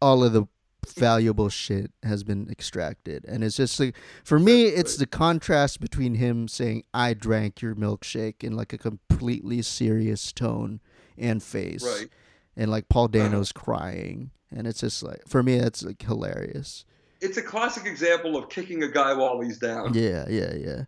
all 0.00 0.24
of 0.24 0.32
the 0.32 0.46
valuable 0.92 1.48
shit 1.48 1.90
has 2.02 2.22
been 2.24 2.48
extracted, 2.50 3.24
and 3.26 3.42
it's 3.44 3.56
just 3.56 3.78
like, 3.80 3.94
for 4.24 4.38
me, 4.38 4.64
it's 4.64 4.96
the 4.96 5.06
contrast 5.06 5.80
between 5.80 6.14
him 6.14 6.48
saying 6.48 6.84
"I 6.94 7.14
drank 7.14 7.60
your 7.62 7.74
milkshake" 7.74 8.42
in 8.44 8.54
like 8.56 8.72
a 8.72 8.78
completely 8.78 9.62
serious 9.62 10.32
tone 10.32 10.80
and 11.18 11.42
face, 11.42 11.82
Right. 11.84 12.08
and 12.56 12.70
like 12.70 12.88
Paul 12.88 13.08
Dano's 13.08 13.52
crying, 13.52 14.30
and 14.50 14.66
it's 14.66 14.80
just 14.80 15.02
like 15.02 15.22
for 15.26 15.42
me, 15.42 15.58
that's 15.58 15.82
like 15.82 16.02
hilarious. 16.02 16.84
It's 17.20 17.38
a 17.38 17.42
classic 17.42 17.86
example 17.86 18.36
of 18.36 18.48
kicking 18.50 18.82
a 18.82 18.88
guy 18.88 19.14
while 19.14 19.40
he's 19.40 19.58
down. 19.58 19.94
Yeah, 19.94 20.26
yeah, 20.28 20.52
yeah. 20.54 20.84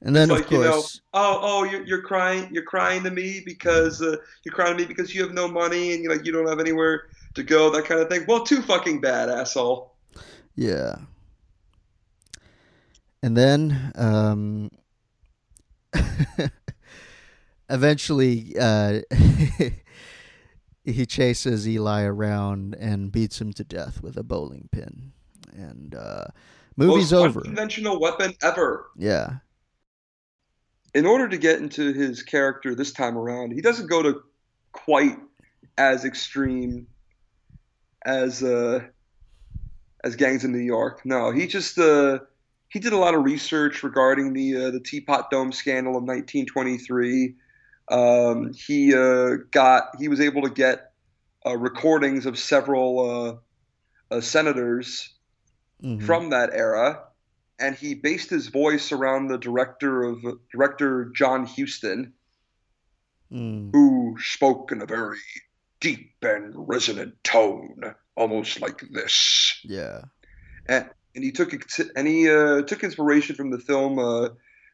And 0.00 0.14
then 0.14 0.30
It's 0.30 0.40
of 0.40 0.44
like, 0.46 0.50
you 0.52 0.58
know, 0.60 0.72
course, 0.72 1.00
Oh, 1.12 1.38
oh, 1.42 1.64
you're, 1.64 1.84
you're 1.84 2.02
crying. 2.02 2.48
You're 2.52 2.62
crying 2.64 3.02
to 3.02 3.10
me 3.10 3.42
because 3.44 4.00
uh, 4.00 4.16
you're 4.44 4.54
crying 4.54 4.76
to 4.76 4.82
me 4.82 4.86
because 4.86 5.12
you 5.14 5.22
have 5.22 5.32
no 5.32 5.48
money 5.48 5.92
and 5.92 6.02
you 6.04 6.08
like 6.08 6.24
you 6.24 6.30
don't 6.32 6.46
have 6.46 6.60
anywhere 6.60 7.06
to 7.38 7.42
go. 7.44 7.70
That 7.70 7.84
kind 7.86 8.00
of 8.00 8.08
thing. 8.08 8.24
Well, 8.28 8.44
too 8.44 8.62
fucking 8.62 9.00
bad, 9.00 9.28
asshole. 9.30 9.94
yeah. 10.54 10.96
And 13.22 13.36
then 13.36 13.92
um 13.96 14.70
eventually 17.70 18.54
uh 18.58 19.00
he 20.84 21.04
chases 21.06 21.68
Eli 21.68 22.02
around 22.04 22.74
and 22.78 23.12
beats 23.12 23.40
him 23.40 23.52
to 23.54 23.64
death 23.64 24.02
with 24.02 24.16
a 24.16 24.22
bowling 24.22 24.68
pin. 24.72 25.12
And 25.52 25.94
uh 25.94 26.26
movie's 26.76 27.12
Most 27.12 27.26
over. 27.26 27.40
unconventional 27.40 28.00
weapon 28.00 28.34
ever. 28.42 28.86
Yeah. 28.96 29.38
in 30.94 31.04
order 31.06 31.28
to 31.28 31.36
get 31.38 31.58
into 31.60 31.92
his 31.92 32.22
character 32.22 32.74
this 32.74 32.92
time 32.92 33.18
around, 33.18 33.52
he 33.52 33.60
doesn't 33.60 33.88
go 33.88 34.02
to 34.02 34.22
quite 34.72 35.18
as 35.76 36.04
extreme 36.04 36.86
as 38.08 38.42
uh, 38.42 38.80
as 40.02 40.16
Gangs 40.16 40.44
in 40.44 40.50
New 40.52 40.58
York. 40.58 41.04
No, 41.04 41.30
he 41.30 41.46
just 41.46 41.78
uh, 41.78 42.20
he 42.68 42.80
did 42.80 42.92
a 42.92 42.96
lot 42.96 43.14
of 43.14 43.22
research 43.22 43.82
regarding 43.82 44.32
the 44.32 44.56
uh, 44.56 44.70
the 44.70 44.80
Teapot 44.80 45.30
Dome 45.30 45.52
scandal 45.52 45.92
of 45.96 46.02
1923. 46.04 47.34
Um, 47.90 48.52
he 48.54 48.94
uh, 48.94 49.36
got 49.50 49.90
he 49.98 50.08
was 50.08 50.20
able 50.20 50.42
to 50.42 50.50
get 50.50 50.92
uh, 51.46 51.56
recordings 51.56 52.26
of 52.26 52.38
several 52.38 53.40
uh, 54.10 54.14
uh, 54.14 54.20
senators 54.20 55.14
Mhm. 55.80 56.02
from 56.02 56.30
that 56.30 56.50
era, 56.52 57.04
and 57.60 57.76
he 57.76 57.94
based 57.94 58.30
his 58.30 58.48
voice 58.48 58.90
around 58.90 59.28
the 59.28 59.38
director 59.38 60.02
of 60.02 60.18
director 60.50 61.12
John 61.14 61.46
Huston, 61.46 62.14
Mm. 63.30 63.70
who 63.72 64.16
spoke 64.18 64.72
in 64.72 64.80
a 64.82 64.86
very 64.86 65.18
deep 65.80 66.12
and 66.22 66.52
resonant 66.68 67.22
tone, 67.22 67.94
almost 68.16 68.60
like 68.60 68.82
this. 68.90 69.60
Yeah. 69.64 70.02
And, 70.66 70.88
and 71.14 71.24
he 71.24 71.32
took 71.32 71.52
and 71.96 72.06
he 72.06 72.28
uh, 72.28 72.62
took 72.62 72.84
inspiration 72.84 73.36
from 73.36 73.50
the 73.50 73.58
film 73.58 73.98
uh, 73.98 74.28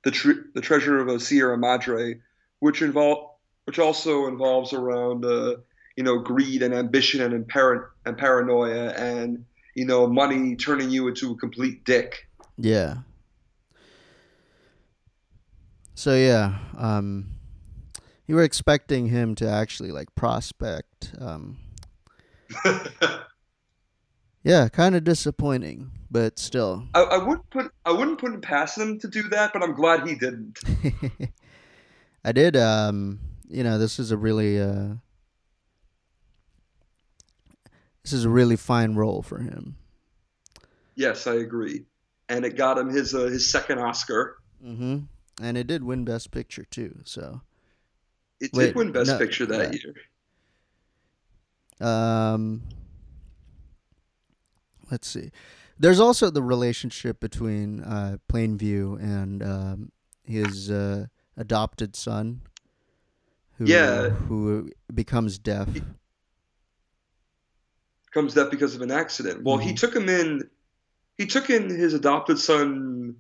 the 0.05 0.11
Tre- 0.11 0.43
the 0.55 0.61
Treasure 0.61 0.99
of 0.99 1.09
uh, 1.09 1.19
Sierra 1.19 1.57
Madre, 1.57 2.21
which 2.61 2.83
involve 2.83 3.31
which 3.65 3.79
also 3.79 4.27
involves 4.27 4.73
around 4.73 5.25
uh, 5.25 5.57
you 5.97 6.05
know 6.05 6.19
greed 6.19 6.63
and 6.63 6.75
ambition 6.75 7.21
and 7.21 7.47
impar- 7.47 7.89
and 8.05 8.19
paranoia 8.19 8.91
and 8.91 9.45
you 9.75 9.87
know 9.87 10.07
money 10.07 10.57
turning 10.57 10.91
you 10.91 11.09
into 11.09 11.33
a 11.33 11.37
complete 11.37 11.85
dick. 11.85 12.29
Yeah. 12.59 12.99
So 15.95 16.15
yeah, 16.15 16.59
um 16.77 17.27
you 18.27 18.35
were 18.35 18.43
expecting 18.43 19.09
him 19.09 19.35
to 19.37 19.49
actually 19.49 19.91
like 19.91 20.15
prospect. 20.15 21.13
Um 21.19 21.59
yeah, 24.43 24.69
kind 24.69 24.95
of 24.95 25.05
disappointing, 25.05 25.91
but 26.11 26.39
still. 26.39 26.87
I, 26.95 27.03
I 27.03 27.19
would 27.19 27.49
put 27.51 27.73
I 27.85 27.93
wouldn't 27.93 28.19
put 28.19 28.35
it 28.35 28.43
past 28.43 28.79
him 28.79 28.99
to 29.01 29.09
do 29.09 29.23
that, 29.31 29.53
but 29.53 29.63
I'm 29.63 29.75
glad 29.75 30.07
he 30.07 30.15
didn't. 30.15 30.59
I 32.25 32.33
did 32.33 32.57
um 32.57 33.21
you 33.49 33.63
know, 33.63 33.79
this 33.79 33.99
is 33.99 34.11
a 34.11 34.17
really 34.17 34.61
uh 34.61 34.95
this 38.03 38.13
is 38.13 38.25
a 38.25 38.31
really 38.31 38.57
fine 38.57 38.95
role 38.95 39.23
for 39.23 39.39
him. 39.39 39.77
Yes, 40.95 41.27
I 41.27 41.35
agree, 41.35 41.85
and 42.29 42.45
it 42.45 42.57
got 42.57 42.79
him 42.79 42.89
his 42.89 43.15
uh, 43.15 43.25
his 43.25 43.51
second 43.51 43.79
Oscar. 43.81 44.37
Mm-hmm. 44.65 44.99
And 45.43 45.59
it 45.59 45.67
did 45.67 45.83
win 45.83 46.05
best 46.05 46.31
picture 46.31 46.65
too, 46.65 47.01
so 47.05 47.41
It 48.41 48.53
Wait, 48.53 48.67
did 48.67 48.75
win 48.77 48.93
Best 48.93 49.11
no, 49.13 49.19
Picture 49.19 49.47
that 49.47 49.73
yeah. 49.75 49.81
year. 49.81 49.95
Um, 51.81 52.63
let's 54.91 55.09
see. 55.09 55.31
There's 55.79 56.01
also 56.01 56.31
the 56.31 56.43
relationship 56.43 57.21
between 57.21 57.81
uh, 57.81 58.19
Plainview 58.29 59.01
and 59.01 59.43
um, 59.43 59.93
his 60.23 60.71
uh, 60.71 61.07
adopted 61.37 61.97
son, 61.97 62.43
who 63.59 63.67
Yeah. 63.67 64.11
who 64.11 64.71
becomes 64.93 65.39
deaf. 65.39 65.69
Comes 68.13 68.35
that 68.35 68.51
because 68.51 68.77
of 68.77 68.83
an 68.83 68.93
accident. 68.93 69.43
Well, 69.43 69.57
he 69.59 69.73
Mhm. 69.73 69.77
took 69.77 69.95
him 69.97 70.09
in. 70.09 70.49
He 71.17 71.27
took 71.27 71.51
in 71.51 71.69
his 71.69 71.95
adopted 71.95 72.39
son 72.39 73.17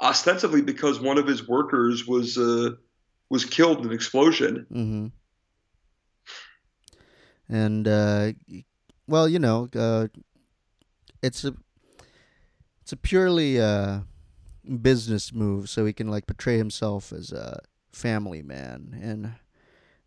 ostensibly 0.00 0.62
because 0.62 0.98
one 1.00 1.18
of 1.18 1.26
his 1.26 1.46
workers 1.46 2.06
was 2.06 2.36
uh, 2.36 2.70
was 3.30 3.44
killed 3.44 3.80
in 3.80 3.86
an 3.86 3.92
explosion. 3.92 4.66
hmm 4.70 5.06
And 7.48 7.86
uh, 7.86 8.32
well, 9.06 9.28
you 9.28 9.38
know, 9.38 9.68
uh, 9.74 10.08
it's 11.22 11.44
a 11.44 11.54
it's 12.82 12.92
a 12.92 12.96
purely 12.96 13.60
uh, 13.60 14.00
business 14.82 15.32
move, 15.32 15.68
so 15.68 15.84
he 15.84 15.92
can 15.92 16.08
like 16.08 16.26
portray 16.26 16.58
himself 16.58 17.12
as 17.12 17.32
a 17.32 17.60
family 17.92 18.42
man. 18.42 18.98
And 19.00 19.34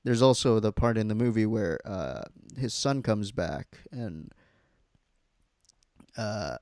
there's 0.03 0.21
also 0.21 0.59
the 0.59 0.71
part 0.71 0.97
in 0.97 1.07
the 1.07 1.15
movie 1.15 1.45
where 1.45 1.79
uh, 1.85 2.23
his 2.57 2.73
son 2.73 3.01
comes 3.01 3.31
back 3.31 3.79
and 3.91 4.31
uh, 6.17 6.57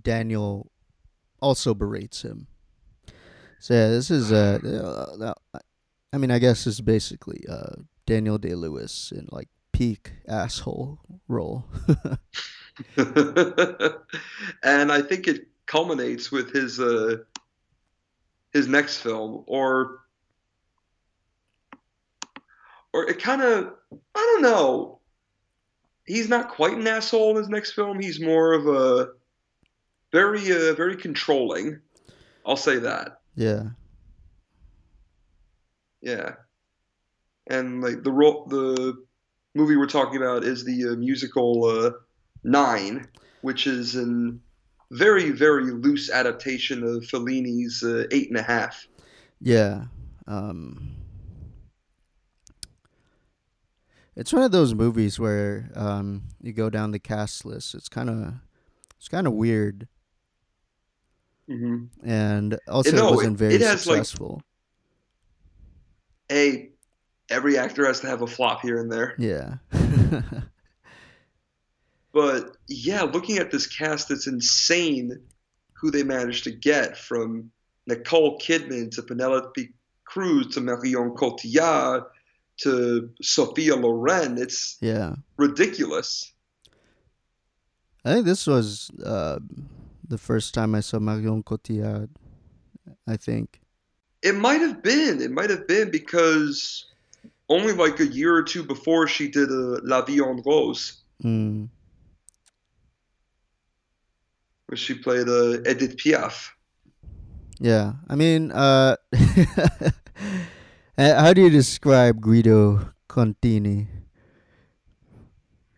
Daniel 0.00 0.70
also 1.40 1.74
berates 1.74 2.22
him. 2.22 2.46
So 3.62 3.74
yeah, 3.74 3.90
this 3.90 4.10
is 4.10 4.32
uh, 4.32 4.58
uh, 5.54 5.58
I 6.12 6.18
mean, 6.18 6.32
I 6.32 6.40
guess 6.40 6.66
is 6.66 6.80
basically 6.80 7.44
uh, 7.48 7.76
Daniel 8.06 8.36
Day 8.36 8.56
Lewis 8.56 9.12
in 9.14 9.28
like 9.30 9.48
peak 9.70 10.14
asshole 10.26 10.98
role. 11.28 11.64
and 12.96 14.90
I 14.90 15.00
think 15.00 15.28
it 15.28 15.46
culminates 15.66 16.32
with 16.32 16.52
his 16.52 16.80
uh, 16.80 17.18
his 18.52 18.66
next 18.66 18.96
film, 18.96 19.44
or 19.46 20.00
or 22.92 23.08
it 23.08 23.20
kind 23.20 23.42
of 23.42 23.74
I 23.92 24.32
don't 24.32 24.42
know. 24.42 24.98
He's 26.04 26.28
not 26.28 26.48
quite 26.48 26.76
an 26.76 26.88
asshole 26.88 27.30
in 27.30 27.36
his 27.36 27.48
next 27.48 27.74
film. 27.74 28.00
He's 28.00 28.18
more 28.18 28.54
of 28.54 28.66
a 28.66 29.10
very 30.10 30.50
uh, 30.50 30.74
very 30.74 30.96
controlling. 30.96 31.78
I'll 32.44 32.56
say 32.56 32.78
that. 32.78 33.21
Yeah. 33.34 33.70
Yeah. 36.00 36.34
And 37.48 37.82
like 37.82 38.02
the 38.02 38.12
role, 38.12 38.46
the 38.46 39.02
movie 39.54 39.76
we're 39.76 39.86
talking 39.86 40.16
about 40.16 40.44
is 40.44 40.64
the 40.64 40.88
uh, 40.88 40.96
musical 40.96 41.64
uh, 41.64 41.90
Nine, 42.44 43.06
which 43.42 43.66
is 43.66 43.94
a 43.94 44.32
very 44.90 45.30
very 45.30 45.70
loose 45.70 46.10
adaptation 46.10 46.82
of 46.82 47.04
Fellini's 47.04 47.82
uh, 47.82 48.04
Eight 48.10 48.28
and 48.28 48.38
a 48.38 48.42
Half. 48.42 48.86
Yeah. 49.40 49.84
Um, 50.26 50.96
it's 54.14 54.32
one 54.32 54.42
of 54.42 54.52
those 54.52 54.74
movies 54.74 55.18
where 55.18 55.70
um, 55.74 56.24
you 56.40 56.52
go 56.52 56.68
down 56.68 56.90
the 56.90 56.98
cast 56.98 57.44
list. 57.44 57.74
It's 57.74 57.88
kind 57.88 58.10
of 58.10 58.34
it's 58.96 59.08
kind 59.08 59.26
of 59.26 59.32
weird, 59.32 59.88
mm-hmm. 61.48 61.84
and 62.08 62.58
also 62.68 62.96
it, 62.96 63.14
wasn't 63.14 63.38
very 63.38 63.54
it 63.54 63.60
successful. 63.60 64.42
Like, 66.30 66.38
a 66.38 66.70
every 67.30 67.58
actor 67.58 67.86
has 67.86 68.00
to 68.00 68.06
have 68.06 68.22
a 68.22 68.26
flop 68.26 68.62
here 68.62 68.78
and 68.78 68.90
there. 68.90 69.14
Yeah. 69.18 69.54
but 72.12 72.56
yeah, 72.68 73.02
looking 73.02 73.38
at 73.38 73.50
this 73.50 73.66
cast, 73.66 74.10
it's 74.10 74.26
insane 74.26 75.20
who 75.72 75.90
they 75.90 76.02
managed 76.02 76.44
to 76.44 76.50
get 76.50 76.96
from 76.96 77.50
Nicole 77.86 78.38
Kidman 78.38 78.90
to 78.92 79.02
Penelope 79.02 79.72
Cruz 80.04 80.54
to 80.54 80.60
Marion 80.60 81.10
Cotillard 81.10 82.04
to 82.58 83.10
Sophia 83.20 83.76
Loren. 83.76 84.38
It's 84.38 84.76
yeah 84.80 85.14
ridiculous. 85.36 86.32
I 88.04 88.12
think 88.12 88.26
this 88.26 88.46
was 88.46 88.90
uh, 89.04 89.38
the 90.06 90.18
first 90.18 90.54
time 90.54 90.74
I 90.74 90.80
saw 90.80 90.98
Marion 90.98 91.42
Cotillard. 91.42 92.08
I 93.06 93.16
think 93.16 93.62
it 94.22 94.36
might 94.36 94.60
have 94.60 94.82
been. 94.82 95.20
It 95.20 95.30
might 95.30 95.50
have 95.50 95.66
been 95.66 95.90
because 95.90 96.86
only 97.48 97.72
like 97.72 98.00
a 98.00 98.06
year 98.06 98.34
or 98.34 98.42
two 98.42 98.62
before 98.62 99.06
she 99.06 99.28
did 99.28 99.50
uh, 99.50 99.80
La 99.82 100.02
Vie 100.02 100.22
en 100.22 100.42
Rose. 100.46 101.02
Mm. 101.22 101.68
Where 104.66 104.76
she 104.76 104.94
played 104.94 105.28
uh, 105.28 105.60
Edith 105.68 105.96
Piaf. 105.96 106.50
Yeah, 107.60 107.92
I 108.08 108.16
mean, 108.16 108.50
uh, 108.50 108.96
how 110.98 111.32
do 111.32 111.42
you 111.42 111.50
describe 111.50 112.20
Guido 112.20 112.92
Contini? 113.08 113.86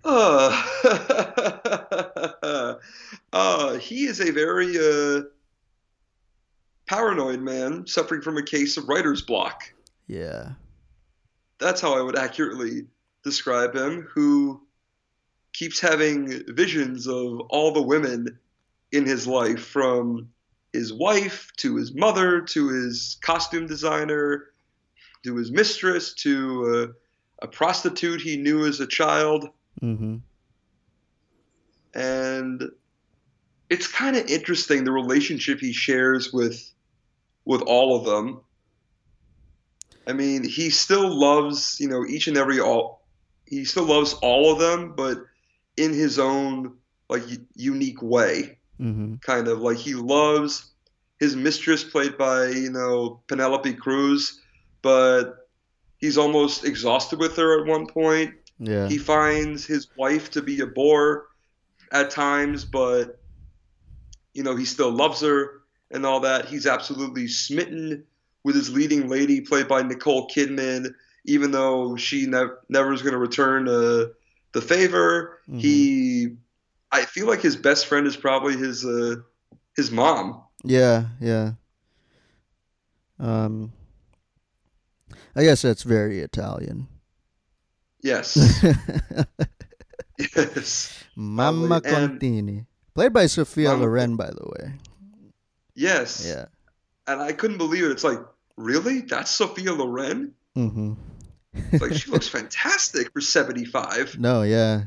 Uh, 0.04 0.62
uh, 3.34 3.74
he 3.74 4.06
is 4.06 4.20
a 4.20 4.30
very 4.30 4.78
uh, 4.78 5.24
paranoid 6.86 7.40
man 7.40 7.86
suffering 7.86 8.22
from 8.22 8.38
a 8.38 8.42
case 8.42 8.78
of 8.78 8.88
writer's 8.88 9.20
block. 9.20 9.70
Yeah 10.06 10.52
that's 11.58 11.80
how 11.80 11.96
I 11.96 12.02
would 12.02 12.18
accurately 12.18 12.86
describe 13.22 13.74
him, 13.74 14.02
who 14.12 14.60
keeps 15.52 15.80
having 15.80 16.42
visions 16.48 17.06
of 17.06 17.40
all 17.48 17.72
the 17.72 17.82
women 17.82 18.38
in 18.92 19.06
his 19.06 19.26
life, 19.26 19.64
from 19.64 20.28
his 20.72 20.92
wife 20.92 21.50
to 21.56 21.76
his 21.76 21.94
mother 21.94 22.40
to 22.40 22.68
his 22.68 23.16
costume 23.22 23.66
designer 23.66 24.46
to 25.22 25.36
his 25.36 25.50
mistress 25.50 26.12
to 26.12 26.92
a, 27.40 27.44
a 27.44 27.48
prostitute 27.48 28.20
he 28.20 28.36
knew 28.36 28.66
as 28.66 28.80
a 28.80 28.86
child. 28.86 29.48
Mm-hmm. 29.80 30.16
And 31.94 32.70
it's 33.70 33.86
kind 33.86 34.16
of 34.16 34.26
interesting 34.26 34.84
the 34.84 34.92
relationship 34.92 35.58
he 35.60 35.72
shares 35.72 36.32
with 36.32 36.72
with 37.44 37.62
all 37.62 37.96
of 37.96 38.04
them 38.04 38.40
I 40.06 40.12
mean, 40.12 40.44
he 40.44 40.70
still 40.70 41.08
loves, 41.08 41.78
you 41.80 41.88
know, 41.88 42.04
each 42.04 42.28
and 42.28 42.36
every 42.36 42.60
all. 42.60 43.06
He 43.46 43.64
still 43.64 43.84
loves 43.84 44.14
all 44.14 44.52
of 44.52 44.58
them, 44.58 44.94
but 44.96 45.18
in 45.76 45.92
his 45.92 46.18
own 46.18 46.76
like 47.08 47.22
unique 47.54 48.02
way. 48.02 48.58
Mm-hmm. 48.80 49.16
Kind 49.16 49.48
of 49.48 49.60
like 49.60 49.76
he 49.76 49.94
loves 49.94 50.72
his 51.20 51.36
mistress, 51.36 51.84
played 51.84 52.18
by 52.18 52.48
you 52.48 52.70
know 52.70 53.22
Penelope 53.28 53.74
Cruz, 53.74 54.40
but 54.82 55.48
he's 55.98 56.18
almost 56.18 56.64
exhausted 56.64 57.18
with 57.18 57.36
her 57.36 57.60
at 57.60 57.66
one 57.66 57.86
point. 57.86 58.34
Yeah. 58.58 58.88
He 58.88 58.98
finds 58.98 59.64
his 59.64 59.88
wife 59.96 60.30
to 60.32 60.42
be 60.42 60.60
a 60.60 60.66
bore 60.66 61.26
at 61.92 62.10
times, 62.10 62.64
but 62.64 63.20
you 64.34 64.42
know 64.42 64.56
he 64.56 64.64
still 64.64 64.90
loves 64.90 65.20
her 65.22 65.62
and 65.90 66.04
all 66.04 66.20
that. 66.20 66.46
He's 66.46 66.66
absolutely 66.66 67.28
smitten 67.28 68.04
with 68.42 68.54
his 68.54 68.70
leading 68.70 69.08
lady, 69.08 69.40
played 69.40 69.68
by 69.68 69.82
Nicole 69.82 70.28
Kidman, 70.28 70.94
even 71.24 71.50
though 71.50 71.96
she 71.96 72.26
ne- 72.26 72.46
never 72.68 72.92
is 72.92 73.02
going 73.02 73.12
to 73.12 73.18
return 73.18 73.68
uh, 73.68 74.06
the 74.52 74.60
favor. 74.60 75.40
Mm-hmm. 75.48 75.58
He, 75.58 76.28
I 76.92 77.04
feel 77.04 77.26
like 77.26 77.40
his 77.40 77.56
best 77.56 77.86
friend 77.86 78.06
is 78.06 78.16
probably 78.16 78.56
his 78.56 78.84
uh, 78.84 79.16
his 79.76 79.90
mom. 79.90 80.42
Yeah, 80.62 81.06
yeah. 81.20 81.52
Um, 83.18 83.72
I 85.36 85.44
guess 85.44 85.62
that's 85.62 85.82
very 85.82 86.20
Italian. 86.20 86.88
Yes. 88.02 88.36
yes. 90.18 91.04
Mamma 91.16 91.80
Contini, 91.80 92.66
played 92.94 93.12
by 93.12 93.26
Sophia 93.26 93.70
Mama, 93.70 93.82
Loren, 93.82 94.16
by 94.16 94.30
the 94.30 94.48
way. 94.58 94.72
Yes. 95.74 96.24
Yeah. 96.26 96.46
And 97.06 97.20
I 97.20 97.32
couldn't 97.32 97.58
believe 97.58 97.84
it. 97.84 97.90
It's 97.90 98.04
like 98.04 98.20
really? 98.56 99.00
That's 99.00 99.30
Sophia 99.30 99.72
Loren? 99.72 100.32
Mm-hmm. 100.56 100.94
like 101.78 101.94
she 101.94 102.10
looks 102.10 102.28
fantastic 102.28 103.12
for 103.12 103.20
75. 103.20 104.18
No, 104.18 104.42
yeah. 104.42 104.84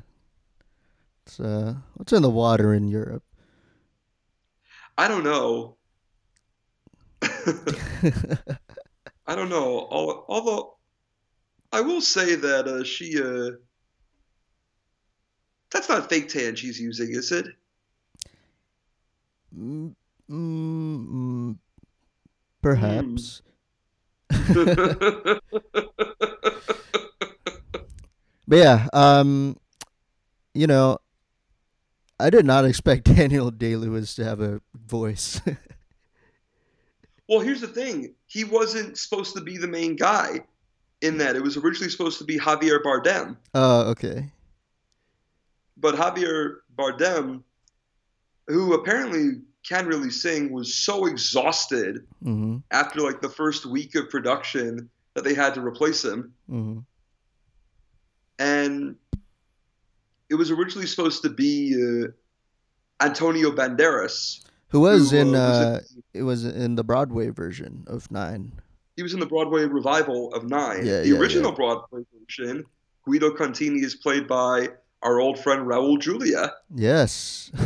It's 1.25 1.39
uh 1.39 1.75
what's 1.95 2.13
in 2.13 2.21
the 2.21 2.29
water 2.29 2.73
in 2.73 2.87
Europe? 2.87 3.23
I 4.97 5.07
don't 5.07 5.25
know. 5.25 5.75
I 7.21 9.35
don't 9.35 9.49
know. 9.49 10.23
Although 10.27 10.77
I 11.71 11.81
will 11.81 12.01
say 12.01 12.35
that 12.35 12.67
uh, 12.67 12.83
she 12.85 13.21
uh 13.21 13.57
that's 15.69 15.89
not 15.89 16.09
fake 16.09 16.29
tan 16.29 16.55
she's 16.55 16.79
using, 16.79 17.09
is 17.09 17.33
it? 17.33 17.45
Mm, 19.57 19.95
mm, 20.29 21.57
perhaps. 22.61 23.41
but 28.47 28.57
yeah, 28.57 28.87
um, 28.93 29.57
you 30.53 30.67
know, 30.67 30.99
I 32.19 32.29
did 32.29 32.45
not 32.45 32.65
expect 32.65 33.03
Daniel 33.15 33.51
Day 33.51 33.75
Lewis 33.75 34.15
to 34.15 34.25
have 34.25 34.41
a 34.41 34.61
voice. 34.75 35.41
well, 37.29 37.39
here's 37.39 37.61
the 37.61 37.67
thing: 37.67 38.13
he 38.27 38.43
wasn't 38.43 38.97
supposed 38.97 39.35
to 39.35 39.41
be 39.41 39.57
the 39.57 39.67
main 39.67 39.95
guy 39.95 40.41
in 41.01 41.17
that. 41.19 41.35
It 41.35 41.43
was 41.43 41.57
originally 41.57 41.89
supposed 41.89 42.19
to 42.19 42.25
be 42.25 42.37
Javier 42.37 42.81
Bardem. 42.83 43.37
Oh, 43.53 43.81
uh, 43.81 43.83
okay. 43.91 44.29
But 45.77 45.95
Javier 45.95 46.57
Bardem, 46.77 47.43
who 48.47 48.73
apparently 48.73 49.41
can 49.67 49.85
really 49.85 50.11
sing 50.11 50.51
was 50.51 50.73
so 50.73 51.05
exhausted 51.05 52.05
mm-hmm. 52.23 52.57
after 52.71 53.01
like 53.01 53.21
the 53.21 53.29
first 53.29 53.65
week 53.65 53.95
of 53.95 54.09
production 54.09 54.89
that 55.13 55.23
they 55.23 55.33
had 55.33 55.53
to 55.55 55.61
replace 55.61 56.03
him. 56.03 56.33
Mm-hmm. 56.49 56.79
And 58.39 58.95
it 60.29 60.35
was 60.35 60.51
originally 60.51 60.87
supposed 60.87 61.21
to 61.23 61.29
be 61.29 61.73
uh, 61.75 62.07
Antonio 63.03 63.51
Banderas, 63.51 64.45
who 64.69 64.81
was 64.81 65.11
who, 65.11 65.17
in 65.17 65.27
uh, 65.29 65.31
was 65.31 65.57
uh, 65.57 65.79
it 66.13 66.23
was 66.23 66.45
in 66.45 66.75
the 66.75 66.83
Broadway 66.83 67.29
version 67.29 67.83
of 67.87 68.09
Nine. 68.11 68.51
he 68.95 69.03
was 69.03 69.13
in 69.13 69.19
the 69.19 69.25
Broadway 69.25 69.65
revival 69.65 70.33
of 70.33 70.47
Nine. 70.49 70.85
Yeah, 70.85 71.01
the 71.01 71.09
yeah, 71.09 71.17
original 71.17 71.51
yeah. 71.51 71.55
Broadway 71.55 72.01
version, 72.19 72.63
Guido 73.05 73.31
Contini 73.31 73.83
is 73.83 73.95
played 73.95 74.27
by 74.27 74.69
our 75.03 75.19
old 75.19 75.39
friend 75.39 75.67
Raul 75.67 75.99
Julia. 75.99 76.53
Yes. 76.73 77.51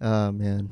oh 0.00 0.32
man. 0.32 0.70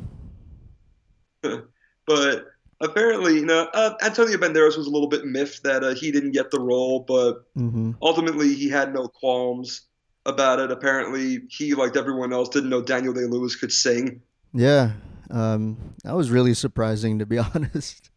But 2.06 2.44
apparently, 2.80 3.34
you 3.34 3.44
know, 3.44 3.68
uh, 3.74 3.94
Antonio 4.00 4.36
Banderas 4.36 4.78
was 4.78 4.86
a 4.86 4.90
little 4.90 5.08
bit 5.08 5.24
miffed 5.24 5.64
that 5.64 5.82
uh, 5.82 5.92
he 5.92 6.12
didn't 6.12 6.30
get 6.30 6.52
the 6.52 6.60
role, 6.60 7.00
but 7.00 7.44
hmm 7.54 7.90
ultimately 8.00 8.54
he 8.54 8.68
had 8.68 8.94
no 8.94 9.08
qualms 9.08 9.82
about 10.24 10.60
it. 10.60 10.70
Apparently, 10.70 11.40
he, 11.50 11.74
like 11.74 11.96
everyone 11.96 12.32
else, 12.32 12.48
didn't 12.48 12.70
know 12.70 12.82
Daniel 12.82 13.12
Day 13.12 13.24
Lewis 13.24 13.56
could 13.56 13.72
sing. 13.72 14.22
Yeah. 14.54 14.92
Um, 15.30 15.76
that 16.04 16.14
was 16.14 16.30
really 16.30 16.54
surprising 16.54 17.18
to 17.18 17.26
be 17.26 17.38
honest. 17.38 18.10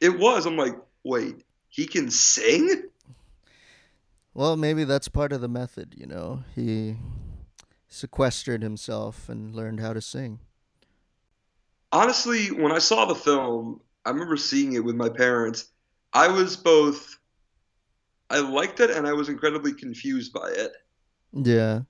It 0.00 0.18
was. 0.18 0.46
I'm 0.46 0.56
like, 0.56 0.74
wait, 1.02 1.44
he 1.68 1.86
can 1.86 2.10
sing? 2.10 2.84
Well, 4.40 4.56
maybe 4.56 4.84
that's 4.84 5.08
part 5.08 5.34
of 5.34 5.42
the 5.42 5.48
method, 5.48 5.94
you 5.98 6.06
know. 6.06 6.44
He 6.54 6.96
sequestered 7.88 8.62
himself 8.62 9.28
and 9.28 9.54
learned 9.54 9.80
how 9.80 9.92
to 9.92 10.00
sing. 10.00 10.38
Honestly, 11.92 12.46
when 12.46 12.72
I 12.72 12.78
saw 12.78 13.04
the 13.04 13.14
film, 13.14 13.82
I 14.06 14.08
remember 14.08 14.38
seeing 14.38 14.72
it 14.72 14.82
with 14.82 14.94
my 14.94 15.10
parents. 15.10 15.66
I 16.14 16.28
was 16.28 16.56
both, 16.56 17.18
I 18.30 18.38
liked 18.38 18.80
it 18.80 18.88
and 18.88 19.06
I 19.06 19.12
was 19.12 19.28
incredibly 19.28 19.74
confused 19.74 20.32
by 20.32 20.48
it. 20.48 20.72
Yeah. 21.34 21.80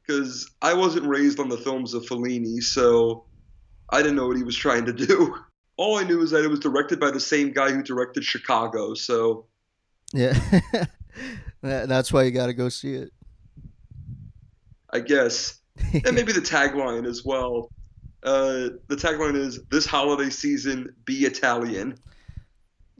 because 0.00 0.50
I 0.62 0.72
wasn't 0.72 1.08
raised 1.08 1.38
on 1.40 1.50
the 1.50 1.58
films 1.58 1.92
of 1.92 2.06
Fellini, 2.06 2.62
so 2.62 3.26
I 3.90 3.98
didn't 4.00 4.16
know 4.16 4.28
what 4.28 4.38
he 4.38 4.44
was 4.44 4.56
trying 4.56 4.86
to 4.86 4.94
do. 4.94 5.36
All 5.76 5.98
I 5.98 6.04
knew 6.04 6.22
is 6.22 6.30
that 6.30 6.42
it 6.42 6.48
was 6.48 6.60
directed 6.60 6.98
by 6.98 7.10
the 7.10 7.20
same 7.20 7.52
guy 7.52 7.70
who 7.70 7.82
directed 7.82 8.24
Chicago, 8.24 8.94
so 8.94 9.44
Yeah. 10.14 10.40
That- 11.62 11.88
that's 11.88 12.12
why 12.12 12.22
you 12.24 12.30
got 12.30 12.46
to 12.46 12.54
go 12.54 12.68
see 12.68 12.94
it. 12.94 13.12
I 14.90 15.00
guess. 15.00 15.56
And 16.04 16.14
maybe 16.14 16.32
the 16.32 16.40
tagline 16.40 17.06
as 17.06 17.24
well. 17.24 17.70
Uh, 18.22 18.68
the 18.88 18.96
tagline 18.96 19.34
is 19.34 19.62
"This 19.70 19.86
holiday 19.86 20.28
season, 20.30 20.94
be 21.06 21.24
Italian." 21.24 21.96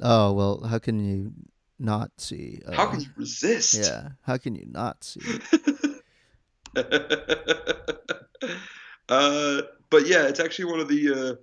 oh, 0.00 0.32
well, 0.32 0.62
how 0.64 0.78
can 0.78 0.98
you 1.04 1.32
not 1.78 2.10
see? 2.18 2.60
Uh, 2.66 2.72
How 2.72 2.86
can 2.86 3.00
you 3.00 3.08
resist? 3.16 3.74
Yeah. 3.74 4.10
How 4.22 4.38
can 4.38 4.54
you 4.54 4.66
not 4.70 5.04
see? 5.04 5.20
uh, 9.08 9.62
but 9.90 10.06
yeah, 10.06 10.26
it's 10.28 10.40
actually 10.40 10.66
one 10.66 10.80
of 10.80 10.88
the 10.88 11.12
uh, 11.12 11.34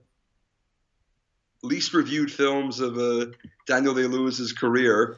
least 1.64 1.94
reviewed 1.94 2.32
films 2.32 2.80
of 2.80 2.98
uh, 2.98 3.28
Daniel 3.66 3.94
Day 3.94 4.06
Lewis's 4.06 4.54
career. 4.54 5.18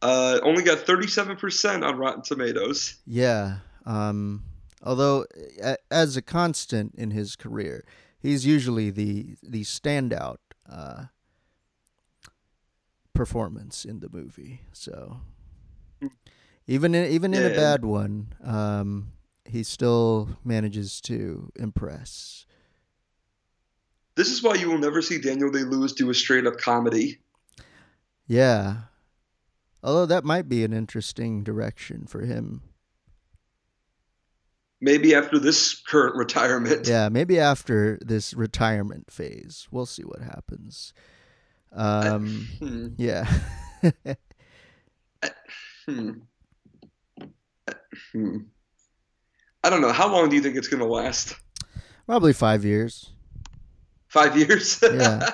Uh, 0.00 0.38
only 0.42 0.62
got 0.62 0.78
37% 0.78 1.84
on 1.84 1.96
Rotten 1.98 2.22
Tomatoes. 2.22 2.96
Yeah. 3.06 3.58
Um, 3.84 4.44
although, 4.82 5.24
a- 5.62 5.78
as 5.90 6.16
a 6.16 6.22
constant 6.22 6.94
in 6.94 7.10
his 7.10 7.34
career, 7.36 7.84
he's 8.20 8.46
usually 8.46 8.90
the 8.90 9.36
the 9.42 9.62
standout 9.64 10.36
uh, 10.70 11.06
performance 13.12 13.84
in 13.84 14.00
the 14.00 14.08
movie. 14.10 14.60
So, 14.72 15.20
even 16.66 16.94
in, 16.94 17.10
even 17.10 17.34
in 17.34 17.44
a 17.44 17.56
bad 17.56 17.84
one, 17.84 18.34
um, 18.44 19.12
he 19.44 19.62
still 19.62 20.28
manages 20.44 21.00
to 21.02 21.50
impress. 21.56 22.46
This 24.14 24.30
is 24.30 24.42
why 24.42 24.54
you 24.54 24.68
will 24.70 24.78
never 24.78 25.00
see 25.00 25.18
Daniel 25.20 25.50
Day 25.50 25.62
Lewis 25.62 25.92
do 25.92 26.10
a 26.10 26.14
straight 26.14 26.46
up 26.46 26.58
comedy. 26.58 27.18
Yeah. 28.26 28.76
Although 29.82 30.06
that 30.06 30.24
might 30.24 30.48
be 30.48 30.64
an 30.64 30.72
interesting 30.72 31.44
direction 31.44 32.06
for 32.06 32.22
him. 32.22 32.62
Maybe 34.80 35.14
after 35.14 35.38
this 35.38 35.74
current 35.80 36.14
retirement. 36.16 36.86
Yeah, 36.86 37.08
maybe 37.08 37.38
after 37.40 37.98
this 38.00 38.32
retirement 38.34 39.10
phase, 39.10 39.66
we'll 39.70 39.86
see 39.86 40.02
what 40.04 40.20
happens. 40.20 40.92
Um, 41.72 42.46
Hmm. 42.58 42.86
yeah. 42.96 43.28
Hmm. 45.86 46.10
Hmm. 48.12 48.36
I 49.64 49.70
don't 49.70 49.80
know. 49.80 49.92
How 49.92 50.10
long 50.12 50.28
do 50.28 50.36
you 50.36 50.42
think 50.42 50.56
it's 50.56 50.68
going 50.68 50.82
to 50.82 50.86
last? 50.86 51.34
Probably 52.06 52.32
five 52.32 52.64
years. 52.64 53.10
Five 54.08 54.36
years? 54.36 54.80
Yeah. 54.82 55.28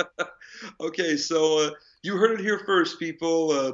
okay, 0.80 1.16
so 1.16 1.66
uh, 1.66 1.70
you 2.02 2.16
heard 2.16 2.32
it 2.38 2.40
here 2.40 2.60
first, 2.66 2.98
people. 2.98 3.50
Uh, 3.50 3.72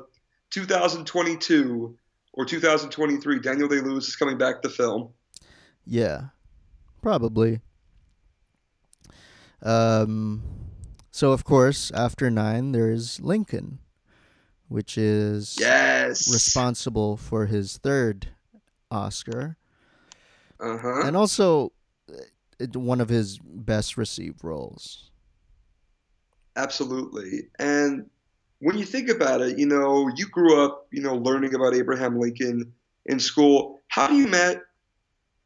2022 0.51 1.97
or 2.33 2.45
2023, 2.45 3.41
Daniel 3.41 3.69
Day 3.69 3.81
Lewis 3.81 4.09
is 4.09 4.17
coming 4.17 4.39
back 4.39 4.63
to 4.63 4.69
film. 4.69 5.11
Yeah, 5.87 6.29
probably. 7.03 7.61
Um, 9.63 10.43
so 11.11 11.33
of 11.33 11.45
course, 11.45 11.91
after 11.91 12.31
nine, 12.31 12.73
there's 12.73 13.21
Lincoln, 13.21 13.79
which 14.69 14.97
is 14.97 15.57
Yes. 15.59 16.33
responsible 16.33 17.17
for 17.17 17.47
his 17.47 17.79
third 17.79 18.29
Oscar, 18.91 19.57
Uh 20.61 20.79
huh. 20.79 21.03
and 21.05 21.17
also 21.17 21.73
uh, 22.11 22.67
one 22.79 23.01
of 23.01 23.09
his 23.09 23.39
best 23.39 23.97
received 23.97 24.45
roles. 24.45 25.11
Absolutely. 26.57 27.49
And 27.59 28.09
when 28.61 28.79
you 28.79 28.85
think 28.85 29.09
about 29.09 29.41
it, 29.41 29.59
you 29.59 29.67
know, 29.67 30.11
you 30.17 30.27
grew 30.29 30.65
up, 30.65 30.87
you 30.91 31.03
know, 31.03 31.15
learning 31.15 31.55
about 31.55 31.75
Abraham 31.75 32.19
Lincoln 32.19 32.73
in 33.07 33.21
school. 33.21 33.81
How 33.89 34.09
do 34.09 34.17
you 34.17 34.27
ma- 34.27 34.61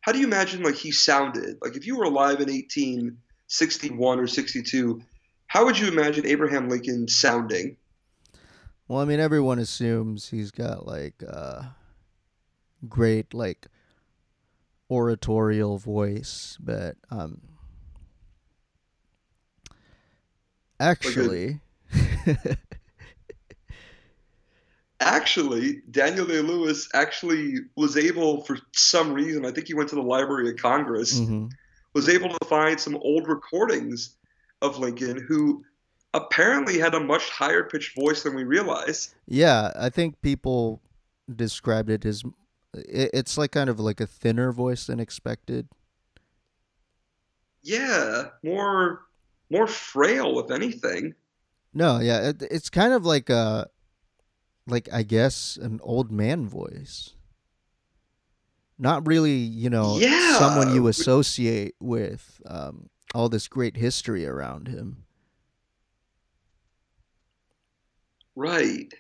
how 0.01 0.13
do 0.13 0.19
you 0.19 0.27
imagine 0.27 0.63
like 0.63 0.75
he 0.75 0.91
sounded? 0.91 1.59
Like 1.63 1.77
if 1.77 1.87
you 1.87 1.97
were 1.97 2.05
alive 2.05 2.41
in 2.41 2.49
1861 2.49 4.19
or 4.19 4.27
62, 4.27 5.03
how 5.47 5.65
would 5.65 5.79
you 5.79 5.89
imagine 5.89 6.27
Abraham 6.27 6.69
Lincoln 6.69 7.07
sounding? 7.09 7.77
Well, 8.89 9.01
I 9.01 9.05
mean, 9.05 9.21
everyone 9.21 9.59
assumes 9.59 10.31
he's 10.31 10.51
got 10.51 10.87
like 10.87 11.23
uh, 11.27 11.63
great 12.89 13.33
like 13.33 13.69
oratorial 14.91 15.79
voice, 15.79 16.59
but 16.61 16.97
um, 17.11 17.41
actually, 20.81 21.61
Actually, 25.03 25.83
Daniel 25.91 26.27
Day 26.27 26.41
Lewis 26.41 26.89
actually 26.95 27.57
was 27.77 27.97
able, 27.97 28.45
for 28.45 28.57
some 28.73 29.13
reason, 29.13 29.45
I 29.45 29.51
think 29.51 29.67
he 29.67 29.75
went 29.75 29.89
to 29.91 29.97
the 29.97 30.03
Library 30.03 30.49
of 30.51 30.57
Congress, 30.57 31.19
mhm. 31.19 31.51
was 31.93 32.09
able 32.09 32.29
to 32.29 32.45
find 32.47 32.79
some 32.79 32.97
old 32.97 33.27
recordings 33.27 34.17
of 34.63 34.79
Lincoln 34.79 35.25
who 35.29 35.65
apparently 36.15 36.79
had 36.79 36.95
a 36.95 37.01
much 37.01 37.29
higher 37.31 37.65
pitched 37.65 37.97
voice 37.97 38.23
than 38.23 38.35
we 38.35 38.45
realize. 38.45 39.15
yeah, 39.27 39.73
I 39.77 39.89
think 39.91 40.21
people 40.23 40.81
described 41.35 41.91
it 41.91 42.05
as 42.05 42.23
it's 42.75 43.37
like 43.37 43.53
kind 43.53 43.69
of 43.69 43.81
like 43.81 44.01
a 44.01 44.07
thinner 44.07 44.53
voice 44.53 44.87
than 44.87 45.01
expected. 45.01 45.69
Yeah, 47.63 48.29
more 48.43 49.07
more 49.51 49.67
frail, 49.67 50.39
if 50.41 50.51
anything. 50.51 51.15
No, 51.75 52.01
yeah, 52.01 52.29
it, 52.31 52.43
it's 52.51 52.71
kind 52.71 52.93
of 52.93 53.05
like 53.05 53.31
a 53.31 53.69
like 54.73 54.89
I 54.93 55.03
guess 55.03 55.57
an 55.61 55.79
old 55.83 56.11
man 56.11 56.49
voice. 56.49 57.15
Not 58.79 59.07
really, 59.07 59.37
you 59.37 59.71
know, 59.71 59.99
Yeah. 59.99 60.39
someone 60.39 60.75
you 60.75 60.89
associate 60.89 61.75
with 61.79 62.41
um, 62.47 62.89
all 63.15 63.29
this 63.29 63.47
great 63.47 63.77
history 63.77 64.27
around 64.27 64.67
him. 64.67 65.05
Right. 68.35 68.93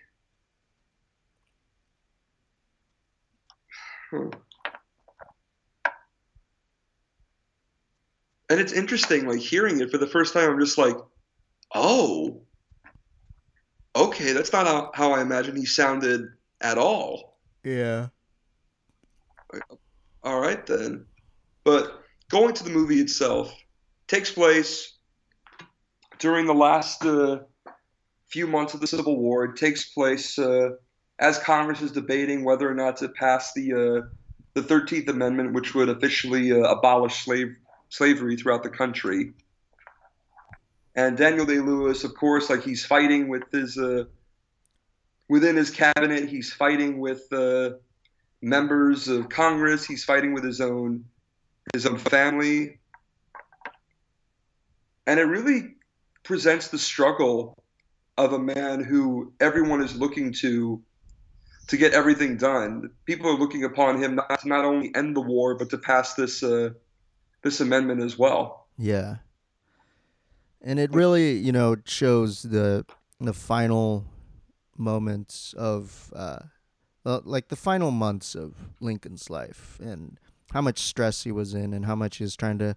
Huh. 4.10 4.30
And 8.50 8.60
it's 8.60 8.74
interesting, 8.74 9.26
like 9.26 9.40
hearing 9.40 9.80
it 9.80 9.90
for 9.90 9.96
the 9.96 10.06
first 10.06 10.34
time, 10.34 10.50
I'm 10.50 10.60
just 10.60 10.76
like, 10.76 10.96
oh, 11.74 12.42
okay, 13.94 14.32
that's 14.32 14.52
not 14.52 14.66
how, 14.66 14.90
how 14.94 15.12
I 15.12 15.22
imagine 15.22 15.56
he 15.56 15.66
sounded 15.66 16.28
at 16.60 16.78
all. 16.78 17.38
Yeah. 17.64 18.08
All 20.22 20.40
right, 20.40 20.64
then. 20.66 21.06
But 21.64 22.02
going 22.30 22.54
to 22.54 22.64
the 22.64 22.70
movie 22.70 23.00
itself 23.00 23.54
takes 24.08 24.30
place 24.30 24.96
during 26.18 26.46
the 26.46 26.54
last 26.54 27.04
uh, 27.04 27.40
few 28.28 28.46
months 28.46 28.74
of 28.74 28.80
the 28.80 28.86
Civil 28.86 29.18
War. 29.18 29.44
It 29.44 29.56
takes 29.56 29.92
place 29.92 30.38
uh, 30.38 30.70
as 31.18 31.38
Congress 31.38 31.82
is 31.82 31.92
debating 31.92 32.44
whether 32.44 32.68
or 32.68 32.74
not 32.74 32.96
to 32.98 33.08
pass 33.08 33.52
the 33.52 33.72
uh, 33.72 34.08
the 34.54 34.62
Thirteenth 34.62 35.08
Amendment, 35.08 35.54
which 35.54 35.74
would 35.74 35.88
officially 35.88 36.52
uh, 36.52 36.56
abolish 36.64 37.24
slave 37.24 37.54
slavery 37.88 38.36
throughout 38.36 38.62
the 38.62 38.70
country. 38.70 39.32
And 40.94 41.16
Daniel 41.16 41.46
Day 41.46 41.58
Lewis, 41.58 42.04
of 42.04 42.14
course, 42.14 42.50
like 42.50 42.62
he's 42.62 42.84
fighting 42.84 43.28
with 43.28 43.44
his 43.50 43.78
uh, 43.78 44.04
within 45.28 45.56
his 45.56 45.70
cabinet. 45.70 46.28
He's 46.28 46.52
fighting 46.52 46.98
with 46.98 47.32
uh, 47.32 47.70
members 48.42 49.08
of 49.08 49.28
Congress. 49.28 49.86
He's 49.86 50.04
fighting 50.04 50.34
with 50.34 50.44
his 50.44 50.60
own 50.60 51.04
his 51.72 51.86
own 51.86 51.98
family, 51.98 52.78
and 55.06 55.18
it 55.18 55.24
really 55.24 55.74
presents 56.24 56.68
the 56.68 56.78
struggle 56.78 57.56
of 58.18 58.32
a 58.32 58.38
man 58.38 58.84
who 58.84 59.32
everyone 59.40 59.82
is 59.82 59.96
looking 59.96 60.32
to 60.32 60.82
to 61.68 61.76
get 61.76 61.94
everything 61.94 62.36
done. 62.36 62.90
People 63.06 63.30
are 63.30 63.38
looking 63.38 63.64
upon 63.64 64.02
him 64.02 64.16
not 64.16 64.40
to 64.40 64.48
not 64.48 64.64
only 64.64 64.94
end 64.94 65.16
the 65.16 65.20
war, 65.20 65.54
but 65.54 65.70
to 65.70 65.78
pass 65.78 66.14
this 66.14 66.42
uh, 66.42 66.70
this 67.42 67.60
amendment 67.60 68.02
as 68.02 68.18
well. 68.18 68.66
Yeah, 68.78 69.16
and 70.62 70.78
it 70.78 70.92
really, 70.94 71.32
you 71.32 71.52
know, 71.52 71.76
shows 71.84 72.42
the 72.42 72.84
the 73.20 73.32
final 73.32 74.04
moments 74.76 75.54
of 75.56 76.12
uh, 76.14 76.40
like 77.04 77.48
the 77.48 77.56
final 77.56 77.90
months 77.90 78.34
of 78.34 78.54
Lincoln's 78.80 79.28
life 79.30 79.78
and 79.82 80.18
how 80.52 80.60
much 80.60 80.80
stress 80.80 81.24
he 81.24 81.32
was 81.32 81.54
in 81.54 81.72
and 81.72 81.86
how 81.86 81.94
much 81.94 82.18
he 82.18 82.24
was 82.24 82.36
trying 82.36 82.58
to 82.58 82.76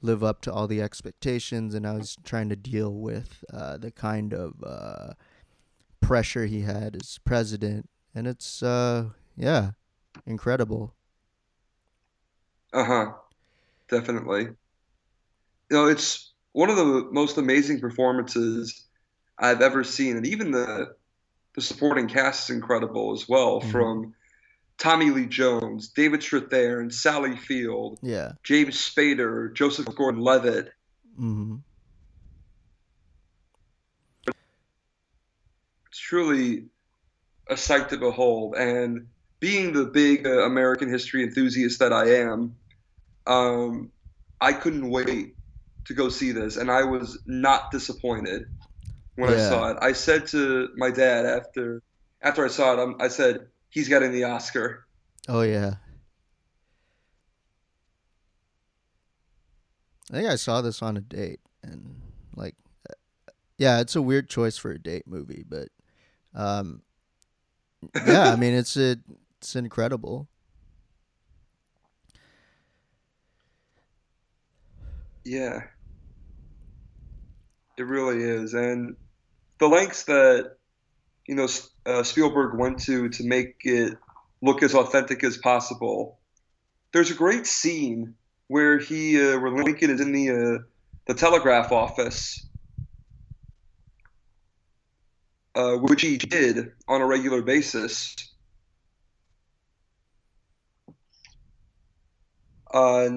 live 0.00 0.22
up 0.22 0.40
to 0.42 0.52
all 0.52 0.66
the 0.66 0.80
expectations 0.80 1.74
and 1.74 1.84
how 1.84 1.96
he's 1.96 2.16
trying 2.24 2.48
to 2.48 2.56
deal 2.56 2.94
with 2.94 3.44
uh, 3.52 3.76
the 3.76 3.90
kind 3.90 4.32
of 4.32 4.54
uh, 4.64 5.12
pressure 6.00 6.46
he 6.46 6.62
had 6.62 6.96
as 6.96 7.18
president. 7.24 7.88
And 8.14 8.26
it's 8.26 8.62
uh 8.62 9.10
yeah 9.36 9.72
incredible. 10.26 10.94
Uh-huh. 12.72 13.12
Definitely. 13.88 14.42
You 14.42 14.56
know 15.70 15.86
it's 15.86 16.27
one 16.58 16.70
of 16.70 16.76
the 16.76 17.08
most 17.12 17.38
amazing 17.38 17.78
performances 17.78 18.84
i've 19.38 19.62
ever 19.62 19.84
seen 19.84 20.16
and 20.16 20.26
even 20.26 20.50
the 20.50 20.92
the 21.54 21.62
supporting 21.62 22.08
cast 22.08 22.50
is 22.50 22.56
incredible 22.56 23.12
as 23.12 23.28
well 23.28 23.60
mm-hmm. 23.60 23.70
from 23.70 24.14
Tommy 24.76 25.10
Lee 25.10 25.26
Jones, 25.26 25.88
David 25.88 26.20
Strathairn, 26.20 26.92
Sally 26.92 27.36
Field, 27.36 27.98
yeah, 28.00 28.30
James 28.44 28.76
Spader, 28.76 29.52
Joseph 29.52 29.86
Gordon-Levitt. 29.96 30.70
Mm-hmm. 31.20 31.56
It's 35.88 35.98
truly 35.98 36.66
a 37.48 37.56
sight 37.56 37.88
to 37.88 37.96
behold, 37.96 38.54
and 38.54 39.08
being 39.40 39.72
the 39.72 39.86
big 39.86 40.28
uh, 40.28 40.44
American 40.44 40.88
history 40.88 41.24
enthusiast 41.24 41.80
that 41.80 41.92
I 41.92 42.20
am, 42.20 42.54
um, 43.26 43.90
I 44.40 44.52
couldn't 44.52 44.88
wait 44.88 45.34
to 45.88 45.94
go 45.94 46.08
see 46.10 46.32
this, 46.32 46.56
and 46.56 46.70
I 46.70 46.84
was 46.84 47.18
not 47.26 47.70
disappointed 47.70 48.44
when 49.16 49.30
yeah. 49.30 49.36
I 49.36 49.38
saw 49.38 49.70
it. 49.70 49.78
I 49.80 49.92
said 49.92 50.26
to 50.28 50.68
my 50.76 50.90
dad 50.90 51.26
after 51.26 51.82
after 52.22 52.44
I 52.44 52.48
saw 52.48 52.74
it, 52.74 52.78
um, 52.78 52.96
I 53.00 53.08
said 53.08 53.46
he's 53.70 53.88
getting 53.88 54.12
the 54.12 54.24
Oscar. 54.24 54.86
Oh 55.28 55.42
yeah. 55.42 55.74
I 60.10 60.14
think 60.14 60.28
I 60.28 60.36
saw 60.36 60.60
this 60.60 60.82
on 60.82 60.96
a 60.96 61.00
date, 61.00 61.40
and 61.62 62.00
like, 62.34 62.54
yeah, 63.58 63.80
it's 63.80 63.96
a 63.96 64.02
weird 64.02 64.28
choice 64.28 64.56
for 64.56 64.70
a 64.70 64.78
date 64.78 65.06
movie, 65.06 65.44
but, 65.46 65.68
um, 66.34 66.82
yeah, 68.06 68.32
I 68.32 68.36
mean, 68.36 68.54
it's 68.54 68.76
a, 68.76 68.96
it's 69.38 69.56
incredible. 69.56 70.28
Yeah, 75.24 75.64
it 77.78 77.84
really 77.84 78.22
is, 78.22 78.54
and 78.54 78.96
the 79.58 79.68
lengths 79.68 80.04
that 80.04 80.56
you 81.26 81.34
know 81.34 81.48
uh, 81.86 82.02
Spielberg 82.02 82.58
went 82.58 82.80
to 82.80 83.08
to 83.08 83.24
make 83.24 83.56
it 83.64 83.96
look 84.40 84.62
as 84.62 84.74
authentic 84.74 85.24
as 85.24 85.36
possible. 85.36 86.18
There's 86.92 87.10
a 87.10 87.14
great 87.14 87.46
scene 87.46 88.14
where 88.46 88.78
he 88.78 89.20
uh, 89.20 89.38
where 89.38 89.52
Lincoln 89.52 89.90
is 89.90 90.00
in 90.00 90.12
the 90.12 90.30
uh, 90.30 90.58
the 91.06 91.14
telegraph 91.14 91.72
office, 91.72 92.46
uh, 95.54 95.74
which 95.76 96.02
he 96.02 96.18
did 96.18 96.72
on 96.86 97.00
a 97.00 97.06
regular 97.06 97.42
basis. 97.42 98.16
Uh, 102.72 103.08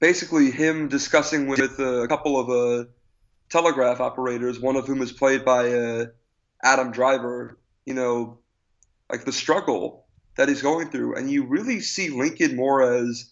basically, 0.00 0.50
him 0.50 0.88
discussing 0.88 1.46
with 1.46 1.78
a 1.78 2.06
couple 2.08 2.38
of 2.40 2.48
uh, 2.48 2.88
telegraph 3.50 4.00
operators, 4.00 4.60
one 4.60 4.76
of 4.76 4.86
whom 4.86 5.02
is 5.02 5.12
played 5.12 5.44
by 5.44 5.72
uh, 5.72 6.06
Adam 6.62 6.90
Driver, 6.90 7.58
you 7.86 7.94
know, 7.94 8.38
like 9.10 9.24
the 9.24 9.32
struggle 9.32 10.06
that 10.36 10.48
he's 10.48 10.62
going 10.62 10.90
through. 10.90 11.16
And 11.16 11.30
you 11.30 11.46
really 11.46 11.80
see 11.80 12.10
Lincoln 12.10 12.56
more 12.56 12.82
as 12.82 13.30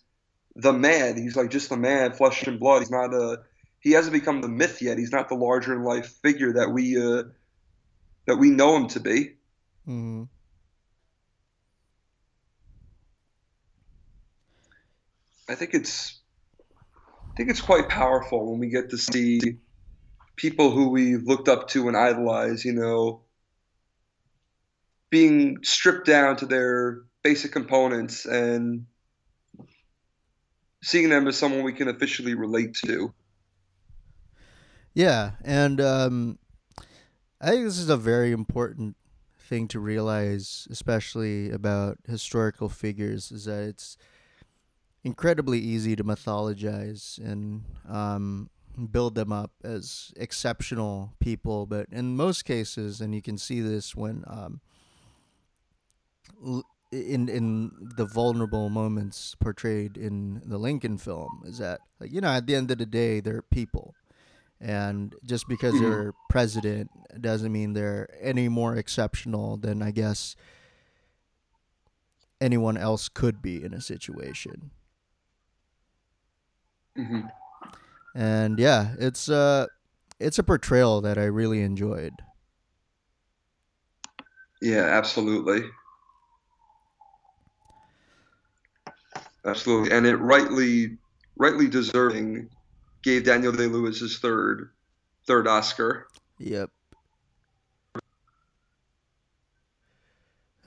the 0.54 0.72
man. 0.72 1.16
He's 1.16 1.36
like 1.36 1.50
just 1.50 1.68
the 1.68 1.76
man, 1.76 2.12
flesh 2.12 2.46
and 2.46 2.58
blood. 2.58 2.80
He's 2.80 2.90
not 2.90 3.12
a 3.12 3.40
he 3.80 3.92
hasn't 3.92 4.14
become 4.14 4.40
the 4.40 4.48
myth 4.48 4.82
yet. 4.82 4.98
He's 4.98 5.12
not 5.12 5.28
the 5.28 5.36
larger 5.36 5.72
in 5.72 5.84
life 5.84 6.06
figure 6.22 6.54
that 6.54 6.70
we 6.70 6.96
uh, 7.00 7.24
that 8.26 8.36
we 8.36 8.50
know 8.50 8.76
him 8.76 8.88
to 8.88 9.00
be. 9.00 9.34
Mm-hmm. 9.86 10.24
I 15.48 15.54
think 15.54 15.74
it's 15.74 16.18
I 17.30 17.36
think 17.36 17.50
it's 17.50 17.60
quite 17.60 17.88
powerful 17.88 18.50
when 18.50 18.58
we 18.58 18.68
get 18.68 18.90
to 18.90 18.98
see 18.98 19.58
people 20.36 20.70
who 20.70 20.90
we 20.90 21.16
looked 21.16 21.48
up 21.48 21.68
to 21.68 21.88
and 21.88 21.96
idolized, 21.96 22.64
you 22.64 22.72
know, 22.72 23.22
being 25.10 25.58
stripped 25.62 26.06
down 26.06 26.36
to 26.36 26.46
their 26.46 27.02
basic 27.22 27.52
components 27.52 28.26
and 28.26 28.86
seeing 30.82 31.08
them 31.08 31.26
as 31.26 31.36
someone 31.36 31.64
we 31.64 31.72
can 31.72 31.88
officially 31.88 32.34
relate 32.34 32.74
to. 32.74 33.12
Yeah, 34.94 35.32
and 35.44 35.80
um, 35.80 36.38
I 37.40 37.50
think 37.50 37.64
this 37.64 37.78
is 37.78 37.90
a 37.90 37.96
very 37.96 38.32
important 38.32 38.96
thing 39.38 39.68
to 39.68 39.80
realize, 39.80 40.66
especially 40.70 41.50
about 41.50 41.98
historical 42.06 42.68
figures, 42.68 43.30
is 43.30 43.44
that 43.44 43.62
it's 43.62 43.96
incredibly 45.04 45.58
easy 45.58 45.94
to 45.96 46.02
mythologize 46.02 47.18
and 47.18 47.64
um, 47.88 48.50
build 48.84 49.14
them 49.14 49.32
up 49.32 49.52
as 49.64 50.12
exceptional 50.16 51.14
people. 51.18 51.66
But 51.66 51.86
in 51.90 52.16
most 52.16 52.44
cases, 52.44 53.00
and 53.00 53.14
you 53.14 53.22
can 53.22 53.38
see 53.38 53.60
this 53.60 53.96
when 53.96 54.24
um, 54.26 54.60
in 56.92 57.28
in 57.28 57.70
the 57.96 58.04
vulnerable 58.04 58.68
moments 58.68 59.34
portrayed 59.40 59.96
in 59.96 60.42
the 60.44 60.58
Lincoln 60.58 60.98
film, 60.98 61.42
is 61.46 61.58
that 61.58 61.80
like 62.00 62.12
you 62.12 62.20
know 62.20 62.28
at 62.28 62.46
the 62.46 62.54
end 62.54 62.70
of 62.70 62.78
the 62.78 62.86
day 62.86 63.20
they're 63.20 63.42
people. 63.42 63.94
And 64.58 65.14
just 65.22 65.48
because 65.48 65.74
mm-hmm. 65.74 65.90
they're 65.90 66.14
president 66.30 66.90
doesn't 67.20 67.52
mean 67.52 67.74
they're 67.74 68.08
any 68.18 68.48
more 68.48 68.74
exceptional 68.74 69.58
than 69.58 69.82
I 69.82 69.90
guess 69.90 70.34
anyone 72.40 72.78
else 72.78 73.10
could 73.10 73.42
be 73.42 73.62
in 73.62 73.74
a 73.74 73.82
situation. 73.82 74.70
Mm-hmm 76.96 77.26
and 78.16 78.58
yeah, 78.58 78.94
it's 78.98 79.28
uh 79.28 79.66
it's 80.18 80.38
a 80.38 80.42
portrayal 80.42 81.02
that 81.02 81.18
I 81.18 81.24
really 81.24 81.60
enjoyed. 81.60 82.14
Yeah, 84.62 84.84
absolutely. 84.84 85.64
Absolutely. 89.44 89.94
And 89.94 90.06
it 90.06 90.16
rightly 90.16 90.96
rightly 91.36 91.68
deserving 91.68 92.48
gave 93.02 93.24
Daniel 93.24 93.52
Day 93.52 93.66
Lewis 93.66 94.00
his 94.00 94.18
third 94.18 94.70
third 95.26 95.46
Oscar. 95.46 96.08
Yep. 96.38 96.70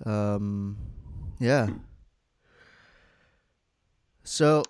Um 0.06 0.78
yeah. 1.40 1.68
So 4.24 4.64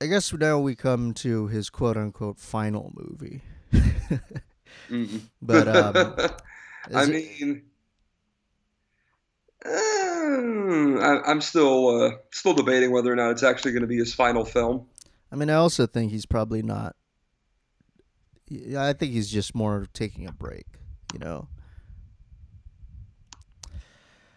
I 0.00 0.06
guess 0.06 0.32
now 0.32 0.60
we 0.60 0.76
come 0.76 1.12
to 1.14 1.48
his 1.48 1.70
quote 1.70 1.96
unquote 1.96 2.38
final 2.38 2.92
movie. 2.94 3.42
mm-hmm. 3.72 5.18
But 5.42 5.68
um, 5.68 6.14
I 6.94 7.02
it... 7.02 7.08
mean, 7.08 7.62
uh, 9.66 9.70
I, 9.70 11.30
am 11.30 11.40
still 11.40 12.02
uh, 12.02 12.10
still 12.30 12.54
debating 12.54 12.92
whether 12.92 13.12
or 13.12 13.16
not 13.16 13.30
it's 13.30 13.42
actually 13.42 13.72
going 13.72 13.82
to 13.82 13.88
be 13.88 13.96
his 13.96 14.14
final 14.14 14.44
film. 14.44 14.86
I 15.32 15.36
mean, 15.36 15.50
I 15.50 15.54
also 15.54 15.86
think 15.86 16.12
he's 16.12 16.26
probably 16.26 16.62
not. 16.62 16.94
I 18.76 18.92
think 18.92 19.12
he's 19.12 19.30
just 19.30 19.54
more 19.54 19.86
taking 19.92 20.26
a 20.26 20.32
break, 20.32 20.66
you 21.12 21.18
know. 21.18 21.48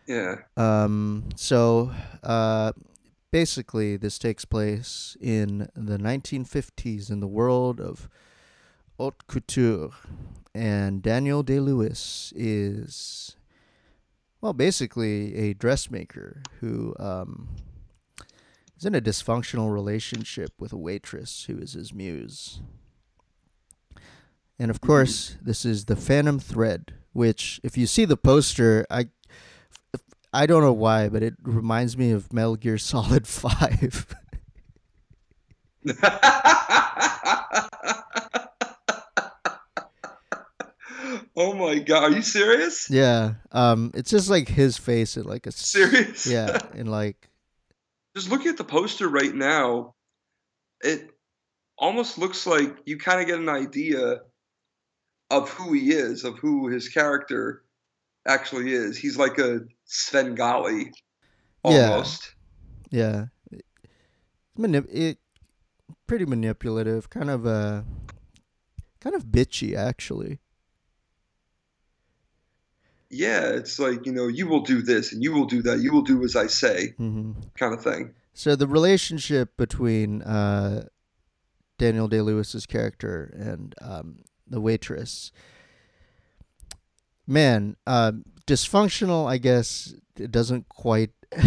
Yeah. 0.08 0.38
Um. 0.58 1.30
So, 1.36 1.94
uh, 2.24 2.74
basically, 3.32 3.98
this 3.98 4.20
takes 4.20 4.46
place 4.46 5.18
in 5.20 5.70
the 5.76 5.98
1950s 5.98 7.10
in 7.10 7.20
the 7.20 7.28
world 7.28 7.80
of 7.80 8.10
haute 8.98 9.26
couture, 9.28 9.92
and 10.54 11.02
Daniel 11.02 11.42
Day 11.42 11.60
Lewis 11.60 12.34
is, 12.36 13.36
well, 14.42 14.54
basically 14.54 15.36
a 15.36 15.54
dressmaker 15.54 16.44
who 16.60 16.94
um, 17.00 17.50
is 18.78 18.86
in 18.86 18.94
a 18.94 19.02
dysfunctional 19.02 19.74
relationship 19.74 20.52
with 20.60 20.74
a 20.74 20.78
waitress 20.78 21.46
who 21.46 21.58
is 21.58 21.74
his 21.74 21.94
muse. 21.94 22.62
And 24.60 24.70
of 24.70 24.82
course, 24.82 25.38
this 25.42 25.66
is 25.66 25.86
the 25.86 25.96
Phantom 25.96 26.38
Thread, 26.38 26.94
which, 27.14 27.60
if 27.64 27.78
you 27.78 27.88
see 27.88 28.06
the 28.06 28.18
poster, 28.18 28.86
I 28.92 29.08
I 30.34 30.46
don't 30.46 30.62
know 30.62 30.74
why, 30.74 31.10
but 31.10 31.24
it 31.24 31.36
reminds 31.42 31.98
me 31.98 32.12
of 32.12 32.32
Metal 32.32 32.56
Gear 32.56 32.78
Solid 32.78 33.28
Five. 33.42 34.16
oh 41.36 41.54
my 41.54 41.80
god, 41.80 42.04
are 42.04 42.12
you 42.12 42.22
serious? 42.22 42.90
Yeah. 42.90 43.34
Um, 43.52 43.92
it's 43.94 44.12
just 44.12 44.30
like 44.30 44.48
his 44.48 44.78
face 44.78 45.18
in 45.18 45.24
like 45.24 45.48
a 45.48 45.52
serious. 45.52 46.28
Yeah, 46.28 46.60
and 46.74 46.90
like. 46.90 47.30
Just 48.16 48.30
looking 48.30 48.50
at 48.50 48.58
the 48.58 48.64
poster 48.64 49.08
right 49.08 49.34
now, 49.34 49.96
it 50.82 51.10
almost 51.78 52.18
looks 52.18 52.46
like 52.46 52.78
you 52.86 52.98
kind 52.98 53.22
of 53.22 53.28
get 53.28 53.40
an 53.40 53.50
idea 53.50 54.20
of 55.30 55.50
who 55.50 55.72
he 55.74 55.92
is, 55.94 56.26
of 56.26 56.38
who 56.38 56.68
his 56.68 56.90
character 56.90 57.64
actually 58.28 58.74
is. 58.74 58.98
He's 58.98 59.18
like 59.18 59.38
a 59.38 59.62
Svengali 59.92 60.94
almost. 61.64 62.34
Yeah. 62.90 63.26
yeah. 63.52 63.60
Manip- 64.58 64.90
it 64.90 65.18
pretty 66.08 66.26
manipulative, 66.26 67.10
kind 67.10 67.30
of 67.30 67.46
uh 67.46 67.82
kind 69.02 69.16
of 69.16 69.26
bitchy 69.26 69.76
actually. 69.76 70.40
Yeah, 73.10 73.50
it's 73.50 73.78
like, 73.78 74.06
you 74.06 74.14
know, 74.14 74.28
you 74.28 74.48
will 74.48 74.62
do 74.62 74.82
this 74.82 75.12
and 75.12 75.22
you 75.22 75.34
will 75.34 75.46
do 75.46 75.62
that. 75.64 75.80
You 75.80 75.92
will 75.92 76.04
do 76.04 76.24
as 76.24 76.38
I 76.38 76.48
say. 76.48 76.94
Mm-hmm. 76.98 77.34
Kind 77.58 77.74
of 77.74 77.84
thing. 77.84 78.14
So 78.34 78.56
the 78.56 78.68
relationship 78.68 79.58
between 79.58 80.22
uh 80.22 80.86
Daniel 81.78 82.08
Day 82.08 82.22
Lewis's 82.22 82.66
character 82.66 83.34
and 83.38 83.76
um, 83.82 84.20
the 84.48 84.62
waitress. 84.62 85.32
Man, 87.32 87.78
uh, 87.88 88.12
dysfunctional. 88.46 89.26
I 89.26 89.38
guess 89.38 89.94
it 90.18 90.32
doesn't 90.32 90.68
quite. 90.68 91.12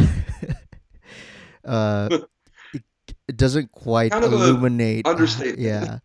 uh, 1.65 2.09
it, 2.11 2.24
it, 3.28 3.36
doesn't 3.36 3.70
quite 3.70 4.12
kind 4.12 4.24
illuminate. 4.24 5.06
Understatement. 5.06 5.59
yeah, 5.59 5.98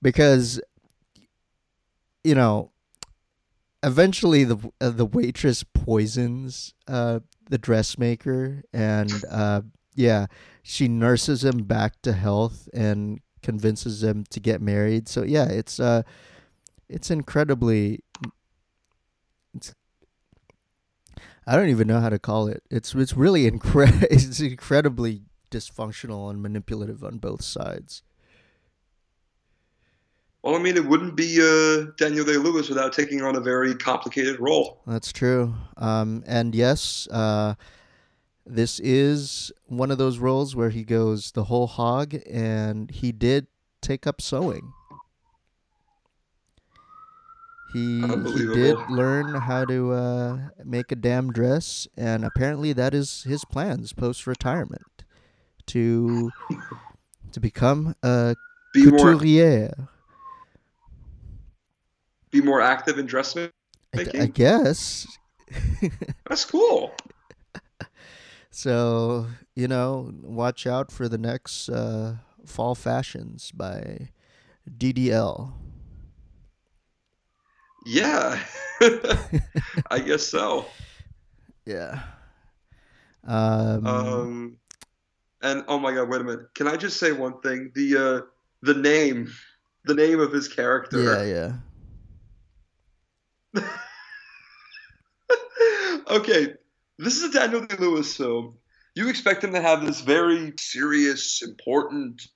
because 0.00 0.62
you 2.24 2.34
know, 2.34 2.70
eventually 3.82 4.44
the 4.44 4.56
uh, 4.80 4.88
the 4.88 5.04
waitress 5.04 5.62
poisons 5.62 6.72
uh, 6.88 7.20
the 7.50 7.58
dressmaker, 7.58 8.62
and 8.72 9.12
uh, 9.30 9.60
yeah, 9.94 10.24
she 10.62 10.88
nurses 10.88 11.44
him 11.44 11.64
back 11.64 12.00
to 12.00 12.14
health 12.14 12.66
and 12.72 13.20
convinces 13.42 14.02
him 14.02 14.24
to 14.30 14.40
get 14.40 14.62
married. 14.62 15.06
So 15.06 15.22
yeah, 15.22 15.44
it's 15.44 15.78
uh 15.78 16.00
it's 16.88 17.10
incredibly 17.10 18.00
it's 19.56 19.74
I 21.46 21.56
don't 21.56 21.68
even 21.68 21.86
know 21.86 22.00
how 22.00 22.08
to 22.08 22.18
call 22.18 22.48
it. 22.48 22.62
It's 22.70 22.94
it's 22.94 23.16
really 23.16 23.50
incre- 23.50 24.02
it's 24.10 24.40
incredibly 24.40 25.22
dysfunctional 25.50 26.30
and 26.30 26.42
manipulative 26.42 27.04
on 27.04 27.18
both 27.18 27.42
sides. 27.42 28.02
Well, 30.42 30.54
I 30.54 30.58
mean, 30.58 30.76
it 30.76 30.86
wouldn't 30.86 31.16
be 31.16 31.40
uh, 31.40 31.90
Daniel 31.96 32.24
Day 32.24 32.36
Lewis 32.36 32.68
without 32.68 32.92
taking 32.92 33.20
on 33.20 33.34
a 33.34 33.40
very 33.40 33.74
complicated 33.74 34.38
role. 34.38 34.80
That's 34.86 35.12
true. 35.12 35.54
Um, 35.76 36.22
and 36.24 36.54
yes, 36.54 37.08
uh, 37.10 37.54
this 38.44 38.78
is 38.78 39.50
one 39.66 39.90
of 39.90 39.98
those 39.98 40.18
roles 40.18 40.54
where 40.54 40.70
he 40.70 40.84
goes 40.84 41.32
the 41.32 41.44
whole 41.44 41.66
hog, 41.66 42.14
and 42.30 42.92
he 42.92 43.10
did 43.10 43.48
take 43.82 44.06
up 44.06 44.20
sewing. 44.20 44.72
He 47.66 47.98
he 47.98 48.46
did 48.46 48.88
learn 48.88 49.34
how 49.34 49.64
to 49.64 49.92
uh, 49.92 50.38
make 50.64 50.92
a 50.92 50.96
damn 50.96 51.32
dress, 51.32 51.88
and 51.96 52.24
apparently 52.24 52.72
that 52.72 52.94
is 52.94 53.24
his 53.24 53.44
plans 53.44 53.92
post 53.92 54.26
retirement 54.26 55.04
to 55.66 56.32
to 57.32 57.40
become 57.40 57.94
a 58.02 58.36
be 58.72 58.84
couturier. 58.84 59.74
More, 59.76 59.88
be 62.30 62.40
more 62.40 62.60
active 62.60 62.98
in 62.98 63.06
dressmaking. 63.06 63.52
I, 63.96 64.06
I 64.22 64.26
guess. 64.26 65.18
That's 66.28 66.44
cool. 66.44 66.94
So 68.50 69.26
you 69.54 69.68
know, 69.68 70.12
watch 70.22 70.66
out 70.66 70.90
for 70.90 71.08
the 71.08 71.18
next 71.18 71.68
uh, 71.68 72.16
fall 72.46 72.74
fashions 72.74 73.50
by 73.52 74.10
DDL. 74.70 75.52
Yeah, 77.86 78.40
I 79.90 80.00
guess 80.04 80.26
so. 80.26 80.66
Yeah. 81.64 82.00
Um, 83.24 83.86
um, 83.86 84.56
and 85.40 85.64
oh 85.68 85.78
my 85.78 85.94
god, 85.94 86.08
wait 86.08 86.20
a 86.20 86.24
minute. 86.24 86.52
Can 86.56 86.66
I 86.66 86.76
just 86.76 86.98
say 86.98 87.12
one 87.12 87.40
thing? 87.42 87.70
The 87.76 87.96
uh, 87.96 88.20
the 88.62 88.74
name, 88.74 89.30
the 89.84 89.94
name 89.94 90.18
of 90.18 90.32
his 90.32 90.48
character. 90.48 91.22
Yeah, 91.22 91.52
yeah. 93.54 93.62
okay, 96.10 96.54
this 96.98 97.16
is 97.16 97.22
a 97.22 97.38
Daniel 97.38 97.66
Day 97.66 97.76
Lewis 97.78 98.16
film. 98.16 98.56
You 98.96 99.08
expect 99.08 99.44
him 99.44 99.52
to 99.52 99.60
have 99.60 99.86
this 99.86 100.00
very 100.00 100.54
serious, 100.58 101.40
important, 101.40 102.26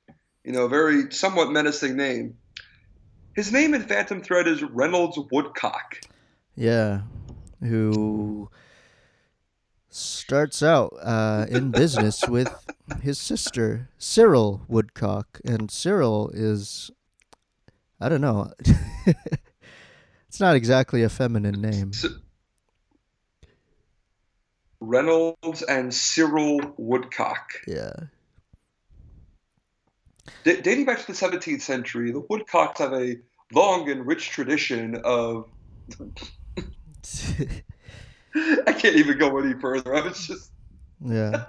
you 0.44 0.52
know, 0.52 0.68
very 0.68 1.10
somewhat 1.10 1.50
menacing 1.50 1.96
name. 1.96 2.36
His 3.40 3.52
name 3.52 3.72
in 3.72 3.84
Phantom 3.84 4.20
Thread 4.20 4.46
is 4.46 4.62
Reynolds 4.62 5.18
Woodcock. 5.30 5.98
Yeah, 6.56 7.00
who 7.62 8.50
starts 9.88 10.62
out 10.62 10.92
uh, 11.00 11.46
in 11.48 11.70
business 11.70 12.22
with 12.28 12.54
his 13.00 13.18
sister 13.18 13.88
Cyril 13.96 14.60
Woodcock, 14.68 15.40
and 15.42 15.70
Cyril 15.70 16.30
is, 16.34 16.90
I 17.98 18.10
don't 18.10 18.20
know, 18.20 18.52
it's 20.28 20.38
not 20.38 20.54
exactly 20.54 21.02
a 21.02 21.08
feminine 21.08 21.62
name. 21.62 21.94
So, 21.94 22.10
Reynolds 24.80 25.62
and 25.62 25.94
Cyril 25.94 26.74
Woodcock. 26.76 27.52
Yeah. 27.66 27.92
D- 30.44 30.60
dating 30.60 30.84
back 30.84 30.98
to 30.98 31.06
the 31.06 31.14
17th 31.14 31.62
century, 31.62 32.12
the 32.12 32.20
Woodcocks 32.20 32.80
have 32.80 32.92
a 32.92 33.16
long 33.52 33.88
and 33.90 34.06
rich 34.06 34.30
tradition 34.30 35.00
of. 35.04 35.48
I 38.34 38.72
can't 38.72 38.96
even 38.96 39.18
go 39.18 39.38
any 39.38 39.54
further. 39.54 39.94
I 39.94 40.02
was 40.02 40.26
just. 40.26 40.52
Yeah. 41.04 41.46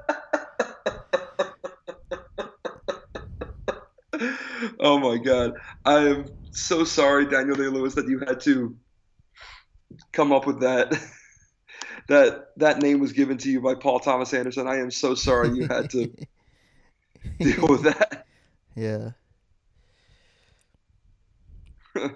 oh 4.80 4.98
my 4.99 5.18
god. 5.18 5.53
I 5.86 5.98
am 6.07 6.26
so 6.52 6.84
sorry, 6.84 7.26
Daniel 7.28 7.56
Day 7.56 7.68
Lewis, 7.68 7.95
that 7.95 8.07
you 8.07 8.19
had 8.19 8.40
to 8.41 8.76
come 10.11 10.32
up 10.32 10.48
with 10.48 10.61
that 10.61 10.91
that 12.07 12.48
that 12.57 12.82
name 12.82 12.99
was 12.99 13.14
given 13.14 13.38
to 13.38 13.52
you 13.52 13.61
by 13.61 13.76
Paul 13.76 13.99
Thomas 13.99 14.34
Anderson. 14.34 14.68
I 14.68 14.78
am 14.78 14.91
so 14.91 15.15
sorry 15.15 15.49
you 15.56 15.68
had 15.68 15.90
to 15.91 16.07
deal 17.40 17.68
with 17.68 17.84
that. 17.84 18.26
Yeah. 18.76 19.11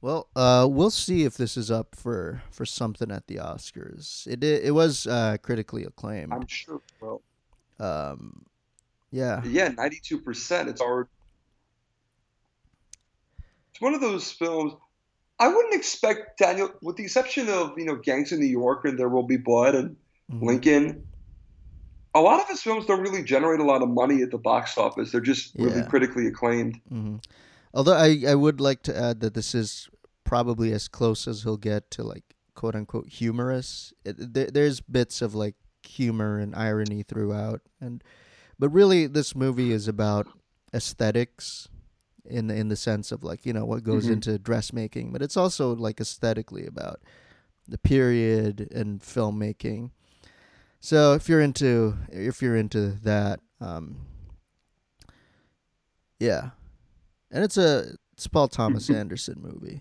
well, 0.00 0.28
uh, 0.36 0.66
we'll 0.70 0.90
see 0.90 1.24
if 1.24 1.36
this 1.36 1.56
is 1.56 1.70
up 1.70 1.94
for, 1.94 2.42
for 2.50 2.66
something 2.66 3.10
at 3.10 3.26
the 3.26 3.36
Oscars. 3.36 4.26
It 4.26 4.42
it, 4.44 4.74
was 4.74 5.06
uh, 5.06 5.36
critically 5.42 5.84
acclaimed. 5.84 6.32
I'm 6.32 6.46
sure. 6.46 6.80
Well, 7.00 7.22
um, 7.80 8.44
yeah. 9.10 9.42
Yeah, 9.44 9.68
ninety 9.68 10.00
two 10.02 10.18
percent. 10.18 10.68
It's 10.68 10.80
already. 10.80 11.08
It's 13.72 13.80
one 13.80 13.94
of 13.94 14.00
those 14.00 14.30
films. 14.30 14.74
I 15.40 15.48
wouldn't 15.48 15.74
expect 15.74 16.38
Daniel, 16.38 16.72
with 16.82 16.96
the 16.96 17.04
exception 17.04 17.48
of 17.48 17.78
you 17.78 17.84
know 17.84 17.96
Gangs 17.96 18.32
in 18.32 18.40
New 18.40 18.46
York 18.46 18.84
and 18.84 18.98
There 18.98 19.08
Will 19.08 19.22
Be 19.22 19.36
Blood 19.36 19.74
and 19.74 19.96
mm-hmm. 20.30 20.46
Lincoln. 20.46 21.07
A 22.14 22.20
lot 22.20 22.40
of 22.40 22.48
his 22.48 22.62
films 22.62 22.86
don't 22.86 23.00
really 23.00 23.22
generate 23.22 23.60
a 23.60 23.64
lot 23.64 23.82
of 23.82 23.88
money 23.88 24.22
at 24.22 24.30
the 24.30 24.38
box 24.38 24.78
office. 24.78 25.12
They're 25.12 25.20
just 25.20 25.54
really 25.56 25.80
yeah. 25.80 25.86
critically 25.86 26.26
acclaimed. 26.26 26.80
Mm-hmm. 26.90 27.16
Although 27.74 27.96
I, 27.96 28.22
I 28.26 28.34
would 28.34 28.60
like 28.60 28.82
to 28.84 28.96
add 28.96 29.20
that 29.20 29.34
this 29.34 29.54
is 29.54 29.88
probably 30.24 30.72
as 30.72 30.88
close 30.88 31.28
as 31.28 31.42
he'll 31.42 31.56
get 31.56 31.90
to 31.92 32.02
like 32.02 32.34
quote 32.54 32.74
unquote 32.74 33.08
humorous. 33.08 33.92
It, 34.04 34.34
there, 34.34 34.46
there's 34.46 34.80
bits 34.80 35.22
of 35.22 35.34
like 35.34 35.54
humor 35.82 36.38
and 36.38 36.54
irony 36.54 37.02
throughout, 37.02 37.60
and 37.80 38.02
but 38.58 38.70
really 38.70 39.06
this 39.06 39.34
movie 39.34 39.70
is 39.70 39.86
about 39.86 40.26
aesthetics 40.74 41.68
in 42.24 42.48
the, 42.48 42.54
in 42.54 42.68
the 42.68 42.76
sense 42.76 43.12
of 43.12 43.24
like 43.24 43.46
you 43.46 43.52
know 43.52 43.64
what 43.64 43.84
goes 43.84 44.06
Mhm. 44.06 44.14
into 44.14 44.38
dressmaking, 44.38 45.12
but 45.12 45.22
it's 45.22 45.36
also 45.36 45.74
like 45.74 46.00
aesthetically 46.00 46.66
about 46.66 47.00
the 47.66 47.78
period 47.78 48.68
and 48.72 49.00
filmmaking. 49.00 49.90
So 50.80 51.14
if 51.14 51.28
you're 51.28 51.40
into 51.40 51.96
if 52.10 52.40
you're 52.40 52.56
into 52.56 52.90
that, 53.02 53.40
um, 53.60 53.96
yeah, 56.18 56.50
and 57.30 57.44
it's 57.44 57.56
a 57.56 57.94
it's 58.12 58.26
a 58.26 58.30
Paul 58.30 58.48
Thomas 58.48 58.88
Anderson 58.90 59.36
movie. 59.40 59.80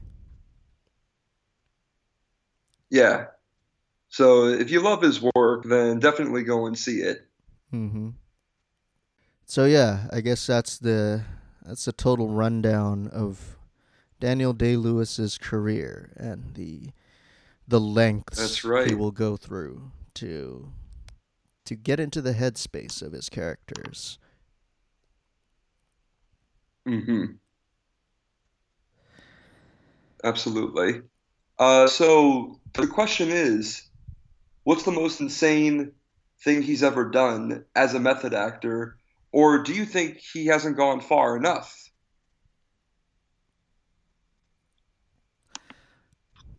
Yeah. 2.89 3.25
So 4.09 4.45
if 4.47 4.71
you 4.71 4.81
love 4.81 5.01
his 5.01 5.21
work, 5.35 5.63
then 5.65 5.99
definitely 5.99 6.43
go 6.43 6.65
and 6.65 6.77
see 6.77 7.01
it. 7.01 7.27
hmm 7.71 8.09
So 9.45 9.65
yeah, 9.65 10.07
I 10.11 10.21
guess 10.21 10.47
that's 10.47 10.77
the 10.79 11.23
that's 11.63 11.87
a 11.87 11.91
total 11.91 12.29
rundown 12.29 13.07
of 13.09 13.57
Daniel 14.19 14.53
Day 14.53 14.75
Lewis's 14.77 15.37
career 15.37 16.11
and 16.15 16.55
the 16.55 16.89
the 17.67 17.79
lengths 17.79 18.39
That's 18.39 18.63
right. 18.63 18.87
he 18.87 18.95
will 18.95 19.11
go 19.11 19.35
through 19.35 19.91
to 20.15 20.71
to 21.67 21.75
get 21.75 21.99
into 21.99 22.21
the 22.21 22.33
headspace 22.33 23.01
of 23.01 23.11
his 23.13 23.29
characters. 23.29 24.17
hmm 26.85 27.39
Absolutely. 30.23 31.01
Uh, 31.59 31.87
so 31.87 32.59
the 32.75 32.87
question 32.87 33.29
is, 33.29 33.83
what's 34.63 34.83
the 34.83 34.91
most 34.91 35.21
insane 35.21 35.93
thing 36.43 36.61
he's 36.61 36.83
ever 36.83 37.09
done 37.09 37.65
as 37.75 37.93
a 37.93 37.99
method 37.99 38.33
actor, 38.33 38.97
or 39.31 39.63
do 39.63 39.73
you 39.73 39.85
think 39.85 40.17
he 40.17 40.47
hasn't 40.47 40.77
gone 40.77 41.01
far 41.01 41.37
enough? 41.37 41.86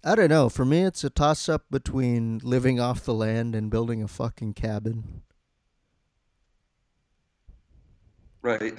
I 0.05 0.15
don't 0.15 0.29
know. 0.29 0.49
For 0.49 0.65
me, 0.65 0.83
it's 0.83 1.05
a 1.05 1.11
toss 1.11 1.49
up 1.49 1.65
between 1.71 2.41
living 2.43 2.79
off 2.79 3.05
the 3.05 3.15
land 3.15 3.55
and 3.55 3.71
building 3.71 4.03
a 4.03 4.09
fucking 4.09 4.55
cabin. 4.55 5.23
Right. 8.43 8.75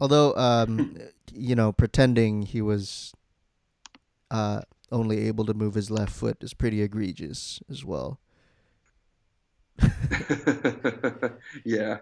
Although, 0.00 0.34
um, 0.36 0.96
you 1.32 1.54
know, 1.54 1.72
pretending 1.72 2.42
he 2.42 2.62
was 2.62 3.12
uh, 4.30 4.62
only 4.90 5.26
able 5.26 5.44
to 5.46 5.54
move 5.54 5.74
his 5.74 5.90
left 5.90 6.12
foot 6.12 6.38
is 6.42 6.54
pretty 6.54 6.82
egregious 6.82 7.60
as 7.70 7.84
well. 7.84 8.20
Yeah, 11.64 11.98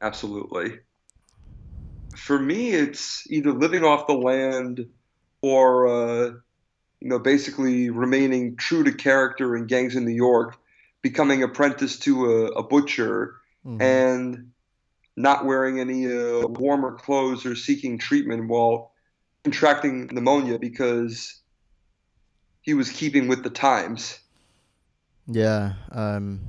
absolutely. 0.00 0.80
For 2.16 2.38
me, 2.38 2.70
it's 2.72 3.30
either 3.30 3.52
living 3.52 3.84
off 3.84 4.06
the 4.06 4.14
land 4.14 4.88
or, 5.40 5.86
uh, 5.86 6.30
you 7.02 7.08
know, 7.08 7.18
basically 7.18 7.90
remaining 7.90 8.54
true 8.56 8.84
to 8.84 8.92
character 8.92 9.56
in 9.56 9.66
Gangs 9.66 9.96
in 9.96 10.04
New 10.04 10.14
York, 10.14 10.56
becoming 11.02 11.42
apprentice 11.42 11.98
to 12.00 12.30
a, 12.30 12.46
a 12.52 12.62
butcher, 12.62 13.34
Mhm. 13.66 13.80
and 13.80 14.52
not 15.16 15.44
wearing 15.44 15.80
any 15.80 16.06
uh, 16.06 16.46
warmer 16.46 16.92
clothes 16.96 17.44
or 17.44 17.56
seeking 17.56 17.98
treatment 17.98 18.48
while 18.48 18.92
contracting 19.42 20.06
pneumonia 20.12 20.58
because 20.60 21.40
he 22.60 22.72
was 22.74 22.90
keeping 22.90 23.26
with 23.26 23.42
the 23.42 23.50
times. 23.50 24.20
Yeah, 25.26 25.74
um, 25.90 26.40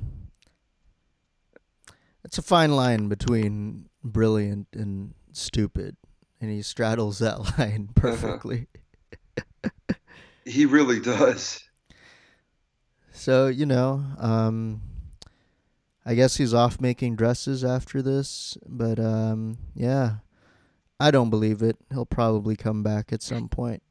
it's 2.24 2.38
a 2.38 2.44
fine 2.44 2.76
line 2.76 3.08
between 3.10 3.90
brilliant 4.04 4.68
and 4.74 5.16
stupid, 5.32 5.98
and 6.40 6.52
he 6.52 6.62
straddles 6.62 7.18
that 7.20 7.40
line 7.58 7.90
perfectly. 7.96 8.68
He 10.46 10.66
really 10.66 11.00
does. 11.00 11.62
So 13.12 13.48
you 13.48 13.66
know, 13.66 14.04
um, 14.18 14.82
I 16.06 16.16
guess 16.16 16.38
he's 16.38 16.54
off 16.54 16.82
making 16.82 17.16
dresses 17.16 17.64
after 17.64 18.02
this, 18.02 18.58
but 18.68 19.00
um, 19.00 19.58
yeah, 19.76 20.16
I 21.00 21.12
don't 21.12 21.30
believe 21.30 21.62
it. 21.62 21.78
He'll 21.92 22.06
probably 22.06 22.56
come 22.56 22.84
back 22.84 23.14
at 23.14 23.22
some 23.22 23.48
point. 23.48 23.82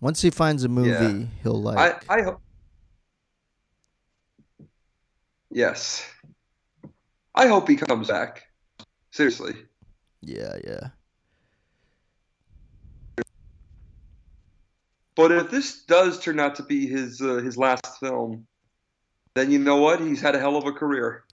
Once 0.00 0.20
he 0.22 0.30
finds 0.30 0.64
a 0.64 0.68
movie 0.68 0.90
Yeah. 0.90 1.26
he'll 1.42 1.62
like. 1.62 2.04
I, 2.10 2.18
I 2.18 2.22
hope. 2.22 2.40
Yes. 5.50 6.06
I 7.34 7.46
hope 7.46 7.68
he 7.68 7.76
comes 7.76 8.08
back. 8.08 8.42
Seriously. 9.10 9.54
yeah, 10.20 10.56
yeah. 10.66 10.88
But 15.16 15.32
if 15.32 15.50
this 15.50 15.82
does 15.84 16.20
turn 16.20 16.40
out 16.40 16.54
to 16.56 16.62
be 16.62 16.86
his 16.86 17.20
uh, 17.20 17.36
his 17.36 17.56
last 17.56 17.98
film, 18.00 18.46
then 19.34 19.50
you 19.52 19.58
know 19.58 19.76
what? 19.78 20.00
He's 20.00 20.20
had 20.20 20.34
a 20.36 20.40
hell 20.40 20.56
of 20.56 20.66
a 20.66 20.72
career. 20.72 21.24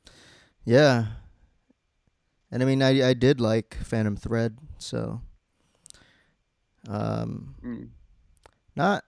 Yeah. 0.66 1.08
And 2.52 2.62
I 2.62 2.66
mean 2.66 2.82
I 2.84 3.10
I 3.10 3.14
did 3.14 3.40
like 3.42 3.76
Phantom 3.84 4.16
Thread, 4.16 4.58
so 4.78 5.22
um 6.88 7.56
Mm, 7.64 7.92
not 8.76 9.04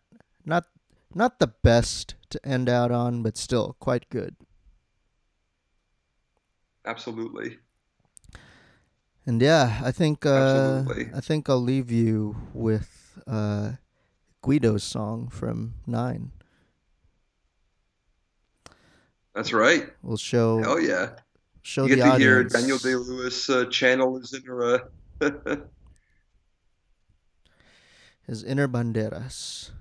not 0.46 0.66
not 1.14 1.40
the 1.40 1.48
best 1.48 2.16
to 2.30 2.40
end 2.46 2.70
out 2.70 2.92
on, 2.92 3.22
but 3.24 3.38
still 3.38 3.76
quite 3.80 4.10
good. 4.10 4.36
absolutely. 6.86 7.60
And 9.26 9.42
yeah, 9.42 9.82
I 9.84 9.92
think 9.92 10.26
uh 10.26 10.84
Absolutely. 10.86 11.12
I 11.14 11.20
think 11.22 11.50
I'll 11.50 11.62
leave 11.62 11.92
you 11.92 12.36
with 12.54 13.20
uh 13.28 13.74
Guido's 14.44 14.84
song 14.84 15.30
from 15.30 15.74
9. 15.88 16.32
That's 19.34 19.52
right. 19.52 19.90
We'll 20.04 20.18
show 20.18 20.62
Hell 20.62 20.80
yeah. 20.80 21.10
show 21.64 21.86
You 21.86 21.96
the 21.96 21.98
get 22.04 22.12
to 22.12 22.20
hear 22.20 22.40
audience 22.40 22.54
Daniel 22.54 22.78
Day 22.78 22.96
Lewis 22.96 23.50
uh, 23.50 23.66
channel 23.66 24.20
his 24.20 24.34
inner. 24.34 24.90
Uh, 25.22 25.22
his 28.28 28.44
inner 28.44 28.68
banderas. 28.68 29.72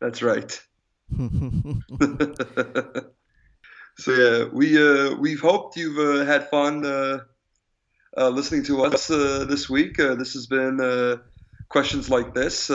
that's 0.00 0.22
right. 0.22 0.62
So 3.98 4.12
yeah, 4.12 4.44
we 4.52 4.80
uh, 4.80 5.16
we've 5.16 5.40
hoped 5.40 5.76
you've 5.76 5.98
uh, 5.98 6.24
had 6.24 6.48
fun 6.50 6.86
uh, 6.86 7.18
uh, 8.16 8.28
listening 8.28 8.62
to 8.64 8.84
us 8.84 9.10
uh, 9.10 9.44
this 9.48 9.68
week. 9.68 9.98
Uh, 9.98 10.14
this 10.14 10.34
has 10.34 10.46
been 10.46 10.80
uh, 10.80 11.16
questions 11.68 12.08
like 12.08 12.32
this. 12.32 12.70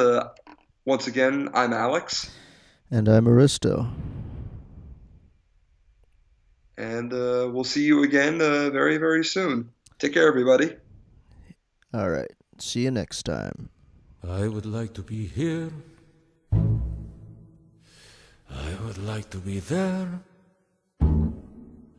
Once 0.85 1.07
again, 1.07 1.49
I'm 1.53 1.73
Alex, 1.73 2.29
and 2.91 3.07
I'm 3.07 3.27
Aristo. 3.27 3.87
and 6.77 7.13
uh, 7.13 7.47
we'll 7.51 7.63
see 7.63 7.83
you 7.85 8.03
again 8.03 8.41
uh, 8.41 8.69
very 8.69 8.97
very 8.97 9.23
soon. 9.23 9.69
Take 9.99 10.13
care, 10.13 10.27
everybody. 10.27 10.75
All 11.93 12.09
right. 12.09 12.31
See 12.59 12.81
you 12.83 12.91
next 12.91 13.23
time. 13.23 13.69
I 14.27 14.47
would 14.47 14.65
like 14.65 14.93
to 14.95 15.01
be 15.01 15.25
here. 15.27 15.69
I 18.49 18.75
would 18.85 18.97
like 18.97 19.29
to 19.31 19.37
be 19.37 19.59
there. 19.59 20.07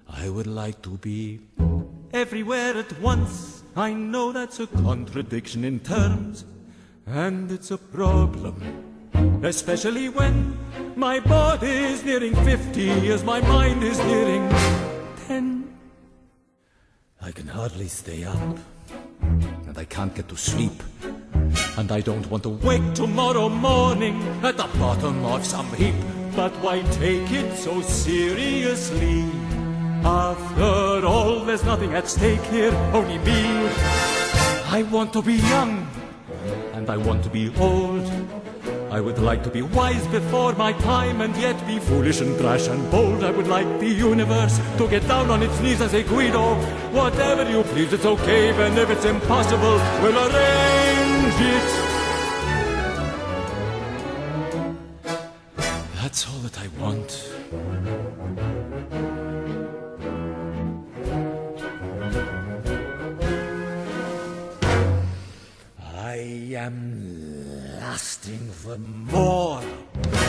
I 0.09 0.29
would 0.29 0.47
like 0.47 0.83
to 0.83 0.91
be 0.99 1.41
everywhere 2.13 2.77
at 2.77 3.01
once. 3.01 3.63
I 3.77 3.93
know 3.93 4.33
that's 4.33 4.61
a 4.61 4.67
contradiction 4.69 5.65
in 5.65 5.81
terms, 5.81 6.45
and 7.07 7.51
it's 7.53 7.71
a 7.71 7.79
problem. 7.79 8.55
Especially 9.43 10.09
when 10.09 10.57
my 10.97 11.21
body 11.21 11.69
is 11.69 12.05
nearing 12.05 12.35
50 12.35 13.11
as 13.11 13.23
my 13.25 13.41
mind 13.43 13.83
is 13.83 13.99
nearing 13.99 14.49
10. 15.27 15.65
I 17.21 17.31
can 17.31 17.47
hardly 17.47 17.89
stay 17.89 18.25
up, 18.25 18.59
and 19.21 19.77
I 19.77 19.85
can't 19.85 20.15
get 20.15 20.29
to 20.29 20.37
sleep. 20.37 20.83
And 21.77 21.91
I 21.91 22.01
don't 22.01 22.29
want 22.31 22.43
to 22.45 22.51
wake 22.51 22.95
tomorrow 22.95 23.49
morning 23.49 24.23
at 24.43 24.57
the 24.57 24.69
bottom 24.79 25.25
of 25.25 25.45
some 25.45 25.73
heap. 25.75 25.95
But 26.37 26.53
why 26.63 26.83
take 26.93 27.31
it 27.31 27.57
so 27.57 27.81
seriously? 27.81 29.25
After 30.05 31.07
all, 31.07 31.41
there's 31.41 31.65
nothing 31.65 31.95
at 31.95 32.09
stake 32.09 32.43
here, 32.51 32.73
only 32.93 33.19
me. 33.19 33.69
I 34.67 34.87
want 34.91 35.13
to 35.13 35.23
be 35.23 35.35
young, 35.35 35.84
and 36.77 36.91
I 36.91 36.97
want 36.97 37.23
to 37.23 37.31
be 37.31 37.53
old. 37.59 38.05
I 38.91 39.01
would 39.01 39.19
like 39.19 39.43
to 39.45 39.51
be 39.51 39.63
wise 39.63 40.07
before 40.09 40.55
my 40.55 40.73
time 40.73 41.21
and 41.21 41.35
yet 41.37 41.57
be 41.67 41.79
foolish 41.79 42.21
and 42.21 42.37
brash 42.37 42.67
and 42.69 42.91
bold. 42.91 43.23
I 43.23 43.31
would 43.31 43.47
like 43.47 43.69
the 43.79 43.89
universe 43.89 44.59
to 44.79 44.89
get 44.89 45.07
down 45.07 45.31
on 45.31 45.43
its 45.43 45.59
knees 45.61 45.81
and 45.81 45.91
say, 45.91 46.03
Guido, 46.03 46.55
whatever 46.93 47.49
you 47.49 47.63
please, 47.63 47.93
it's 47.93 48.05
okay. 48.05 48.51
And 48.51 48.77
if 48.77 48.91
it's 48.91 49.05
impossible, 49.05 49.79
we'll 50.03 50.19
arrange 50.19 51.41
it. 51.55 51.69
That's 56.01 56.29
all 56.29 56.41
that 56.41 56.59
I 56.59 56.69
want. 56.81 57.24
Am 66.65 67.81
lasting 67.81 68.49
for 68.51 68.79
more. 68.79 69.61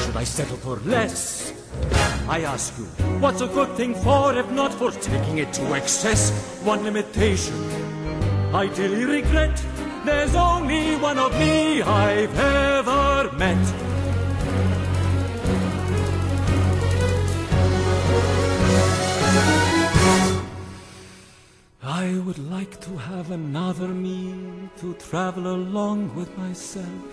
Should 0.04 0.18
I 0.18 0.24
settle 0.24 0.58
for 0.58 0.78
less? 0.86 1.54
I 2.28 2.42
ask 2.42 2.78
you, 2.78 2.86
what's 3.20 3.42
a 3.42 3.48
good 3.48 3.72
thing 3.78 3.96
for 3.96 4.36
if 4.38 4.50
not 4.52 4.74
for 4.74 4.92
taking 4.92 5.38
it 5.38 5.54
to 5.54 5.74
excess? 5.74 6.32
One 6.64 6.84
limitation 6.84 7.56
I 8.54 8.68
dearly 8.68 9.06
regret. 9.06 9.56
There's 10.06 10.36
only 10.36 10.96
one 10.98 11.18
of 11.18 11.32
me 11.40 11.82
I've 11.82 12.38
ever 12.38 13.32
met. 13.38 13.85
I 21.96 22.18
would 22.26 22.40
like 22.52 22.82
to 22.82 22.98
have 22.98 23.32
another 23.32 23.88
me 23.88 24.36
to 24.80 24.94
travel 24.96 25.48
along 25.48 26.14
with 26.14 26.38
myself. 26.38 27.06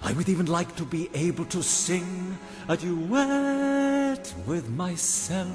I 0.00 0.14
would 0.14 0.30
even 0.30 0.46
like 0.46 0.74
to 0.76 0.84
be 0.86 1.10
able 1.12 1.44
to 1.56 1.62
sing 1.62 2.38
a 2.70 2.76
duet 2.78 4.32
with 4.46 4.70
myself. 4.70 5.54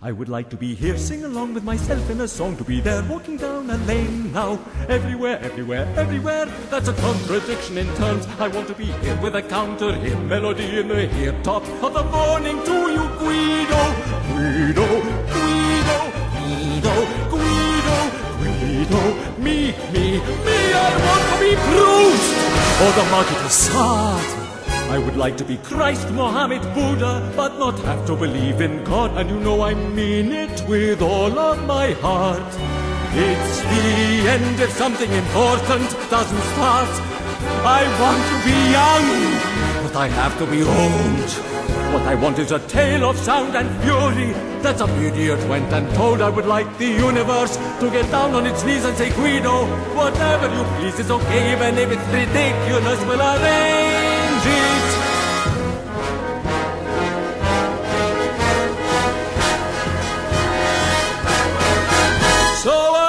I 0.00 0.12
would 0.12 0.28
like 0.28 0.48
to 0.50 0.56
be 0.56 0.76
here, 0.76 0.96
sing 0.96 1.24
along 1.24 1.54
with 1.54 1.64
myself 1.64 2.08
in 2.10 2.20
a 2.20 2.28
song, 2.28 2.56
to 2.58 2.64
be 2.64 2.80
there 2.80 3.02
walking 3.02 3.38
down 3.38 3.68
a 3.68 3.78
lane 3.78 4.32
now. 4.32 4.60
Everywhere, 4.88 5.40
everywhere, 5.42 5.92
everywhere. 5.96 6.46
That's 6.70 6.86
a 6.86 6.94
contradiction 6.94 7.76
in 7.76 7.92
terms. 7.96 8.24
I 8.38 8.46
want 8.46 8.68
to 8.68 8.74
be 8.74 8.84
here 9.02 9.20
with 9.20 9.34
a 9.34 9.42
counter 9.42 9.92
hit 9.94 10.20
melody 10.20 10.78
in 10.78 10.86
the 10.86 11.08
here 11.08 11.34
top 11.42 11.64
of 11.82 11.92
the 11.92 12.04
morning 12.04 12.62
to 12.62 12.76
you, 12.94 13.04
Guido. 13.18 13.82
Guido, 14.30 14.86
Guido, 15.32 15.55
Guido, 16.76 17.06
Guido, 17.30 17.98
Guido. 18.38 19.02
Me, 19.38 19.72
me, 19.92 20.20
me, 20.44 20.58
I 20.74 20.92
want 21.06 21.24
to 21.32 21.36
be 21.40 21.54
Proust. 21.56 22.36
Or 22.82 22.92
the 22.92 23.10
Marquis 23.10 23.34
de 23.42 23.48
Sade. 23.48 24.90
I 24.90 24.98
would 24.98 25.16
like 25.16 25.38
to 25.38 25.44
be 25.44 25.56
Christ, 25.56 26.10
Mohammed, 26.10 26.60
Buddha, 26.74 27.32
but 27.34 27.58
not 27.58 27.78
have 27.80 28.04
to 28.06 28.14
believe 28.14 28.60
in 28.60 28.84
God. 28.84 29.16
And 29.16 29.30
you 29.30 29.40
know 29.40 29.62
I 29.62 29.72
mean 29.72 30.32
it 30.32 30.62
with 30.68 31.00
all 31.00 31.38
of 31.38 31.66
my 31.66 31.92
heart. 31.92 32.52
It's 33.14 33.60
the 33.60 34.28
end 34.28 34.60
if 34.60 34.70
something 34.72 35.10
important 35.10 35.88
doesn't 36.10 36.44
start. 36.52 36.90
I 37.64 37.82
want 38.02 38.22
to 38.32 38.36
be 38.44 38.56
young, 38.78 39.06
but 39.82 39.96
I 39.96 40.08
have 40.08 40.36
to 40.40 40.46
be 40.46 40.62
old. 40.62 41.75
What 41.92 42.02
I 42.02 42.14
want 42.14 42.38
is 42.38 42.52
a 42.52 42.58
tale 42.68 43.04
of 43.08 43.16
sound 43.16 43.56
and 43.56 43.68
fury. 43.82 44.32
That's 44.62 44.80
a 44.80 44.86
beauty 44.86 45.28
it 45.28 45.48
went 45.48 45.72
and 45.72 45.88
told 45.94 46.20
I 46.20 46.28
would 46.28 46.46
like 46.46 46.78
the 46.78 46.86
universe 46.86 47.56
to 47.56 47.90
get 47.90 48.10
down 48.10 48.34
on 48.34 48.46
its 48.46 48.64
knees 48.64 48.84
and 48.84 48.96
say, 48.96 49.10
Guido, 49.10 49.66
whatever 49.94 50.48
you 50.54 50.64
please 50.78 50.98
is 50.98 51.10
okay, 51.10 51.52
even 51.52 51.78
if 51.78 51.90
it's 51.90 52.08
ridiculous, 52.12 53.00
we'll 53.06 53.20
arrange 53.20 54.46
it. 54.46 54.86
So 62.62 63.05